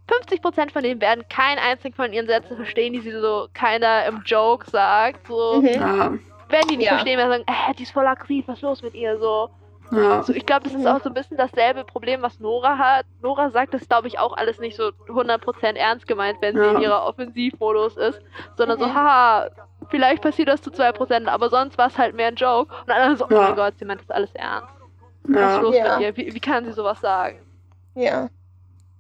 50% 0.07 0.71
von 0.71 0.83
denen 0.83 1.01
werden 1.01 1.25
keinen 1.29 1.59
einzigen 1.59 1.95
von 1.95 2.13
ihren 2.13 2.27
Sätzen 2.27 2.57
verstehen, 2.57 2.93
die 2.93 3.01
sie 3.01 3.13
so 3.13 3.49
keiner 3.55 4.05
im 4.07 4.23
Joke 4.25 4.69
sagt. 4.71 5.27
So, 5.29 5.61
Mhm. 5.63 5.67
Ja, 5.67 6.13
wenn 6.51 6.69
die 6.69 6.77
nicht 6.77 6.87
Ja. 6.87 6.93
verstehen, 6.95 7.17
werden 7.19 7.31
sie 7.31 7.53
sagen, 7.53 7.71
äh, 7.71 7.75
die 7.75 7.83
ist 7.85 7.93
voll 7.93 8.07
aggressiv, 8.07 8.47
was 8.49 8.59
ist 8.59 8.63
los 8.63 8.83
mit 8.83 8.95
ihr? 8.95 9.19
So. 9.19 9.49
Ja. 9.91 10.23
So, 10.23 10.33
ich 10.33 10.47
glaube, 10.47 10.65
das 10.65 10.75
ist 10.75 10.87
auch 10.87 11.01
so 11.03 11.09
ein 11.11 11.15
bisschen 11.15 11.37
dasselbe 11.37 11.85
Problem, 11.85 12.23
was 12.23 12.41
Nora 12.41 12.79
hat. 12.79 13.07
Nora 13.23 13.51
sagt 13.51 13.75
das, 13.75 13.89
glaube 13.89 14.09
ich, 14.09 14.19
auch 14.19 14.37
alles 14.37 14.59
nicht 14.59 14.77
so 14.77 14.91
100% 15.09 15.77
ernst 15.77 16.07
gemeint, 16.07 16.39
wenn 16.41 16.57
sie 16.57 16.63
Ja. 16.63 16.73
in 16.73 16.81
ihrer 16.81 17.05
Offensivmodus 17.07 17.97
ist, 17.97 18.21
sondern 18.57 18.79
so, 18.79 18.87
Mhm. 18.87 18.95
haha, 18.95 19.49
vielleicht 19.91 20.23
passiert 20.23 20.49
das 20.49 20.63
zu 20.63 20.71
2%, 20.71 21.29
aber 21.29 21.49
sonst 21.51 21.77
war 21.79 21.89
es 21.89 21.99
halt 21.99 22.15
mehr 22.15 22.29
ein 22.29 22.37
Joke. 22.37 22.73
Und 22.81 22.89
dann 22.89 23.17
so, 23.17 23.27
oh 23.27 23.35
Ja. 23.35 23.41
mein 23.43 23.57
Gott, 23.57 23.75
sie 23.79 23.85
meint 23.85 24.01
das 24.01 24.11
alles 24.11 24.35
ernst. 24.35 24.69
Was 25.25 25.57
ist 25.57 25.63
los 25.63 25.77
Ja. 25.77 25.97
mit 25.99 26.07
ihr? 26.07 26.17
Wie, 26.17 26.35
wie 26.35 26.41
kann 26.41 26.65
sie 26.65 26.73
sowas 26.73 27.01
sagen? 27.01 27.39
Ja. 27.95 28.29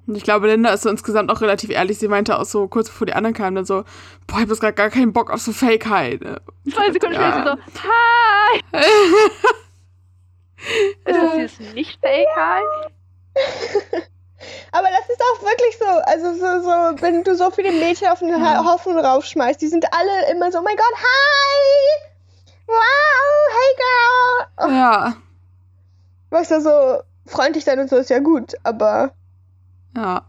Und 0.07 0.16
ich 0.16 0.22
glaube, 0.22 0.47
Linda 0.49 0.70
ist 0.70 0.82
so 0.82 0.91
insgesamt 0.91 1.30
auch 1.30 1.41
relativ 1.41 1.70
ehrlich. 1.70 1.99
Sie 1.99 2.09
meinte 2.09 2.39
auch 2.39 2.45
so 2.45 2.68
kurz 2.68 2.89
bevor 2.91 3.07
die 3.07 3.14
anderen 3.14 3.35
kamen, 3.35 3.57
dann 3.57 3.64
so, 3.64 3.85
boah, 4.26 4.37
ich 4.37 4.43
hab 4.43 4.49
jetzt 4.49 4.61
gerade 4.61 4.74
gar 4.74 4.91
keinen 4.91 5.14
Bock 5.14 5.30
auf 5.30 5.41
so 5.41 5.53
Fakeheit. 5.53 6.20
ne? 6.20 6.41
Zwei 6.70 6.91
Sekunden 6.93 7.14
Ja. 7.14 7.32
später 7.32 7.57
sie 7.66 7.72
so, 7.72 7.82
hi! 7.82 8.61
Ist 11.05 11.17
das 11.17 11.33
dieses 11.35 11.75
Nicht-Fake-Hi? 11.75 12.62
Aber 14.73 14.89
das 14.91 15.09
ist 15.09 15.23
auch 15.23 15.43
wirklich 15.43 15.79
so, 15.79 15.87
also 15.87 16.35
so, 16.35 16.62
so, 16.62 17.03
wenn 17.03 17.25
du 17.25 17.35
so 17.35 17.51
viele 17.51 17.73
Mädchen 17.73 18.09
auf 18.09 18.23
einen 18.23 18.43
Ja. 18.43 18.65
Haufen 18.65 18.99
raufschmeißt, 18.99 19.61
die 19.61 19.69
sind 19.69 19.87
alle 19.93 20.31
immer 20.31 20.53
so, 20.53 20.59
oh 20.59 20.62
mein 20.62 20.77
Gott, 20.77 20.95
hi! 20.95 22.11
Wow, 22.67 22.77
hey 23.51 23.77
girl! 23.77 24.75
ja, 24.75 25.17
Weißt 26.31 26.51
du, 26.51 26.61
so 26.61 27.03
freundlich 27.27 27.65
sein 27.65 27.79
und 27.79 27.89
so 27.89 27.97
ist 27.97 28.11
ja 28.11 28.19
gut, 28.19 28.55
aber 28.65 29.12
ja. 29.97 30.23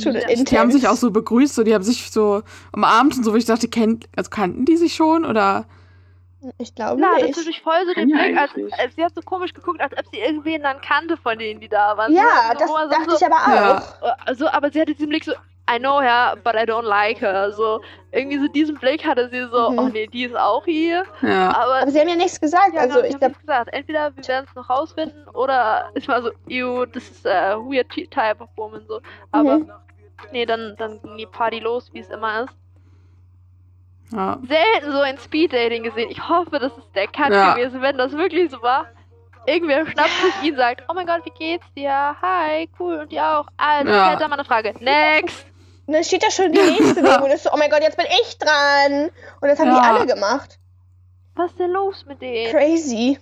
schon 0.00 0.14
intens. 0.14 0.50
Die 0.50 0.58
haben 0.58 0.70
sich 0.70 0.86
auch 0.86 0.96
so 0.96 1.10
begrüßt, 1.10 1.54
so, 1.54 1.64
die 1.64 1.74
haben 1.74 1.82
sich 1.82 2.10
so 2.10 2.42
umarmt 2.72 3.16
und 3.16 3.24
so, 3.24 3.32
wo 3.32 3.36
ich 3.36 3.44
dachte, 3.44 3.68
kennt, 3.68 4.08
also 4.14 4.30
kannten 4.30 4.64
die 4.64 4.76
sich 4.76 4.94
schon 4.94 5.24
oder? 5.24 5.66
Ich 6.58 6.74
glaube 6.74 7.00
das 7.00 7.22
nicht. 7.22 7.36
ist 7.36 7.46
durch 7.46 7.60
voll 7.62 7.86
so 7.86 7.94
den 7.94 8.10
Blick, 8.10 8.36
als, 8.36 8.50
als 8.78 8.94
sie 8.96 9.04
hat 9.04 9.14
so 9.14 9.20
komisch 9.22 9.54
geguckt, 9.54 9.80
als 9.80 9.92
ob 9.96 10.04
sie 10.12 10.18
irgendwen 10.20 10.62
dann 10.62 10.80
kannte 10.80 11.16
von 11.16 11.38
denen, 11.38 11.60
die 11.60 11.68
da 11.68 11.96
waren. 11.96 12.12
Ja, 12.12 12.52
so, 12.52 12.58
das 12.58 12.68
so- 12.68 12.88
dachte 12.90 13.10
so, 13.10 13.16
ich 13.16 13.26
aber 13.26 13.54
Ja. 13.54 13.78
auch. 14.00 14.16
Also, 14.26 14.48
aber 14.48 14.70
sie 14.70 14.80
hatte 14.80 14.92
diesen 14.94 15.08
Blick 15.08 15.24
so, 15.24 15.32
I 15.70 15.78
know 15.78 16.00
her, 16.00 16.36
but 16.42 16.54
I 16.54 16.64
don't 16.68 16.82
like 16.82 17.20
her. 17.20 17.52
So, 17.52 17.80
irgendwie 18.10 18.38
so 18.38 18.48
diesen 18.48 18.76
Blick 18.76 19.06
hatte 19.06 19.28
sie 19.30 19.46
so, 19.52 19.70
Mhm. 19.70 19.78
oh 19.78 19.88
nee, 19.88 20.08
die 20.08 20.24
ist 20.24 20.36
auch 20.36 20.64
hier. 20.64 21.04
Ja, 21.22 21.50
Aber, 21.54 21.74
Aber 21.82 21.90
sie 21.92 22.00
haben 22.00 22.08
ja 22.08 22.16
nichts 22.16 22.40
gesagt. 22.40 22.74
ja, 22.74 22.80
also 22.80 22.96
genau, 22.96 23.06
ich 23.08 23.18
glaube, 23.18 23.34
habe 23.34 23.40
gesagt, 23.40 23.72
entweder 23.72 24.16
wir 24.16 24.26
werden 24.26 24.46
es 24.48 24.54
noch 24.56 24.68
rausfinden 24.68 25.28
oder 25.28 25.90
ich 25.94 26.08
war 26.08 26.20
so, 26.22 26.30
ew, 26.48 26.84
das 26.86 27.08
ist 27.08 27.26
a 27.26 27.56
weird 27.58 27.88
type 27.90 28.36
of 28.40 28.48
woman. 28.56 28.84
So. 28.88 29.00
Aber 29.30 29.58
Mhm. 29.58 29.72
nee, 30.32 30.44
dann, 30.44 30.74
dann 30.78 31.00
ging 31.02 31.16
die 31.16 31.26
Party 31.26 31.60
los, 31.60 31.92
wie 31.92 32.00
es 32.00 32.10
immer 32.10 32.42
ist. 32.44 32.54
Ja. 34.12 34.38
Selten 34.46 34.92
so 34.92 35.00
ein 35.00 35.18
Speeddating 35.18 35.82
gesehen. 35.82 36.10
Ich 36.10 36.28
hoffe, 36.28 36.58
das 36.58 36.72
ist 36.76 36.88
der 36.94 37.06
Cut 37.08 37.30
Ja. 37.32 37.54
gewesen, 37.54 37.82
wenn 37.82 37.96
das 37.98 38.12
wirklich 38.12 38.50
so 38.50 38.62
war. 38.62 38.86
Irgendwer 39.46 39.86
schnappt 39.86 40.10
sich 40.10 40.42
ihn, 40.50 40.56
sagt, 40.56 40.84
oh 40.88 40.94
mein 40.94 41.06
Gott, 41.06 41.24
wie 41.24 41.30
geht's 41.36 41.66
dir? 41.74 42.14
Hi, 42.22 42.68
cool, 42.78 43.00
und 43.00 43.10
dir 43.12 43.26
auch. 43.26 43.48
Also, 43.56 43.90
Ja. 43.90 44.04
ich 44.04 44.10
hätte 44.10 44.22
da 44.22 44.28
mal 44.28 44.36
eine 44.36 44.44
Frage. 44.44 44.74
Next! 44.80 45.46
und 45.88 45.94
dann 45.94 46.04
steht 46.04 46.22
da 46.22 46.30
schon 46.30 46.52
die 46.52 46.60
nächste 46.60 47.02
neben 47.02 47.22
und 47.24 47.30
ist 47.32 47.42
so, 47.42 47.50
oh 47.52 47.56
mein 47.56 47.68
Gott, 47.68 47.80
jetzt 47.82 47.96
bin 47.96 48.06
ich 48.22 48.38
dran. 48.38 49.10
Und 49.40 49.48
das 49.48 49.58
haben 49.58 49.70
die 49.70 49.76
Ja. 49.76 49.82
alle 49.82 50.06
gemacht. 50.06 50.58
Was 51.34 51.50
ist 51.50 51.58
denn 51.58 51.70
los 51.72 52.04
mit 52.06 52.22
denen? 52.22 52.52
Crazy. 52.52 53.18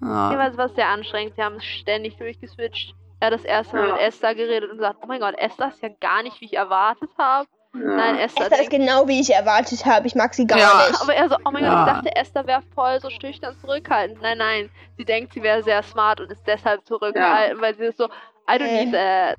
ja. 0.00 0.30
Jeweils 0.30 0.56
war 0.56 0.66
es 0.66 0.74
sehr 0.74 0.88
anstrengend. 0.88 1.34
Sie 1.36 1.42
haben 1.42 1.60
ständig 1.60 2.16
durchgeswitcht. 2.16 2.94
Er 3.20 3.26
hat 3.26 3.34
das 3.34 3.44
erste 3.44 3.76
Mal 3.76 3.88
Ja. 3.88 3.92
mit 3.94 4.02
Esther 4.02 4.34
geredet 4.34 4.70
und 4.70 4.78
gesagt, 4.78 5.00
oh 5.02 5.06
mein 5.06 5.20
Gott, 5.20 5.34
Esther 5.36 5.68
ist 5.68 5.82
ja 5.82 5.90
gar 6.00 6.22
nicht, 6.22 6.40
wie 6.40 6.46
ich 6.46 6.54
erwartet 6.54 7.10
habe. 7.18 7.46
Nein, 7.72 8.16
Ja. 8.16 8.24
Esther, 8.24 8.44
Esther 8.44 8.62
ist 8.62 8.70
genau 8.70 9.06
wie 9.08 9.20
ich 9.20 9.32
erwartet 9.32 9.84
habe. 9.84 10.06
Ich 10.06 10.14
mag 10.14 10.34
sie 10.34 10.46
gar 10.46 10.58
Ja. 10.58 10.86
nicht. 10.88 11.00
aber 11.02 11.14
er 11.14 11.28
so, 11.28 11.36
oh 11.44 11.50
mein 11.50 11.62
Ja. 11.64 11.84
Gott, 11.84 11.86
ich 11.88 11.92
dachte, 12.10 12.16
Esther 12.16 12.46
wäre 12.46 12.62
voll 12.74 13.00
so 13.00 13.10
schüchtern 13.10 13.56
zurückhaltend. 13.60 14.22
Nein, 14.22 14.38
nein, 14.38 14.70
sie 14.96 15.04
denkt, 15.04 15.34
sie 15.34 15.42
wäre 15.42 15.62
sehr 15.62 15.82
smart 15.82 16.20
und 16.20 16.30
ist 16.32 16.42
deshalb 16.46 16.86
zurückhaltend, 16.86 17.60
weil 17.60 17.76
sie 17.76 17.84
ist 17.84 17.98
so, 17.98 18.06
I 18.50 18.54
don't 18.54 18.62
Äh. 18.66 18.84
need 18.84 18.94
that. 18.94 19.36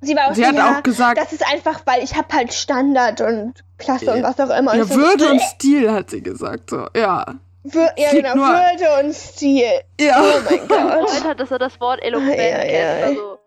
Sie 0.00 0.14
war 0.14 0.28
auch 0.30 0.34
Sie 0.34 0.44
so, 0.44 0.48
hat 0.56 0.76
auch 0.78 0.82
gesagt, 0.82 1.18
das 1.18 1.32
ist 1.32 1.44
einfach, 1.52 1.80
weil 1.84 2.04
ich 2.04 2.14
habe 2.16 2.28
halt 2.32 2.52
Standard 2.52 3.20
und 3.20 3.54
Klasse 3.78 4.12
und 4.12 4.18
Ja. 4.18 4.22
was 4.24 4.38
auch 4.38 4.56
immer. 4.56 4.72
Und 4.72 4.78
ja, 4.78 4.84
ich 4.84 4.90
so, 4.92 4.96
Würde 4.96 5.30
und 5.32 5.40
Stil, 5.40 5.90
hat 5.92 6.10
sie 6.10 6.22
gesagt. 6.22 6.70
So, 6.70 6.86
ja. 6.96 7.24
Wür 7.64 7.90
ja, 7.96 8.10
genau, 8.12 8.36
nur- 8.36 8.46
Würde 8.46 9.04
und 9.06 9.12
Stil. 9.14 9.64
Ja. 10.00 10.20
Oh 10.20 10.40
mein 10.48 10.54
Ich 10.54 10.60
Gott. 10.68 11.10
freut 11.10 11.24
hat, 11.24 11.40
dass 11.40 11.50
er 11.50 11.58
das 11.58 11.80
Wort 11.80 12.00
eloquent 12.02 12.36
Ja, 12.38 12.44
ja, 12.44 12.58
kennt. 12.58 12.72
ja. 13.00 13.06
Also, 13.06 13.38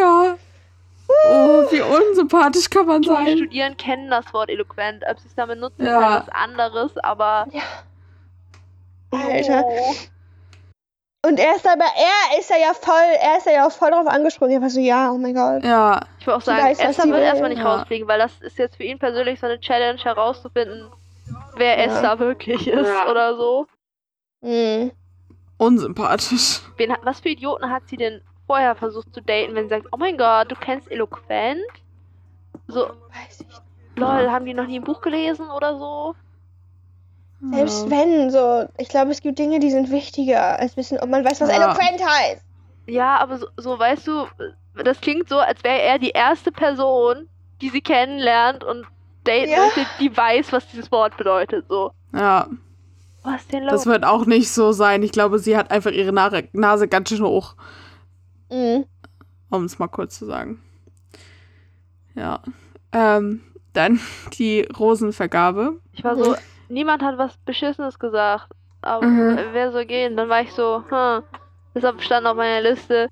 Ja. 0.00 0.36
Oh, 1.08 1.64
wie 1.70 1.80
unsympathisch 1.80 2.68
kann 2.68 2.86
man 2.86 3.00
die 3.02 3.08
sein. 3.08 3.38
studieren 3.38 3.76
kennen 3.76 4.10
das 4.10 4.30
Wort 4.34 4.50
eloquent. 4.50 5.02
Ob 5.10 5.18
sie 5.18 5.28
es 5.28 5.34
damit 5.34 5.58
nutzen, 5.58 5.84
Ja. 5.86 6.18
ist 6.18 6.26
was 6.26 6.34
anderes, 6.34 6.96
aber. 6.98 7.46
Ja. 7.52 7.62
Alter. 9.10 9.64
Oh. 9.66 9.94
Und 11.26 11.40
er 11.40 11.56
ist 11.56 11.66
aber, 11.66 11.84
er 11.84 12.38
ist 12.38 12.50
ja, 12.50 12.72
voll, 12.74 12.94
er 13.20 13.38
ist 13.38 13.46
ja 13.46 13.66
auch 13.66 13.72
voll 13.72 13.90
drauf 13.90 14.06
angesprungen. 14.06 14.54
Ich 14.56 14.62
war 14.62 14.70
so, 14.70 14.80
ja, 14.80 15.10
oh 15.10 15.18
mein 15.18 15.34
Gott. 15.34 15.64
Ja, 15.64 16.00
Ich 16.20 16.26
würde 16.26 16.36
auch 16.36 16.42
sagen, 16.42 16.66
Esther 16.68 17.04
wird 17.04 17.14
will. 17.16 17.22
erstmal 17.22 17.50
nicht 17.50 17.58
Ja. 17.58 17.74
rausfliegen, 17.76 18.06
weil 18.06 18.18
das 18.20 18.40
ist 18.40 18.56
jetzt 18.58 18.76
für 18.76 18.84
ihn 18.84 18.98
persönlich 18.98 19.40
so 19.40 19.46
eine 19.46 19.58
Challenge 19.58 19.98
herauszufinden, 20.02 20.90
wer 21.56 21.76
Ja. 21.78 21.84
Esther 21.84 22.18
wirklich 22.20 22.68
ist 22.68 22.86
Ja. 22.88 23.10
oder 23.10 23.36
so. 23.36 23.66
Hm. 24.44 24.92
unsympathisch. 25.56 26.60
Wen, 26.76 26.94
was 27.02 27.18
für 27.18 27.30
Idioten 27.30 27.68
hat 27.68 27.88
sie 27.88 27.96
denn 27.96 28.20
vorher 28.48 28.74
versucht 28.74 29.14
zu 29.14 29.20
daten, 29.22 29.54
wenn 29.54 29.66
sie 29.66 29.76
sagt, 29.76 29.86
oh 29.92 29.96
mein 29.96 30.18
Gott, 30.18 30.50
du 30.50 30.56
kennst 30.56 30.90
eloquent? 30.90 31.60
So, 32.66 32.86
Weiß 32.86 33.40
ich 33.40 33.46
nicht. 33.46 33.62
lol, 33.96 34.30
haben 34.30 34.44
die 34.46 34.54
noch 34.54 34.66
nie 34.66 34.80
ein 34.80 34.84
Buch 34.84 35.00
gelesen 35.00 35.48
oder 35.50 35.78
so? 35.78 36.14
Selbst 37.52 37.86
ja. 37.86 37.90
wenn, 37.92 38.30
so, 38.30 38.68
ich 38.78 38.88
glaube, 38.88 39.10
es 39.12 39.20
gibt 39.20 39.38
Dinge, 39.38 39.60
die 39.60 39.70
sind 39.70 39.90
wichtiger, 39.90 40.58
als 40.58 40.76
wissen, 40.76 40.98
ob 40.98 41.08
man 41.08 41.24
weiß, 41.24 41.40
was 41.40 41.48
Ja. 41.50 41.56
eloquent 41.56 42.02
heißt. 42.04 42.44
Ja, 42.86 43.18
aber 43.18 43.38
so, 43.38 43.46
so 43.56 43.78
weißt 43.78 44.06
du, 44.06 44.26
das 44.82 45.00
klingt 45.00 45.28
so, 45.28 45.38
als 45.38 45.62
wäre 45.62 45.80
er 45.82 45.98
die 45.98 46.10
erste 46.10 46.50
Person, 46.50 47.28
die 47.60 47.68
sie 47.70 47.80
kennenlernt 47.80 48.64
und 48.64 48.86
daten 49.24 49.50
Ja. 49.50 49.58
möchte, 49.58 49.86
die 50.00 50.16
weiß, 50.16 50.52
was 50.52 50.66
dieses 50.68 50.90
Wort 50.90 51.16
bedeutet. 51.16 51.66
So, 51.68 51.92
Ja, 52.12 52.48
was 53.22 53.46
denn 53.48 53.64
los? 53.64 53.72
das 53.72 53.86
wird 53.86 54.04
auch 54.04 54.26
nicht 54.26 54.50
so 54.50 54.72
sein. 54.72 55.02
Ich 55.02 55.12
glaube, 55.12 55.38
sie 55.38 55.56
hat 55.56 55.70
einfach 55.70 55.90
ihre 55.90 56.12
Na 56.12 56.30
Nase 56.52 56.88
ganz 56.88 57.08
schön 57.10 57.22
hoch, 57.22 57.54
Mhm. 58.50 58.84
um 59.50 59.64
es 59.64 59.78
mal 59.78 59.88
kurz 59.88 60.18
zu 60.18 60.26
sagen. 60.26 60.62
Ja. 62.14 62.40
Ähm, 62.92 63.42
dann 63.72 64.00
die 64.38 64.62
Rosenvergabe. 64.78 65.80
Ich 65.92 66.04
war 66.04 66.16
so, 66.16 66.34
niemand 66.68 67.02
hat 67.02 67.18
was 67.18 67.36
Beschissenes 67.38 67.98
gesagt. 67.98 68.48
Aber 68.80 69.04
Mhm. 69.06 69.38
wer 69.52 69.72
soll 69.72 69.86
gehen? 69.86 70.16
Dann 70.16 70.28
war 70.28 70.40
ich 70.42 70.52
so, 70.52 70.84
hm. 70.88 71.22
Deshalb 71.74 72.00
stand 72.02 72.26
auf 72.26 72.36
meiner 72.36 72.60
Liste 72.68 73.08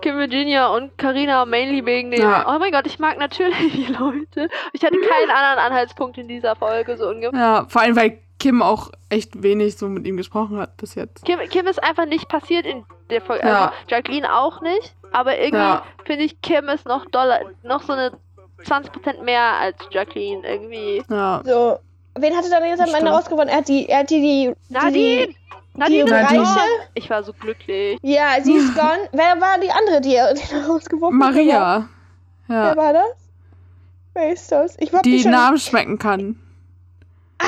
Kim 0.00 0.16
Virginia 0.16 0.68
und 0.68 0.96
Karina 0.96 1.44
mainly 1.44 1.84
wegen 1.84 2.10
dem. 2.12 2.20
Ja. 2.20 2.46
Oh 2.54 2.58
mein 2.58 2.70
Gott, 2.72 2.86
ich 2.86 2.98
mag 3.00 3.18
natürlich 3.18 3.56
die 3.72 3.86
Leute. 3.92 4.48
Ich 4.72 4.82
hatte 4.84 4.96
keinen 4.98 5.30
anderen 5.30 5.58
Anhaltspunkt 5.58 6.18
in 6.18 6.28
dieser 6.28 6.54
Folge, 6.56 6.96
so 6.96 7.08
ungefähr. 7.08 7.38
Ja, 7.38 7.66
vor 7.68 7.82
allem, 7.82 7.96
weil 7.96 8.18
Kim 8.38 8.62
auch 8.62 8.90
echt 9.08 9.42
wenig 9.42 9.76
so 9.76 9.88
mit 9.88 10.06
ihm 10.06 10.16
gesprochen 10.16 10.58
hat 10.58 10.76
bis 10.76 10.94
jetzt. 10.94 11.24
Kim, 11.24 11.38
Kim 11.50 11.66
ist 11.66 11.82
einfach 11.82 12.06
nicht 12.06 12.28
passiert 12.28 12.66
in 12.66 12.84
der 13.10 13.20
Folge. 13.20 13.46
Ja. 13.46 13.66
Also 13.66 13.74
Jacqueline 13.88 14.32
auch 14.32 14.60
nicht. 14.60 14.94
Aber 15.12 15.36
irgendwie 15.36 15.56
Ja. 15.56 15.82
finde 16.04 16.24
ich, 16.24 16.40
Kim 16.42 16.68
ist 16.68 16.86
noch 16.86 17.06
doller, 17.06 17.40
noch 17.62 17.82
so 17.82 17.92
eine 17.94 18.12
20% 18.64 19.22
mehr 19.24 19.42
als 19.54 19.76
Jacqueline 19.90 20.46
irgendwie. 20.46 21.02
Ja. 21.10 21.42
So, 21.44 21.78
wen 22.18 22.36
hatte 22.36 22.50
dann 22.50 22.64
jetzt 22.64 22.80
am 22.80 22.94
Ende 22.94 23.10
rausgewonnen? 23.10 23.48
Er 23.48 23.58
hat 23.58 23.68
die, 23.68 23.88
er 23.88 24.00
hat 24.00 24.10
die, 24.10 24.20
die, 24.20 24.54
Nadine! 24.72 25.26
die, 25.28 25.36
Nadine 25.74 26.04
ist 26.04 26.10
Nadine. 26.10 26.42
gone! 26.44 26.60
Ich 26.94 27.08
war 27.08 27.22
so 27.22 27.32
glücklich. 27.32 27.98
ja, 28.02 28.36
sie 28.42 28.54
ist 28.54 28.74
gone. 28.76 29.08
Wer 29.12 29.40
war 29.40 29.58
die 29.60 29.70
andere, 29.70 30.00
die 30.00 30.14
er 30.16 30.34
die 30.34 30.54
rausgeworfen 30.54 31.22
hat? 31.24 31.32
Maria. 31.32 31.88
Wer 32.48 32.56
Ja. 32.56 32.76
war 32.76 32.92
das? 32.92 33.16
Wer 34.14 34.32
ist 34.32 34.50
das? 34.52 34.76
Ich 34.80 34.90
die 35.04 35.20
schon... 35.20 35.30
Namen 35.30 35.58
schmecken 35.58 35.98
kann. 35.98 36.38
Ah, 37.38 37.44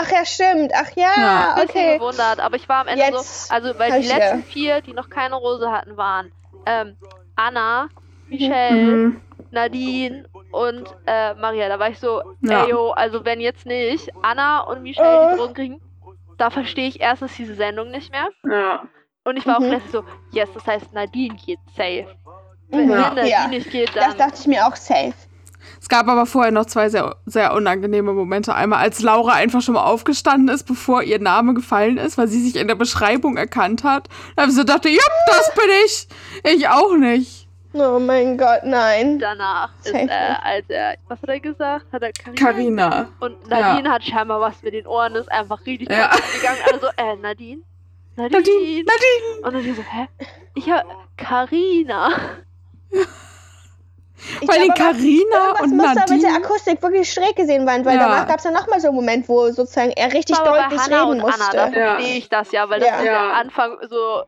ach 0.00 0.10
ja, 0.10 0.24
stimmt. 0.24 0.72
Ach 0.74 0.90
ja, 0.96 1.12
Ja. 1.16 1.62
Okay. 1.62 1.98
gewundert, 1.98 2.40
aber 2.40 2.56
ich 2.56 2.68
war 2.68 2.82
am 2.82 2.88
Ende 2.88 3.04
Jetzt 3.04 3.48
so, 3.48 3.54
also 3.54 3.78
weil 3.78 3.92
die 3.92 4.06
ich 4.06 4.08
letzten 4.14 4.38
wieder. 4.38 4.46
vier, 4.46 4.80
die 4.80 4.92
noch 4.92 5.08
keine 5.10 5.34
Rose 5.36 5.70
hatten, 5.70 5.96
waren 5.96 6.32
ähm, 6.66 6.96
Anna, 7.36 7.88
Michelle, 8.28 8.96
Mhm. 8.96 9.20
Nadine 9.50 10.28
und 10.52 10.84
äh, 11.06 11.34
Maria. 11.34 11.68
Da 11.68 11.78
war 11.78 11.88
ich 11.90 11.98
so, 11.98 12.22
Ja. 12.42 12.64
ey 12.64 12.70
yo, 12.70 12.90
also 12.90 13.24
wenn 13.24 13.40
jetzt 13.40 13.66
nicht 13.66 14.10
Anna 14.22 14.60
und 14.60 14.82
Michelle 14.82 15.16
Äh. 15.16 15.34
die 15.34 15.40
Rosen 15.40 15.54
kriegen, 15.54 15.80
da 16.36 16.50
verstehe 16.50 16.88
ich 16.88 17.00
erstens 17.00 17.36
diese 17.36 17.54
Sendung 17.54 17.90
nicht 17.90 18.12
mehr. 18.12 18.28
Ja. 18.44 18.82
Und 19.24 19.36
ich 19.36 19.46
war 19.46 19.56
auch 19.56 19.60
Mhm. 19.60 19.70
gleich 19.70 19.90
so, 19.90 20.04
yes, 20.32 20.48
das 20.54 20.66
heißt 20.66 20.92
Nadine 20.92 21.36
geht 21.36 21.58
safe. 21.76 22.06
Wenn, 22.70 22.86
Mhm. 22.86 22.90
wenn 22.90 23.14
Nadine 23.14 23.28
Ja, 23.28 23.46
nicht 23.48 23.70
geht, 23.70 23.94
das 23.96 24.16
dann 24.16 24.18
dachte 24.18 24.40
ich 24.40 24.46
mir 24.46 24.66
auch 24.66 24.76
safe. 24.76 25.14
Es 25.80 25.88
gab 25.88 26.08
aber 26.08 26.26
vorher 26.26 26.50
noch 26.52 26.66
zwei 26.66 26.88
sehr, 26.88 27.16
sehr 27.26 27.54
unangenehme 27.54 28.12
Momente. 28.12 28.54
Einmal, 28.54 28.80
als 28.80 29.00
Laura 29.00 29.32
einfach 29.32 29.62
schon 29.62 29.74
mal 29.74 29.84
aufgestanden 29.84 30.54
ist, 30.54 30.64
bevor 30.64 31.02
ihr 31.02 31.18
Name 31.20 31.54
gefallen 31.54 31.96
ist, 31.98 32.18
weil 32.18 32.28
sie 32.28 32.42
sich 32.42 32.56
in 32.56 32.68
der 32.68 32.74
Beschreibung 32.74 33.36
erkannt 33.36 33.84
hat. 33.84 34.08
Da 34.36 34.42
habe 34.42 34.50
ich 34.50 34.56
so 34.56 34.64
dachte, 34.64 34.88
ja, 34.88 35.02
das 35.26 35.52
bin 35.54 35.70
ich. 35.86 36.08
Ich 36.44 36.68
auch 36.68 36.96
nicht. 36.96 37.46
Oh 37.74 37.98
mein 37.98 38.38
Gott, 38.38 38.60
nein. 38.64 39.18
danach 39.18 39.70
ist, 39.84 39.94
äh, 39.94 40.08
als 40.42 40.64
er, 40.68 40.96
was 41.06 41.20
hat 41.20 41.28
er 41.28 41.38
gesagt? 41.38 41.86
Hat 41.92 42.02
er 42.02 42.12
Carina? 42.12 42.34
Carina. 42.90 43.08
Und 43.20 43.48
Nadine 43.48 43.90
hat 43.90 44.02
scheinbar 44.04 44.40
was 44.40 44.60
mit 44.62 44.72
den 44.72 44.86
Ohren, 44.86 45.14
ist 45.14 45.30
einfach 45.30 45.64
richtig 45.66 45.88
Ja. 45.90 46.10
gegangen. 46.34 46.58
Alle 46.70 46.80
so, 46.80 46.86
äh, 46.96 47.16
Nadine? 47.16 47.62
Nadine? 48.16 48.38
Nadine, 48.40 48.84
Nadine. 48.84 49.46
Und 49.46 49.52
Nadine 49.54 49.74
so, 49.74 49.82
hä? 49.82 50.08
Ich 50.54 50.68
hab 50.70 50.84
Carina. 51.16 52.10
Ich 54.40 54.48
Weil 54.48 54.60
die 54.62 54.66
glaub 54.68 54.80
aber, 54.80 54.92
Carina 54.92 55.62
und 55.62 55.76
muss 55.76 55.94
da 55.94 56.00
mit 56.12 56.22
der 56.22 56.30
Nadine. 56.30 56.44
Akustik 56.44 56.82
wirklich 56.82 57.12
schräg 57.12 57.36
gesehen 57.36 57.66
werden, 57.66 57.84
weil 57.84 57.94
Ja. 57.96 58.08
danach 58.08 58.26
gab 58.26 58.38
es 58.38 58.44
ja 58.44 58.50
nochmal 58.50 58.80
so 58.80 58.88
einen 58.88 58.96
Moment, 58.96 59.28
wo 59.28 59.48
sozusagen 59.50 59.90
er 59.92 60.12
richtig 60.12 60.36
Aber 60.38 60.50
deutlich 60.58 60.80
reden 60.86 61.20
und 61.20 61.20
Anna, 61.22 61.50
da 61.52 61.64
musste. 61.66 61.78
Ja. 61.80 61.94
verstehe 61.96 62.16
ich 62.18 62.28
das 62.28 62.52
ja, 62.52 62.68
weil 62.68 62.80
das 62.80 62.88
Ja. 62.88 62.96
ist 62.98 63.04
ja 63.06 63.12
Ja. 63.12 63.32
Anfang 63.32 63.78
so, 63.88 64.22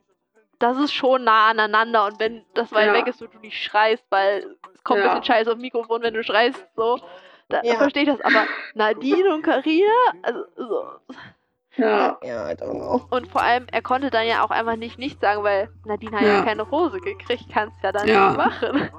das 0.59 0.77
ist 0.79 0.93
schon 0.93 1.25
nah 1.25 1.49
aneinander 1.51 2.07
und 2.07 2.21
wenn 2.21 2.45
das 2.55 2.71
weit 2.73 2.87
Ja. 2.89 2.95
weg 2.95 3.07
ist 3.09 3.21
und 3.23 3.33
du 3.35 3.39
nicht 3.39 3.63
schreist, 3.63 4.05
weil 4.11 4.57
es 4.75 4.85
kommt 4.85 5.01
Ja. 5.01 5.13
ein 5.13 5.21
bisschen 5.21 5.35
scheiße 5.35 5.53
auf 5.53 5.59
Mikrofon, 5.59 6.03
wenn 6.03 6.15
du 6.15 6.23
schreist, 6.23 6.65
so, 6.77 6.99
da 7.49 7.61
Ja. 7.65 7.75
verstehe 7.77 8.05
ich 8.05 8.09
das. 8.09 8.21
Aber 8.21 8.47
Nadine 8.75 9.35
und 9.35 9.43
Carina, 9.43 9.91
also 10.23 10.45
so, 10.57 10.85
Ja. 11.77 12.19
Ja, 12.23 12.51
I 12.51 12.55
don't 12.55 12.73
know. 12.73 13.01
Und 13.11 13.29
vor 13.29 13.43
allem, 13.43 13.67
er 13.71 13.81
konnte 13.81 14.11
dann 14.11 14.27
ja 14.27 14.45
auch 14.45 14.51
einfach 14.51 14.77
nicht 14.77 14.99
nichts 14.99 15.21
sagen, 15.21 15.43
weil 15.45 15.69
Nadine 15.85 16.17
hat 16.19 16.27
ja, 16.27 16.35
Ja. 16.37 16.43
keine 16.43 16.63
Rose 16.63 16.99
gekriegt, 17.01 17.45
kannst 17.53 17.77
ja 17.83 17.93
dann 17.93 18.07
Ja. 18.09 18.29
nicht 18.29 18.37
machen. 18.39 18.91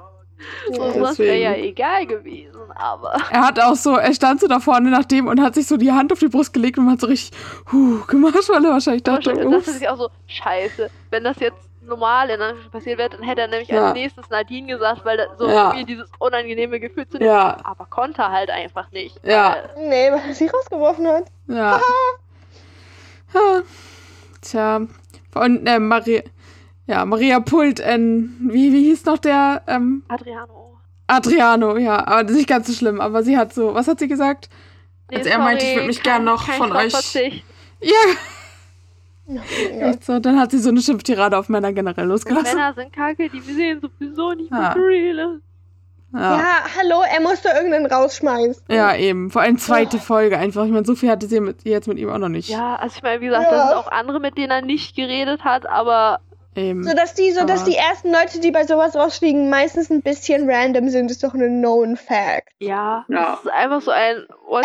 So, 0.72 0.84
Ja, 0.84 0.92
das 1.00 1.18
wäre 1.18 1.36
ja 1.36 1.54
egal 1.54 2.06
gewesen, 2.06 2.60
aber. 2.74 3.14
Er 3.30 3.46
hat 3.46 3.60
auch 3.60 3.74
so, 3.76 3.96
er 3.96 4.12
stand 4.14 4.40
so 4.40 4.46
da 4.48 4.60
vorne 4.60 4.90
nach 4.90 5.04
dem 5.04 5.26
und 5.26 5.40
hat 5.40 5.54
sich 5.54 5.66
so 5.66 5.76
die 5.76 5.92
Hand 5.92 6.12
auf 6.12 6.18
die 6.18 6.28
Brust 6.28 6.52
gelegt 6.52 6.78
und 6.78 6.90
hat 6.90 7.00
so 7.00 7.06
richtig 7.06 7.36
huh, 7.72 8.04
gemacht, 8.06 8.48
weil 8.48 8.64
er 8.64 8.72
wahrscheinlich 8.72 9.02
dachte, 9.02 9.32
das 9.34 9.68
ist 9.68 9.82
ja 9.82 9.92
auch 9.92 9.98
so, 9.98 10.08
scheiße. 10.26 10.90
Wenn 11.10 11.24
das 11.24 11.38
jetzt 11.40 11.58
normal 11.84 12.30
in 12.30 12.38
passiert 12.70 12.96
wäre, 12.98 13.10
dann 13.10 13.22
hätte 13.22 13.40
er 13.40 13.48
nämlich 13.48 13.68
Ja. 13.68 13.86
als 13.86 13.94
nächstes 13.94 14.30
Nadine 14.30 14.68
gesagt, 14.68 15.04
weil 15.04 15.16
da 15.16 15.24
so 15.36 15.48
Ja. 15.48 15.70
irgendwie 15.72 15.84
dieses 15.94 16.08
unangenehme 16.20 16.78
Gefühl 16.78 17.08
zu 17.08 17.18
nehmen. 17.18 17.30
Ja, 17.30 17.56
Aber 17.64 17.86
konnte 17.86 18.28
halt 18.28 18.50
einfach 18.50 18.90
nicht. 18.92 19.18
Ja. 19.24 19.56
weil- 19.76 19.88
Nee, 19.88 20.12
weil 20.12 20.20
er 20.28 20.34
sie 20.34 20.46
rausgeworfen 20.46 21.06
hat. 21.08 21.24
ja. 21.48 21.80
ja. 23.34 23.62
Tja. 24.40 24.80
Und 25.34 25.66
äh, 25.66 25.78
Maria, 25.78 26.22
ja, 26.86 27.04
Maria 27.04 27.40
Pult, 27.40 27.80
in, 27.80 28.36
wie, 28.50 28.72
wie 28.72 28.84
hieß 28.84 29.04
noch 29.04 29.18
der, 29.18 29.62
ähm, 29.66 30.02
Adriano. 30.08 30.78
Adriano, 31.06 31.76
ja, 31.76 32.06
aber 32.06 32.24
nicht 32.30 32.48
ganz 32.48 32.66
so 32.68 32.72
schlimm, 32.72 33.00
aber 33.00 33.22
sie 33.22 33.36
hat 33.36 33.52
so, 33.54 33.74
was 33.74 33.86
hat 33.88 33.98
sie 33.98 34.08
gesagt? 34.08 34.48
Nee, 35.10 35.18
Als 35.18 35.26
er 35.26 35.38
meinte, 35.38 35.64
ich 35.64 35.70
sorry, 35.70 35.80
würd 35.80 35.86
mich 35.88 36.02
kein- 36.02 36.12
gern 36.14 36.24
noch 36.24 36.42
von 36.48 36.72
euch- 36.72 36.92
Verzicht. 36.92 37.44
Ja, 37.80 37.92
Oh 39.26 39.34
Gott. 39.34 39.42
echt 39.80 40.04
so, 40.04 40.18
dann 40.18 40.38
hat 40.38 40.50
sie 40.50 40.58
so 40.58 40.68
eine 40.70 40.80
Schimpftirade 40.80 41.38
auf 41.38 41.48
Männer 41.48 41.72
generell 41.72 42.06
losgelassen. 42.06 42.56
Männer 42.56 42.74
sind 42.74 42.92
kacke, 42.92 43.28
die 43.30 43.46
wir 43.46 43.54
sehen 43.54 43.80
sowieso 43.80 44.32
nicht 44.32 44.50
Ja. 44.50 44.72
für 44.72 44.80
real. 44.80 45.40
Ja. 46.14 46.20
Ja. 46.38 46.44
hallo, 46.76 47.02
er 47.10 47.20
musste 47.22 47.48
irgendeinen 47.48 47.86
rausschmeißen. 47.86 48.64
ja, 48.68 48.94
eben, 48.96 49.30
vor 49.30 49.40
allem 49.42 49.56
zweite 49.58 49.98
Folge 49.98 50.36
einfach. 50.38 50.64
Ich 50.66 50.70
meine, 50.72 50.84
so 50.84 50.94
viel 50.94 51.08
hatte 51.10 51.26
sie 51.26 51.40
mit, 51.40 51.64
jetzt 51.64 51.88
mit 51.88 51.98
ihm 51.98 52.10
auch 52.10 52.18
noch 52.18 52.28
nicht. 52.28 52.48
Ja, 52.50 52.76
also 52.76 52.96
ich 52.96 53.02
meine, 53.02 53.20
wie 53.22 53.26
gesagt, 53.26 53.50
Ja. 53.50 53.56
da 53.56 53.68
sind 53.68 53.76
auch 53.78 53.90
andere, 53.92 54.20
mit 54.20 54.36
denen 54.36 54.50
er 54.50 54.60
nicht 54.62 54.94
geredet 54.96 55.44
hat, 55.44 55.66
aber 55.68 56.20
Eben. 56.54 56.84
So 56.84 56.94
dass 56.94 57.14
die, 57.14 57.30
so 57.32 57.46
dass 57.46 57.62
Aber- 57.62 57.70
die 57.70 57.76
ersten 57.76 58.12
Leute, 58.12 58.38
die 58.40 58.50
bei 58.50 58.66
sowas 58.66 58.94
rausfliegen, 58.94 59.48
meistens 59.48 59.90
ein 59.90 60.02
bisschen 60.02 60.50
random 60.50 60.90
sind, 60.90 61.10
ist 61.10 61.24
doch 61.24 61.32
eine 61.34 61.46
known 61.48 61.96
fact. 61.96 62.50
ja, 62.58 63.04
Ja. 63.08 63.34
es 63.38 63.46
ist 63.46 63.50
einfach 63.52 63.80
so 63.80 63.90
ein 63.90 64.16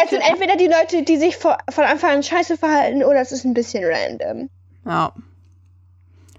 Es 0.03 0.09
sind 0.09 0.21
entweder 0.29 0.57
die 0.57 0.67
Leute, 0.67 1.03
die 1.03 1.17
sich 1.17 1.37
vor, 1.37 1.57
von 1.69 1.85
Anfang 1.85 2.09
an 2.11 2.23
scheiße 2.23 2.57
verhalten, 2.57 3.03
oder 3.03 3.21
es 3.21 3.31
ist 3.31 3.45
ein 3.45 3.53
bisschen 3.53 3.83
random. 3.85 4.49
Ja. 4.85 5.13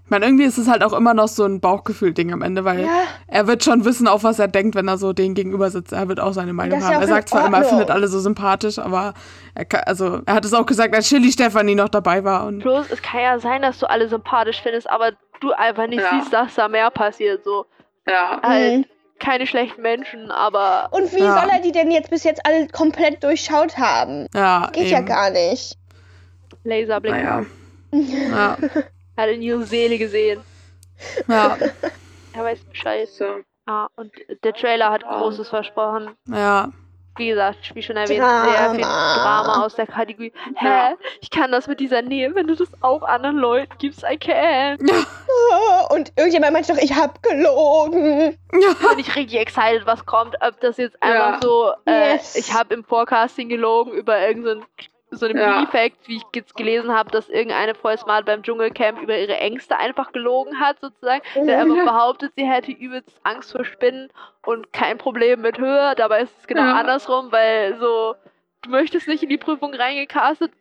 Ich 0.05 0.11
meine, 0.11 0.25
irgendwie 0.25 0.45
ist 0.45 0.57
es 0.57 0.69
halt 0.69 0.83
auch 0.83 0.95
immer 0.95 1.13
noch 1.13 1.29
so 1.29 1.45
ein 1.45 1.61
Bauchgefühl-Ding 1.61 2.33
am 2.33 2.41
Ende, 2.41 2.65
weil 2.65 2.81
Ja, 2.81 3.03
er 3.27 3.47
wird 3.47 3.63
schon 3.63 3.85
wissen, 3.85 4.09
auf 4.09 4.25
was 4.25 4.39
er 4.39 4.49
denkt, 4.49 4.75
wenn 4.75 4.89
er 4.89 4.97
so 4.97 5.13
den 5.13 5.35
gegenüber 5.35 5.71
sitzt. 5.71 5.93
Er 5.93 6.09
wird 6.09 6.19
auch 6.19 6.33
seine 6.33 6.55
Meinung 6.55 6.81
Das 6.81 6.89
haben. 6.89 7.03
Er 7.03 7.09
sagt 7.09 7.29
zwar 7.29 7.47
immer, 7.47 7.59
er 7.59 7.65
findet 7.65 7.91
alle 7.91 8.09
so 8.09 8.19
sympathisch, 8.19 8.79
aber 8.79 9.13
er 9.55 9.67
kann, 9.67 9.83
also 9.85 10.21
er 10.25 10.33
hat 10.33 10.47
es 10.47 10.55
auch 10.55 10.65
gesagt, 10.65 10.95
als 10.95 11.07
Chili 11.09 11.31
Stefanie 11.31 11.75
noch 11.75 11.91
dabei 11.91 12.25
war. 12.25 12.47
Und 12.47 12.61
Plus, 12.61 12.87
es 12.91 13.03
kann 13.03 13.21
ja 13.21 13.39
sein, 13.39 13.61
dass 13.61 13.81
du 13.81 13.91
alle 13.91 14.09
sympathisch 14.09 14.63
findest, 14.63 14.89
aber 14.89 15.11
du 15.41 15.53
einfach 15.53 15.87
nicht 15.87 16.03
Ja. 16.03 16.11
siehst, 16.21 16.33
dass 16.33 16.55
da 16.55 16.69
mehr 16.69 16.91
passiert. 16.91 17.45
So, 17.45 17.67
Ja. 18.07 18.41
halt, 18.43 18.79
Mhm. 18.79 18.85
keine 19.19 19.47
schlechten 19.47 19.83
Menschen, 19.83 20.31
aber 20.31 20.89
Und 20.93 21.13
wie 21.15 21.21
Ja. 21.21 21.41
soll 21.41 21.49
er 21.51 21.61
die 21.61 21.73
denn 21.73 21.91
jetzt 21.91 22.11
bis 22.11 22.25
jetzt 22.25 22.45
alle 22.47 22.69
komplett 22.69 23.23
durchschaut 23.25 23.77
haben? 23.79 24.27
ja, 24.35 24.69
Geht 24.73 24.85
eben. 24.85 24.93
ja 24.93 25.01
gar 25.01 25.31
nicht. 25.31 25.77
Laserblick. 26.65 27.13
Naja. 27.13 27.47
Ja, 27.93 28.57
Hat 29.17 29.29
in 29.31 29.43
ihre 29.43 29.65
Seele 29.65 29.99
gesehen. 29.99 30.45
ja, 31.27 31.57
Er 32.33 32.45
weiß 32.45 32.65
Bescheid. 32.65 33.09
So. 33.09 33.25
Ah, 33.67 33.89
und 33.97 34.13
der 34.45 34.53
Trailer 34.53 34.91
hat. 34.91 35.03
Großes 35.05 35.49
versprochen. 35.49 36.11
ja. 36.27 36.71
Wie 37.19 37.29
gesagt, 37.29 37.75
wie 37.75 37.83
schon 37.83 37.97
erwähnt, 37.97 38.25
sehr 38.25 38.71
viel 38.71 38.81
Drama. 38.83 39.43
Drama 39.43 39.65
aus 39.67 39.75
der 39.75 39.87
Kategorie. 39.87 40.33
Hä? 40.55 40.95
Ich 41.21 41.31
kann 41.31 41.51
das 41.53 41.67
mit 41.67 41.81
dieser 41.81 42.01
Nähe, 42.03 42.35
wenn 42.35 42.47
du 42.47 42.55
das 42.55 42.69
auch 42.81 43.03
anderen 43.03 43.37
Leuten 43.37 43.73
gibst, 43.79 44.05
I 44.09 44.17
can. 44.17 44.79
Und 45.91 46.13
irgendjemand 46.17 46.53
meinte 46.53 46.73
doch, 46.73 46.81
ich 46.81 46.95
hab 46.95 47.23
gelogen. 47.23 48.39
bin 48.51 48.99
ich 48.99 49.15
richtig 49.17 49.41
excited, 49.41 49.87
was 49.87 50.05
kommt. 50.07 50.37
Ob 50.41 50.61
das 50.61 50.77
jetzt 50.77 51.01
einfach 51.03 51.35
Ja. 51.35 51.41
so, 51.43 51.73
äh, 51.87 52.13
Yes. 52.15 52.37
ich 52.37 52.53
habe 52.55 52.75
im 52.75 52.85
Forecasting 52.85 53.49
gelogen 53.49 53.93
über 53.93 54.19
irgendeinen 54.21 54.65
so 55.11 55.25
einen 55.25 55.39
Ja. 55.39 55.61
Mini-Fact, 55.61 56.07
wie 56.07 56.17
ich 56.17 56.23
jetzt 56.35 56.55
gelesen 56.55 56.95
habe, 56.95 57.11
dass 57.11 57.31
irgendeine 57.31 57.75
Voll 57.75 57.97
Smart 57.97 58.27
beim 58.27 58.43
Dschungelcamp 58.43 59.01
über 59.01 59.17
ihre 59.17 59.39
Ängste 59.39 59.77
einfach 59.79 60.13
gelogen 60.13 60.61
hat, 60.61 60.77
sozusagen. 60.83 61.23
Der 61.35 61.61
einfach 61.63 61.83
behauptet, 61.85 62.33
sie 62.37 62.45
hätte 62.45 62.73
übelst 62.73 63.19
Angst 63.25 63.53
vor 63.53 63.65
Spinnen 63.65 64.11
und 64.49 64.73
kein 64.73 64.97
Problem 64.99 65.43
mit 65.43 65.59
Höhe. 65.59 65.95
Dabei 65.97 66.23
ist 66.23 66.33
es 66.41 66.47
genau 66.47 66.63
Ja. 66.63 66.77
andersrum, 66.77 67.31
weil 67.31 67.77
so, 67.79 68.15
du 68.63 68.71
möchtest 68.71 69.07
nicht 69.07 69.23
in 69.23 69.29
die 69.29 69.37
Prüfung 69.37 69.75
reingecastet, 69.75 70.53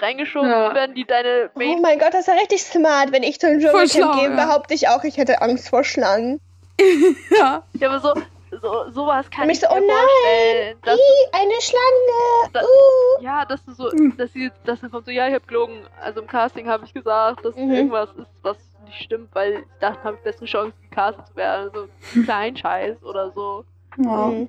reingeschoben 0.00 0.48
Ja. 0.48 0.74
werden, 0.74 0.94
die 0.94 1.04
deine 1.04 1.50
Oh 1.54 1.58
Main 1.58 1.82
mein 1.82 1.98
Gott, 1.98 2.14
das 2.14 2.20
ist 2.20 2.28
ja 2.28 2.34
richtig 2.34 2.62
smart. 2.62 3.10
Wenn 3.12 3.22
ich 3.24 3.40
zu 3.40 3.48
einem 3.48 3.60
Dschungelcamp 3.60 4.14
gehe, 4.14 4.30
ja. 4.30 4.36
behaupte 4.46 4.74
ich 4.74 4.88
auch, 4.88 5.02
ich 5.04 5.16
hätte 5.16 5.42
Angst 5.42 5.68
vor 5.70 5.82
Schlangen. 5.82 6.40
ja. 7.36 7.62
Ja, 7.74 7.88
aber 7.88 8.00
so, 8.00 8.14
so 8.60 8.90
sowas 8.90 9.28
kann 9.30 9.50
ich 9.50 9.56
ich 9.56 9.60
so, 9.60 9.74
mir 9.74 9.80
oh 9.82 9.86
nein. 9.86 10.76
Dass, 10.84 10.98
eine 11.32 11.60
Schlange. 11.60 12.52
Da- 12.52 12.62
Uh. 12.62 13.22
Ja, 13.24 13.44
dass 13.44 13.64
du 13.64 13.72
so, 13.72 13.90
Mhm. 13.92 14.16
dass 14.16 14.32
sie, 14.32 14.50
dass 14.64 14.80
dann 14.80 14.90
kommt 14.90 15.06
so, 15.06 15.10
ja, 15.10 15.26
ich 15.26 15.34
habe 15.34 15.46
gelogen. 15.46 15.80
Also 16.02 16.20
im 16.20 16.26
Casting 16.28 16.68
habe 16.68 16.84
ich 16.84 16.94
gesagt, 16.94 17.44
dass 17.44 17.56
Mhm. 17.56 17.72
irgendwas 17.74 18.08
ist, 18.10 18.26
was 18.42 18.56
nicht 18.92 19.04
stimmt, 19.04 19.34
weil 19.34 19.52
ich 19.54 19.78
dachte, 19.80 20.02
habe 20.04 20.16
ich 20.16 20.22
bessere 20.22 20.46
Chancen, 20.46 20.74
gecastet 20.82 21.26
zu 21.28 21.36
werden. 21.36 21.70
So 21.72 22.22
klein 22.22 22.56
Scheiß 22.56 23.02
oder 23.02 23.30
so. 23.32 23.64
ja. 23.98 24.26
Mhm. 24.26 24.48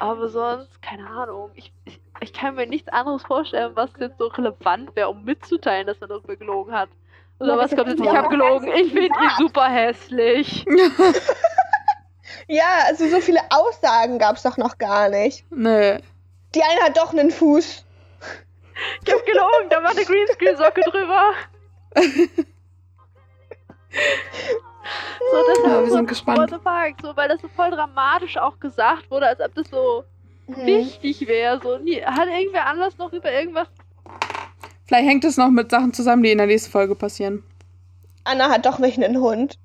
Aber 0.00 0.28
sonst, 0.28 0.80
keine 0.80 1.08
Ahnung. 1.08 1.50
Ich, 1.54 1.72
ich, 1.84 2.00
ich 2.20 2.32
kann 2.32 2.54
mir 2.54 2.68
nichts 2.68 2.88
anderes 2.88 3.24
vorstellen, 3.24 3.72
was 3.74 3.90
jetzt 3.98 4.18
so 4.18 4.28
relevant 4.28 4.94
wäre, 4.94 5.08
um 5.08 5.24
mitzuteilen, 5.24 5.88
dass 5.88 5.98
man 5.98 6.08
darüber 6.08 6.36
gelogen 6.36 6.72
hat. 6.72 6.88
Oder 7.40 7.56
Ja, 7.56 7.58
was 7.58 7.74
kommt 7.74 7.88
jetzt? 7.88 8.00
Ich 8.00 8.08
habe 8.08 8.28
gelogen. 8.28 8.68
Ich 8.68 8.92
finde 8.92 9.06
ihn 9.08 9.30
super 9.38 9.68
hässlich. 9.68 10.64
Ja, 12.46 12.84
also 12.86 13.06
so 13.08 13.20
viele 13.20 13.40
Aussagen 13.50 14.18
gab 14.18 14.36
es 14.36 14.42
doch 14.42 14.56
noch 14.56 14.78
gar 14.78 15.08
nicht. 15.10 15.44
Nee. 15.50 15.98
Die 16.54 16.62
eine 16.62 16.80
hat 16.82 16.96
doch 16.96 17.12
einen 17.12 17.30
Fuß. 17.30 17.84
Ich 19.04 19.12
habe 19.12 19.22
gelogen. 19.24 19.68
Da 19.70 19.82
war 19.82 19.90
eine 19.90 20.04
Greenscreen-Socke 20.04 20.80
drüber. 20.82 21.32
so, 23.90 25.36
das 25.46 25.58
Ja, 25.64 25.70
wir 25.78 25.82
ist 25.82 25.90
so, 25.90 25.96
sind 25.96 26.08
gespannt. 26.08 26.38
What 26.38 26.50
the 26.50 26.56
fuck? 26.56 26.94
So, 27.02 27.16
weil 27.16 27.28
das 27.28 27.40
so 27.40 27.48
voll 27.48 27.70
dramatisch 27.70 28.36
auch 28.36 28.58
gesagt 28.60 29.10
wurde, 29.10 29.26
als 29.28 29.40
ob 29.40 29.54
das 29.54 29.68
so 29.68 30.04
Mhm. 30.46 30.66
wichtig 30.66 31.26
wäre. 31.28 31.60
So, 31.62 31.76
nie, 31.78 32.00
hat 32.02 32.26
irgendwer 32.28 32.66
anders 32.66 32.96
noch 32.96 33.12
über 33.12 33.30
irgendwas. 33.30 33.68
Vielleicht 34.86 35.08
hängt 35.08 35.24
es 35.24 35.36
noch 35.36 35.50
mit 35.50 35.70
Sachen 35.70 35.92
zusammen, 35.92 36.22
die 36.22 36.30
in 36.30 36.38
der 36.38 36.46
nächsten 36.46 36.70
Folge 36.70 36.94
passieren. 36.94 37.42
Anna 38.24 38.48
hat 38.48 38.64
doch 38.64 38.80
welchen 38.80 39.04
einen 39.04 39.20
Hund. 39.20 39.58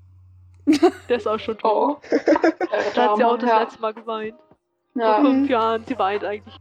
Der 1.08 1.16
ist 1.16 1.26
auch 1.28 1.38
schon 1.38 1.56
Oh. 1.62 1.96
tot. 1.96 2.02
Da 2.94 3.08
hat 3.10 3.16
sie 3.16 3.24
auch 3.24 3.38
das 3.38 3.48
ja. 3.48 3.60
letzte 3.60 3.80
Mal 3.80 3.94
geweint. 3.94 4.34
Vor 4.92 5.02
Ja. 5.02 5.20
fünf 5.20 5.48
Jahren, 5.48 5.84
sie 5.86 5.98
weint 5.98 6.24
eigentlich. 6.24 6.56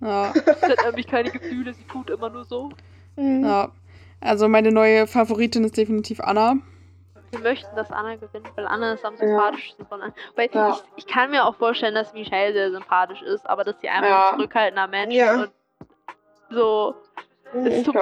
Ja, 0.00 0.32
Sie 0.34 0.40
hat 0.72 0.84
nämlich 0.84 1.06
keine 1.06 1.30
Gefühle, 1.30 1.72
sie 1.74 1.84
tut 1.84 2.10
immer 2.10 2.28
nur 2.28 2.44
so. 2.44 2.70
Mhm. 3.16 3.44
ja. 3.44 3.70
Also 4.22 4.48
meine 4.48 4.70
neue 4.72 5.06
Favoritin 5.06 5.64
ist 5.64 5.76
definitiv 5.76 6.20
Anna. 6.20 6.56
Wir 7.30 7.40
möchten, 7.40 7.74
dass 7.76 7.90
Anna 7.90 8.16
gewinnt, 8.16 8.46
weil 8.56 8.66
Anna 8.66 8.92
ist 8.92 9.04
am 9.04 9.16
sympathischsten 9.16 9.86
von 9.86 10.02
allen. 10.02 10.12
Weil 10.36 10.50
Ja. 10.52 10.70
ich, 10.96 11.04
ich 11.04 11.06
kann 11.06 11.30
mir 11.30 11.44
auch 11.46 11.56
vorstellen, 11.56 11.94
dass 11.94 12.12
Michelle 12.12 12.52
sehr 12.52 12.70
sympathisch 12.70 13.22
ist, 13.22 13.48
aber 13.48 13.64
dass 13.64 13.80
sie 13.80 13.88
einfach 13.88 14.08
Ja. 14.08 14.30
ein 14.30 14.36
zurückhaltender 14.36 14.86
Mensch 14.86 15.14
Ja. 15.14 15.32
ist 15.34 15.40
und 15.40 15.52
so. 16.50 16.94
Es 17.54 17.82
tut, 17.84 17.96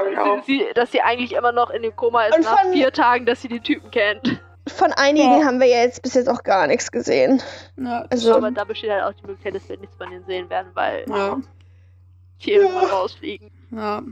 sie, 0.47 0.65
dass 0.75 0.93
sie 0.93 1.01
eigentlich 1.01 1.33
immer 1.33 1.53
noch 1.53 1.71
in 1.71 1.83
dem 1.83 1.95
Koma 1.97 2.25
ist 2.27 2.37
Und 2.37 2.45
nach 2.45 2.61
von- 2.61 2.73
vier 2.73 2.93
Tagen, 2.93 3.27
dass 3.27 3.43
sie 3.43 3.49
den 3.49 3.63
Typen 3.63 3.91
kennt. 3.91 4.41
Von 4.69 4.93
einigen 4.93 5.41
Ja. 5.41 5.45
haben 5.47 5.59
wir 5.59 5.67
ja 5.67 5.79
jetzt 5.83 6.03
bis 6.03 6.15
jetzt 6.15 6.29
auch 6.29 6.43
gar 6.45 6.67
nichts 6.69 6.91
gesehen. 6.93 7.43
Ja, 7.77 8.05
Also, 8.11 8.35
Aber 8.35 8.51
da 8.53 8.65
besteht 8.65 8.91
halt 8.91 9.03
auch 9.05 9.13
die 9.13 9.27
Möglichkeit, 9.27 9.55
dass 9.57 9.69
wir 9.69 9.77
nichts 9.79 9.97
von 9.97 10.11
denen 10.11 10.25
sehen 10.27 10.49
werden, 10.51 10.71
weil 10.75 11.05
ja, 11.09 11.39
die 12.45 12.53
irgendwann 12.53 12.85
rausfliegen. 12.87 13.51
Ja. 13.71 14.03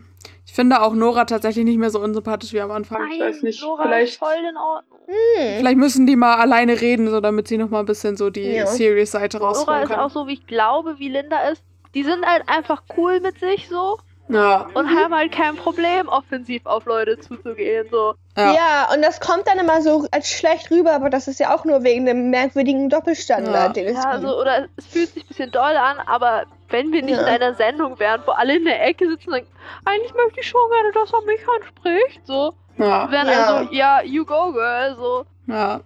Ich 0.47 0.55
finde 0.55 0.81
auch 0.83 0.95
Nora 0.95 1.25
tatsächlich 1.27 1.65
nicht 1.65 1.79
mehr 1.79 1.91
so 1.91 2.01
unsympathisch 2.01 2.53
wie 2.53 2.61
am 2.61 2.71
Anfang. 2.71 3.11
Ich 3.13 3.21
weiß 3.21 3.43
nicht, 3.43 3.63
Nora 3.63 3.83
vielleicht- 3.85 4.13
ist 4.15 4.19
voll 4.19 4.33
in 4.49 4.57
Ordnung. 4.57 4.99
hm. 5.07 5.57
Vielleicht 5.59 5.77
müssen 5.77 6.07
die 6.07 6.17
mal 6.17 6.37
alleine 6.37 6.81
reden, 6.81 7.09
so 7.11 7.21
damit 7.21 7.49
sie 7.49 7.59
noch 7.59 7.69
mal 7.71 7.81
ein 7.81 7.87
bisschen 7.87 8.17
so 8.17 8.31
die 8.31 8.43
Ja. 8.43 8.67
Serious-Seite 8.67 9.39
Nora 9.39 9.51
rausholen 9.51 9.83
ist 9.83 9.89
kann. 9.91 10.01
auch 10.01 10.11
so, 10.11 10.27
wie 10.27 10.33
ich 10.35 10.47
glaube, 10.47 10.99
wie 10.99 11.09
Linda 11.11 11.49
ist. 11.51 11.63
Die 11.95 12.03
sind 12.03 12.25
halt 12.27 12.45
einfach 12.49 12.83
cool 12.97 13.21
mit 13.21 13.39
sich 13.41 13.69
so 13.69 13.99
ja, 14.31 14.67
und 14.75 14.89
haben 14.95 15.15
halt 15.15 15.33
kein 15.33 15.57
Problem, 15.57 16.07
offensiv 16.09 16.67
auf 16.67 16.85
Leute 16.85 17.19
zuzugehen. 17.19 17.87
So. 17.91 18.15
ja, 18.37 18.53
Ja. 18.55 18.89
und 18.93 19.01
das 19.03 19.21
kommt 19.21 19.47
dann 19.47 19.59
immer 19.59 19.81
so 19.81 20.07
als 20.11 20.31
schlecht 20.31 20.71
rüber, 20.71 20.93
aber 20.93 21.09
das 21.09 21.29
ist 21.29 21.41
ja 21.41 21.55
auch 21.55 21.65
nur 21.65 21.83
wegen 21.83 22.05
dem 22.05 22.29
merkwürdigen 22.31 22.91
Doppelstandard, 22.91 23.77
Ja. 23.77 23.83
den 23.85 23.87
es 23.87 23.95
Ja, 23.95 24.13
gibt. 24.13 24.25
also, 24.27 24.39
oder 24.39 24.67
es 24.77 24.87
fühlt 24.87 25.09
sich 25.15 25.25
ein 25.25 25.29
bisschen 25.29 25.51
doll 25.51 25.77
an, 25.77 25.97
aber 26.07 26.45
wenn 26.71 26.93
wir 26.93 27.03
nicht 27.03 27.17
Ja. 27.17 27.23
in 27.23 27.29
einer 27.29 27.55
Sendung 27.55 27.99
wären, 27.99 28.23
wo 28.27 28.33
alle 28.33 28.57
in 28.57 28.65
der 28.65 28.85
Ecke 28.87 29.09
sitzen 29.09 29.29
und 29.31 29.35
sagen, 29.37 29.47
eigentlich 29.85 30.15
möchte 30.15 30.41
ich 30.41 30.49
schon 30.49 30.71
gerne, 30.71 30.93
dass 30.93 31.13
er 31.13 31.23
mich 31.23 31.41
anspricht, 31.49 32.27
so, 32.27 32.55
ja, 32.77 33.11
wären 33.11 33.29
Ja. 33.29 33.45
also, 33.57 33.73
ja, 33.75 34.03
you 34.03 34.25
go, 34.25 34.53
girl, 34.53 34.95
so. 34.97 35.25
ja, 35.47 35.81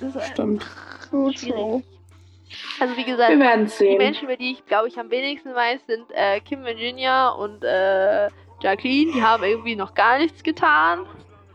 Das 0.00 0.14
ist 0.16 0.28
stimmt. 0.28 0.64
Gut 1.10 1.38
so. 1.38 1.82
Also 2.80 2.96
wie 2.96 3.04
gesagt, 3.04 3.30
Wir 3.30 3.38
werden 3.38 3.70
die. 3.78 3.96
Menschen, 3.98 4.24
über 4.24 4.36
die 4.36 4.52
ich 4.52 4.66
glaube 4.66 4.88
ich 4.88 4.98
am 4.98 5.10
wenigsten 5.10 5.54
weiß, 5.54 5.80
sind 5.86 6.06
äh, 6.10 6.40
Kim 6.40 6.64
Virginia 6.64 7.28
und 7.28 7.62
äh, 7.62 8.28
Jacqueline. 8.60 9.12
Die 9.12 9.22
haben 9.22 9.44
irgendwie 9.44 9.76
noch 9.76 9.94
gar 9.94 10.18
nichts 10.18 10.42
getan. 10.42 11.06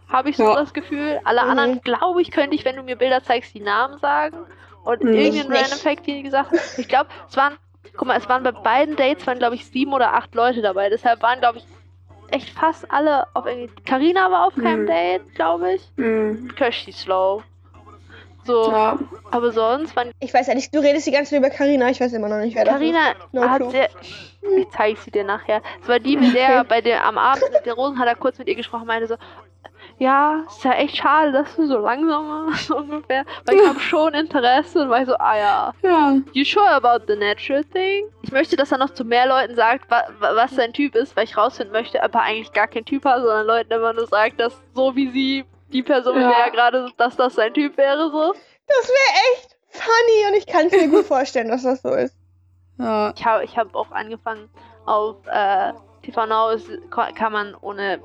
Habe 0.08 0.30
ich 0.30 0.38
so 0.38 0.44
Ja. 0.44 0.56
das 0.56 0.74
Gefühl. 0.74 1.20
Alle 1.26 1.44
Mhm. 1.44 1.50
anderen, 1.50 1.82
glaube 1.82 2.22
ich, 2.22 2.32
könnte 2.32 2.56
ich, 2.56 2.64
wenn 2.64 2.76
du 2.78 2.84
mir 2.84 2.96
Bilder 2.96 3.24
zeigst, 3.24 3.54
die 3.54 3.60
Namen 3.60 3.98
sagen. 4.00 4.38
Und 4.86 5.04
Mhm. 5.04 5.12
nicht. 5.12 5.50
random 5.50 5.80
Fact, 5.80 6.06
die 6.08 6.22
gesagt. 6.24 6.52
Ich 6.78 6.88
glaube, 6.88 7.10
es 7.28 7.36
waren, 7.36 7.58
guck 7.96 8.08
mal, 8.08 8.18
es 8.18 8.28
waren 8.30 8.44
bei 8.44 8.52
beiden 8.52 8.96
Dates, 8.96 9.26
waren 9.28 9.40
glaube 9.40 9.56
ich 9.56 9.66
sieben 9.66 9.94
oder 9.94 10.14
acht 10.14 10.34
Leute 10.36 10.62
dabei. 10.62 10.90
Deshalb 10.90 11.22
waren, 11.22 11.40
glaube 11.40 11.60
ich, 11.60 11.66
echt 12.32 12.50
fast 12.50 12.90
alle 12.92 13.28
auf 13.34 13.46
irgendwie. 13.46 13.70
Carina 13.84 14.32
war 14.32 14.48
auf 14.48 14.56
keinem 14.56 14.84
Mhm. 14.84 14.88
Date, 14.88 15.36
glaube 15.36 15.74
ich. 15.74 15.82
Mhm. 15.98 16.54
Kirsty 16.56 16.92
Slow. 16.92 17.44
So, 18.44 18.72
Ja. 18.72 19.00
aber 19.32 19.52
sonst 19.52 19.96
waren 19.96 20.12
Ich 20.20 20.32
weiß 20.34 20.46
ja 20.48 20.54
nicht, 20.54 20.74
du 20.74 20.80
redest 20.80 21.08
die 21.08 21.12
ganze 21.12 21.32
Zeit 21.32 21.40
über 21.40 21.50
Carina, 21.50 21.90
ich 21.90 22.00
weiß 22.00 22.14
immer 22.14 22.28
noch 22.30 22.38
nicht, 22.38 22.56
wer 22.56 22.64
das 22.66 22.76
ist. 22.76 22.80
Carina 22.80 23.14
No 23.32 23.42
hat 23.50 23.58
clue. 23.62 23.72
sehr. 23.72 23.90
Ich 24.58 24.70
zeige 24.70 25.00
sie 25.00 25.10
dir 25.10 25.24
nachher. 25.24 25.62
Es 25.82 25.88
war 25.88 25.98
die, 26.00 26.16
mit 26.16 26.36
der 26.36 26.64
bei 26.64 26.80
der 26.82 27.04
am 27.06 27.18
Abend 27.18 27.44
mit 27.52 27.66
der 27.66 27.74
Rosen 27.74 27.98
hat 27.98 28.08
er 28.08 28.16
kurz 28.16 28.38
mit 28.38 28.48
ihr 28.48 28.54
gesprochen, 28.56 28.86
meinte 28.86 29.08
so, 29.08 29.16
ja, 29.98 30.44
ist 30.48 30.64
ja 30.64 30.74
echt 30.74 30.98
schade, 30.98 31.32
dass 31.32 31.56
du 31.56 31.66
so 31.68 31.78
langsam 31.78 32.28
warst, 32.48 32.70
ungefähr. 32.72 33.24
Weil 33.46 33.56
ich 33.56 33.68
habe 33.68 33.80
schon 33.80 34.14
Interesse 34.14 34.82
und 34.82 34.90
war 34.90 35.02
ich 35.02 35.08
so, 35.08 35.16
ah 35.18 35.38
ja. 35.38 35.74
Ja, 35.84 36.16
You 36.34 36.44
sure 36.44 36.70
about 36.70 37.06
the 37.08 37.16
natural 37.18 37.64
thing? 37.64 38.06
Ich 38.24 38.32
möchte, 38.32 38.56
dass 38.58 38.72
er 38.72 38.78
noch 38.78 38.90
zu 38.90 39.06
mehr 39.06 39.26
Leuten 39.28 39.56
sagt, 39.56 39.90
wa 39.90 40.04
wa 40.20 40.36
was 40.36 40.52
sein 40.52 40.74
Typ 40.74 40.96
ist, 40.96 41.16
weil 41.16 41.24
ich 41.24 41.38
rausfinden 41.38 41.72
möchte, 41.72 42.00
ob 42.02 42.14
er 42.14 42.22
eigentlich 42.24 42.52
gar 42.52 42.68
kein 42.68 42.84
Typ 42.86 43.06
hat, 43.06 43.20
sondern 43.20 43.46
Leuten 43.48 43.72
immer 43.72 43.94
nur 43.94 44.08
sagt, 44.08 44.40
dass 44.40 44.62
so 44.74 44.96
wie 44.96 45.10
sie, 45.12 45.46
die 45.72 45.82
Person, 45.84 46.20
Ja. 46.20 46.30
der 46.30 46.38
er 46.46 46.52
gerade 46.52 46.90
dass 46.98 47.16
das 47.16 47.36
sein 47.36 47.54
Typ 47.54 47.78
wäre, 47.78 48.10
so. 48.12 48.34
Das 48.68 48.88
wäre 48.90 49.20
echt 49.34 49.56
funny 49.70 50.28
und 50.30 50.38
ich 50.38 50.48
kann 50.48 50.66
es 50.68 50.72
mir 50.74 50.88
gut 50.90 51.06
vorstellen, 51.06 51.50
dass 51.50 51.64
das 51.64 51.82
so 51.82 51.90
ist. 51.94 52.16
ja, 52.80 53.14
Ich 53.16 53.26
habe 53.26 53.44
ich 53.44 53.58
hab 53.58 53.74
auch 53.76 53.92
angefangen 53.92 54.50
auf 54.86 55.18
äh, 55.28 55.74
TV 56.04 56.26
Now 56.28 56.50
ist, 56.50 56.70
kann 56.92 57.32
man 57.32 57.56
ohne 57.62 58.00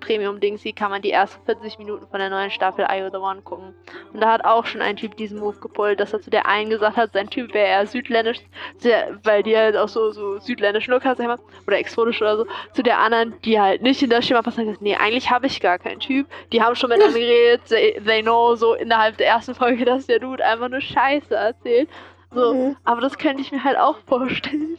Premium 0.00 0.38
Dingsy 0.40 0.72
kann 0.72 0.90
man 0.90 1.02
die 1.02 1.10
ersten 1.10 1.44
40 1.46 1.78
Minuten 1.78 2.06
von 2.06 2.18
der 2.20 2.30
neuen 2.30 2.50
Staffel 2.50 2.86
I 2.90 3.02
O 3.02 3.10
The 3.10 3.16
One 3.18 3.42
gucken. 3.42 3.74
Und 4.12 4.20
da 4.20 4.32
hat 4.32 4.44
auch 4.44 4.64
schon 4.66 4.80
ein 4.82 4.96
Typ 4.96 5.16
diesen 5.16 5.38
Move 5.40 5.58
gepullt, 5.58 5.98
dass 6.00 6.12
er 6.12 6.20
zu 6.20 6.30
der 6.30 6.46
einen 6.46 6.70
gesagt 6.70 6.96
hat, 6.96 7.12
sein 7.12 7.28
Typ 7.28 7.52
wäre 7.54 7.66
eher 7.68 7.86
südländisch, 7.86 8.38
der, 8.84 9.18
weil 9.24 9.42
die 9.42 9.56
halt 9.56 9.76
auch 9.76 9.88
so, 9.88 10.10
so 10.12 10.38
südländischen 10.38 10.92
Look 10.92 11.04
hat, 11.04 11.16
sag 11.16 11.24
ich 11.24 11.28
mal, 11.28 11.38
oder 11.66 11.78
exotisch 11.78 12.20
oder 12.20 12.36
so. 12.36 12.46
Zu 12.72 12.82
der 12.82 12.98
anderen, 12.98 13.34
die 13.44 13.60
halt 13.60 13.82
nicht 13.82 14.02
in 14.02 14.10
das 14.10 14.26
Schema 14.26 14.42
passt, 14.42 14.58
hat 14.58 14.64
gesagt, 14.64 14.82
nee, 14.82 14.96
eigentlich 14.96 15.30
habe 15.30 15.46
ich 15.46 15.60
gar 15.60 15.78
keinen 15.78 16.00
Typ. 16.00 16.26
Die 16.52 16.62
haben 16.62 16.76
schon 16.76 16.90
miteinander 16.90 17.18
geredet, 17.18 17.62
they, 17.68 18.00
they 18.04 18.22
know 18.22 18.54
so 18.54 18.74
innerhalb 18.74 19.16
der 19.16 19.26
ersten 19.28 19.54
Folge, 19.54 19.84
dass 19.84 20.06
der 20.06 20.18
Dude 20.20 20.44
einfach 20.44 20.68
nur 20.68 20.80
Scheiße 20.80 21.34
erzählt. 21.34 21.88
So, 22.34 22.52
Mhm. 22.54 22.76
aber 22.84 23.00
das 23.00 23.16
könnte 23.18 23.40
ich 23.40 23.52
mir 23.52 23.62
halt 23.64 23.78
auch 23.78 23.96
vorstellen. 24.06 24.76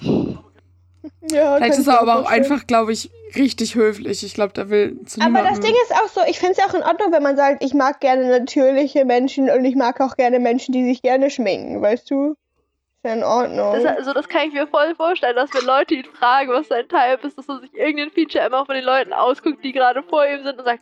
Ja, 1.32 1.55
vielleicht 1.57 1.80
ist 1.80 1.88
er 1.88 1.97
auch 1.97 2.01
aber 2.01 2.11
auch 2.13 2.20
vorstellen. 2.26 2.43
einfach, 2.51 2.68
glaube 2.68 2.91
ich, 2.93 3.09
richtig 3.36 3.75
höflich. 3.75 4.23
Ich 4.23 4.34
glaube, 4.34 4.53
der 4.53 4.69
will 4.69 4.99
zu 5.05 5.21
Aber 5.21 5.41
das 5.41 5.59
Ding 5.59 5.73
ist 5.84 5.93
auch 5.93 6.07
so, 6.07 6.21
ich 6.28 6.39
finde 6.39 6.53
es 6.57 6.63
auch 6.63 6.73
in 6.73 6.84
Ordnung, 6.84 7.11
wenn 7.11 7.23
man 7.23 7.36
sagt, 7.36 7.63
ich 7.63 7.73
mag 7.73 7.99
gerne 7.99 8.28
natürliche 8.30 9.05
Menschen 9.05 9.49
und 9.49 9.65
ich 9.65 9.75
mag 9.75 9.99
auch 10.01 10.15
gerne 10.15 10.39
Menschen, 10.39 10.71
die 10.71 10.86
sich 10.86 11.01
gerne 11.01 11.30
schminken, 11.30 11.82
weißt 11.82 12.09
du? 12.09 12.32
Ist 12.32 13.05
ja 13.05 13.13
in 13.13 13.23
Ordnung. 13.23 13.73
Das, 13.73 13.86
also 13.86 14.13
das 14.13 14.28
kann 14.28 14.47
ich 14.47 14.53
mir 14.53 14.67
voll 14.67 14.95
vorstellen, 14.95 15.36
dass 15.36 15.53
wenn 15.53 15.65
Leute 15.65 15.95
ihn 15.95 16.05
fragen, 16.05 16.51
was 16.51 16.67
sein 16.67 16.88
Type 16.88 17.28
ist, 17.28 17.38
dass 17.38 17.49
er 17.49 17.59
sich 17.59 17.73
irgendein 17.73 18.11
Feature 18.11 18.45
immer 18.45 18.65
von 18.65 18.75
den 18.75 18.86
Leuten 18.86 19.13
ausguckt, 19.13 19.63
die 19.63 19.71
gerade 19.71 20.03
vor 20.03 20.25
ihm 20.25 20.43
sind 20.43 20.57
und 20.57 20.65
sagt, 20.65 20.82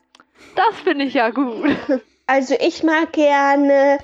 das 0.55 0.79
finde 0.83 1.05
ich 1.05 1.13
ja 1.13 1.29
gut. 1.29 1.75
Also 2.27 2.55
ich 2.59 2.81
mag 2.81 3.13
gerne 3.13 3.99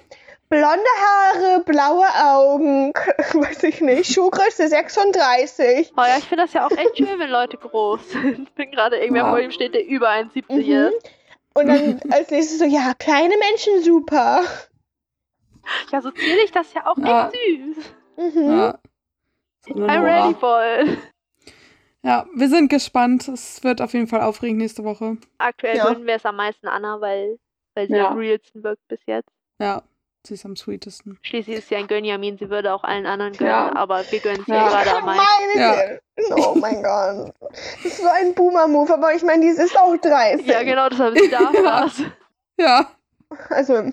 blonde 0.52 0.92
Haare, 1.02 1.64
blaue 1.64 2.06
Augen, 2.24 2.94
weiß 3.34 3.64
ich 3.64 3.80
nicht, 3.82 4.14
Schuhgröße 4.14 4.68
36. 4.68 5.94
Oh 5.98 6.02
ja, 6.02 6.18
ich 6.18 6.26
finde 6.26 6.44
das 6.44 6.54
ja 6.54 6.68
auch 6.68 6.72
echt 6.72 6.98
schön, 6.98 7.18
wenn 7.20 7.30
Leute 7.30 7.58
groß 7.58 8.10
sind. 8.12 8.48
Ich 8.50 8.54
bin 8.54 8.70
gerade 8.72 8.98
irgendwer 8.98 9.24
Ja. 9.24 9.30
vor 9.30 9.40
ihm 9.40 9.52
steht, 9.52 9.74
der 9.74 9.86
über 9.88 10.10
1,70 10.10 10.44
Mhm. 10.50 10.88
ist. 10.94 11.12
Und 11.54 11.68
dann 11.68 12.00
als 12.12 12.30
nächstes 12.32 12.60
so, 12.60 12.66
ja, 12.66 12.94
kleine 13.00 13.34
Menschen 13.38 13.82
super. 13.84 14.42
Ja, 15.92 16.02
so 16.02 16.12
zierlich 16.12 16.52
das 16.52 16.68
ist 16.68 16.76
ja 16.76 16.86
auch 16.86 16.98
Ja. 16.98 17.30
echt 17.30 17.38
süß. 17.78 17.86
Mhm. 18.36 18.52
Ja. 18.52 18.80
I'm 19.68 20.04
ready 20.04 20.36
for 20.36 20.62
it. 20.64 20.98
Ja, 22.04 22.26
wir 22.36 22.50
sind 22.50 22.70
gespannt. 22.70 23.28
Es 23.28 23.64
wird 23.64 23.80
auf 23.80 23.94
jeden 23.94 24.08
Fall 24.08 24.22
aufregend 24.22 24.58
nächste 24.58 24.84
Woche. 24.84 25.18
Aktuell 25.38 25.78
Ja. 25.78 25.88
gönnen 25.88 26.06
wir 26.08 26.16
es 26.16 26.26
am 26.26 26.36
meisten 26.36 26.68
Anna, 26.68 27.00
weil, 27.00 27.38
weil 27.76 27.88
sie 27.88 27.96
Ja. 27.96 28.10
am 28.10 28.18
realsten 28.18 28.64
wirkt 28.64 28.86
bis 28.88 29.00
jetzt. 29.06 29.30
Ja, 29.62 29.84
sie 30.26 30.36
ist 30.36 30.46
am 30.46 30.56
sweetesten. 30.56 31.18
Schließlich 31.22 31.58
ist 31.58 31.70
sie 31.70 31.76
ein 31.76 31.88
Gönjamin, 31.88 32.38
sie 32.38 32.50
würde 32.50 32.74
auch 32.74 32.84
allen 32.84 33.06
anderen 33.06 33.34
gönnen, 33.34 33.52
Ja. 33.52 33.76
aber 33.76 34.04
wir 34.10 34.20
gönnen 34.20 34.44
sie 34.46 34.52
Ja. 34.52 34.68
gerade 34.70 34.98
am 34.98 35.06
meisten. 35.06 35.60
Ja. 35.60 35.76
Oh 36.36 36.56
mein 36.56 36.84
Gott. 36.84 37.34
Das 37.52 37.86
ist 37.86 37.98
so 38.02 38.08
ein 38.08 38.34
Boomer-Move, 38.36 38.94
aber 38.94 39.14
ich 39.16 39.24
meine, 39.24 39.42
die 39.42 39.48
ist 39.50 39.78
auch 39.78 39.96
30. 39.98 40.46
Ja, 40.46 40.64
genau, 40.64 40.88
deshalb 40.90 41.16
ist 41.16 41.24
sie 41.26 41.30
da. 41.32 41.40
war's. 41.64 42.02
Ja, 42.58 42.88
Also, 43.50 43.92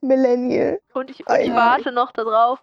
Millennial. 0.00 0.80
Und 0.94 1.10
ich, 1.10 1.26
und 1.26 1.40
ich 1.40 1.52
warte 1.54 1.92
noch 1.92 2.12
darauf. 2.12 2.58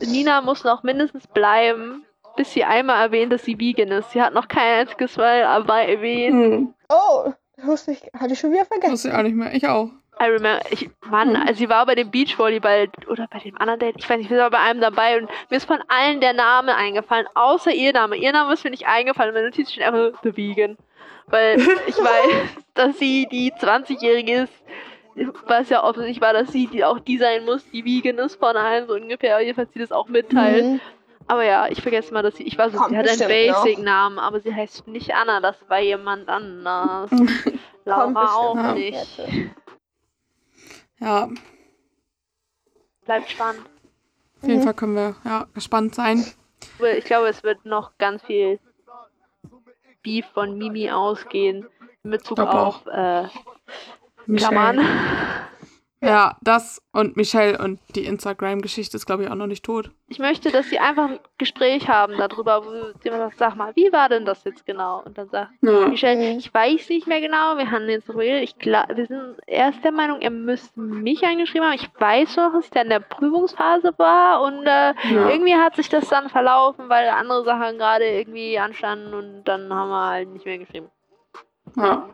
Nina 0.00 0.40
muss 0.40 0.64
noch 0.64 0.82
mindestens 0.82 1.26
bleiben, 1.26 2.04
bis 2.36 2.52
sie 2.52 2.64
einmal 2.64 3.02
erwähnt, 3.04 3.32
dass 3.32 3.44
sie 3.44 3.58
vegan 3.58 3.88
ist. 3.92 4.10
Sie 4.12 4.22
hat 4.22 4.32
noch 4.34 4.48
kein 4.48 4.80
einziges 4.80 5.16
Mal 5.16 5.44
aber 5.44 5.82
erwähnt. 5.82 6.34
Mhm. 6.36 6.74
Oh, 6.88 7.32
das 7.56 7.66
wusste 7.66 7.92
ich, 7.92 8.02
hatte 8.18 8.32
ich 8.32 8.40
schon 8.40 8.52
wieder 8.52 8.64
vergessen. 8.64 8.92
wusste 8.92 9.08
ich 9.08 9.14
auch 9.14 9.22
nicht 9.22 9.36
mehr. 9.36 9.52
Ich 9.54 9.68
auch. 9.68 9.90
I 10.20 10.24
remember, 10.24 10.60
ich, 10.70 10.90
Mann, 11.08 11.34
also 11.34 11.54
sie 11.54 11.68
war 11.68 11.86
bei 11.86 11.94
dem 11.94 12.10
Beachvolleyball 12.10 12.90
oder 13.08 13.26
bei 13.30 13.38
dem 13.38 13.56
anderen 13.56 13.80
Date, 13.80 13.96
ich 13.98 14.08
weiß 14.08 14.18
nicht, 14.18 14.28
sie 14.28 14.36
war 14.36 14.50
bei 14.50 14.58
einem 14.58 14.80
dabei 14.80 15.18
und 15.18 15.30
mir 15.48 15.56
ist 15.56 15.64
von 15.64 15.78
allen 15.88 16.20
der 16.20 16.34
Name 16.34 16.76
eingefallen, 16.76 17.26
außer 17.34 17.72
ihr 17.72 17.92
Name. 17.94 18.16
Ihr 18.16 18.32
Name 18.32 18.52
ist 18.52 18.62
mir 18.62 18.70
nicht 18.70 18.86
eingefallen, 18.86 19.32
meine 19.32 19.46
Notiz 19.46 19.72
steht 19.72 19.84
einfach 19.84 20.20
The 20.22 20.36
Vegan. 20.36 20.76
Weil 21.26 21.58
ich 21.86 21.96
weiß, 21.96 22.64
dass 22.74 22.98
sie 22.98 23.26
die 23.30 23.52
20-Jährige 23.52 24.42
ist, 24.42 24.52
was 25.46 25.70
ja 25.70 25.82
offensichtlich 25.84 26.20
war, 26.20 26.32
dass 26.32 26.52
sie 26.52 26.66
die, 26.66 26.84
auch 26.84 26.98
die 26.98 27.18
sein 27.18 27.44
muss, 27.44 27.64
die 27.70 27.84
vegan 27.84 28.18
ist 28.18 28.36
von 28.36 28.56
allen, 28.56 28.86
so 28.86 28.94
ungefähr. 28.94 29.40
Jedenfalls 29.40 29.72
sie 29.72 29.78
das 29.78 29.92
auch 29.92 30.08
mitteilt. 30.08 30.64
Mhm. 30.64 30.80
Aber 31.26 31.44
ja, 31.44 31.68
ich 31.68 31.80
vergesse 31.80 32.12
mal, 32.12 32.22
dass 32.22 32.36
sie. 32.36 32.42
Ich 32.42 32.58
weiß, 32.58 32.72
Kommt 32.72 32.90
sie 32.90 32.96
hat 32.96 33.08
einen. 33.08 33.28
Basic-Namen, 33.28 34.18
aber 34.18 34.40
sie 34.40 34.54
heißt 34.54 34.86
nicht 34.88 35.14
Anna, 35.14 35.40
das 35.40 35.56
war 35.68 35.80
jemand 35.80 36.28
anders. 36.28 37.10
Laura 37.84 38.34
auch 38.34 38.54
noch. 38.54 38.74
nicht. 38.74 39.22
Ja, 41.00 41.28
auf 41.28 41.30
Bleibt 43.04 43.30
spannend. 43.30 43.62
jeden 44.42 44.60
Mhm. 44.60 44.64
Fall 44.64 44.74
können 44.74 44.94
wir 44.94 45.16
ja, 45.24 45.46
gespannt 45.54 45.94
sein. 45.94 46.24
Ich 46.96 47.04
glaube, 47.04 47.28
es 47.28 47.42
wird 47.42 47.64
noch 47.64 47.96
ganz 47.98 48.22
viel 48.22 48.58
Beef 50.02 50.26
von 50.32 50.56
Mimi 50.56 50.90
ausgehen 50.90 51.66
in 52.04 52.10
Bezug 52.10 52.38
auf 52.38 52.86
äh, 52.86 53.24
Michelle. 54.26 54.50
Klammern. 54.50 54.80
Ja, 56.02 56.36
das 56.40 56.80
und 56.92 57.18
Michelle 57.18 57.58
und 57.58 57.78
die 57.94 58.06
Instagram-Geschichte 58.06 58.96
ist, 58.96 59.04
glaube 59.04 59.24
ich, 59.24 59.30
auch 59.30 59.34
noch 59.34 59.46
nicht 59.46 59.62
tot. 59.66 59.90
Ich 60.08 60.18
möchte, 60.18 60.50
dass 60.50 60.70
sie 60.70 60.78
einfach 60.78 61.10
ein 61.10 61.18
Gespräch 61.36 61.88
haben 61.88 62.16
darüber, 62.16 62.64
wo 62.64 62.70
jemand 63.04 63.22
sagt, 63.34 63.38
sag 63.38 63.56
mal, 63.56 63.76
wie 63.76 63.92
war 63.92 64.08
denn 64.08 64.24
das 64.24 64.42
jetzt 64.44 64.64
genau? 64.64 65.02
Und 65.04 65.18
dann 65.18 65.28
sagt 65.28 65.50
Ja. 65.60 65.88
Michelle, 65.88 66.36
ich 66.38 66.52
weiß 66.54 66.88
nicht 66.88 67.06
mehr 67.06 67.20
genau, 67.20 67.58
wir 67.58 67.70
haben 67.70 67.86
jetzt 67.90 68.08
darüber 68.08 68.24
geredet. 68.24 68.44
Ich 68.44 68.58
glaub, 68.58 68.88
wir 68.88 69.06
sind 69.06 69.36
erst 69.46 69.84
der 69.84 69.92
Meinung, 69.92 70.22
er 70.22 70.30
müsste 70.30 70.80
mich 70.80 71.22
angeschrieben 71.22 71.66
haben. 71.68 71.74
Ich 71.76 71.90
weiß 72.00 72.34
noch, 72.38 72.52
dass 72.54 72.70
der 72.70 72.82
in 72.84 72.88
der 72.88 73.00
Prüfungsphase 73.00 73.92
war 73.98 74.40
und 74.40 74.64
äh, 74.66 74.94
Ja. 75.12 75.28
irgendwie 75.28 75.54
hat 75.54 75.76
sich 75.76 75.90
das 75.90 76.08
dann 76.08 76.30
verlaufen, 76.30 76.88
weil 76.88 77.10
andere 77.10 77.44
Sachen 77.44 77.76
gerade 77.76 78.06
irgendwie 78.06 78.58
anstanden 78.58 79.12
und 79.12 79.44
dann 79.44 79.72
haben 79.72 79.90
wir 79.90 80.06
halt 80.06 80.28
nicht 80.30 80.46
mehr 80.46 80.56
geschrieben. 80.58 80.88
Ja. 81.76 82.08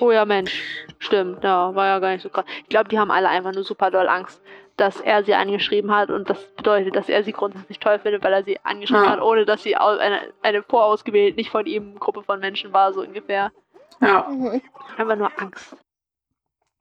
Oh 0.00 0.10
ja, 0.10 0.24
Mensch. 0.24 0.62
Stimmt, 0.98 1.42
ja, 1.44 1.74
war 1.74 1.86
ja 1.86 1.98
gar 1.98 2.10
nicht 2.12 2.22
so 2.22 2.28
krass. 2.28 2.44
Ich 2.62 2.68
glaube, 2.68 2.88
die 2.88 2.98
haben 2.98 3.10
alle 3.10 3.28
einfach 3.28 3.52
nur 3.52 3.64
super 3.64 3.90
doll 3.90 4.08
Angst, 4.08 4.40
dass 4.76 5.00
er 5.00 5.24
sie 5.24 5.34
angeschrieben 5.34 5.94
hat 5.94 6.10
und 6.10 6.28
das 6.30 6.42
bedeutet, 6.56 6.96
dass 6.96 7.08
er 7.08 7.22
sie 7.22 7.32
grundsätzlich 7.32 7.78
toll 7.78 7.98
findet, 7.98 8.22
weil 8.24 8.32
er 8.32 8.44
sie 8.44 8.58
angeschrieben 8.64 9.04
Ja. 9.04 9.10
hat, 9.10 9.20
ohne 9.20 9.44
dass 9.44 9.62
sie 9.62 9.76
eine, 9.76 10.20
eine 10.42 10.62
vorausgewählt, 10.62 11.36
nicht 11.36 11.50
von 11.50 11.66
ihm 11.66 11.98
Gruppe 11.98 12.22
von 12.22 12.40
Menschen 12.40 12.72
war, 12.72 12.92
so 12.92 13.00
ungefähr. 13.02 13.52
Ja. 14.00 14.26
Mhm. 14.30 14.60
Einfach 14.96 15.16
nur 15.16 15.30
Angst. 15.38 15.76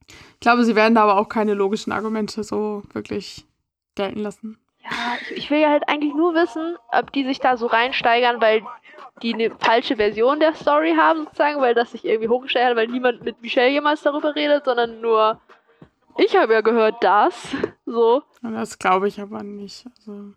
Ich 0.07 0.39
glaube, 0.39 0.63
sie 0.63 0.75
werden 0.75 0.95
da 0.95 1.03
aber 1.03 1.17
auch 1.19 1.27
keine 1.27 1.53
logischen 1.53 1.91
Argumente 1.91 2.43
so 2.43 2.83
wirklich 2.93 3.45
gelten 3.95 4.19
lassen. 4.19 4.57
Ja, 4.81 5.17
ich, 5.21 5.31
ich 5.37 5.51
will 5.51 5.59
ja 5.59 5.69
halt 5.69 5.83
eigentlich 5.87 6.13
nur 6.15 6.33
wissen, 6.33 6.77
ob 6.91 7.11
die 7.11 7.25
sich 7.25 7.39
da 7.41 7.57
so 7.57 7.67
reinsteigern, 7.67 8.39
weil 8.41 8.63
die 9.21 9.33
eine 9.33 9.51
falsche 9.59 9.95
Version 9.97 10.39
der 10.39 10.53
Story 10.55 10.95
haben, 10.97 11.25
sozusagen, 11.25 11.61
weil 11.61 11.73
das 11.75 11.91
sich 11.91 12.05
irgendwie 12.05 12.29
hochgestellt 12.29 12.67
hat, 12.69 12.75
weil 12.75 12.87
niemand 12.87 13.23
mit 13.23 13.41
Michelle 13.41 13.69
jemals 13.69 14.01
darüber 14.01 14.35
redet, 14.35 14.65
sondern 14.65 15.01
nur 15.01 15.39
ich 16.17 16.35
habe 16.35 16.53
ja 16.53 16.61
gehört 16.61 17.03
das. 17.03 17.47
So. 17.85 18.23
Und 18.41 18.53
das 18.55 18.77
glaube 18.77 19.07
ich 19.07 19.19
aber 19.21 19.41
nicht. 19.43 19.85
Also, 19.97 20.33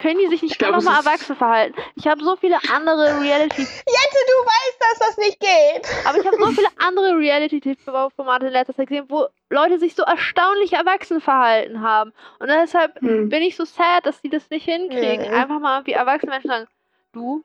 Können 0.00 0.18
die 0.18 0.26
sich 0.26 0.42
nicht 0.42 0.52
Ich 0.52 0.58
glaub, 0.58 0.74
einfach 0.74 0.82
mal 0.84 0.94
es 0.94 1.00
ist- 1.00 1.06
erwachsen 1.06 1.36
verhalten? 1.36 1.80
Ich 1.94 2.06
habe 2.08 2.22
so 2.22 2.34
viele 2.36 2.58
andere 2.70 3.20
Reality, 3.20 3.62
Jette, 3.62 4.20
du 4.26 4.46
weißt, 4.46 4.76
dass 4.80 4.98
das 5.08 5.16
nicht 5.18 5.38
geht. 5.40 6.06
aber 6.06 6.18
ich 6.18 6.26
habe 6.26 6.36
so 6.36 6.46
viele 6.50 6.68
andere 6.78 7.16
Reality-TV-Formate 7.16 8.46
in 8.46 8.52
letzter 8.52 8.74
Zeit 8.74 8.88
gesehen, 8.88 9.06
wo 9.08 9.26
Leute 9.50 9.78
sich 9.78 9.94
so 9.94 10.02
erstaunlich 10.02 10.72
erwachsen 10.72 11.20
verhalten 11.20 11.80
haben. 11.80 12.12
Und 12.40 12.48
deshalb 12.48 13.00
Hm. 13.00 13.28
bin 13.28 13.42
ich 13.42 13.54
so 13.56 13.64
sad, 13.64 14.04
dass 14.04 14.20
die 14.20 14.30
das 14.30 14.50
nicht 14.50 14.64
hinkriegen. 14.64 15.28
Mhm. 15.28 15.34
Einfach 15.34 15.60
mal 15.60 15.86
wie 15.86 15.92
erwachsene 15.92 16.32
Menschen 16.32 16.48
sagen, 16.48 16.66
du, 17.14 17.44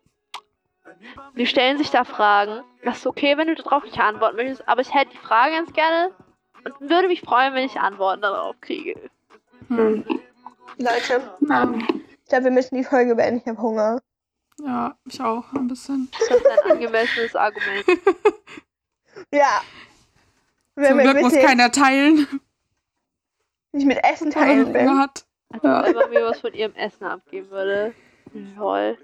wir 1.34 1.46
stellen 1.46 1.78
sich 1.78 1.92
da 1.92 2.04
Fragen. 2.04 2.64
Das 2.84 2.98
ist 3.00 3.08
okay, 3.08 3.38
wenn 3.38 3.48
du 3.48 3.56
darauf 3.56 3.84
nicht 3.84 4.00
antworten 4.00 4.36
möchtest, 4.38 4.68
aber 4.68 4.82
ich 4.82 4.94
hätte 4.94 5.12
die 5.12 5.18
Frage 5.18 5.54
ganz 5.56 5.72
gerne 5.74 6.12
und 6.66 6.90
würde 6.90 7.08
mich 7.08 7.22
freuen, 7.22 7.54
wenn 7.54 7.66
ich 7.66 7.80
Antworten 7.80 8.22
darauf 8.22 8.60
kriege. 8.62 9.00
hm. 9.68 10.04
Leute, 10.78 11.22
Ja. 11.48 11.74
ich 12.24 12.30
glaube, 12.30 12.46
wir 12.46 12.52
müssen 12.52 12.76
die 12.76 12.84
Folge 12.84 13.16
beenden. 13.16 13.42
Ich 13.42 13.48
habe 13.48 13.62
Hunger. 13.62 14.02
Ja, 14.62 14.96
ich 15.06 15.22
auch 15.22 15.52
ein 15.54 15.68
bisschen. 15.68 16.10
Das 16.12 16.38
ist 16.38 16.46
ein 16.48 16.72
angemessenes 16.72 17.36
Argument. 17.36 17.86
Ja. 19.34 19.62
Wenn 20.76 20.92
Zum 20.92 21.00
Glück 21.00 21.22
muss 21.22 21.34
keiner 21.34 21.72
teilen, 21.72 22.26
nicht 23.74 23.86
mit 23.86 24.02
Essen 24.04 24.32
teilen 24.32 24.64
noch 24.64 24.74
will. 24.74 24.82
Hunger 24.88 25.00
hat. 25.02 25.26
Als 25.50 25.64
ob 25.90 26.04
Emma 26.04 26.08
mir 26.08 26.26
was 26.26 26.40
von 26.40 26.54
ihrem 26.54 26.74
Essen 26.76 27.04
abgeben 27.04 27.50
würde. 27.50 27.94
Lol. 28.56 28.98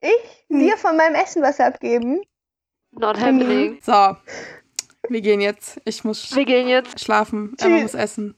Ich 0.00 0.44
dir 0.48 0.76
von 0.76 0.96
meinem 0.96 1.14
Essen 1.14 1.42
was 1.42 1.58
abgeben? 1.60 2.22
Not 2.92 3.18
happening. 3.18 3.78
So, 3.82 4.16
wir 5.08 5.20
gehen 5.20 5.40
jetzt. 5.40 5.80
Ich 5.84 6.04
muss 6.04 6.34
Wir 6.34 6.44
gehen 6.44 6.68
jetzt. 6.68 7.00
schlafen. 7.00 7.54
Emma 7.58 7.76
Tschüss. 7.76 7.82
muss 7.82 7.94
essen. 7.94 8.34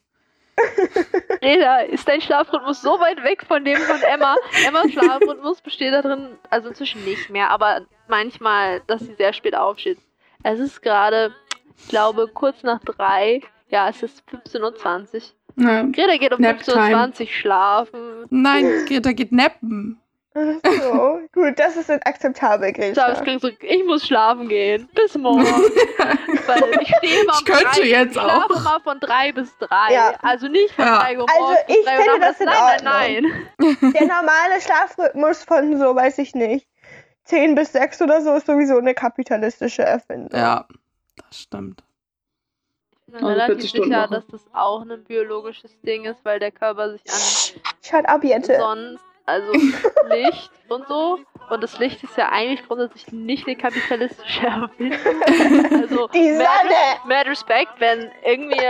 Reda, 1.43 1.81
ist 1.81 2.07
dein 2.07 2.20
Schlafrhythmus 2.20 2.82
so 2.82 3.01
weit 3.01 3.23
weg 3.24 3.45
von 3.47 3.65
dem 3.65 3.78
von 3.78 4.01
Emma? 4.03 4.37
Emmas 4.66 4.91
Schlafrhythmus 4.93 5.61
besteht 5.62 5.93
darin, 5.95 6.39
also 6.51 6.69
inzwischen 6.69 7.05
nicht 7.05 7.31
mehr, 7.31 7.51
aber 7.51 7.87
manchmal, 8.09 8.81
dass 8.87 9.01
sie 9.01 9.15
sehr 9.15 9.32
spät 9.32 9.55
aufsteht. 9.55 9.99
Es 10.43 10.59
ist 10.59 10.82
gerade, 10.82 11.35
ich 11.78 11.89
glaube, 11.89 12.28
kurz 12.28 12.62
nach 12.62 12.81
drei. 12.81 13.41
Ja, 13.69 13.89
es 13.89 14.03
ist 14.03 14.23
15.20 14.31 15.15
Uhr. 15.57 15.65
Ja. 15.65 15.82
Greta 15.85 16.16
geht 16.16 16.32
um 16.35 16.41
Naptime. 16.41 16.77
15.20 16.78 17.20
Uhr 17.20 17.27
schlafen. 17.28 18.24
Nein, 18.31 18.85
Greta 18.87 19.12
geht 19.12 19.32
nappen. 19.32 20.01
So, 20.32 21.20
gut, 21.32 21.59
das 21.59 21.77
ist 21.77 21.90
akzeptabel, 21.90 22.73
Greta. 22.73 23.16
so, 23.16 23.48
ich 23.48 23.85
muss 23.85 24.07
schlafen 24.07 24.48
gehen. 24.48 24.89
Bis 24.94 25.16
morgen. 25.19 25.43
Weil 26.47 26.81
ich 26.82 26.94
stehe 26.98 27.23
immer 27.23 27.32
um 27.32 27.39
Ich 27.40 27.44
könnte 27.44 27.81
drei, 27.81 27.86
jetzt 27.89 28.15
ich 28.16 28.23
schlafe 28.23 28.44
auch. 28.55 28.61
immer 28.61 28.81
von 28.81 29.01
drei 29.01 29.32
bis 29.32 29.57
drei. 29.59 29.93
Ja. 29.93 30.15
Also 30.23 30.47
nicht 30.47 30.73
von 30.74 30.85
Ja. 30.85 30.98
drei 31.01 31.19
Uhr 31.19 31.27
Also 31.28 31.40
morgens 31.43 31.66
bis 31.66 31.77
ich 31.78 31.85
drei 31.85 31.97
Uhr 31.98 32.02
finde 32.05 32.20
das 32.20 32.40
in 32.40 32.47
Nein, 32.47 32.81
nein, 32.85 33.48
nein. 33.59 33.93
Der 33.93 34.02
normale 34.07 34.61
Schlafrhythmus 34.61 35.43
von 35.43 35.78
so, 35.78 35.97
weiß 35.97 36.19
ich 36.19 36.35
nicht, 36.36 36.69
10 37.24 37.57
bis 37.57 37.73
6 37.73 38.01
oder 38.02 38.20
so 38.23 38.35
ist 38.35 38.47
sowieso 38.47 38.78
eine 38.78 38.94
kapitalistische 38.94 39.82
Erfindung. 39.82 40.31
Ja, 40.39 40.66
das 41.16 41.40
stimmt. 41.40 41.82
Ich 43.07 43.12
bin 43.15 43.15
Also 43.16 43.27
relativ 43.27 43.55
40 43.57 43.70
Stunden 43.70 43.89
sicher, 43.90 44.02
Woche. 44.05 44.15
dass 44.15 44.27
das 44.28 44.40
auch 44.52 44.82
ein 44.82 45.05
biologisches 45.05 45.81
Ding 45.81 46.05
ist, 46.05 46.24
weil 46.24 46.39
der 46.39 46.52
Körper 46.52 46.93
sich 46.93 47.02
an 47.09 47.65
Shut 47.85 48.09
up, 48.09 48.23
Jette. 48.23 48.57
sonst, 48.59 49.02
also 49.27 49.53
Licht 50.09 50.51
und 50.69 50.87
so. 50.89 51.21
Und 51.51 51.63
das 51.63 51.79
Licht 51.79 52.03
ist 52.05 52.17
ja 52.17 52.29
eigentlich 52.31 52.67
grundsätzlich 52.67 53.11
nicht 53.13 53.47
eine 53.47 53.57
kapitalistische 53.57 54.47
Erfindung. 54.47 54.99
Also 55.83 56.09
Die 56.09 56.33
mad, 56.33 56.45
Sonne! 56.63 57.01
mad 57.07 57.29
Respect, 57.29 57.73
wenn 57.79 58.11
irgendwie 58.25 58.61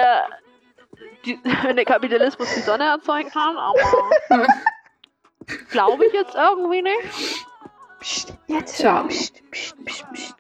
die, 1.25 1.39
wenn 1.63 1.77
der 1.77 1.85
Kapitalismus 1.85 2.55
die 2.55 2.61
Sonne 2.61 2.85
erzeugen 2.85 3.31
kann, 3.31 3.57
aber 3.57 4.47
glaube 5.71 6.07
ich 6.07 6.13
jetzt 6.13 6.35
irgendwie 6.35 6.83
nicht. 6.83 7.47
Psst, 8.01 8.33
Jette. 8.47 8.65
Tja. 8.73 9.03
Psst, 9.09 9.43
psst, 9.51 9.85
psst, 9.85 10.07
psst. 10.15 10.35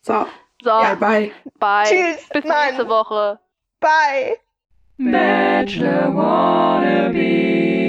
So, 0.00 0.26
So, 0.62 0.70
bye 0.70 0.96
bye. 0.96 1.32
bye. 1.58 1.84
Tschüss, 1.86 2.28
Bis 2.30 2.44
Mann. 2.44 2.66
nächste 2.66 2.88
Woche. 2.88 3.38
Bye. 3.80 4.38
Bachelor 4.98 6.10
wannabe. 6.14 7.81